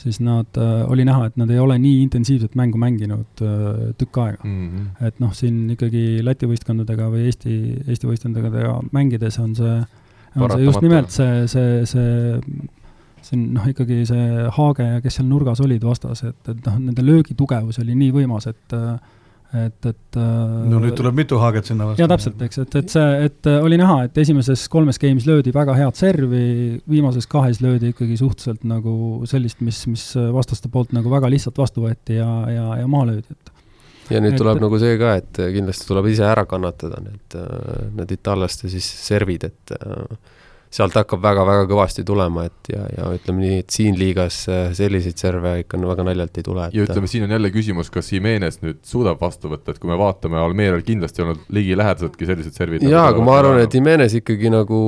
siis 0.01 0.21
nad 0.23 0.57
äh,, 0.57 0.91
oli 0.91 1.05
näha, 1.05 1.27
et 1.29 1.37
nad 1.37 1.49
ei 1.51 1.59
ole 1.59 1.77
nii 1.81 2.01
intensiivset 2.05 2.55
mängu 2.55 2.79
mänginud 2.81 3.41
tükk 3.99 4.17
aega 4.23 4.43
mm. 4.43 4.67
-hmm. 4.69 5.07
et 5.07 5.19
noh, 5.19 5.33
siin 5.35 5.69
ikkagi 5.75 6.23
Läti 6.23 6.47
võistkondadega 6.49 7.09
või 7.11 7.27
Eesti, 7.29 7.55
Eesti 7.87 8.07
võistkondadega 8.07 8.77
mängides 8.95 9.39
on 9.39 9.55
see, 9.55 9.81
on 10.35 10.51
see 10.51 10.63
just 10.63 10.81
nimelt 10.81 11.11
see, 11.11 11.47
see, 11.51 11.85
see 11.85 12.39
siin 13.25 13.47
noh, 13.55 13.65
ikkagi 13.69 14.03
see 14.09 14.49
Haage 14.57 14.87
ja 14.87 14.99
kes 15.03 15.19
seal 15.19 15.29
nurgas 15.29 15.61
olid 15.63 15.83
vastas, 15.85 16.23
et, 16.27 16.39
et 16.49 16.67
noh, 16.67 16.77
nende 16.89 17.05
löögitugevus 17.05 17.81
oli 17.83 17.97
nii 17.97 18.13
võimas, 18.21 18.49
et 18.51 18.77
et, 19.51 19.85
et 19.89 20.17
no 20.71 20.79
nüüd 20.79 20.95
tuleb 20.95 21.17
mitu 21.17 21.35
haaget 21.41 21.67
sinna 21.67 21.89
vastu. 21.89 21.99
jaa, 21.99 22.07
täpselt, 22.07 22.43
eks, 22.45 22.61
et, 22.63 22.75
et 22.79 22.93
see, 22.93 23.07
et 23.27 23.49
oli 23.51 23.75
näha, 23.81 24.05
et 24.07 24.19
esimeses 24.23 24.63
kolmes 24.71 24.99
game'is 25.01 25.27
löödi 25.27 25.51
väga 25.51 25.75
head 25.75 25.99
servi, 25.99 26.43
viimases 26.89 27.27
kahes 27.31 27.59
löödi 27.63 27.91
ikkagi 27.91 28.15
suhteliselt 28.21 28.63
nagu 28.69 28.93
sellist, 29.27 29.59
mis, 29.65 29.81
mis 29.91 30.05
vastaste 30.31 30.71
poolt 30.71 30.95
nagu 30.95 31.11
väga 31.11 31.27
lihtsalt 31.33 31.59
vastu 31.59 31.83
võeti 31.83 32.15
ja, 32.21 32.29
ja, 32.47 32.67
ja 32.79 32.87
maha 32.87 33.11
löödi, 33.11 33.35
et 33.35 33.51
ja 34.11 34.21
nüüd 34.23 34.35
et, 34.35 34.39
tuleb 34.39 34.61
nagu 34.63 34.79
see 34.79 34.95
ka, 34.99 35.15
et 35.19 35.41
kindlasti 35.57 35.87
tuleb 35.89 36.07
ise 36.11 36.25
ära 36.27 36.45
kannatada 36.49 37.01
need, 37.03 37.37
need 37.97 38.15
itaallaste 38.17 38.71
siis 38.71 38.87
servid, 39.03 39.49
et 39.51 39.75
äh, 39.77 40.37
sealt 40.71 40.95
hakkab 40.95 41.19
väga-väga 41.23 41.67
kõvasti 41.69 42.05
tulema, 42.07 42.45
et 42.47 42.71
ja, 42.71 42.85
ja 42.95 43.09
ütleme 43.15 43.43
nii, 43.43 43.59
et 43.65 43.75
siin 43.75 43.97
liigas 43.99 44.41
äh, 44.51 44.69
selliseid 44.77 45.19
serve 45.19 45.57
ikka 45.65 45.79
väga 45.83 46.05
naljalt 46.07 46.39
ei 46.39 46.47
tule. 46.47 46.69
ja 46.71 46.85
ütleme, 46.87 47.09
siin 47.11 47.27
on 47.27 47.35
jälle 47.35 47.51
küsimus, 47.51 47.91
kas 47.93 48.11
Jimenez 48.13 48.61
nüüd 48.63 48.79
suudab 48.87 49.19
vastu 49.21 49.51
võtta, 49.51 49.75
et 49.75 49.81
kui 49.81 49.91
me 49.91 49.99
vaatame, 49.99 50.39
Almeerial 50.39 50.83
kindlasti 50.87 51.25
olnud 51.25 51.43
ligilähedaseltki 51.51 52.29
sellised 52.29 52.55
servid. 52.55 52.87
jaa, 52.87 53.09
aga 53.11 53.25
ma 53.25 53.37
arvan, 53.41 53.59
et 53.65 53.75
Jimenez 53.75 54.15
ikkagi 54.21 54.51
nagu 54.53 54.81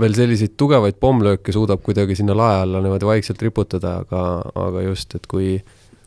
veel 0.00 0.16
selliseid 0.16 0.56
tugevaid 0.60 0.98
pommlööke 1.00 1.52
suudab 1.56 1.82
kuidagi 1.84 2.16
sinna 2.18 2.36
lae 2.36 2.62
alla 2.64 2.82
niimoodi 2.84 3.08
vaikselt 3.08 3.42
riputada, 3.44 3.98
aga, 4.04 4.22
aga 4.66 4.84
just, 4.88 5.16
et 5.16 5.28
kui 5.28 5.56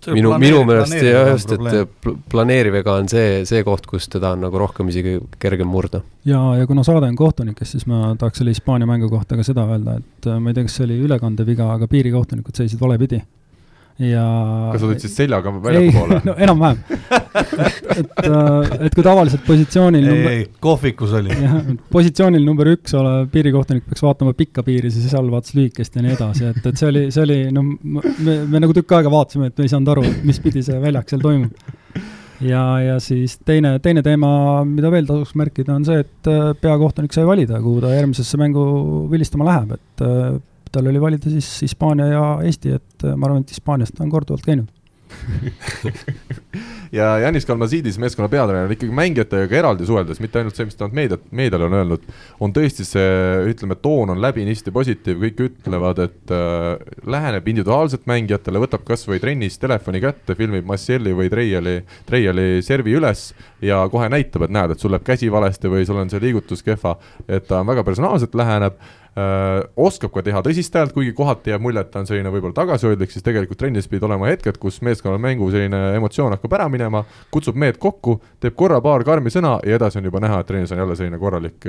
minu, 0.07 0.31
minu 0.41 0.61
meelest 0.67 0.95
jah, 1.03 1.31
just, 1.33 1.51
et 1.51 2.07
planeeriv 2.31 2.79
ega 2.81 2.95
on 2.99 3.09
see, 3.11 3.43
see 3.49 3.63
koht, 3.67 3.87
kus 3.89 4.07
teda 4.11 4.33
on 4.35 4.45
nagu 4.45 4.61
rohkem 4.61 4.91
isegi 4.91 5.17
kergem 5.41 5.69
murda. 5.71 6.01
ja, 6.25 6.41
ja 6.59 6.67
kuna 6.67 6.85
saade 6.87 7.09
on 7.11 7.17
kohtunikest, 7.19 7.75
siis 7.75 7.89
ma 7.89 8.13
tahaks 8.19 8.41
selle 8.41 8.55
Hispaania 8.55 8.87
mängu 8.89 9.09
kohta 9.11 9.39
ka 9.39 9.45
seda 9.45 9.67
öelda, 9.67 9.99
et 9.99 10.29
äh, 10.29 10.39
ma 10.39 10.51
ei 10.51 10.57
tea, 10.57 10.69
kas 10.69 10.79
see 10.79 10.87
oli 10.87 11.01
ülekandeviga, 11.07 11.73
aga 11.75 11.89
piirikohtunikud 11.91 12.63
seisid 12.63 12.81
valepidi 12.81 13.21
ja 13.99 14.25
kas 14.71 14.83
sa 14.83 14.93
siis 15.03 15.15
seljaga 15.19 15.51
väljapoole? 15.63 16.21
no 16.27 16.35
enam-vähem 16.39 16.79
et, 16.89 17.89
et, 17.97 18.13
äh, 18.23 18.85
et 18.87 18.95
kui 18.95 19.05
tavaliselt 19.05 19.43
positsioonil 19.47 20.05
ei 20.05 20.13
number..., 20.13 20.35
ei, 20.37 20.45
kohvikus 20.63 21.15
oli. 21.19 21.35
positsioonil 21.91 22.45
number 22.45 22.71
üks 22.73 22.95
olev 22.99 23.27
piirikohtunik 23.33 23.89
peaks 23.89 24.05
vaatama 24.05 24.35
pikka 24.37 24.63
piiri, 24.67 24.91
siis 24.93 25.09
seal 25.11 25.27
vaatas 25.33 25.55
lühikest 25.57 25.97
ja 25.97 26.05
nii 26.05 26.15
edasi, 26.15 26.47
et, 26.53 26.61
et 26.71 26.79
see 26.79 26.87
oli, 26.91 27.03
see 27.15 27.25
oli, 27.25 27.39
no 27.55 27.65
me, 27.65 28.39
me 28.47 28.63
nagu 28.63 28.75
tükk 28.77 28.95
aega 28.99 29.11
vaatasime, 29.13 29.51
et 29.51 29.59
me 29.59 29.67
ei 29.67 29.73
saanud 29.73 29.93
aru, 29.95 30.05
mis 30.27 30.39
pidi 30.43 30.63
see 30.65 30.79
väljak 30.81 31.11
seal 31.11 31.23
toimub. 31.23 31.69
ja, 32.45 32.63
ja 32.85 32.99
siis 33.03 33.35
teine, 33.45 33.75
teine 33.83 34.03
teema, 34.05 34.31
mida 34.67 34.91
veel 34.93 35.09
tasuks 35.09 35.35
märkida, 35.39 35.75
on 35.75 35.87
see, 35.87 36.05
et 36.05 36.31
äh, 36.31 36.53
peakohtunik 36.61 37.15
sai 37.15 37.27
valida, 37.27 37.59
kuhu 37.63 37.83
ta 37.83 37.91
järgmisesse 37.95 38.39
mängu 38.39 38.63
vilistama 39.11 39.49
läheb, 39.49 39.75
et 39.75 40.07
äh, 40.07 40.39
tal 40.71 40.89
oli 40.91 41.01
valida 41.01 41.31
siis 41.31 41.47
Hispaania 41.65 42.07
ja 42.11 42.25
Eesti, 42.45 42.75
et 42.79 43.05
äh, 43.05 43.15
ma 43.15 43.29
arvan, 43.29 43.45
et 43.45 43.55
Hispaaniast 43.55 43.97
ta 43.97 44.05
on 44.05 44.13
korduvalt 44.13 44.45
käinud. 44.45 44.69
Ja 46.91 47.19
Janis 47.19 47.45
Kalmasiidis, 47.45 47.99
meeskonna 48.01 48.29
peatreener, 48.29 48.71
ikkagi 48.73 48.93
mängijatega 48.95 49.57
eraldi 49.59 49.85
suheldes, 49.85 50.17
mitte 50.23 50.39
ainult 50.39 50.57
see, 50.57 50.65
mis 50.65 50.77
ta 50.77 50.87
meediat, 50.89 51.21
meediale 51.37 51.67
on 51.67 51.75
öelnud, 51.77 52.07
on 52.41 52.53
tõesti 52.55 52.85
see, 52.87 53.11
ütleme, 53.51 53.77
toon 53.77 54.09
on 54.15 54.21
läbinisti 54.23 54.73
positiivne, 54.73 55.21
kõik 55.27 55.43
ütlevad, 55.45 56.01
et 56.07 56.33
äh, 56.33 56.81
läheneb 57.05 57.45
individuaalselt 57.53 58.09
mängijatele, 58.09 58.63
võtab 58.65 58.87
kas 58.87 59.05
või 59.09 59.21
trennis 59.21 59.61
telefoni 59.61 60.01
kätte, 60.01 60.33
filmib 60.39 60.65
Massieli 60.69 61.13
või 61.13 61.29
Treiali, 61.29 61.75
Treiali 62.09 62.47
servi 62.65 62.97
üles 62.97 63.27
ja 63.61 63.83
kohe 63.93 64.09
näitab, 64.09 64.47
et 64.47 64.55
näed, 64.57 64.73
et 64.73 64.81
sul 64.81 64.95
läheb 64.95 65.05
käsi 65.05 65.29
valesti 65.29 65.69
või 65.69 65.85
sul 65.85 66.01
on 66.01 66.09
see 66.09 66.25
liigutus 66.25 66.65
kehva, 66.65 66.97
et 67.29 67.45
ta 67.51 67.61
väga 67.69 67.85
personaalselt 67.85 68.33
läheneb 68.33 68.81
oskab 69.79 70.13
ka 70.13 70.23
teha 70.25 70.41
tõsist 70.45 70.75
häält, 70.75 70.93
kuigi 70.95 71.13
kohati 71.17 71.53
jääb 71.53 71.63
mulje, 71.63 71.83
et 71.83 71.91
ta 71.93 72.01
on 72.01 72.09
selline 72.09 72.31
võib-olla 72.33 72.55
tagasihoidlik, 72.57 73.11
siis 73.13 73.25
tegelikult 73.25 73.59
trennis 73.61 73.87
pidid 73.89 74.05
olema 74.07 74.29
hetked, 74.29 74.59
kus 74.61 74.79
meeskonnal 74.85 75.21
mängu 75.23 75.49
selline 75.53 75.79
emotsioon 75.97 76.35
hakkab 76.35 76.55
ära 76.59 76.67
minema, 76.71 77.03
kutsub 77.33 77.57
mehed 77.59 77.79
kokku, 77.81 78.19
teeb 78.43 78.55
korra-paar 78.59 79.05
karmi 79.07 79.33
sõna 79.33 79.57
ja 79.65 79.79
edasi 79.79 79.99
on 80.01 80.09
juba 80.09 80.21
näha, 80.23 80.41
et 80.41 80.49
trennis 80.49 80.73
on 80.75 80.81
jälle 80.83 80.97
selline 80.99 81.19
korralik 81.21 81.67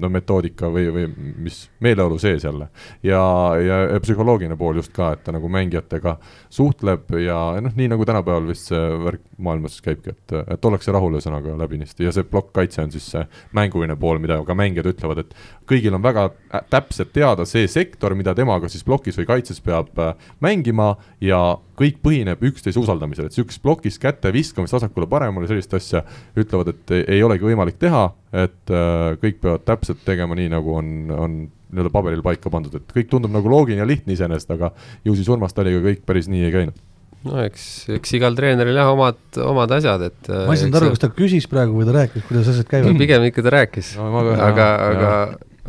no 0.00 0.10
metoodika 0.12 0.70
või, 0.72 0.88
või 0.94 1.08
mis 1.46 1.64
meeleolu 1.84 2.18
sees 2.22 2.44
jälle. 2.44 2.68
ja, 3.02 3.22
ja, 3.60 3.80
ja 3.94 4.00
psühholoogiline 4.00 4.56
pool 4.60 4.80
just 4.80 4.92
ka, 4.94 5.12
et 5.14 5.24
ta 5.24 5.34
nagu 5.34 5.48
mängijatega 5.48 6.16
suhtleb 6.52 7.10
ja 7.24 7.38
noh, 7.64 7.74
nii 7.76 7.90
nagu 7.92 8.06
tänapäeval 8.08 8.48
vist 8.48 8.70
see 8.70 8.82
värk 9.04 9.24
maailmas 9.38 9.80
käibki, 9.84 10.14
et, 10.14 10.36
et 10.54 10.64
ollakse 10.64 10.92
rahul 10.94 11.16
ühesõnaga 11.18 11.56
läbinisti 11.58 12.06
ja 12.06 12.12
see 12.14 12.26
plokkkaitse 12.28 12.84
on 12.84 12.92
siis 12.94 13.06
see 13.14 13.24
mänguline 13.56 13.96
pool, 14.00 14.20
mida 14.22 14.38
ka 14.46 14.56
mängijad 14.58 14.90
ütlevad, 14.94 15.24
et 15.24 15.34
kõigil 15.68 15.94
on 15.96 16.02
väga 16.04 16.28
täpselt 16.72 17.12
teada 17.14 17.46
see 17.48 17.66
sektor, 17.70 18.14
mida 18.18 18.34
temaga 18.36 18.68
siis 18.72 18.84
plokis 18.86 19.18
või 19.20 19.28
kaitses 19.28 19.60
peab 19.64 19.98
äh, 20.02 20.14
mängima 20.44 20.94
ja 21.24 21.40
kõik 21.78 21.98
põhineb 22.04 22.42
üksteise 22.46 22.80
usaldamisel, 22.82 23.28
et 23.28 23.34
niisugust 23.34 23.62
plokis 23.64 23.98
käte 24.02 24.32
viskamist 24.34 24.76
vasakule-paremale, 24.76 25.48
sellist 25.50 25.74
asja 25.74 26.04
ütlevad, 26.38 26.74
et 26.74 26.96
ei 27.02 27.22
olegi 27.26 27.48
võimalik 27.48 27.80
teha, 27.82 28.06
et 28.44 28.72
äh, 28.72 29.12
kõik 29.22 29.40
peavad 29.42 29.66
täpselt 29.66 30.04
tegema 30.06 30.36
nii, 30.38 30.50
nagu 30.54 30.78
on, 30.78 30.96
on 31.10 31.38
nii-öelda 31.74 31.92
paberil 31.94 32.24
paika 32.24 32.52
pandud, 32.52 32.78
et 32.78 32.96
kõik 32.96 33.10
tundub 33.10 33.32
nagu 33.34 33.50
loogiline 33.50 33.82
ja 33.82 33.88
lihtne 33.88 34.14
iseenesest, 34.14 34.52
aga 34.54 34.70
ju 35.06 35.16
siis 35.18 35.30
Urmas 35.32 35.56
Taliga 35.56 35.82
kõik 35.84 36.04
päris 36.06 36.30
nii 36.30 36.46
ei 36.46 36.54
käinud. 36.54 36.82
No 37.24 37.40
eks, 37.40 37.88
eks 37.96 38.10
igal 38.18 38.34
treeneril 38.36 38.76
jah, 38.76 38.90
omad, 38.92 39.16
omad 39.40 39.72
asjad, 39.78 40.02
et 40.10 40.28
ma 40.28 40.52
ei 40.52 40.60
saanud 40.60 40.76
aru, 40.76 40.90
kas 40.92 41.02
ta 41.06 41.08
küsis 41.16 41.48
praegu 41.48 41.78
või 41.78 41.88
ta 41.88 41.94
rääkis, 41.96 42.26
kuidas 42.28 42.50
asjad 42.52 42.68
käivad? 42.68 42.98
pigem 43.00 43.24
ikka 43.30 43.44
ta 43.46 43.54
rääkis. 43.54 43.94
No,, 43.96 44.10
aga, 44.44 44.68
aga 44.90 45.12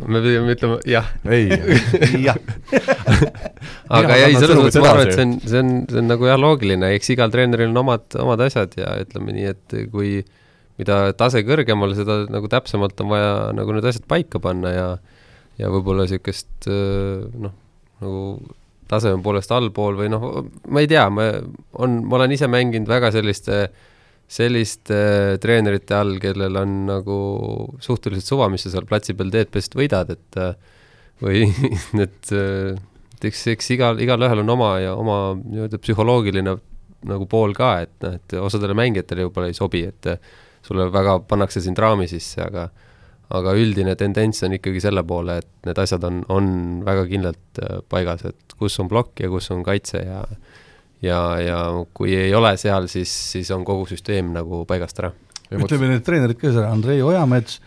me 0.04 0.20
pidime 0.20 0.52
ütlema 0.52 0.76
jah. 0.88 1.08
ei, 1.32 1.48
jah. 2.26 2.36
aga 3.88 4.18
ei, 4.18 4.36
selles 4.36 4.58
mõttes 4.58 4.80
ma 4.82 4.90
arvan, 4.92 5.06
et 5.06 5.16
see 5.16 5.24
on, 5.24 5.34
see 5.40 5.62
on, 5.62 5.70
see 5.90 6.02
on 6.02 6.10
nagu 6.12 6.28
jah, 6.28 6.40
loogiline, 6.40 6.90
eks 6.98 7.14
igal 7.14 7.32
treeneril 7.32 7.72
on 7.72 7.82
omad, 7.84 8.04
omad 8.20 8.44
asjad 8.46 8.76
ja 8.80 8.92
ütleme 9.04 9.36
nii, 9.36 9.54
et 9.54 9.78
kui 9.92 10.20
mida 10.76 11.00
tase 11.16 11.40
kõrgemal, 11.46 11.96
seda 11.96 12.22
nagu 12.28 12.50
täpsemalt 12.52 13.00
on 13.00 13.12
vaja 13.14 13.32
nagu 13.56 13.76
need 13.76 13.88
asjad 13.88 14.04
paika 14.10 14.42
panna 14.42 14.74
ja 14.74 14.86
ja 15.56 15.72
võib-olla 15.72 16.04
niisugust 16.04 16.68
noh, 16.68 17.54
nagu 18.02 18.22
taseme 18.90 19.22
poolest 19.24 19.50
allpool 19.56 19.96
või 19.98 20.10
noh, 20.12 20.26
ma 20.68 20.82
ei 20.84 20.90
tea, 20.90 21.08
ma 21.08 21.30
on, 21.80 22.02
ma 22.04 22.18
olen 22.20 22.34
ise 22.36 22.46
mänginud 22.52 22.90
väga 22.90 23.08
selliste 23.14 23.62
äh, 23.64 23.78
selliste 24.26 24.96
äh, 24.96 25.38
treenerite 25.42 25.94
all, 25.94 26.16
kellel 26.22 26.58
on 26.58 26.78
nagu 26.88 27.16
suhteliselt 27.82 28.26
suva, 28.26 28.48
mis 28.50 28.66
sa 28.66 28.72
seal 28.74 28.86
platsi 28.88 29.14
peal 29.18 29.30
teed, 29.34 29.52
pestud 29.54 29.78
võidad, 29.80 30.10
et 30.16 30.38
äh, 30.42 30.56
või 31.22 31.44
äh, 32.02 32.72
et 33.16 33.28
eks, 33.30 33.44
eks 33.54 33.70
igal, 33.76 34.00
igalühel 34.02 34.42
on 34.42 34.56
oma 34.56 34.72
ja 34.82 34.96
oma 34.98 35.20
nii-öelda 35.38 35.78
psühholoogiline 35.82 36.56
nagu 37.06 37.28
pool 37.30 37.54
ka, 37.56 37.76
et 37.86 37.94
noh, 38.02 38.16
et 38.18 38.34
osadele 38.40 38.74
mängijatele 38.76 39.28
võib-olla 39.28 39.52
ei 39.52 39.56
sobi, 39.56 39.84
et 39.86 40.10
sulle 40.66 40.88
väga 40.90 41.20
pannakse 41.28 41.62
sind 41.62 41.78
raami 41.78 42.08
sisse, 42.10 42.42
aga 42.42 42.66
aga 43.36 43.56
üldine 43.58 43.96
tendents 43.98 44.44
on 44.46 44.52
ikkagi 44.54 44.78
selle 44.84 45.02
poole, 45.06 45.40
et 45.40 45.48
need 45.66 45.78
asjad 45.82 46.04
on, 46.06 46.20
on 46.30 46.50
väga 46.86 47.06
kindlalt 47.10 47.60
paigas, 47.90 48.22
et 48.28 48.54
kus 48.58 48.76
on 48.82 48.90
plokk 48.90 49.22
ja 49.24 49.30
kus 49.32 49.50
on 49.54 49.64
kaitse 49.66 50.02
ja 50.04 50.20
ja, 51.06 51.20
ja 51.42 51.60
kui 51.96 52.14
ei 52.16 52.34
ole 52.34 52.56
seal, 52.60 52.90
siis, 52.92 53.12
siis 53.32 53.50
on 53.54 53.64
kogu 53.66 53.86
süsteem 53.90 54.34
nagu 54.36 54.64
paigast 54.68 55.02
ära 55.02 55.12
ütleme 55.46 55.92
need 55.92 56.02
treenerid 56.02 56.38
ka 56.40 56.50
seal, 56.50 56.66
Andrei 56.66 57.02
Ojamets, 57.06 57.60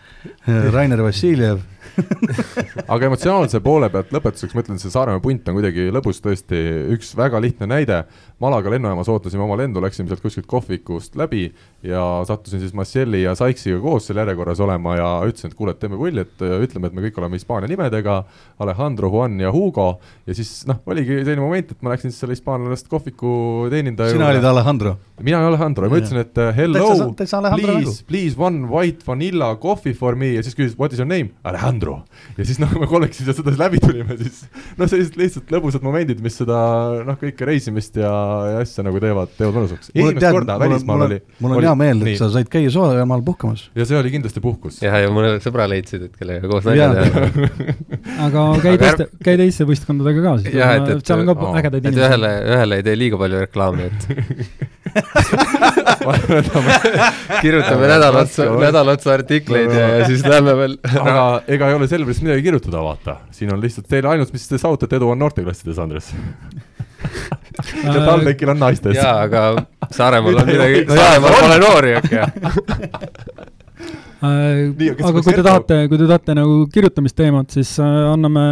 Rainer 0.46 1.00
Vassiljev 1.00 1.62
aga 2.92 3.08
emotsionaalse 3.08 3.60
poole 3.64 3.88
pealt 3.92 4.12
lõpetuseks 4.14 4.54
ma 4.54 4.64
ütlen, 4.64 4.80
see 4.80 4.92
Saaremaa 4.92 5.22
punt 5.24 5.48
on 5.48 5.56
kuidagi 5.58 5.88
lõbus 5.94 6.20
tõesti 6.24 6.60
üks 6.94 7.14
väga 7.18 7.40
lihtne 7.42 7.68
näide. 7.70 8.02
Malaga 8.40 8.70
lennujaamas 8.72 9.08
ootasime 9.12 9.44
oma 9.44 9.58
lendu, 9.60 9.82
läksime 9.84 10.08
sealt 10.08 10.22
kuskilt 10.24 10.46
kohvikust 10.48 11.16
läbi 11.20 11.42
ja 11.84 12.04
sattusin 12.28 12.62
siis 12.62 12.72
Massieli 12.76 13.22
ja 13.22 13.34
Saiksiga 13.36 13.80
koos 13.82 14.06
seal 14.08 14.22
järjekorras 14.22 14.62
olema 14.64 14.94
ja 14.96 15.10
ütlesin, 15.28 15.52
et 15.52 15.58
kuule, 15.58 15.74
et 15.76 15.82
teeme 15.82 15.98
pulli, 16.00 16.24
et 16.24 16.40
ütleme, 16.40 16.88
et 16.88 16.96
me 16.96 17.04
kõik 17.04 17.20
oleme 17.20 17.36
Hispaania 17.36 17.68
nimedega. 17.68 18.22
Alejandro, 18.60 19.10
Juan 19.12 19.36
ja 19.40 19.52
Hugo 19.52 19.90
ja 20.26 20.36
siis 20.36 20.64
noh, 20.68 20.80
oligi 20.88 21.20
selline 21.20 21.44
moment, 21.44 21.74
et 21.74 21.84
ma 21.84 21.92
läksin 21.92 22.12
siis 22.12 22.24
selle 22.24 22.36
hispaanlast 22.36 22.88
kohviku 22.88 23.68
teenindaja 23.72 24.16
sina 24.16 24.32
olid 24.32 24.44
Alejandro? 24.44 24.96
mina 25.20 25.38
olen 25.38 25.52
Alejandro 25.52 25.84
ja 25.84 25.92
ma 25.92 26.00
ütlesin, 26.00 26.20
et 26.22 26.40
hello, 26.56 27.12
please, 27.60 28.04
please 28.08 28.40
one 28.40 28.68
white 28.70 29.04
vanilla 29.06 29.52
coffee 29.60 29.92
for 29.96 30.16
me 30.16 30.32
ja 30.34 30.44
siis 30.44 30.56
küsis 30.56 30.76
what 30.78 30.94
is 30.96 31.00
your 31.00 31.08
name, 31.08 31.34
Alejandro. 31.44 32.00
ja 32.38 32.46
siis 32.48 32.60
noh, 32.62 32.72
me 32.80 32.88
kolmekesi 32.88 33.26
sedasi 33.28 33.60
läbi 33.60 33.80
tulime, 33.84 34.16
siis 34.20 34.46
noh, 34.80 34.88
sellised 34.88 35.18
lihtsalt 35.20 35.52
lõbusad 35.52 35.84
momendid, 35.84 36.22
mis 36.24 36.40
seda 36.40 36.58
noh, 37.06 37.18
kõike 37.20 37.48
reisimist 37.48 38.00
ja 38.00 38.12
asja 38.60 38.84
nagu 38.86 39.00
teevad, 39.02 39.32
teevad 39.36 39.58
mõnusaks. 39.58 39.90
esimest 39.94 40.26
korda 40.36 40.56
välismaal 40.60 41.06
oli. 41.06 41.18
mul 41.40 41.56
on 41.56 41.66
hea 41.66 41.74
meel, 41.82 42.02
et 42.06 42.20
sa 42.20 42.26
said 42.32 42.48
käia 42.52 42.72
Soojamaal 42.72 43.22
puhkamas. 43.26 43.66
ja 43.78 43.86
see 43.88 43.98
oli 43.98 44.12
kindlasti 44.14 44.42
puhkus. 44.44 44.80
jah, 44.84 44.98
ja 45.04 45.12
mõne 45.14 45.28
sõbra 45.44 45.68
leidsid, 45.70 46.08
et 46.08 46.20
kellega 46.20 46.50
koos 46.50 46.68
nalja 46.68 46.90
teha. 46.96 47.20
aga 48.26 48.46
käi 48.64 48.74
teiste, 48.80 49.08
käi 49.24 49.40
teiste 49.40 49.68
võistkondadega 49.68 50.26
ka 50.26 50.36
siis. 50.42 50.58
jah, 50.60 50.76
et, 50.78 50.92
et 50.96 51.12
seal 51.12 51.24
on 51.24 51.32
ka 51.32 51.54
ägedaid 51.62 51.82
inimesi. 51.84 52.04
ühele, 52.06 52.34
ühele 52.56 52.80
ei 52.80 52.88
tee 52.88 52.96
liiga 52.98 53.20
palju 53.20 53.36
reklaami, 53.46 53.90
et 53.90 53.98
kirjutame 57.42 57.90
nädal 57.90 58.16
otsa, 58.22 58.46
nädal 58.60 58.92
otsa 58.94 59.12
artikleid 59.14 59.72
ja, 59.74 59.86
ja 60.00 60.08
siis 60.08 60.24
lähme 60.26 60.56
veel. 60.58 60.74
aga 61.04 61.24
ega 61.50 61.70
ei 61.70 61.78
ole 61.78 61.86
Selverist 61.90 62.24
midagi 62.26 62.46
kirjutada, 62.48 62.78
vaata. 62.84 63.12
siin 63.34 63.52
on 63.54 63.62
lihtsalt 63.62 63.88
teile 63.90 64.08
ainult, 64.14 64.32
mis 64.34 64.48
te 64.48 64.56
saavutate 64.60 64.94
edu, 65.00 65.06
on 65.14 65.20
noorteklassides, 65.20 65.78
Andres 65.82 66.06
ja 67.84 67.94
TalTechil 68.06 68.52
on 68.54 68.60
naistes. 68.64 68.96
jaa, 68.96 69.20
aga 69.26 69.44
Saaremaal 69.90 70.42
on 70.42 70.50
midagi, 70.50 70.84
Saaremaal 70.90 71.38
pole 71.40 71.58
noori, 71.64 71.96
okei 72.00 72.22
Nii, 74.20 74.90
aga 74.92 75.20
kui 75.24 75.32
te 75.32 75.42
tahate, 75.44 75.76
kui 75.88 75.96
te 75.96 76.04
tahate 76.04 76.34
nagu 76.36 76.56
kirjutamisteemat, 76.72 77.54
siis 77.56 77.70
äh, 77.80 77.94
anname 78.10 78.42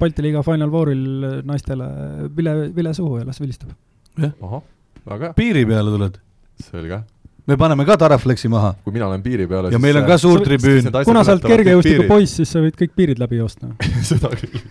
Balti 0.00 0.24
liiga 0.24 0.40
Final 0.46 0.70
Fouril 0.72 1.02
naistele 1.44 1.88
vile, 2.36 2.54
vile 2.76 2.94
suhu 2.96 3.20
ja 3.20 3.26
las 3.28 3.42
vilistab. 3.42 3.74
jah, 4.16 5.28
piiri 5.36 5.66
peale 5.68 5.92
tuled? 5.92 6.16
selge 6.64 7.02
me 7.46 7.56
paneme 7.56 7.84
ka 7.86 7.96
Taraflexi 7.96 8.48
maha. 8.48 8.74
kui 8.84 8.92
mina 8.92 9.06
olen 9.06 9.22
piiri 9.22 9.46
peal. 9.46 9.70
ja 9.72 9.78
meil 9.78 10.00
on 10.00 10.06
ka 10.08 10.18
suur 10.18 10.40
tribüün. 10.40 10.90
kuna 11.04 11.24
sa 11.24 11.36
oled 11.36 11.46
kergejõustiku 11.46 12.08
poiss, 12.08 12.40
siis 12.40 12.52
sa 12.52 12.64
võid 12.64 12.78
kõik 12.78 12.96
piirid 12.96 13.22
läbi 13.22 13.42
joosta 13.42 13.70
seda 14.10 14.32
küll 14.34 14.56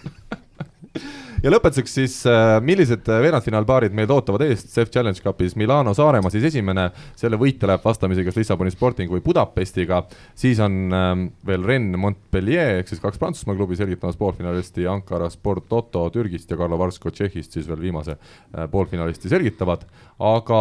ja 1.45 1.51
lõpetuseks 1.53 1.93
siis, 1.99 2.13
äh, 2.25 2.57
millised 2.65 3.05
äh, 3.11 3.19
veerandfinaalpaarid 3.21 3.93
meid 3.95 4.09
ootavad 4.09 4.41
ees 4.47 4.63
CEF 4.71 4.89
Challenge 4.93 5.21
Cupis, 5.21 5.53
Milano 5.59 5.93
Saaremaa 5.93 6.31
siis 6.33 6.47
esimene, 6.49 6.87
selle 7.19 7.37
võitja 7.37 7.69
läheb 7.69 7.83
vastamisi 7.85 8.25
kas 8.25 8.39
Lissaboni 8.39 8.73
Sporting 8.73 9.13
või 9.13 9.21
Budapestiga, 9.25 10.01
siis 10.37 10.61
on 10.63 10.79
ähm, 10.95 11.27
veel 11.45 11.65
Rennes 11.67 12.01
Montpellier 12.01 12.79
ehk 12.79 12.89
siis 12.89 13.03
kaks 13.03 13.21
Prantsusmaa 13.21 13.57
klubi 13.59 13.77
selgitamas 13.77 14.17
poolfinalisti, 14.17 14.87
Ankara 14.89 15.29
Sport 15.33 15.69
Toto 15.69 16.07
Türgist 16.13 16.49
ja 16.49 16.57
Karlo 16.57 16.79
Varsko 16.81 17.13
Tšehhist 17.13 17.59
siis 17.59 17.69
veel 17.69 17.83
viimase 17.83 18.17
äh, 18.17 18.65
poolfinalisti 18.71 19.29
selgitavad. 19.29 19.85
aga 20.25 20.59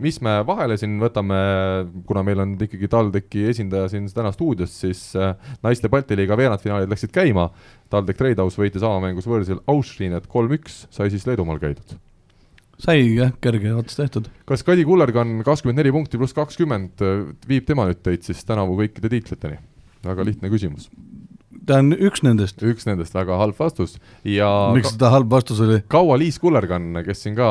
mis 0.00 0.18
me 0.24 0.40
vahele 0.48 0.78
siin 0.80 0.98
võtame, 0.98 1.38
kuna 2.08 2.22
meil 2.26 2.40
on 2.42 2.58
ikkagi 2.66 2.88
TalTechi 2.88 3.46
esindaja 3.52 3.90
siin 3.92 4.08
täna 4.10 4.32
stuudios, 4.32 4.72
siis 4.80 5.10
naiste 5.62 5.90
Balti 5.92 6.16
liiga 6.16 6.36
veerandfinaalid 6.38 6.90
läksid 6.90 7.12
käima 7.14 7.50
TalTech 7.92 8.18
Tradehouse 8.18 8.60
võitis 8.60 8.84
avamängus 8.84 9.28
võõrsil 9.28 9.62
Austrinet 9.70 10.26
kolm-üks, 10.30 10.84
sai 10.94 11.12
siis 11.12 11.26
Leedumaal 11.28 11.60
käidud. 11.62 11.96
sai 12.82 13.06
jah, 13.16 13.32
kerge 13.40 13.72
ots 13.72 13.96
tehtud. 13.96 14.28
kas 14.48 14.66
Kadi 14.66 14.84
Kullergann 14.84 15.42
kakskümmend 15.46 15.80
neli 15.80 15.94
punkti 15.94 16.18
pluss 16.20 16.36
kakskümmend 16.36 17.04
viib 17.48 17.66
tema 17.68 17.86
nüüd 17.88 18.02
teid 18.02 18.26
siis 18.26 18.44
tänavu 18.44 18.78
kõikide 18.82 19.12
tiitliteni? 19.12 19.60
väga 20.06 20.26
lihtne 20.26 20.50
küsimus. 20.50 20.90
ta 21.66 21.80
on 21.82 21.94
üks 21.94 22.22
nendest. 22.26 22.62
üks 22.62 22.86
nendest, 22.88 23.14
väga 23.14 23.38
halb 23.40 23.56
vastus 23.58 23.96
ja 24.24 24.50
miks 24.74 24.92
seda 24.96 25.10
halb 25.14 25.30
vastus 25.30 25.62
oli? 25.62 25.80
kaua 25.92 26.18
Liis 26.18 26.40
Kullergann, 26.42 27.02
kes 27.06 27.22
siin 27.22 27.38
ka 27.38 27.48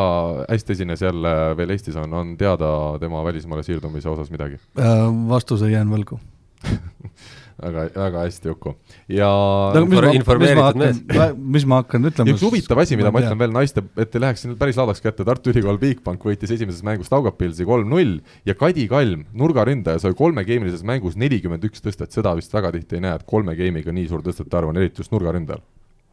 hästi 0.49 0.75
esines 0.77 1.03
jälle 1.03 1.33
veel 1.57 1.75
Eestis 1.75 1.95
on, 1.99 2.13
on 2.13 2.35
teada 2.39 2.69
tema 3.01 3.23
välismaale 3.25 3.63
siirdumise 3.63 4.11
osas 4.11 4.31
midagi 4.33 4.59
äh,? 4.79 5.07
vastuse 5.31 5.71
jään 5.71 5.91
võlgu 5.91 6.19
väga, 7.61 7.85
väga 7.95 8.23
hästi, 8.25 8.51
Uku. 8.51 8.73
ja 9.11 9.29
no, 9.75 9.83
mis, 9.89 10.01
informeeritud 10.19 10.79
mees. 10.79 10.99
mis 11.55 11.65
ma 11.69 11.79
hakkan 11.81 12.09
ütlema? 12.09 12.33
üks 12.33 12.43
huvitav 12.45 12.81
asi, 12.83 12.97
mida 12.99 13.11
ma, 13.11 13.19
ma 13.19 13.23
ütlen 13.23 13.39
veel 13.39 13.53
naiste, 13.55 13.83
et 14.01 14.17
ei 14.17 14.23
läheks 14.23 14.43
siin 14.43 14.57
päris 14.59 14.79
laadaks 14.79 15.03
kätte, 15.03 15.25
Tartu 15.27 15.53
Ülikool 15.53 15.79
Bigbank 15.81 16.25
võitis 16.27 16.51
esimeses 16.55 16.83
mängus 16.87 17.11
Taugapilsi 17.11 17.67
kolm-null 17.67 18.17
ja 18.47 18.57
Kadi 18.59 18.87
Kalm, 18.91 19.25
nurgaründaja, 19.37 20.03
sai 20.03 20.17
kolmegeemilises 20.17 20.83
mängus 20.87 21.17
nelikümmend 21.19 21.63
üks 21.69 21.83
tõstet, 21.85 22.11
seda 22.15 22.35
vist 22.37 22.53
väga 22.55 22.73
tihti 22.75 22.99
ei 22.99 23.07
näe, 23.07 23.15
et 23.21 23.25
kolme 23.29 23.55
geemiga 23.57 23.95
nii 23.95 24.11
suur 24.11 24.25
tõstete 24.25 24.59
arv 24.59 24.73
on, 24.73 24.81
eriti 24.81 25.03
just 25.03 25.15
nurgaründajal. 25.15 25.63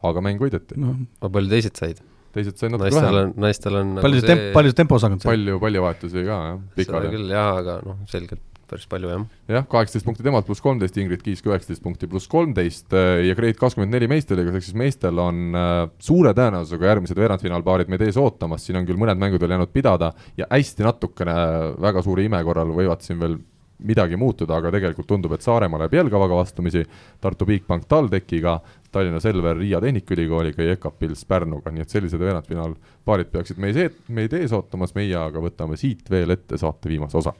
aga 0.03 0.23
mäng 0.23 0.41
võideti 0.41 0.79
no.. 0.79 0.95
aga 1.21 1.33
palju 1.37 1.53
teised 1.57 1.79
said? 1.79 2.01
teised 2.33 2.57
said 2.57 2.73
natuke 2.73 2.95
vähem. 2.95 3.35
naistel 3.39 3.77
on 3.81 3.93
palju 3.99 4.23
nagu 4.23 4.31
temp-, 4.31 4.49
palju 4.55 4.79
tempos 4.79 5.05
hakanud 5.05 5.23
sai? 5.23 5.33
palju, 5.33 5.59
palju 5.61 5.85
vahetusi 5.85 6.23
ka, 6.23 6.39
jah. 6.49 6.65
seda 6.79 7.05
küll, 7.11 7.29
jaa, 7.35 7.51
aga 7.59 7.77
noh, 7.85 8.01
selgelt 8.11 8.41
päris 8.69 8.87
palju, 8.89 9.11
jah. 9.11 9.23
jah, 9.51 9.65
kaheksateist 9.69 10.07
punkti 10.07 10.25
temalt 10.25 10.47
pluss 10.47 10.63
kolmteist, 10.63 10.97
Ingrid 11.01 11.23
Kiisk 11.25 11.47
üheksateist 11.49 11.83
punkti 11.83 12.09
pluss 12.09 12.29
kolmteist 12.31 12.93
äh, 12.97 13.23
ja 13.27 13.37
Grade 13.37 13.57
kakskümmend 13.59 13.93
neli 13.93 14.09
meistriliigas, 14.11 14.57
ehk 14.59 14.67
siis 14.67 14.77
meestel 14.79 15.21
on 15.21 15.57
äh, 15.59 15.79
suure 16.03 16.33
tõenäosusega 16.37 16.91
järgmised 16.93 17.19
veerandfinaalpaarid 17.19 17.91
meid 17.93 18.05
ees 18.07 18.19
ootamas, 18.21 18.65
siin 18.65 18.79
on 18.79 18.87
küll 18.89 18.99
mõned 19.01 19.21
mängud 19.21 19.43
veel 19.43 19.55
jäänud 19.57 19.73
pidada 19.73 20.13
ja 20.39 20.49
hästi 20.51 20.87
natukene 20.87 21.35
väga 21.83 22.05
suure 22.05 22.25
ime 22.25 22.41
korral 22.47 22.73
võivad 22.75 23.03
siin 23.05 23.21
veel 23.21 23.39
midagi 23.83 24.15
muutuda, 24.15 24.57
aga 24.57 24.71
tegelikult 24.71 25.07
tundub, 25.09 25.33
et 25.35 25.43
Saaremaa 25.43 25.81
läheb 25.81 25.97
Jelgavaga 25.97 26.37
vastamisi, 26.37 26.85
Tartu 27.21 27.45
Bigbank 27.49 27.87
TalTechiga, 27.91 28.57
Tallinna 28.93 29.19
Selver 29.19 29.57
Riia 29.59 29.81
Tehnikaülikooliga 29.83 30.63
ja 30.63 30.77
EKA 30.77 30.91
Pils 30.99 31.25
Pärnuga, 31.27 31.73
nii 31.73 31.83
et 31.83 31.91
sellised 31.91 32.21
veerandfinaalpaarid 32.21 33.33
peaksid 33.33 33.59
meid, 33.59 33.97
meid 34.07 34.37
ees 34.39 34.53
ootamas, 34.55 34.95
meie 34.95 35.17
aga 35.19 35.43
võtame 35.43 35.79
siit 35.79 36.07
veel 36.13 36.37
ette 36.37 36.61
saate 36.61 36.91
viimase 36.93 37.19
osa 37.19 37.35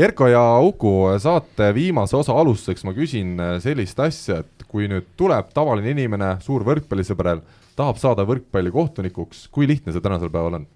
Erko 0.00 0.28
ja 0.30 0.42
Uku, 0.64 0.90
saate 1.20 1.74
viimase 1.76 2.16
osa 2.16 2.32
alustuseks 2.40 2.86
ma 2.88 2.94
küsin 2.96 3.34
äh, 3.40 3.56
sellist 3.60 3.98
asja, 4.00 4.40
et 4.40 4.64
kui 4.70 4.86
nüüd 4.88 5.10
tuleb 5.18 5.50
tavaline 5.52 5.92
inimene, 5.92 6.36
suur 6.44 6.64
võrkpallisõber, 6.64 7.42
tahab 7.76 7.98
saada 8.00 8.24
võrkpallikohtunikuks, 8.28 9.48
kui 9.52 9.68
lihtne 9.68 9.92
see 9.92 10.04
tänasel 10.04 10.32
päeval 10.32 10.60
on? 10.60 10.68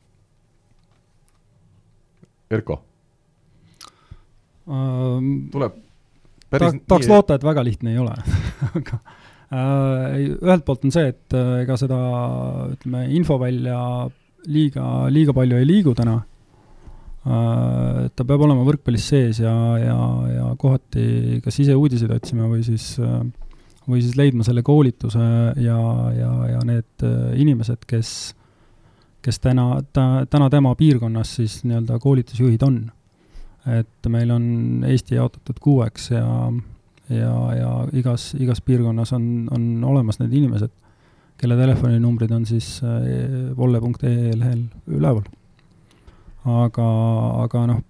Erko 2.53 2.83
um,? 4.69 5.31
tuleb 5.53 5.81
päris 6.53 6.77
ta, 6.77 6.83
tahaks 6.93 7.09
loota, 7.11 7.39
et 7.39 7.47
väga 7.47 7.65
lihtne 7.65 7.95
ei 7.95 8.03
ole 8.03 8.13
aga 8.81 9.01
ühelt 9.55 10.65
poolt 10.67 10.85
on 10.89 10.93
see, 10.95 11.09
et 11.15 11.37
ega 11.63 11.77
seda 11.81 11.99
ütleme, 12.75 13.07
infovälja 13.17 13.81
liiga, 14.51 14.85
liiga 15.13 15.35
palju 15.37 15.61
ei 15.61 15.69
liigu 15.69 15.95
täna 15.97 16.21
ta 17.25 18.25
peab 18.27 18.43
olema 18.45 18.67
võrkpallis 18.67 19.07
sees 19.09 19.41
ja, 19.41 19.53
ja, 19.81 19.97
ja 20.29 20.49
kohati 20.61 21.41
kas 21.45 21.57
ise 21.63 21.77
uudiseid 21.77 22.13
otsima 22.13 22.49
või 22.51 22.61
siis, 22.67 22.99
äh, 23.01 23.23
või 23.89 24.03
siis 24.05 24.19
leidma 24.21 24.45
selle 24.45 24.65
koolituse 24.67 25.25
ja, 25.65 25.79
ja, 26.19 26.33
ja 26.53 26.61
need 26.69 27.07
äh, 27.07 27.31
inimesed, 27.41 27.87
kes, 27.89 28.11
kes 29.25 29.41
täna, 29.41 29.81
ta, 29.97 30.27
täna 30.29 30.51
tema 30.53 30.75
piirkonnas 30.77 31.33
siis 31.41 31.63
nii-öelda 31.65 31.97
koolitusjuhid 32.03 32.67
on. 32.67 32.83
et 33.73 34.09
meil 34.13 34.31
on 34.31 34.85
Eesti 34.85 35.17
jaotatud 35.17 35.57
kuueks 35.65 36.11
ja, 36.11 36.27
ja, 37.09 37.37
ja 37.57 37.71
igas, 37.97 38.35
igas 38.37 38.61
piirkonnas 38.61 39.15
on, 39.17 39.49
on 39.51 39.85
olemas 39.85 40.21
need 40.21 40.37
inimesed, 40.43 40.75
kelle 41.41 41.57
telefoninumbrid 41.57 42.37
on 42.37 42.45
siis 42.45 42.83
volle.ee 43.57 44.37
lehel 44.37 44.67
üleval 44.93 45.25
aga, 46.45 46.89
aga 47.45 47.65
noh, 47.71 47.81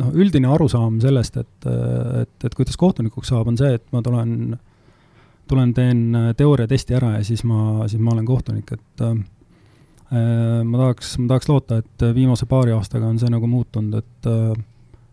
noh, 0.00 0.10
üldine 0.16 0.50
arusaam 0.52 0.98
sellest, 1.02 1.38
et, 1.42 1.68
et, 2.22 2.34
et 2.48 2.56
kuidas 2.56 2.78
kohtunikuks 2.80 3.32
saab, 3.32 3.50
on 3.52 3.58
see, 3.60 3.76
et 3.78 3.84
ma 3.94 4.02
tulen, 4.04 4.56
tulen, 5.50 5.74
teen 5.76 6.34
teooriatesti 6.38 6.98
ära 6.98 7.16
ja 7.18 7.22
siis 7.26 7.44
ma, 7.48 7.86
siis 7.90 8.02
ma 8.02 8.14
olen 8.16 8.28
kohtunik, 8.28 8.74
et 8.74 9.06
äh, 9.06 9.16
ma 10.12 10.84
tahaks, 10.84 11.16
ma 11.22 11.30
tahaks 11.34 11.50
loota, 11.52 11.80
et 11.82 12.06
viimase 12.16 12.48
paari 12.50 12.74
aastaga 12.76 13.08
on 13.08 13.20
see 13.22 13.32
nagu 13.32 13.48
muutunud, 13.50 14.02
et 14.02 14.30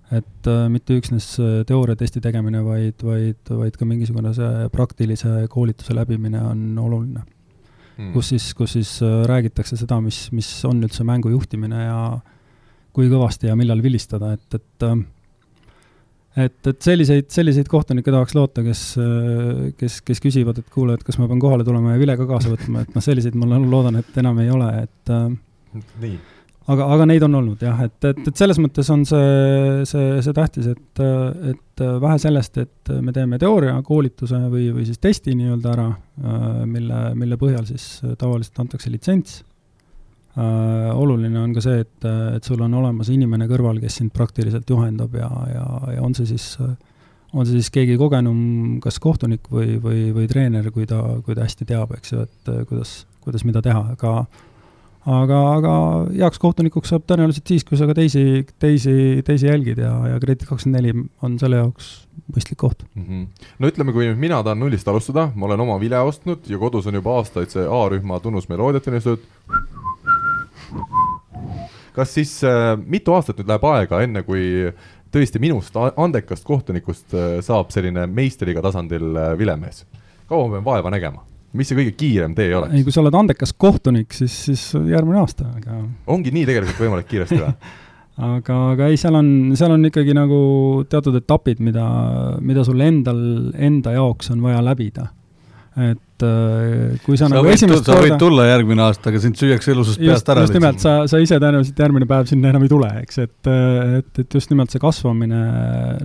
et 0.10 0.48
mitte 0.74 0.96
üksnes 0.98 1.26
teooriatesti 1.70 2.18
tegemine, 2.24 2.64
vaid, 2.66 3.04
vaid, 3.06 3.52
vaid 3.54 3.76
ka 3.78 3.86
mingisugune 3.86 4.32
see 4.34 4.64
praktilise 4.74 5.44
koolituse 5.54 5.94
läbimine 5.94 6.42
on 6.42 6.64
oluline. 6.82 7.22
Mm., 8.00 8.12
kus 8.16 8.34
siis, 8.34 8.50
kus 8.58 8.76
siis 8.78 8.96
räägitakse 9.30 9.78
seda, 9.80 10.00
mis, 10.04 10.28
mis 10.36 10.50
on 10.70 10.82
üldse 10.88 11.06
mängu 11.08 11.34
juhtimine 11.36 11.86
ja 11.86 12.02
kui 12.96 13.12
kõvasti 13.12 13.52
ja 13.52 13.56
millal 13.60 13.84
vilistada, 13.86 14.34
et, 14.36 14.60
et 14.60 14.88
et, 16.40 16.68
et 16.72 16.82
selliseid, 16.86 17.28
selliseid 17.34 17.68
kohtunikke 17.70 18.12
tahaks 18.14 18.36
loota, 18.38 18.64
kes, 18.64 18.84
kes, 19.80 20.00
kes 20.08 20.24
küsivad, 20.24 20.62
et 20.62 20.74
kuule, 20.74 20.96
et 20.96 21.04
kas 21.04 21.20
ma 21.20 21.28
pean 21.28 21.42
kohale 21.42 21.68
tulema 21.68 21.94
ja 21.96 22.02
vile 22.02 22.16
ka 22.20 22.28
kaasa 22.30 22.54
võtma, 22.54 22.86
et 22.86 22.96
noh, 22.96 23.04
selliseid 23.04 23.36
ma 23.40 23.60
loodan, 23.60 24.00
et 24.00 24.20
enam 24.24 24.40
ei 24.44 24.52
ole, 24.54 24.70
et 24.88 25.16
nii 26.00 26.20
aga, 26.68 26.88
aga 26.96 27.08
neid 27.10 27.24
on 27.26 27.38
olnud 27.40 27.64
jah, 27.64 27.80
et, 27.86 27.98
et, 28.10 28.22
et 28.30 28.42
selles 28.42 28.60
mõttes 28.62 28.90
on 28.94 29.06
see, 29.08 29.84
see, 29.90 30.08
see 30.26 30.36
tähtis, 30.38 30.70
et, 30.74 31.04
et 31.54 31.84
vähe 32.04 32.18
sellest, 32.22 32.60
et 32.62 32.94
me 33.02 33.14
teeme 33.16 33.40
teooriakoolituse 33.42 34.42
või, 34.52 34.70
või 34.76 34.88
siis 34.90 35.02
testi 35.02 35.36
nii-öelda 35.40 35.72
ära, 35.76 35.88
mille, 36.70 37.04
mille 37.20 37.40
põhjal 37.42 37.66
siis 37.70 37.88
tavaliselt 38.20 38.60
antakse 38.66 38.92
litsents. 38.92 39.44
oluline 40.36 41.40
on 41.40 41.54
ka 41.56 41.64
see, 41.64 41.80
et, 41.86 42.06
et 42.36 42.44
sul 42.44 42.62
on 42.62 42.74
olemas 42.82 43.10
inimene 43.10 43.48
kõrval, 43.50 43.80
kes 43.82 44.02
sind 44.02 44.14
praktiliselt 44.14 44.70
juhendab 44.70 45.16
ja, 45.16 45.30
ja, 45.54 45.66
ja 45.96 46.06
on 46.06 46.16
see 46.16 46.30
siis 46.30 46.54
on 47.34 47.46
see 47.46 47.60
siis 47.60 47.70
keegi 47.74 47.98
kogenum, 47.98 48.80
kas 48.82 48.98
kohtunik 49.02 49.50
või, 49.54 49.78
või, 49.82 50.08
või 50.16 50.28
treener, 50.30 50.72
kui 50.74 50.88
ta, 50.90 51.02
kui 51.26 51.36
ta 51.38 51.46
hästi 51.46 51.68
teab, 51.70 51.92
eks 51.98 52.14
ju, 52.14 52.24
et 52.26 52.52
kuidas, 52.70 53.04
kuidas 53.22 53.46
mida 53.46 53.62
teha, 53.62 53.84
aga 53.94 54.14
aga, 55.08 55.40
aga 55.56 55.74
heaks 56.12 56.42
kohtunikuks 56.42 56.92
saab 56.92 57.06
tõenäoliselt 57.08 57.48
siis, 57.48 57.64
kui 57.68 57.80
sa 57.80 57.88
ka 57.88 57.96
teisi, 57.98 58.44
teisi, 58.60 58.94
teisi 59.26 59.48
jälgid 59.48 59.80
ja, 59.80 59.94
ja 60.14 60.20
Kredit24 60.24 60.96
on 61.26 61.38
selle 61.40 61.62
jaoks 61.62 61.92
mõistlik 62.30 62.60
koht 62.60 62.84
mm. 62.94 63.06
-hmm. 63.06 63.48
no 63.60 63.72
ütleme, 63.72 63.94
kui 63.96 64.12
mina 64.16 64.42
tahan 64.44 64.60
nullist 64.60 64.88
alustada, 64.88 65.30
ma 65.36 65.48
olen 65.48 65.66
oma 65.66 65.80
vile 65.80 66.00
ostnud 66.00 66.48
ja 66.48 66.60
kodus 66.60 66.88
on 66.88 67.00
juba 67.00 67.16
aastaid 67.20 67.50
see 67.54 67.66
A-rühma 67.66 68.20
tunnusmeloodiat 68.20 68.88
unistatud. 68.88 69.26
kas 71.94 72.14
siis 72.14 72.44
äh, 72.44 72.76
mitu 72.86 73.14
aastat 73.14 73.40
nüüd 73.40 73.48
läheb 73.48 73.64
aega, 73.64 74.02
enne 74.02 74.24
kui 74.24 74.74
tõesti 75.12 75.40
minust 75.40 75.76
andekast 75.96 76.46
kohtunikust 76.46 77.14
äh, 77.14 77.40
saab 77.42 77.72
selline 77.72 78.06
meistriga 78.08 78.62
tasandil 78.62 79.16
äh, 79.16 79.38
vilemees? 79.38 79.86
kaua 80.28 80.48
ma 80.48 80.60
pean 80.60 80.66
vaeva 80.66 80.92
nägema? 80.94 81.29
Mis 81.58 81.70
see 81.70 81.78
kõige 81.80 81.94
kiirem 81.98 82.34
tee 82.38 82.50
oleks? 82.56 82.74
ei, 82.78 82.86
kui 82.86 82.94
sa 82.94 83.04
oled 83.04 83.18
andekas 83.18 83.54
kohtunik, 83.58 84.14
siis, 84.16 84.34
siis 84.50 84.66
järgmine 84.76 85.22
aasta, 85.22 85.50
aga 85.58 85.84
ongi 86.14 86.34
nii 86.36 86.48
tegelikult 86.50 86.84
võimalik 86.84 87.10
kiiresti 87.10 87.40
või 87.40 87.54
aga, 88.30 88.58
aga 88.74 88.90
ei, 88.92 89.00
seal 89.00 89.18
on, 89.20 89.30
seal 89.60 89.74
on 89.76 89.88
ikkagi 89.90 90.16
nagu 90.18 90.42
teatud 90.92 91.18
etapid, 91.22 91.64
mida, 91.64 91.86
mida 92.46 92.66
sul 92.68 92.84
endal, 92.86 93.24
enda 93.56 93.96
jaoks 93.98 94.34
on 94.36 94.44
vaja 94.46 94.62
läbida. 94.66 95.10
et 95.80 96.26
äh, 96.26 96.98
kui 97.06 97.16
sa, 97.16 97.30
sa 97.30 97.38
nagu 97.38 97.50
esimest 97.50 97.86
korda 97.86 97.98
sa 98.02 98.06
võid 98.06 98.22
tulla 98.22 98.48
järgmine 98.50 98.84
aasta, 98.84 99.10
aga 99.14 99.22
sind 99.24 99.40
süüakse 99.40 99.72
elusast 99.74 100.02
peast 100.02 100.32
ära. 100.34 100.46
just 100.46 100.58
nimelt, 100.58 100.82
sa, 100.84 100.96
sa 101.08 101.22
ise 101.24 101.38
tõenäoliselt 101.40 101.86
järgmine 101.86 102.10
päev 102.10 102.30
sinna 102.30 102.54
enam 102.54 102.66
ei 102.66 102.72
tule, 102.72 102.90
eks, 103.04 103.22
et, 103.26 103.52
et, 104.00 104.10
et 104.26 104.38
just 104.38 104.52
nimelt 104.52 104.74
see 104.74 104.82
kasvamine 104.84 105.44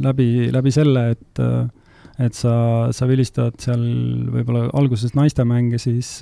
läbi, 0.05 0.29
läbi 0.55 0.73
selle, 0.73 1.09
et 1.17 1.43
äh, 1.43 1.65
et 2.23 2.37
sa, 2.37 2.55
sa 2.95 3.07
vilistad 3.11 3.57
seal 3.63 3.85
võib-olla 4.31 4.69
alguses 4.79 5.17
naistemänge, 5.19 5.81
siis, 5.83 6.17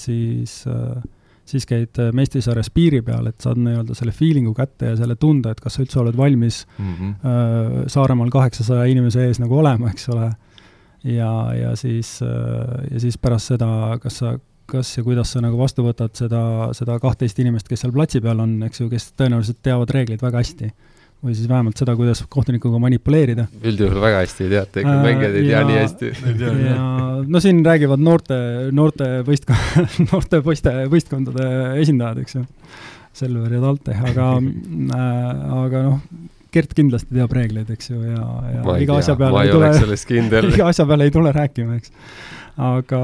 siis, 0.00 0.54
siis 1.50 1.66
käid 1.68 2.00
meistrissarjas 2.16 2.72
piiri 2.72 3.02
peal, 3.04 3.28
et 3.28 3.40
saad 3.44 3.60
nii-öelda 3.60 3.96
selle 3.98 4.14
feeling'u 4.16 4.54
kätte 4.56 4.94
ja 4.94 4.98
selle 5.00 5.18
tunde, 5.20 5.52
et 5.52 5.60
kas 5.60 5.76
sa 5.76 5.84
üldse 5.84 6.00
oled 6.00 6.16
valmis 6.16 6.62
mm 6.78 6.94
-hmm. 6.94 7.90
Saaremaal 7.92 8.30
kaheksasaja 8.30 8.84
inimese 8.88 9.26
ees 9.26 9.40
nagu 9.40 9.58
olema, 9.58 9.90
eks 9.90 10.08
ole. 10.08 10.30
ja, 11.04 11.32
ja 11.54 11.76
siis, 11.76 12.20
ja 12.90 13.00
siis 13.00 13.18
pärast 13.18 13.52
seda, 13.52 13.98
kas 14.02 14.18
sa 14.18 14.38
kas 14.70 14.96
ja 14.96 15.04
kuidas 15.04 15.32
sa 15.32 15.42
nagu 15.42 15.58
vastu 15.58 15.82
võtad 15.82 16.14
seda, 16.14 16.70
seda 16.76 16.98
kahtteist 17.02 17.38
inimest, 17.42 17.68
kes 17.68 17.80
seal 17.80 17.92
platsi 17.92 18.20
peal 18.20 18.40
on, 18.40 18.62
eks 18.62 18.80
ju, 18.80 18.88
kes 18.92 19.12
tõenäoliselt 19.18 19.58
teavad 19.66 19.90
reegleid 19.90 20.22
väga 20.22 20.38
hästi 20.44 20.70
või 21.20 21.34
siis 21.36 21.48
vähemalt 21.50 21.80
seda, 21.80 21.94
kuidas 21.98 22.22
kohtunikuga 22.32 22.80
manipuleerida. 22.80 23.46
üldjuhul 23.60 24.00
väga 24.00 24.22
hästi 24.22 24.46
ei 24.46 24.52
teata, 24.54 24.80
ikka 24.80 24.94
äh, 24.94 25.02
mängijad 25.04 25.36
ei 25.36 25.48
tea 25.48 25.62
nii 25.68 25.78
hästi. 25.80 26.12
ja 26.64 26.86
no 27.34 27.42
siin 27.44 27.60
räägivad 27.66 28.00
noorte, 28.04 28.38
noorte 28.76 29.10
võistkond, 29.26 29.84
noorte 30.10 30.40
poiste 30.46 30.74
võistkondade 30.92 31.50
esindajad, 31.82 32.24
eks 32.24 32.38
ju, 32.40 32.44
Selver 33.20 33.52
ja 33.52 33.60
Talte, 33.64 33.96
aga 34.10 34.32
äh,, 34.40 35.30
aga 35.60 35.86
noh, 35.88 36.02
Gert 36.50 36.72
kindlasti 36.74 37.14
teab 37.14 37.32
reegleid, 37.36 37.68
eks 37.70 37.92
ju, 37.92 38.00
ja, 38.02 38.24
ja 38.56 38.76
iga 38.82 38.96
asja 38.98 39.14
peale 39.18 39.44
ei 39.44 39.52
tule, 39.54 40.48
iga 40.56 40.70
asja 40.72 40.86
peale 40.88 41.06
ei 41.06 41.12
tule 41.14 41.34
rääkima, 41.36 41.76
eks. 41.78 41.92
aga, 42.56 43.02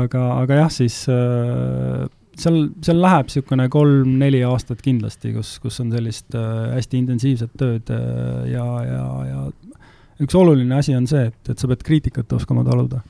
aga, 0.00 0.22
aga 0.40 0.62
jah, 0.64 0.72
siis 0.72 1.04
äh, 1.12 2.08
seal, 2.42 2.58
seal 2.84 3.00
läheb 3.02 3.28
niisugune 3.28 3.68
kolm-neli 3.72 4.40
aastat 4.46 4.82
kindlasti, 4.84 5.32
kus, 5.36 5.56
kus 5.62 5.80
on 5.84 5.92
sellist 5.94 6.34
äh, 6.38 6.72
hästi 6.76 7.02
intensiivset 7.02 7.54
tööd 7.58 7.92
äh, 7.94 8.48
ja, 8.52 8.66
ja, 8.86 9.04
ja 9.28 9.44
üks 10.24 10.34
oluline 10.38 10.78
asi 10.78 10.96
on 10.98 11.06
see, 11.10 11.28
et, 11.30 11.38
et 11.52 11.58
sa 11.58 11.70
pead 11.70 11.84
kriitikat 11.86 12.32
oskama 12.38 12.64
taluda. 12.66 13.02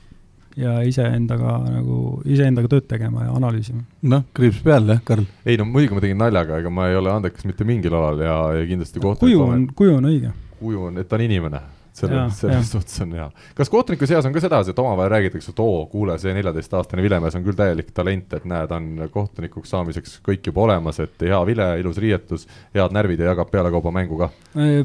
ja 0.59 0.79
iseendaga 0.83 1.53
nagu, 1.69 2.19
iseendaga 2.27 2.67
tööd 2.67 2.87
tegema 2.89 3.27
ja 3.27 3.33
analüüsima. 3.37 3.83
noh, 4.11 4.25
kriips 4.35 4.61
peal 4.65 4.89
jah, 4.89 5.01
Karl? 5.05 5.25
ei 5.45 5.57
no 5.57 5.65
muidugi 5.69 5.97
ma 5.97 6.05
tegin 6.05 6.21
naljaga, 6.21 6.59
ega 6.59 6.73
ma 6.73 6.89
ei 6.89 6.99
ole 6.99 7.13
andekas 7.13 7.47
mitte 7.47 7.67
mingil 7.67 7.95
alal 7.95 8.23
ja, 8.25 8.37
ja 8.59 8.69
kindlasti 8.69 9.01
kohtunik 9.03 9.35
kuju 9.35 9.43
on, 9.45 9.67
kuju 9.75 9.99
on 10.01 10.09
õige. 10.11 10.33
kuju 10.59 10.87
on, 10.89 11.01
et 11.01 11.09
ta 11.09 11.19
on 11.19 11.25
inimene 11.29 11.61
selles, 11.99 12.39
selles 12.41 12.71
suhtes 12.73 13.01
on 13.03 13.13
hea. 13.17 13.27
kas 13.57 13.71
kohtunike 13.71 14.07
seas 14.09 14.25
on 14.25 14.35
ka 14.35 14.43
sedasi, 14.43 14.73
et 14.73 14.81
omavahel 14.81 15.11
räägitakse, 15.15 15.53
et 15.53 15.61
oo, 15.63 15.85
kuule, 15.91 16.17
see 16.21 16.33
neljateistaastane 16.37 17.03
vilemees 17.05 17.37
on 17.37 17.45
küll 17.45 17.57
täielik 17.59 17.91
talent, 17.95 18.33
et 18.37 18.47
näed, 18.49 18.73
on 18.75 19.09
kohtunikuks 19.13 19.73
saamiseks 19.75 20.19
kõik 20.25 20.51
juba 20.51 20.65
olemas, 20.67 21.01
et 21.03 21.27
hea 21.27 21.39
vile, 21.49 21.69
ilus 21.81 21.99
riietus, 22.01 22.47
head 22.75 22.95
närvid 22.95 23.23
ja 23.23 23.33
jagab 23.33 23.51
pealekauba 23.53 23.93
mängu 23.95 24.19
ka? 24.23 24.31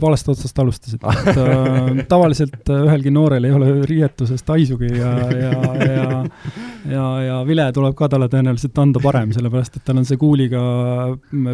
valest 0.02 0.28
otsast 0.28 0.58
alustasid, 0.58 1.00
et 1.02 1.40
äh, 1.40 2.04
tavaliselt 2.10 2.70
äh, 2.70 2.84
ühelgi 2.88 3.12
noorel 3.14 3.48
ei 3.48 3.54
ole 3.54 3.70
riietusest 3.88 4.48
haisugi 4.54 4.90
ja, 4.98 5.14
ja, 5.30 5.52
ja 5.84 6.24
ja, 6.90 7.04
ja 7.22 7.38
vile 7.46 7.66
tuleb 7.74 7.96
ka 7.98 8.08
talle 8.12 8.28
tõenäoliselt 8.32 8.78
anda 8.80 9.00
parem, 9.02 9.32
sellepärast 9.34 9.78
et 9.78 9.86
tal 9.86 10.00
on 10.00 10.08
see 10.08 10.20
kuuliga 10.20 10.60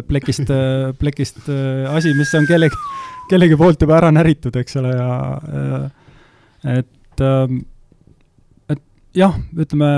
plekist, 0.07 0.51
plekist 0.99 1.47
äh, 1.51 1.87
asi, 1.95 2.13
mis 2.17 2.33
on 2.37 2.47
kellegi 2.49 2.77
kellegi 3.31 3.57
poolt 3.59 3.81
juba 3.81 3.97
ära 3.99 4.11
näritud, 4.13 4.55
eks 4.59 4.77
ole, 4.81 4.91
ja, 4.95 5.13
ja 6.65 6.75
et, 6.81 7.23
ähm, 7.25 7.63
et 8.71 8.83
jah, 9.17 9.37
ütleme, 9.55 9.89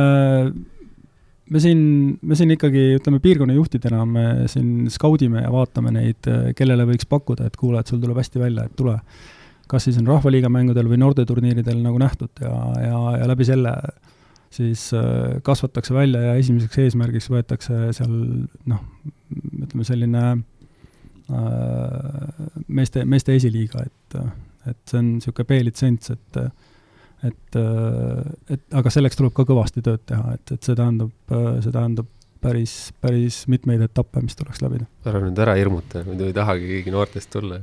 me 1.53 1.63
siin, 1.63 1.83
me 2.21 2.37
siin 2.39 2.53
ikkagi, 2.55 2.85
ütleme, 2.99 3.21
piirkonna 3.23 3.57
juhtidena 3.57 4.03
me 4.09 4.25
siin 4.51 4.89
skaudime 4.93 5.43
ja 5.45 5.51
vaatame 5.53 5.93
neid, 5.95 6.31
kellele 6.57 6.87
võiks 6.89 7.09
pakkuda, 7.09 7.49
et 7.49 7.59
kuule, 7.59 7.81
et 7.81 7.91
sul 7.91 8.01
tuleb 8.03 8.21
hästi 8.21 8.41
välja, 8.41 8.67
et 8.67 8.77
tule. 8.79 8.97
kas 9.67 9.87
siis 9.87 9.97
on 9.97 10.07
Rahvaliiga 10.11 10.49
mängudel 10.51 10.89
või 10.91 10.99
noorteturniiridel 11.01 11.79
nagu 11.81 11.97
nähtud 11.97 12.41
ja, 12.43 12.55
ja, 12.83 12.97
ja 13.21 13.27
läbi 13.29 13.45
selle 13.47 13.71
siis 14.53 14.91
äh, 14.93 15.39
kasvatakse 15.41 15.95
välja 15.95 16.19
ja 16.21 16.33
esimeseks 16.37 16.77
eesmärgiks 16.83 17.29
võetakse 17.31 17.87
seal 17.97 18.11
noh, 18.69 18.83
ütleme 19.63 19.87
selline 19.87 20.25
Äh, 20.27 20.52
meeste, 22.67 23.05
meeste 23.05 23.35
esiliiga, 23.37 23.85
et, 23.85 24.17
et 24.69 24.79
see 24.89 24.99
on 24.99 25.09
niisugune 25.15 25.49
B-litsents, 25.49 26.13
et 26.13 26.43
et, 27.23 27.55
et 28.51 28.75
aga 28.75 28.91
selleks 28.91 29.15
tuleb 29.15 29.31
ka 29.35 29.45
kõvasti 29.47 29.83
tööd 29.85 30.01
teha, 30.09 30.33
et, 30.35 30.55
et 30.57 30.65
see 30.67 30.75
tähendab, 30.75 31.13
see 31.63 31.71
tähendab 31.71 32.09
päris, 32.43 32.73
päris 33.03 33.43
mitmeid 33.51 33.85
etappe, 33.85 34.21
mis 34.23 34.35
tuleks 34.39 34.61
läbida. 34.63 34.89
ära 35.07 35.21
nüüd 35.23 35.39
ära 35.39 35.55
hirmuta, 35.59 36.03
muidu 36.07 36.27
ei 36.27 36.35
tahagi 36.35 36.67
keegi 36.69 36.93
noortest 36.93 37.31
tulla. 37.33 37.61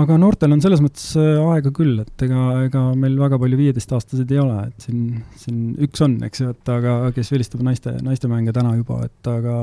aga 0.00 0.16
noortel 0.20 0.56
on 0.56 0.64
selles 0.64 0.82
mõttes 0.84 1.06
aega 1.20 1.72
küll, 1.76 2.00
et 2.02 2.26
ega, 2.26 2.46
ega 2.66 2.84
meil 2.98 3.18
väga 3.20 3.38
palju 3.42 3.60
viieteistaastaseid 3.60 4.32
ei 4.34 4.42
ole, 4.42 4.58
et 4.70 4.88
siin, 4.88 5.06
siin 5.42 5.62
üks 5.86 6.04
on, 6.06 6.18
eks 6.26 6.42
ju, 6.42 6.56
et 6.56 6.72
aga 6.72 6.98
kes 7.16 7.32
vilistab 7.34 7.64
naiste, 7.66 7.98
naistemänge 8.06 8.56
täna 8.56 8.74
juba, 8.78 9.02
et 9.10 9.32
aga 9.32 9.56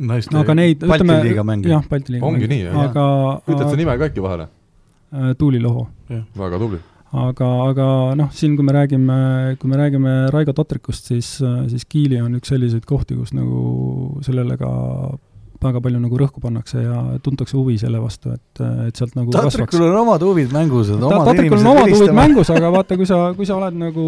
naiste 0.00 0.34
no, 0.34 0.44
aga 0.44 0.56
neid, 0.56 0.84
Balti 0.86 1.18
liiga 1.26 1.44
mänge. 1.46 1.68
jah, 1.70 1.84
Balti 1.90 2.16
liiga 2.16 2.28
ongi 2.28 2.48
nii, 2.50 2.62
jah? 2.68 2.78
aga 2.88 3.04
ütled 3.46 3.66
sa 3.66 3.76
nime 3.80 3.96
ka 4.00 4.08
äkki 4.10 4.24
vahele? 4.24 4.48
Äh, 5.10 5.32
Tuuli 5.38 5.60
Loho. 5.62 5.88
väga 6.38 6.60
tubli. 6.62 6.80
aga, 7.10 7.48
aga 7.70 7.86
noh, 8.18 8.30
siin 8.34 8.54
kui 8.58 8.66
me 8.66 8.76
räägime, 8.76 9.16
kui 9.60 9.70
me 9.70 9.80
räägime 9.80 10.14
Raigo 10.34 10.54
Tatrikust, 10.56 11.10
siis, 11.10 11.32
siis 11.72 11.88
Kiili 11.88 12.20
on 12.22 12.38
üks 12.38 12.52
selliseid 12.52 12.86
kohti, 12.86 13.18
kus 13.18 13.34
nagu 13.36 14.20
sellele 14.26 14.56
ka 14.60 14.70
väga 15.60 15.80
palju 15.84 15.98
nagu 16.00 16.20
rõhku 16.20 16.40
pannakse 16.40 16.80
ja 16.80 17.00
tuntakse 17.24 17.58
huvi 17.58 17.76
selle 17.80 18.00
vastu, 18.00 18.32
et, 18.32 18.62
et 18.86 18.96
sealt 18.96 19.16
nagu 19.18 19.34
Tatrikul 19.34 19.84
on 19.90 19.98
omad 20.06 20.22
huvid 20.24 20.54
mängus, 20.54 20.92
et 20.94 21.02
omad 21.02 21.26
Tatrikul 21.28 21.58
on 21.60 21.72
omad 21.74 21.90
huvid 21.92 22.14
mängus, 22.16 22.52
aga 22.54 22.70
vaata, 22.72 22.96
kui 23.00 23.08
sa, 23.08 23.26
kui 23.36 23.48
sa 23.48 23.58
oled 23.58 23.76
nagu 23.82 24.06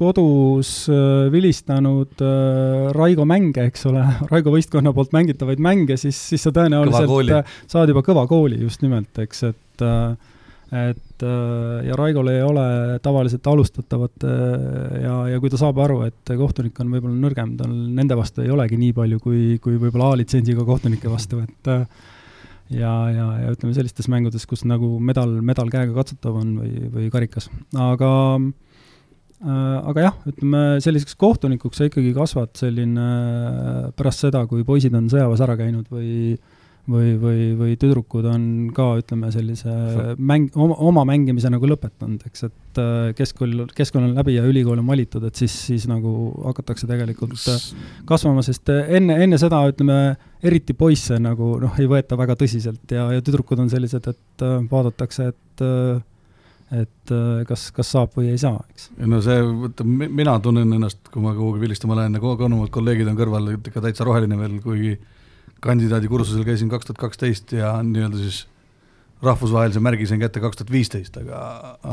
kodus 0.00 0.72
äh, 0.90 1.28
vilistanud 1.32 2.24
äh, 2.24 2.88
Raigo 2.96 3.26
mänge, 3.28 3.66
eks 3.68 3.86
ole, 3.90 4.04
Raigo 4.32 4.54
võistkonna 4.54 4.94
poolt 4.96 5.14
mängitavaid 5.16 5.62
mänge, 5.62 5.98
siis, 6.00 6.18
siis 6.32 6.46
sa 6.46 6.54
tõenäoliselt 6.56 7.52
saad 7.70 7.92
juba 7.92 8.04
kõva 8.06 8.26
kooli 8.30 8.62
just 8.64 8.84
nimelt, 8.86 9.12
eks, 9.26 9.48
et 9.52 9.86
et 10.70 11.22
ja 11.82 11.96
Raigol 11.98 12.28
ei 12.30 12.44
ole 12.46 12.64
tavaliselt 13.02 13.48
alustatavat 13.50 14.22
ja, 15.02 15.14
ja 15.32 15.40
kui 15.42 15.50
ta 15.50 15.58
saab 15.58 15.80
aru, 15.82 16.04
et 16.06 16.30
kohtunik 16.38 16.78
on 16.78 16.92
võib-olla 16.94 17.16
nõrgem, 17.24 17.56
tal 17.58 17.72
nende 17.96 18.14
vastu 18.14 18.44
ei 18.44 18.52
olegi 18.54 18.78
nii 18.78 18.92
palju, 18.94 19.18
kui, 19.24 19.40
kui 19.64 19.80
võib-olla 19.80 20.12
A-litsentsiga 20.12 20.62
kohtunike 20.68 21.10
vastu, 21.10 21.40
et 21.42 21.72
ja, 22.70 22.92
ja, 23.10 23.26
ja 23.42 23.50
ütleme 23.50 23.74
sellistes 23.74 24.06
mängudes, 24.12 24.46
kus 24.46 24.62
nagu 24.68 24.92
medal, 25.02 25.40
medal 25.42 25.72
käega 25.74 25.96
katsutav 25.96 26.38
on 26.38 26.54
või, 26.60 26.86
või 26.94 27.10
karikas, 27.16 27.50
aga 27.74 28.12
äh, 28.38 28.69
aga 29.40 30.02
jah, 30.04 30.16
ütleme 30.28 30.62
selliseks 30.84 31.16
kohtunikuks 31.20 31.80
sa 31.80 31.86
ikkagi 31.88 32.10
kasvad 32.16 32.50
selline 32.60 33.06
pärast 33.96 34.26
seda, 34.26 34.42
kui 34.50 34.66
poisid 34.68 34.96
on 34.98 35.06
sõjaväes 35.12 35.44
ära 35.46 35.56
käinud 35.56 35.86
või 35.92 36.36
või, 36.90 37.14
või, 37.20 37.44
või 37.58 37.76
tüdrukud 37.80 38.26
on 38.30 38.44
ka, 38.74 38.86
ütleme, 39.00 39.30
sellise 39.34 39.72
mäng, 40.18 40.50
oma, 40.58 40.76
oma 40.90 41.04
mängimise 41.08 41.50
nagu 41.52 41.68
lõpetanud, 41.68 42.24
eks, 42.26 42.46
et 42.48 42.80
äh, 42.80 43.10
keskkool, 43.18 43.66
keskkool 43.76 44.08
on 44.08 44.16
läbi 44.16 44.36
ja 44.36 44.44
ülikool 44.48 44.80
on 44.80 44.88
valitud, 44.88 45.24
et 45.28 45.38
siis, 45.38 45.54
siis 45.70 45.86
nagu 45.90 46.32
hakatakse 46.48 46.88
tegelikult 46.90 47.36
äh, 47.52 47.66
kasvama, 48.08 48.44
sest 48.46 48.72
äh, 48.72 48.94
enne, 48.98 49.18
enne 49.24 49.40
seda, 49.40 49.62
ütleme, 49.70 50.00
eriti 50.42 50.76
poisse 50.76 51.20
nagu 51.22 51.56
noh, 51.62 51.80
ei 51.80 51.88
võeta 51.90 52.18
väga 52.18 52.38
tõsiselt 52.40 52.96
ja, 52.96 53.10
ja 53.16 53.24
tüdrukud 53.24 53.60
on 53.60 53.70
sellised, 53.72 54.06
et 54.10 54.46
vaadatakse, 54.70 55.30
et 55.34 55.64
et 56.70 57.12
kas, 57.48 57.64
kas 57.74 57.88
saab 57.96 58.12
või 58.14 58.28
ei 58.30 58.38
saa, 58.38 58.60
eks. 58.70 58.90
no 59.10 59.18
see, 59.24 59.40
vaata, 59.42 59.86
mina 59.86 60.36
tunnen 60.42 60.76
ennast, 60.76 61.00
kui 61.10 61.22
ma 61.24 61.32
kuhugi 61.34 61.64
vilistama 61.64 61.96
lähen, 61.98 62.14
nagu 62.14 62.30
kogenumad 62.30 62.70
kolleegid 62.74 63.10
on 63.10 63.18
kõrval, 63.18 63.48
ikka 63.56 63.82
täitsa 63.82 64.06
roheline 64.06 64.38
veel, 64.38 64.60
kuigi 64.62 64.94
kandidaadikursusel 65.64 66.46
käisin 66.46 66.70
kaks 66.70 66.88
tuhat 66.88 67.02
kaksteist 67.02 67.52
ja 67.56 67.74
nii-öelda 67.84 68.20
siis 68.22 68.44
rahvusvahelise 69.22 69.82
märgi 69.84 70.06
sain 70.08 70.22
kätte 70.22 70.40
kaks 70.40 70.60
tuhat 70.60 70.72
viisteist, 70.72 71.18
aga, 71.20 71.42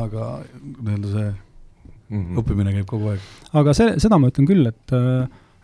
aga 0.03 0.29
nii-öelda 0.61 1.11
see 1.15 1.27
mm 1.27 2.21
-hmm. 2.21 2.39
õppimine 2.41 2.77
käib 2.77 2.87
kogu 2.87 3.11
aeg. 3.15 3.27
aga 3.53 3.73
see, 3.73 3.97
seda 4.03 4.19
ma 4.21 4.31
ütlen 4.31 4.47
küll, 4.47 4.69
et 4.69 4.95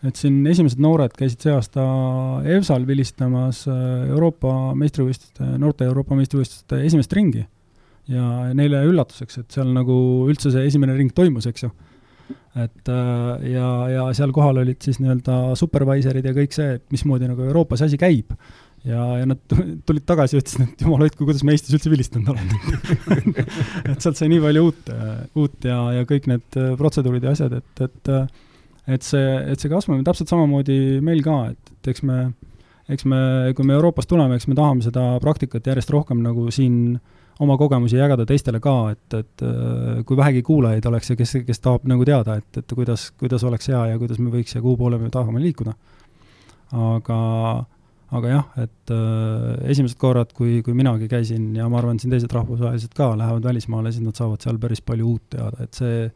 et 0.04 0.20
siin 0.20 0.42
esimesed 0.48 0.82
noored 0.84 1.14
käisid 1.16 1.46
see 1.46 1.54
aasta 1.56 1.84
EVSA-l 2.44 2.88
vilistamas 2.88 3.64
Euroopa 3.68 4.74
meistrivõistluste, 4.76 5.48
noorte 5.58 5.88
Euroopa 5.88 6.18
meistrivõistluste 6.20 6.82
esimest 6.84 7.14
ringi. 7.16 7.46
Ja 8.12 8.52
neile 8.56 8.84
üllatuseks, 8.90 9.40
et 9.40 9.56
seal 9.56 9.72
nagu 9.76 9.96
üldse 10.32 10.52
see 10.54 10.68
esimene 10.68 10.96
ring 10.98 11.14
toimus, 11.16 11.48
eks 11.50 11.68
ju. 11.68 11.72
Et 12.54 12.90
äh, 12.92 13.48
ja, 13.50 13.70
ja 13.90 14.04
seal 14.14 14.34
kohal 14.36 14.60
olid 14.62 14.84
siis 14.84 15.00
nii-öelda 15.02 15.56
supervisor'id 15.58 16.28
ja 16.28 16.36
kõik 16.36 16.54
see, 16.54 16.76
et 16.78 16.86
mismoodi 16.94 17.30
nagu 17.30 17.48
Euroopas 17.48 17.82
asi 17.88 17.98
käib. 17.98 18.36
ja, 18.84 19.00
ja 19.22 19.26
nad 19.26 19.40
tulid 19.88 20.04
tagasi 20.06 20.36
ja 20.36 20.44
ütlesid, 20.44 20.66
et 20.68 20.84
jumal 20.84 21.06
hoidku, 21.06 21.24
kuidas 21.24 21.44
me 21.48 21.56
Eestis 21.56 21.74
üldse 21.78 21.92
vilistanud 21.92 22.34
oleme. 22.34 22.58
Et 23.94 24.04
sealt 24.04 24.20
sai 24.20 24.28
nii 24.28 24.42
palju 24.44 24.64
uut, 24.68 24.90
uut 25.40 25.68
ja, 25.70 25.78
ja 25.96 26.08
kõik 26.10 26.28
need 26.28 26.58
protseduurid 26.82 27.24
ja 27.24 27.32
asjad, 27.32 27.56
et, 27.62 27.86
et 27.88 28.12
et 28.84 29.06
see, 29.08 29.28
et 29.48 29.62
see 29.62 29.72
kasvamine 29.72 30.04
täpselt 30.04 30.28
samamoodi 30.28 31.00
meil 31.00 31.22
ka, 31.24 31.38
et, 31.54 31.72
et 31.78 31.90
eks 31.94 32.04
me, 32.04 32.18
eks 32.92 33.08
me, 33.08 33.22
kui 33.56 33.64
me 33.64 33.78
Euroopast 33.78 34.12
tuleme, 34.12 34.36
eks 34.36 34.50
me 34.52 34.58
tahame 34.60 34.84
seda 34.84 35.06
praktikat 35.24 35.72
järjest 35.72 35.94
rohkem 35.96 36.20
nagu 36.20 36.50
siin 36.52 36.98
äh, 36.98 37.23
oma 37.42 37.58
kogemusi 37.58 37.98
jagada 37.98 38.26
teistele 38.30 38.60
ka, 38.64 38.76
et, 38.94 39.18
et 39.18 39.44
äh, 39.46 40.02
kui 40.06 40.18
vähegi 40.20 40.44
kuulajaid 40.46 40.86
oleks 40.90 41.14
ja 41.14 41.18
kes, 41.20 41.38
kes 41.48 41.64
tahab 41.64 41.88
nagu 41.90 42.06
teada, 42.06 42.38
et, 42.42 42.62
et 42.62 42.74
kuidas, 42.78 43.10
kuidas 43.20 43.46
oleks 43.48 43.70
hea 43.72 43.86
ja 43.94 44.00
kuidas 44.02 44.22
me 44.22 44.34
võiks 44.34 44.54
ja 44.54 44.62
kuhu 44.62 44.78
poole 44.80 45.00
me 45.02 45.10
tahame 45.14 45.42
liikuda. 45.44 45.74
aga, 46.74 47.20
aga 48.18 48.30
jah, 48.30 48.46
et 48.66 48.94
äh, 48.94 49.70
esimesed 49.74 49.98
korrad, 50.02 50.34
kui, 50.34 50.62
kui 50.66 50.78
minagi 50.78 51.10
käisin 51.10 51.52
ja 51.58 51.70
ma 51.70 51.82
arvan, 51.82 52.02
siin 52.02 52.14
teised 52.14 52.34
rahvusvahelised 52.34 52.94
ka 52.98 53.14
lähevad 53.18 53.50
välismaale, 53.50 53.94
siis 53.94 54.06
nad 54.06 54.18
saavad 54.18 54.42
seal 54.46 54.62
päris 54.62 54.82
palju 54.86 55.16
uut 55.16 55.26
teada, 55.34 55.66
et 55.66 55.74
see 55.82 56.12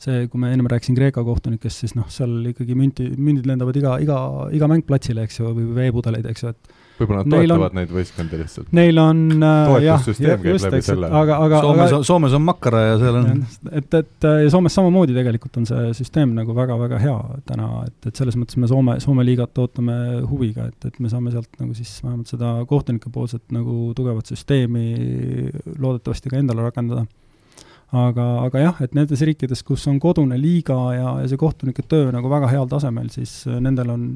see, 0.00 0.28
kui 0.32 0.40
ma 0.40 0.48
ennem 0.48 0.68
rääkisin 0.70 0.96
Kreeka 0.96 1.22
kohtunikest, 1.26 1.82
siis 1.82 1.92
noh, 1.92 2.06
seal 2.12 2.52
ikkagi 2.52 2.76
münti, 2.78 3.10
mündid 3.20 3.48
lendavad 3.48 3.76
iga, 3.76 3.98
iga, 4.00 4.20
iga 4.56 4.68
mäng 4.70 4.86
platsile, 4.88 5.26
eks 5.26 5.40
ju, 5.42 5.50
või 5.56 5.66
veepudeleid, 5.76 6.28
eks 6.30 6.44
ju, 6.44 6.52
et 6.54 6.79
võib-olla 7.00 7.24
nad 7.24 7.32
neil 7.32 7.50
toetavad 7.50 7.74
on, 7.74 7.78
neid 7.80 7.92
võistkondi 7.94 8.40
lihtsalt? 8.40 8.70
Neil 8.76 9.00
on 9.02 9.22
äh, 9.36 9.70
toetussüsteem 9.70 10.42
käib 10.44 10.64
läbi 10.66 10.80
selle. 10.86 11.10
aga, 11.20 11.38
aga 11.46 11.62
Soomes 11.64 11.94
on, 11.98 12.04
Soomes 12.08 12.36
on 12.38 12.44
makkara 12.46 12.82
ja 12.84 12.98
seal 13.02 13.20
on 13.20 13.44
et, 13.80 13.98
et 14.00 14.28
ja 14.44 14.52
Soomes 14.52 14.76
samamoodi 14.78 15.16
tegelikult 15.16 15.60
on 15.60 15.68
see 15.70 15.94
süsteem 16.00 16.34
nagu 16.36 16.56
väga-väga 16.56 17.00
hea 17.02 17.16
täna, 17.48 17.70
et, 17.88 18.10
et 18.10 18.22
selles 18.22 18.38
mõttes 18.40 18.60
me 18.60 18.70
Soome, 18.70 18.98
Soome 19.04 19.26
liigat 19.26 19.62
ootame 19.62 19.96
huviga, 20.30 20.68
et, 20.70 20.90
et 20.90 21.00
me 21.02 21.12
saame 21.12 21.34
sealt 21.34 21.50
nagu 21.62 21.76
siis 21.78 21.96
vähemalt 22.04 22.30
seda 22.30 22.56
kohtunike 22.70 23.12
poolset 23.14 23.44
nagu 23.54 23.94
tugevat 23.96 24.30
süsteemi 24.30 24.86
loodetavasti 25.78 26.32
ka 26.32 26.40
endale 26.40 26.68
rakendada 26.68 27.06
aga, 27.96 28.26
aga 28.46 28.64
jah, 28.64 28.82
et 28.84 28.96
nendes 28.96 29.22
riikides, 29.26 29.62
kus 29.66 29.86
on 29.90 29.98
kodune 30.02 30.38
liiga 30.40 30.78
ja, 30.94 31.14
ja 31.22 31.28
see 31.30 31.40
kohtunike 31.40 31.84
töö 31.90 32.10
nagu 32.14 32.30
väga 32.30 32.50
heal 32.52 32.68
tasemel, 32.70 33.10
siis 33.14 33.42
nendel 33.50 33.94
on, 33.94 34.10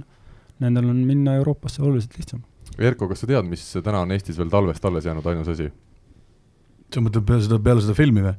nendel 0.62 0.90
on 0.92 1.00
minna 1.06 1.38
Euroopasse 1.40 1.82
oluliselt 1.82 2.18
lihtsam 2.18 2.44
Erko, 2.78 3.08
kas 3.10 3.22
sa 3.22 3.30
tead, 3.30 3.46
mis 3.46 3.62
täna 3.84 4.02
on 4.02 4.14
Eestis 4.14 4.38
veel 4.40 4.50
talvest 4.52 4.84
alles 4.84 5.06
jäänud 5.06 5.26
ainus 5.30 5.50
asi? 5.54 5.70
sa 6.94 7.02
mõtled 7.02 7.24
peale 7.26 7.42
seda, 7.42 7.58
peale 7.62 7.82
seda 7.82 7.96
filmi 7.98 8.22
või? 8.22 8.34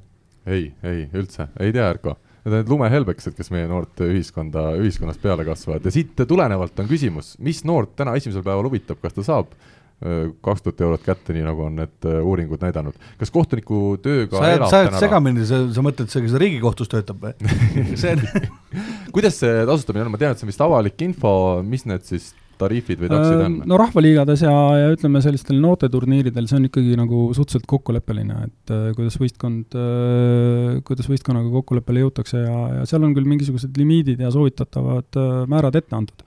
ei, 0.45 0.69
ei 0.85 1.05
üldse, 1.17 1.49
ei 1.59 1.73
tea, 1.75 1.89
Erko. 1.89 2.17
Need 2.45 2.53
on 2.53 2.59
need 2.61 2.69
lumehelbekesed, 2.69 3.33
kes 3.33 3.49
meie 3.49 3.65
noort 3.65 4.03
ühiskonda, 4.05 4.67
ühiskonnast 4.77 5.23
peale 5.23 5.47
kasvavad 5.47 5.87
ja 5.87 5.93
siit 5.93 6.19
tulenevalt 6.29 6.77
on 6.83 6.89
küsimus, 6.91 7.33
mis 7.41 7.63
noort 7.65 7.95
täna 7.97 8.13
esimesel 8.19 8.45
päeval 8.45 8.69
huvitab, 8.69 8.99
kas 9.01 9.15
ta 9.15 9.25
saab 9.25 9.55
kaks 10.43 10.61
tuhat 10.61 10.81
eurot 10.83 11.03
kätte, 11.05 11.33
nii 11.33 11.45
nagu 11.45 11.63
on 11.65 11.77
need 11.79 12.05
uuringud 12.19 12.61
näidanud. 12.61 12.97
kas 13.17 13.31
kohtuniku 13.31 13.95
tööga 14.03 14.37
sa 14.37 14.49
jääd, 14.51 14.65
sa 14.69 14.81
jääd 14.83 14.97
segamini, 14.99 15.45
sa, 15.47 15.61
sa 15.73 15.83
mõtled, 15.85 16.11
see, 16.11 16.25
kes 16.25 16.35
Riigikohtus 16.41 16.91
töötab 16.91 17.23
või 17.23 17.33
kuidas 19.15 19.39
see 19.39 19.63
tasustamine 19.65 20.05
on, 20.05 20.11
ma 20.13 20.19
tean, 20.21 20.35
et 20.35 20.41
see 20.41 20.45
on 20.45 20.51
vist 20.51 20.65
avalik 20.65 20.99
info, 21.07 21.31
mis 21.65 21.87
need 21.87 22.03
siis 22.05 22.33
tariifid 22.59 23.01
või 23.01 23.09
taksid 23.11 23.41
on? 23.45 23.55
no 23.69 23.79
rahvaliigades 23.79 24.43
ja, 24.45 24.53
ja 24.79 24.91
ütleme, 24.93 25.21
sellistel 25.23 25.59
noorteturniiridel 25.63 26.47
see 26.49 26.59
on 26.59 26.67
ikkagi 26.69 26.97
nagu 26.99 27.21
suhteliselt 27.35 27.67
kokkuleppeline, 27.69 28.37
et 28.49 28.73
äh, 28.75 28.85
kuidas 28.97 29.17
võistkond 29.21 29.77
äh,, 29.79 30.77
kuidas 30.87 31.09
võistkonnaga 31.11 31.51
kokkuleppele 31.57 32.05
jõutakse 32.05 32.43
ja, 32.43 32.61
ja 32.79 32.85
seal 32.89 33.05
on 33.07 33.15
küll 33.17 33.27
mingisugused 33.29 33.75
limiidid 33.79 34.23
ja 34.23 34.31
soovitatavad 34.33 35.19
äh, 35.21 35.33
määrad 35.51 35.79
ette 35.81 35.97
antud. 35.97 36.25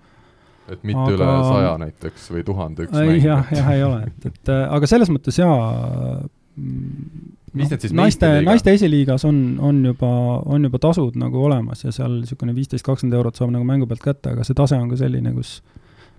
et 0.68 0.82
mitte 0.82 1.04
aga... 1.04 1.16
üle 1.16 1.30
saja 1.48 1.72
näiteks 1.84 2.28
või 2.34 2.44
tuhande 2.48 2.88
üks 2.88 2.98
mäng? 2.98 3.22
jah, 3.24 3.54
jah, 3.54 3.72
ei 3.76 3.86
ole, 3.86 4.02
et, 4.10 4.28
et 4.32 4.52
äh, 4.54 4.66
aga 4.78 4.90
selles 4.90 5.12
mõttes 5.12 5.40
jaa, 5.40 5.56
mis 6.58 7.72
need 7.72 7.84
siis 7.84 7.94
naiste, 7.96 8.28
naiste 8.44 8.72
esiliigas 8.76 9.24
on, 9.28 9.40
on 9.64 9.80
juba, 9.86 10.10
on 10.44 10.68
juba 10.68 10.80
tasud 10.82 11.16
nagu 11.18 11.42
olemas 11.48 11.84
ja 11.86 11.92
seal 11.94 12.20
niisugune 12.20 12.54
viisteist, 12.56 12.84
kakskümmend 12.86 13.16
eurot 13.18 13.38
saab 13.38 13.52
nagu 13.54 13.66
mängu 13.66 13.88
pealt 13.88 14.04
kätte, 14.04 14.34
aga 14.34 14.46
see 14.46 14.56
tase 14.58 14.78
on 14.78 14.90
ka 14.92 14.98
selline, 15.00 15.32
kus 15.36 15.58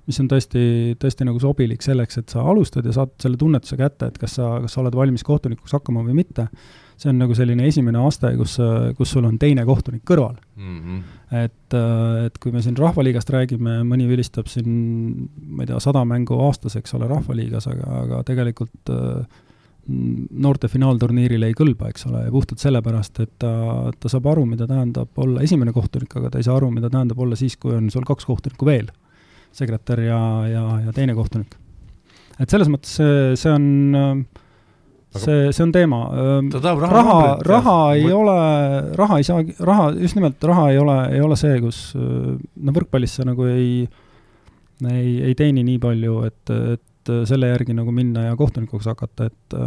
mis 0.10 0.20
on 0.24 0.30
tõesti, 0.32 0.62
tõesti 1.00 1.26
nagu 1.28 1.40
sobilik 1.42 1.84
selleks, 1.86 2.20
et 2.22 2.34
sa 2.34 2.44
alustad 2.50 2.88
ja 2.88 2.94
saad 2.96 3.14
selle 3.22 3.38
tunnetuse 3.40 3.78
kätte, 3.80 4.10
et 4.10 4.18
kas 4.22 4.38
sa, 4.40 4.56
kas 4.64 4.76
sa 4.76 4.82
oled 4.82 4.96
valmis 4.98 5.26
kohtunikuks 5.26 5.76
hakkama 5.78 6.02
või 6.08 6.18
mitte. 6.18 6.48
see 7.00 7.14
on 7.14 7.22
nagu 7.22 7.36
selline 7.36 7.64
esimene 7.64 8.02
aste, 8.04 8.34
kus, 8.36 8.58
kus 8.98 9.12
sul 9.14 9.24
on 9.24 9.38
teine 9.40 9.64
kohtunik 9.66 10.02
kõrval 10.04 10.36
mm. 10.58 10.80
-hmm. 10.80 11.04
et, 11.46 11.76
et 12.26 12.40
kui 12.44 12.52
me 12.52 12.62
siin 12.62 12.76
Rahvaliigast 12.78 13.30
räägime, 13.30 13.84
mõni 13.88 14.08
vilistab 14.10 14.50
siin, 14.52 15.30
ma 15.48 15.64
ei 15.64 15.70
tea, 15.70 15.80
sada 15.80 16.04
mängu 16.06 16.42
aastas, 16.48 16.76
eks 16.76 16.98
ole, 16.98 17.08
Rahvaliigas, 17.08 17.70
aga, 17.72 18.02
aga 18.04 18.24
tegelikult 18.28 18.92
noorte 19.90 20.68
finaalturniirile 20.68 21.48
ei 21.50 21.56
kõlba, 21.58 21.90
eks 21.90 22.06
ole, 22.10 22.26
ja 22.26 22.32
puhtalt 22.32 22.60
sellepärast, 22.60 23.20
et 23.24 23.32
ta, 23.42 23.52
ta 24.00 24.10
saab 24.10 24.28
aru, 24.34 24.46
mida 24.46 24.68
tähendab 24.68 25.18
olla 25.18 25.42
esimene 25.42 25.74
kohtunik, 25.74 26.16
aga 26.18 26.30
ta 26.30 26.42
ei 26.42 26.46
saa 26.46 26.58
aru, 26.58 26.70
mida 26.74 26.90
tähendab 26.90 27.20
olla 27.20 27.38
siis, 27.40 27.58
kui 27.58 27.74
on 27.78 27.90
sul 27.94 28.06
kaks 28.06 28.28
kohtunikku 28.30 28.66
veel 28.66 28.92
sekretär 29.56 30.04
ja, 30.06 30.20
ja, 30.48 30.66
ja 30.86 30.94
teine 30.96 31.16
kohtunik. 31.18 31.56
et 32.40 32.50
selles 32.50 32.70
mõttes 32.72 32.96
see, 33.00 33.36
see 33.40 33.52
on 33.52 34.26
see, 35.16 35.52
see 35.52 35.64
on 35.64 35.72
teema. 35.74 36.02
raha, 36.54 36.76
raha, 36.90 37.22
raha 37.46 37.78
ei 37.98 38.06
Võt... 38.06 38.18
ole, 38.20 38.36
raha 39.00 39.20
ei 39.20 39.28
saa, 39.28 39.46
raha, 39.66 39.90
just 39.98 40.20
nimelt 40.20 40.44
raha 40.52 40.70
ei 40.74 40.82
ole, 40.82 40.98
ei 41.16 41.24
ole 41.26 41.38
see, 41.40 41.58
kus 41.64 41.80
no 41.96 42.76
võrkpallis 42.76 43.20
sa 43.20 43.26
nagu 43.28 43.48
ei, 43.50 43.88
ei, 44.86 45.16
ei 45.32 45.38
teeni 45.38 45.66
nii 45.68 45.80
palju, 45.82 46.20
et, 46.30 46.54
et 46.76 47.14
selle 47.30 47.50
järgi 47.50 47.74
nagu 47.78 47.94
minna 47.96 48.30
ja 48.30 48.38
kohtunikuks 48.40 48.92
hakata, 48.92 49.30
et 49.32 49.60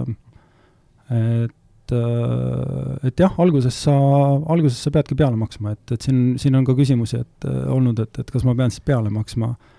et 1.13 1.59
et 1.93 3.21
jah, 3.21 3.35
alguses 3.43 3.77
sa, 3.85 3.93
alguses 4.55 4.79
sa 4.81 4.93
peadki 4.95 5.17
peale 5.19 5.37
maksma, 5.37 5.75
et, 5.75 5.93
et 5.93 6.07
siin, 6.07 6.39
siin 6.41 6.55
on 6.57 6.65
ka 6.65 6.73
küsimusi, 6.79 7.19
et 7.21 7.47
olnud, 7.51 7.99
et, 8.01 8.23
et 8.23 8.31
kas 8.33 8.47
ma 8.49 8.55
pean 8.57 8.73
siis 8.73 8.81
peale 8.87 9.11
maksma 9.13 9.51
äh, 9.51 9.72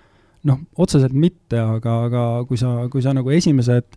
noh, 0.48 0.60
otseselt 0.80 1.14
mitte, 1.16 1.58
aga, 1.60 1.96
aga 2.08 2.24
kui 2.48 2.58
sa, 2.60 2.76
kui 2.92 3.04
sa 3.04 3.14
nagu 3.16 3.32
esimesed 3.32 3.96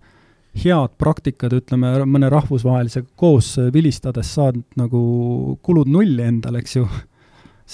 head 0.57 0.95
praktikad, 0.97 1.53
ütleme, 1.53 1.91
mõne 2.09 2.31
rahvusvahelisega 2.33 3.11
koos 3.19 3.53
vilistades 3.73 4.31
saad 4.37 4.57
nagu 4.79 5.01
kulud 5.65 5.89
nulli 5.91 6.23
endale, 6.25 6.63
eks 6.63 6.77
ju, 6.79 6.85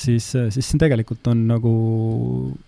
siis, 0.03 0.31
siis 0.33 0.65
see 0.65 0.81
tegelikult 0.81 1.29
on 1.31 1.45
nagu, 1.53 1.73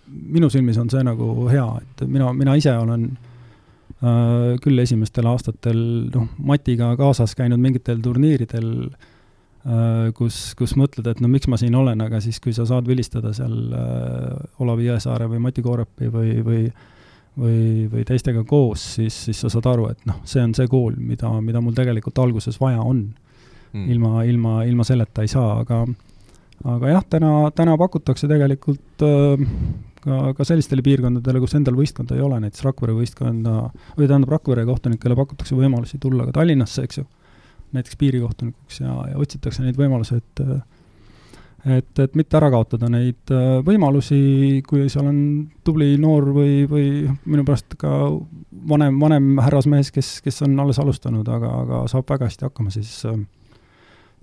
minu 0.06 0.50
silmis 0.52 0.78
on 0.80 0.92
see 0.92 1.04
nagu 1.06 1.50
hea, 1.50 1.66
et 1.82 2.06
mina, 2.08 2.30
mina 2.36 2.56
ise 2.56 2.72
olen 2.78 3.10
äh, 3.10 4.54
küll 4.64 4.86
esimestel 4.86 5.28
aastatel 5.28 5.82
noh, 6.14 6.30
Matiga 6.48 6.94
kaasas 7.00 7.36
käinud 7.36 7.60
mingitel 7.60 8.00
turniiridel 8.04 8.72
äh,, 8.86 9.12
kus, 10.14 10.54
kus 10.58 10.76
mõtled, 10.78 11.08
et 11.10 11.22
no 11.22 11.30
miks 11.30 11.48
ma 11.50 11.58
siin 11.58 11.74
olen, 11.74 12.00
aga 12.04 12.20
siis, 12.22 12.38
kui 12.42 12.54
sa 12.54 12.66
saad 12.68 12.86
vilistada 12.86 13.32
seal 13.34 13.56
äh, 13.74 14.60
Olavi 14.62 14.86
Jõesaare 14.86 15.26
või 15.30 15.40
Mati 15.42 15.64
Koorepi 15.64 16.10
või, 16.12 16.36
või 16.46 16.60
või, 17.36 17.84
või 17.92 18.04
teistega 18.08 18.46
koos, 18.48 18.80
siis, 18.96 19.16
siis 19.26 19.42
sa 19.42 19.50
saad 19.52 19.66
aru, 19.68 19.90
et 19.92 20.06
noh, 20.08 20.22
see 20.24 20.40
on 20.40 20.54
see 20.56 20.68
kool, 20.72 20.94
mida, 20.96 21.28
mida 21.44 21.60
mul 21.60 21.74
tegelikult 21.76 22.16
alguses 22.22 22.56
vaja 22.60 22.80
on. 22.80 23.08
Mm.. 23.74 23.90
ilma, 23.92 24.22
ilma, 24.24 24.52
ilma 24.64 24.84
selleta 24.86 25.24
ei 25.26 25.28
saa, 25.28 25.58
aga 25.60 25.82
aga 26.64 26.92
jah, 26.94 27.02
täna, 27.10 27.32
täna 27.52 27.74
pakutakse 27.76 28.28
tegelikult 28.30 29.04
äh, 29.04 29.42
ka, 30.06 30.20
ka 30.38 30.46
sellistele 30.46 30.84
piirkondadele, 30.86 31.42
kus 31.42 31.56
endal 31.58 31.76
võistkonda 31.76 32.16
ei 32.16 32.24
ole, 32.24 32.38
näiteks 32.44 32.64
Rakvere 32.64 32.94
võistkonda, 32.96 33.56
või 33.98 34.06
tähendab, 34.06 34.32
Rakvere 34.36 34.64
kohtunikele 34.68 35.18
pakutakse 35.18 35.58
võimalusi 35.58 36.00
tulla 36.02 36.28
ka 36.28 36.38
Tallinnasse, 36.38 36.86
eks 36.86 37.02
ju, 37.02 37.06
näiteks 37.76 37.98
piirikohtunikuks 38.00 38.80
ja, 38.82 38.94
ja 39.12 39.20
otsitakse 39.20 39.64
neid 39.64 39.78
võimalusi, 39.78 40.18
et 40.20 40.42
et, 41.66 41.98
et 41.98 42.18
mitte 42.18 42.36
ära 42.38 42.50
kaotada 42.52 42.88
neid 42.92 43.32
äh, 43.34 43.56
võimalusi, 43.66 44.18
kui 44.68 44.86
seal 44.92 45.08
on 45.10 45.18
tubli 45.66 45.96
noor 45.98 46.28
või, 46.36 46.60
või 46.70 46.90
minu 47.26 47.46
pärast 47.46 47.74
ka 47.80 47.90
vanem, 48.70 49.00
vanem 49.02 49.40
härrasmees, 49.42 49.90
kes, 49.94 50.20
kes 50.22 50.44
on 50.46 50.54
alles 50.62 50.78
alustanud, 50.82 51.26
aga, 51.26 51.50
aga 51.64 51.80
saab 51.90 52.06
väga 52.12 52.30
hästi 52.30 52.46
hakkama, 52.46 52.74
siis 52.74 53.00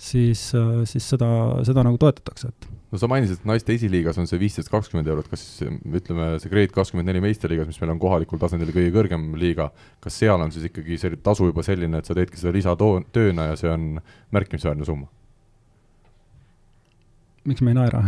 siis, 0.04 0.46
siis 0.90 1.10
seda, 1.10 1.30
seda 1.68 1.84
nagu 1.86 2.00
toetatakse, 2.02 2.50
et 2.50 2.72
no 2.94 3.00
sa 3.02 3.10
mainisid, 3.10 3.42
et 3.42 3.50
naiste 3.50 3.74
esiliigas 3.74 4.20
on 4.22 4.30
see 4.30 4.38
viisteist, 4.42 4.70
kakskümmend 4.70 5.10
eurot, 5.10 5.30
kas 5.32 5.44
ütleme, 5.66 6.28
see 6.42 6.52
Grade 6.52 6.76
kakskümmend 6.76 7.10
neli 7.10 7.24
meistriliigas, 7.26 7.70
mis 7.72 7.82
meil 7.82 7.96
on 7.96 8.02
kohalikul 8.04 8.42
tasandil 8.42 8.70
kõige 8.76 8.94
kõrgem 8.94 9.32
liiga, 9.42 9.72
kas 10.04 10.20
seal 10.22 10.44
on 10.44 10.54
siis 10.54 10.70
ikkagi 10.70 11.00
see 11.02 11.18
tasu 11.26 11.50
juba 11.50 11.66
selline, 11.66 12.00
et 12.00 12.10
sa 12.10 12.16
teedki 12.18 12.38
seda 12.38 12.54
lisatööna 12.54 13.50
ja 13.50 13.60
see 13.60 13.74
on 13.74 13.92
märkimisväärne 14.36 14.86
summa? 14.88 15.10
miks 17.44 17.60
me 17.60 17.74
ei 17.74 17.76
naera 17.76 18.00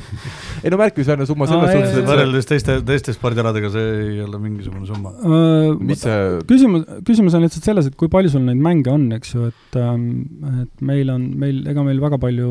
ei 0.64 0.70
no 0.72 0.78
märkimisväärne 0.80 1.26
summa 1.28 1.46
selles 1.46 1.70
suhtes, 1.70 1.98
et 2.00 2.08
võrreldes 2.08 2.48
teiste, 2.50 2.74
teiste 2.88 3.12
spordialadega 3.14 3.68
see 3.70 3.92
ei 4.00 4.16
ole 4.24 4.40
mingisugune 4.42 4.88
summa 4.88 5.12
uh,. 5.20 5.76
mis 5.78 6.02
see 6.02 6.16
küsimus, 6.48 6.88
küsimus 7.06 7.36
on 7.38 7.46
lihtsalt 7.46 7.68
selles, 7.68 7.90
et 7.92 8.00
kui 8.00 8.10
palju 8.10 8.32
sul 8.32 8.42
neid 8.48 8.58
mänge 8.64 8.90
on, 8.90 9.06
eks 9.14 9.36
ju, 9.36 9.52
et 9.52 9.78
um, 9.84 10.08
et 10.64 10.82
meil 10.88 11.12
on, 11.14 11.28
meil, 11.38 11.62
ega 11.70 11.84
meil 11.86 12.02
väga 12.02 12.18
palju 12.24 12.48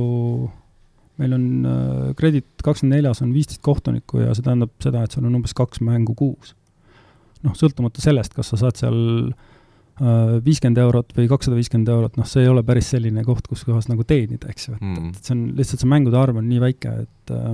meil 1.22 1.34
on 1.38 2.14
Kredit 2.20 2.48
kakskümmend 2.64 2.98
neljas 2.98 3.22
on 3.24 3.34
viisteist 3.36 3.62
kohtunikku 3.64 4.20
ja 4.20 4.34
see 4.36 4.44
tähendab 4.46 4.74
seda, 4.84 5.06
et 5.06 5.16
sul 5.16 5.26
on 5.28 5.38
umbes 5.40 5.56
kaks 5.56 5.80
mängu 5.86 6.16
kuus. 6.18 6.56
noh, 7.46 7.54
sõltumata 7.56 8.02
sellest, 8.04 8.34
kas 8.36 8.50
sa 8.52 8.60
saad 8.60 8.80
seal 8.82 8.98
Äh, 9.96 10.42
viiskümmend 10.44 10.80
eurot 10.82 11.14
või 11.16 11.30
kakssada 11.32 11.56
viiskümmend 11.56 11.88
eurot, 11.88 12.18
noh, 12.20 12.28
see 12.28 12.42
ei 12.44 12.50
ole 12.52 12.66
päris 12.68 12.90
selline 12.92 13.22
koht, 13.24 13.46
kus 13.48 13.62
kohas 13.64 13.86
nagu 13.88 14.04
teenida, 14.04 14.50
eks 14.52 14.68
ju, 14.68 14.74
et 14.76 14.82
mm., 14.84 15.14
et 15.14 15.30
see 15.30 15.32
on, 15.32 15.44
lihtsalt 15.56 15.86
see 15.86 15.88
mängude 15.94 16.18
arv 16.20 16.42
on 16.42 16.50
nii 16.50 16.60
väike, 16.60 16.92
et 17.06 17.32
äh, 17.32 17.54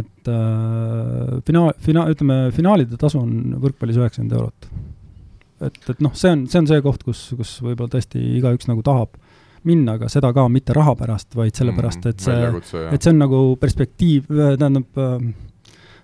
et 0.00 0.30
äh, 0.32 1.36
finaal, 1.46 1.70
fina-, 1.86 2.08
ütleme, 2.10 2.40
finaalide 2.56 2.98
tasu 2.98 3.20
on 3.22 3.54
võrkpallis 3.62 4.00
üheksakümmend 4.00 4.34
eurot. 4.40 4.66
et, 5.68 5.78
et 5.94 6.02
noh, 6.02 6.18
see 6.18 6.34
on, 6.34 6.42
see 6.50 6.64
on 6.64 6.70
see 6.72 6.82
koht, 6.82 7.06
kus, 7.06 7.22
kus 7.38 7.54
võib-olla 7.62 7.94
tõesti 7.94 8.24
igaüks 8.40 8.66
nagu 8.66 8.82
tahab 8.82 9.14
minna, 9.68 9.98
aga 9.98 10.08
seda 10.12 10.32
ka 10.36 10.46
mitte 10.48 10.74
raha 10.76 10.94
pärast, 10.96 11.34
vaid 11.36 11.56
sellepärast, 11.56 12.04
mm, 12.04 12.10
et 12.10 12.24
see, 12.24 12.82
et 12.94 13.02
see 13.02 13.12
on 13.12 13.22
nagu 13.22 13.40
perspektiiv, 13.60 14.28
tähendab 14.30 15.00
äh, 15.00 15.30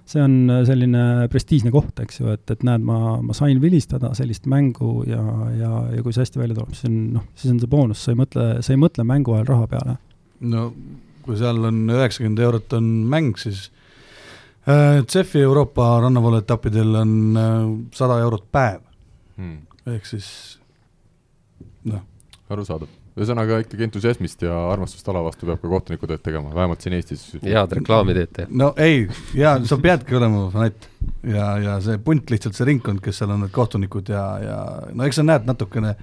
see 0.07 0.23
on 0.23 0.35
äh, 0.51 0.63
selline 0.67 1.05
prestiižne 1.31 1.73
koht, 1.75 1.99
eks 2.03 2.21
ju, 2.21 2.29
et, 2.35 2.45
et 2.53 2.63
näed, 2.67 2.85
ma, 2.87 3.17
ma 3.25 3.37
sain 3.37 3.59
vilistada 3.63 4.13
sellist 4.19 4.47
mängu 4.51 5.01
ja, 5.09 5.23
ja, 5.57 5.73
ja 5.97 6.05
kui 6.05 6.15
see 6.15 6.23
hästi 6.23 6.43
välja 6.43 6.59
tuleb, 6.59 6.77
siis 6.77 6.91
on 6.91 6.99
noh, 7.17 7.25
siis 7.35 7.55
on 7.55 7.63
see 7.63 7.73
boonus, 7.73 8.05
sa 8.05 8.15
ei 8.15 8.21
mõtle, 8.21 8.47
sa 8.63 8.75
ei 8.75 8.81
mõtle 8.81 9.07
mängu 9.09 9.35
ajal 9.35 9.49
raha 9.51 9.71
peale. 9.73 9.97
no 10.47 10.69
kui 11.27 11.39
seal 11.41 11.59
on 11.67 11.81
üheksakümmend 11.91 12.43
eurot 12.47 12.77
on 12.79 12.93
mäng, 13.11 13.35
siis 13.41 13.67
äh, 14.71 15.03
CEF-i 15.03 15.43
Euroopa 15.43 15.97
rannavoolu 16.05 16.39
etappidel 16.45 17.01
on 17.03 17.17
äh, 17.41 17.57
sada 17.97 18.21
äh, 18.21 18.29
eurot 18.29 18.47
päev 18.55 18.85
hmm.. 19.41 19.59
ehk 19.97 20.07
siis 20.07 20.29
noh. 21.91 22.07
arusaadav 22.51 23.06
ühesõnaga 23.17 23.63
ikkagi 23.63 23.87
entusiasmist 23.87 24.43
ja 24.45 24.55
armastust 24.71 25.07
ala 25.09 25.23
vastu 25.25 25.49
peab 25.49 25.63
ka 25.63 25.71
kohtuniku 25.71 26.09
tööd 26.11 26.23
tegema, 26.25 26.53
vähemalt 26.55 26.85
siin 26.85 26.97
Eestis. 26.99 27.23
head 27.43 27.73
reklaami 27.79 28.17
teete. 28.17 28.47
no 28.51 28.73
ei, 28.77 29.07
jaa, 29.37 29.57
sa 29.69 29.79
peadki 29.81 30.19
olema 30.19 30.47
fanatt 30.53 30.89
ja, 31.25 31.47
ja 31.63 31.79
see 31.85 31.97
punt 32.05 32.33
lihtsalt, 32.33 32.59
see 32.59 32.69
ringkond, 32.69 33.01
kes 33.05 33.23
seal 33.23 33.33
on, 33.33 33.47
need 33.47 33.55
kohtunikud 33.57 34.13
ja, 34.13 34.25
ja 34.43 34.59
no 34.93 35.09
eks 35.09 35.21
sa 35.21 35.25
näed 35.25 35.49
natukene, 35.49 35.95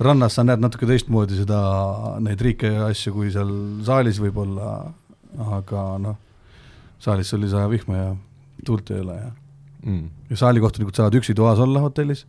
rannas 0.00 0.38
sa 0.38 0.46
näed 0.46 0.64
natuke 0.64 0.88
teistmoodi 0.88 1.42
seda, 1.42 1.60
neid 2.24 2.40
riike 2.44 2.72
ja 2.72 2.88
asju, 2.88 3.12
kui 3.18 3.34
seal 3.34 3.52
saalis 3.84 4.22
võib-olla, 4.22 4.78
aga 5.58 5.84
noh, 6.00 6.16
saalis 7.02 7.34
oli 7.36 7.52
saja 7.52 7.68
vihma 7.68 8.00
ja 8.00 8.08
tuult 8.64 8.88
ei 8.94 9.04
ole 9.04 9.20
ja 9.20 9.30
mm. 9.84 10.08
ja 10.30 10.36
saalikohtunikud 10.36 10.96
saavad 10.96 11.20
üksi 11.20 11.36
toas 11.36 11.60
olla 11.62 11.84
hotellis 11.84 12.24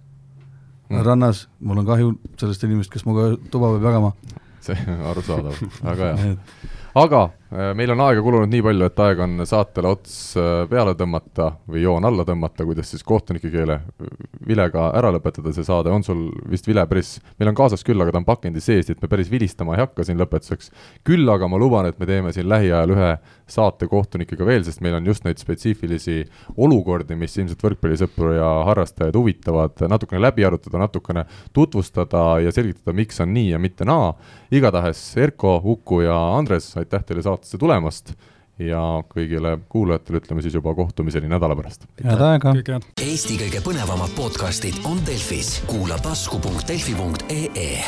mm. 0.89 1.01
rannas, 1.05 1.47
mul 1.59 1.81
on 1.81 1.85
kahju 1.85 2.13
sellest 2.39 2.63
inimesest, 2.63 2.93
kes 2.93 3.05
minuga 3.05 3.35
tuba 3.51 3.73
peab 3.75 3.89
jagama. 3.89 4.13
see 4.61 4.77
arusaadav, 5.11 5.59
väga 5.83 6.15
hea 6.19 6.35
aga 7.03 7.29
meil 7.49 7.89
on 7.89 8.01
aega 8.05 8.21
kulunud 8.21 8.51
nii 8.51 8.61
palju, 8.61 8.85
et 8.85 8.99
aeg 9.01 9.21
on 9.25 9.45
saatele 9.49 9.89
ots 9.89 10.15
äh, 10.37 10.67
peale 10.69 10.93
tõmmata 10.97 11.47
või 11.69 11.81
joon 11.81 12.05
alla 12.05 12.21
tõmmata, 12.27 12.65
kuidas 12.67 12.91
siis 12.93 13.01
kohtunike 13.05 13.49
keele 13.49 13.79
vilega 14.45 14.89
ära 14.97 15.09
lõpetada 15.15 15.53
see 15.55 15.65
saade, 15.65 15.89
on 15.89 16.05
sul 16.05 16.27
vist 16.49 16.69
vile 16.69 16.85
päris, 16.89 17.15
meil 17.41 17.49
on 17.49 17.57
kaasas 17.57 17.81
küll, 17.85 17.97
aga 18.03 18.13
ta 18.13 18.21
on 18.21 18.27
pakendi 18.27 18.61
sees, 18.61 18.91
et 18.93 19.01
me 19.01 19.09
päris 19.09 19.31
vilistama 19.31 19.73
ei 19.73 19.81
hakka 19.81 20.05
siin 20.05 20.21
lõpetuseks. 20.21 20.69
küll 21.07 21.29
aga 21.33 21.49
ma 21.49 21.57
luban, 21.57 21.89
et 21.89 21.97
me 21.99 22.05
teeme 22.09 22.33
siin 22.35 22.49
lähiajal 22.49 22.93
ühe 22.93 23.09
saate 23.49 23.89
kohtunikega 23.89 24.45
veel, 24.45 24.63
sest 24.67 24.83
meil 24.85 24.99
on 24.99 25.09
just 25.09 25.25
neid 25.25 25.41
spetsiifilisi 25.41 26.19
olukordi, 26.57 27.17
mis 27.17 27.37
ilmselt 27.37 27.65
võrkpallisõpru 27.65 28.35
ja 28.37 28.51
harrastajaid 28.69 29.17
huvitavad, 29.17 29.81
natukene 29.89 30.21
läbi 30.21 30.45
arutada, 30.45 30.83
natukene 30.85 31.25
tutvustada 31.53 32.23
ja 32.45 32.53
selgitada, 32.53 32.93
miks 32.93 33.19
on 33.25 33.33
nii 33.33 33.55
ja 33.55 33.59
mitte 33.59 33.89
naa. 33.89 34.13
igatahes 34.51 35.01
Erko, 35.17 35.59
Uku 35.63 36.01
ja 36.01 36.15
Andres, 36.37 36.71
aitäh 36.77 37.03
teile 37.05 37.21
saatesse 37.39 37.57
tulemast 37.57 38.13
ja 38.59 38.81
kõigile 39.07 39.57
kuulajatele 39.71 40.19
ütleme 40.19 40.43
siis 40.43 40.55
juba 40.57 40.73
kohtumiseni 40.75 41.29
nädala 41.31 41.55
pärast. 41.55 41.87
head 42.03 42.21
aega! 42.21 42.53
Eesti 42.99 43.39
kõige 43.39 43.63
põnevamad 43.63 44.11
podcastid 44.17 44.81
on 44.85 44.99
Delfis, 45.07 45.61
kuula 45.69 45.99
tasku.delfi.ee 46.03 47.83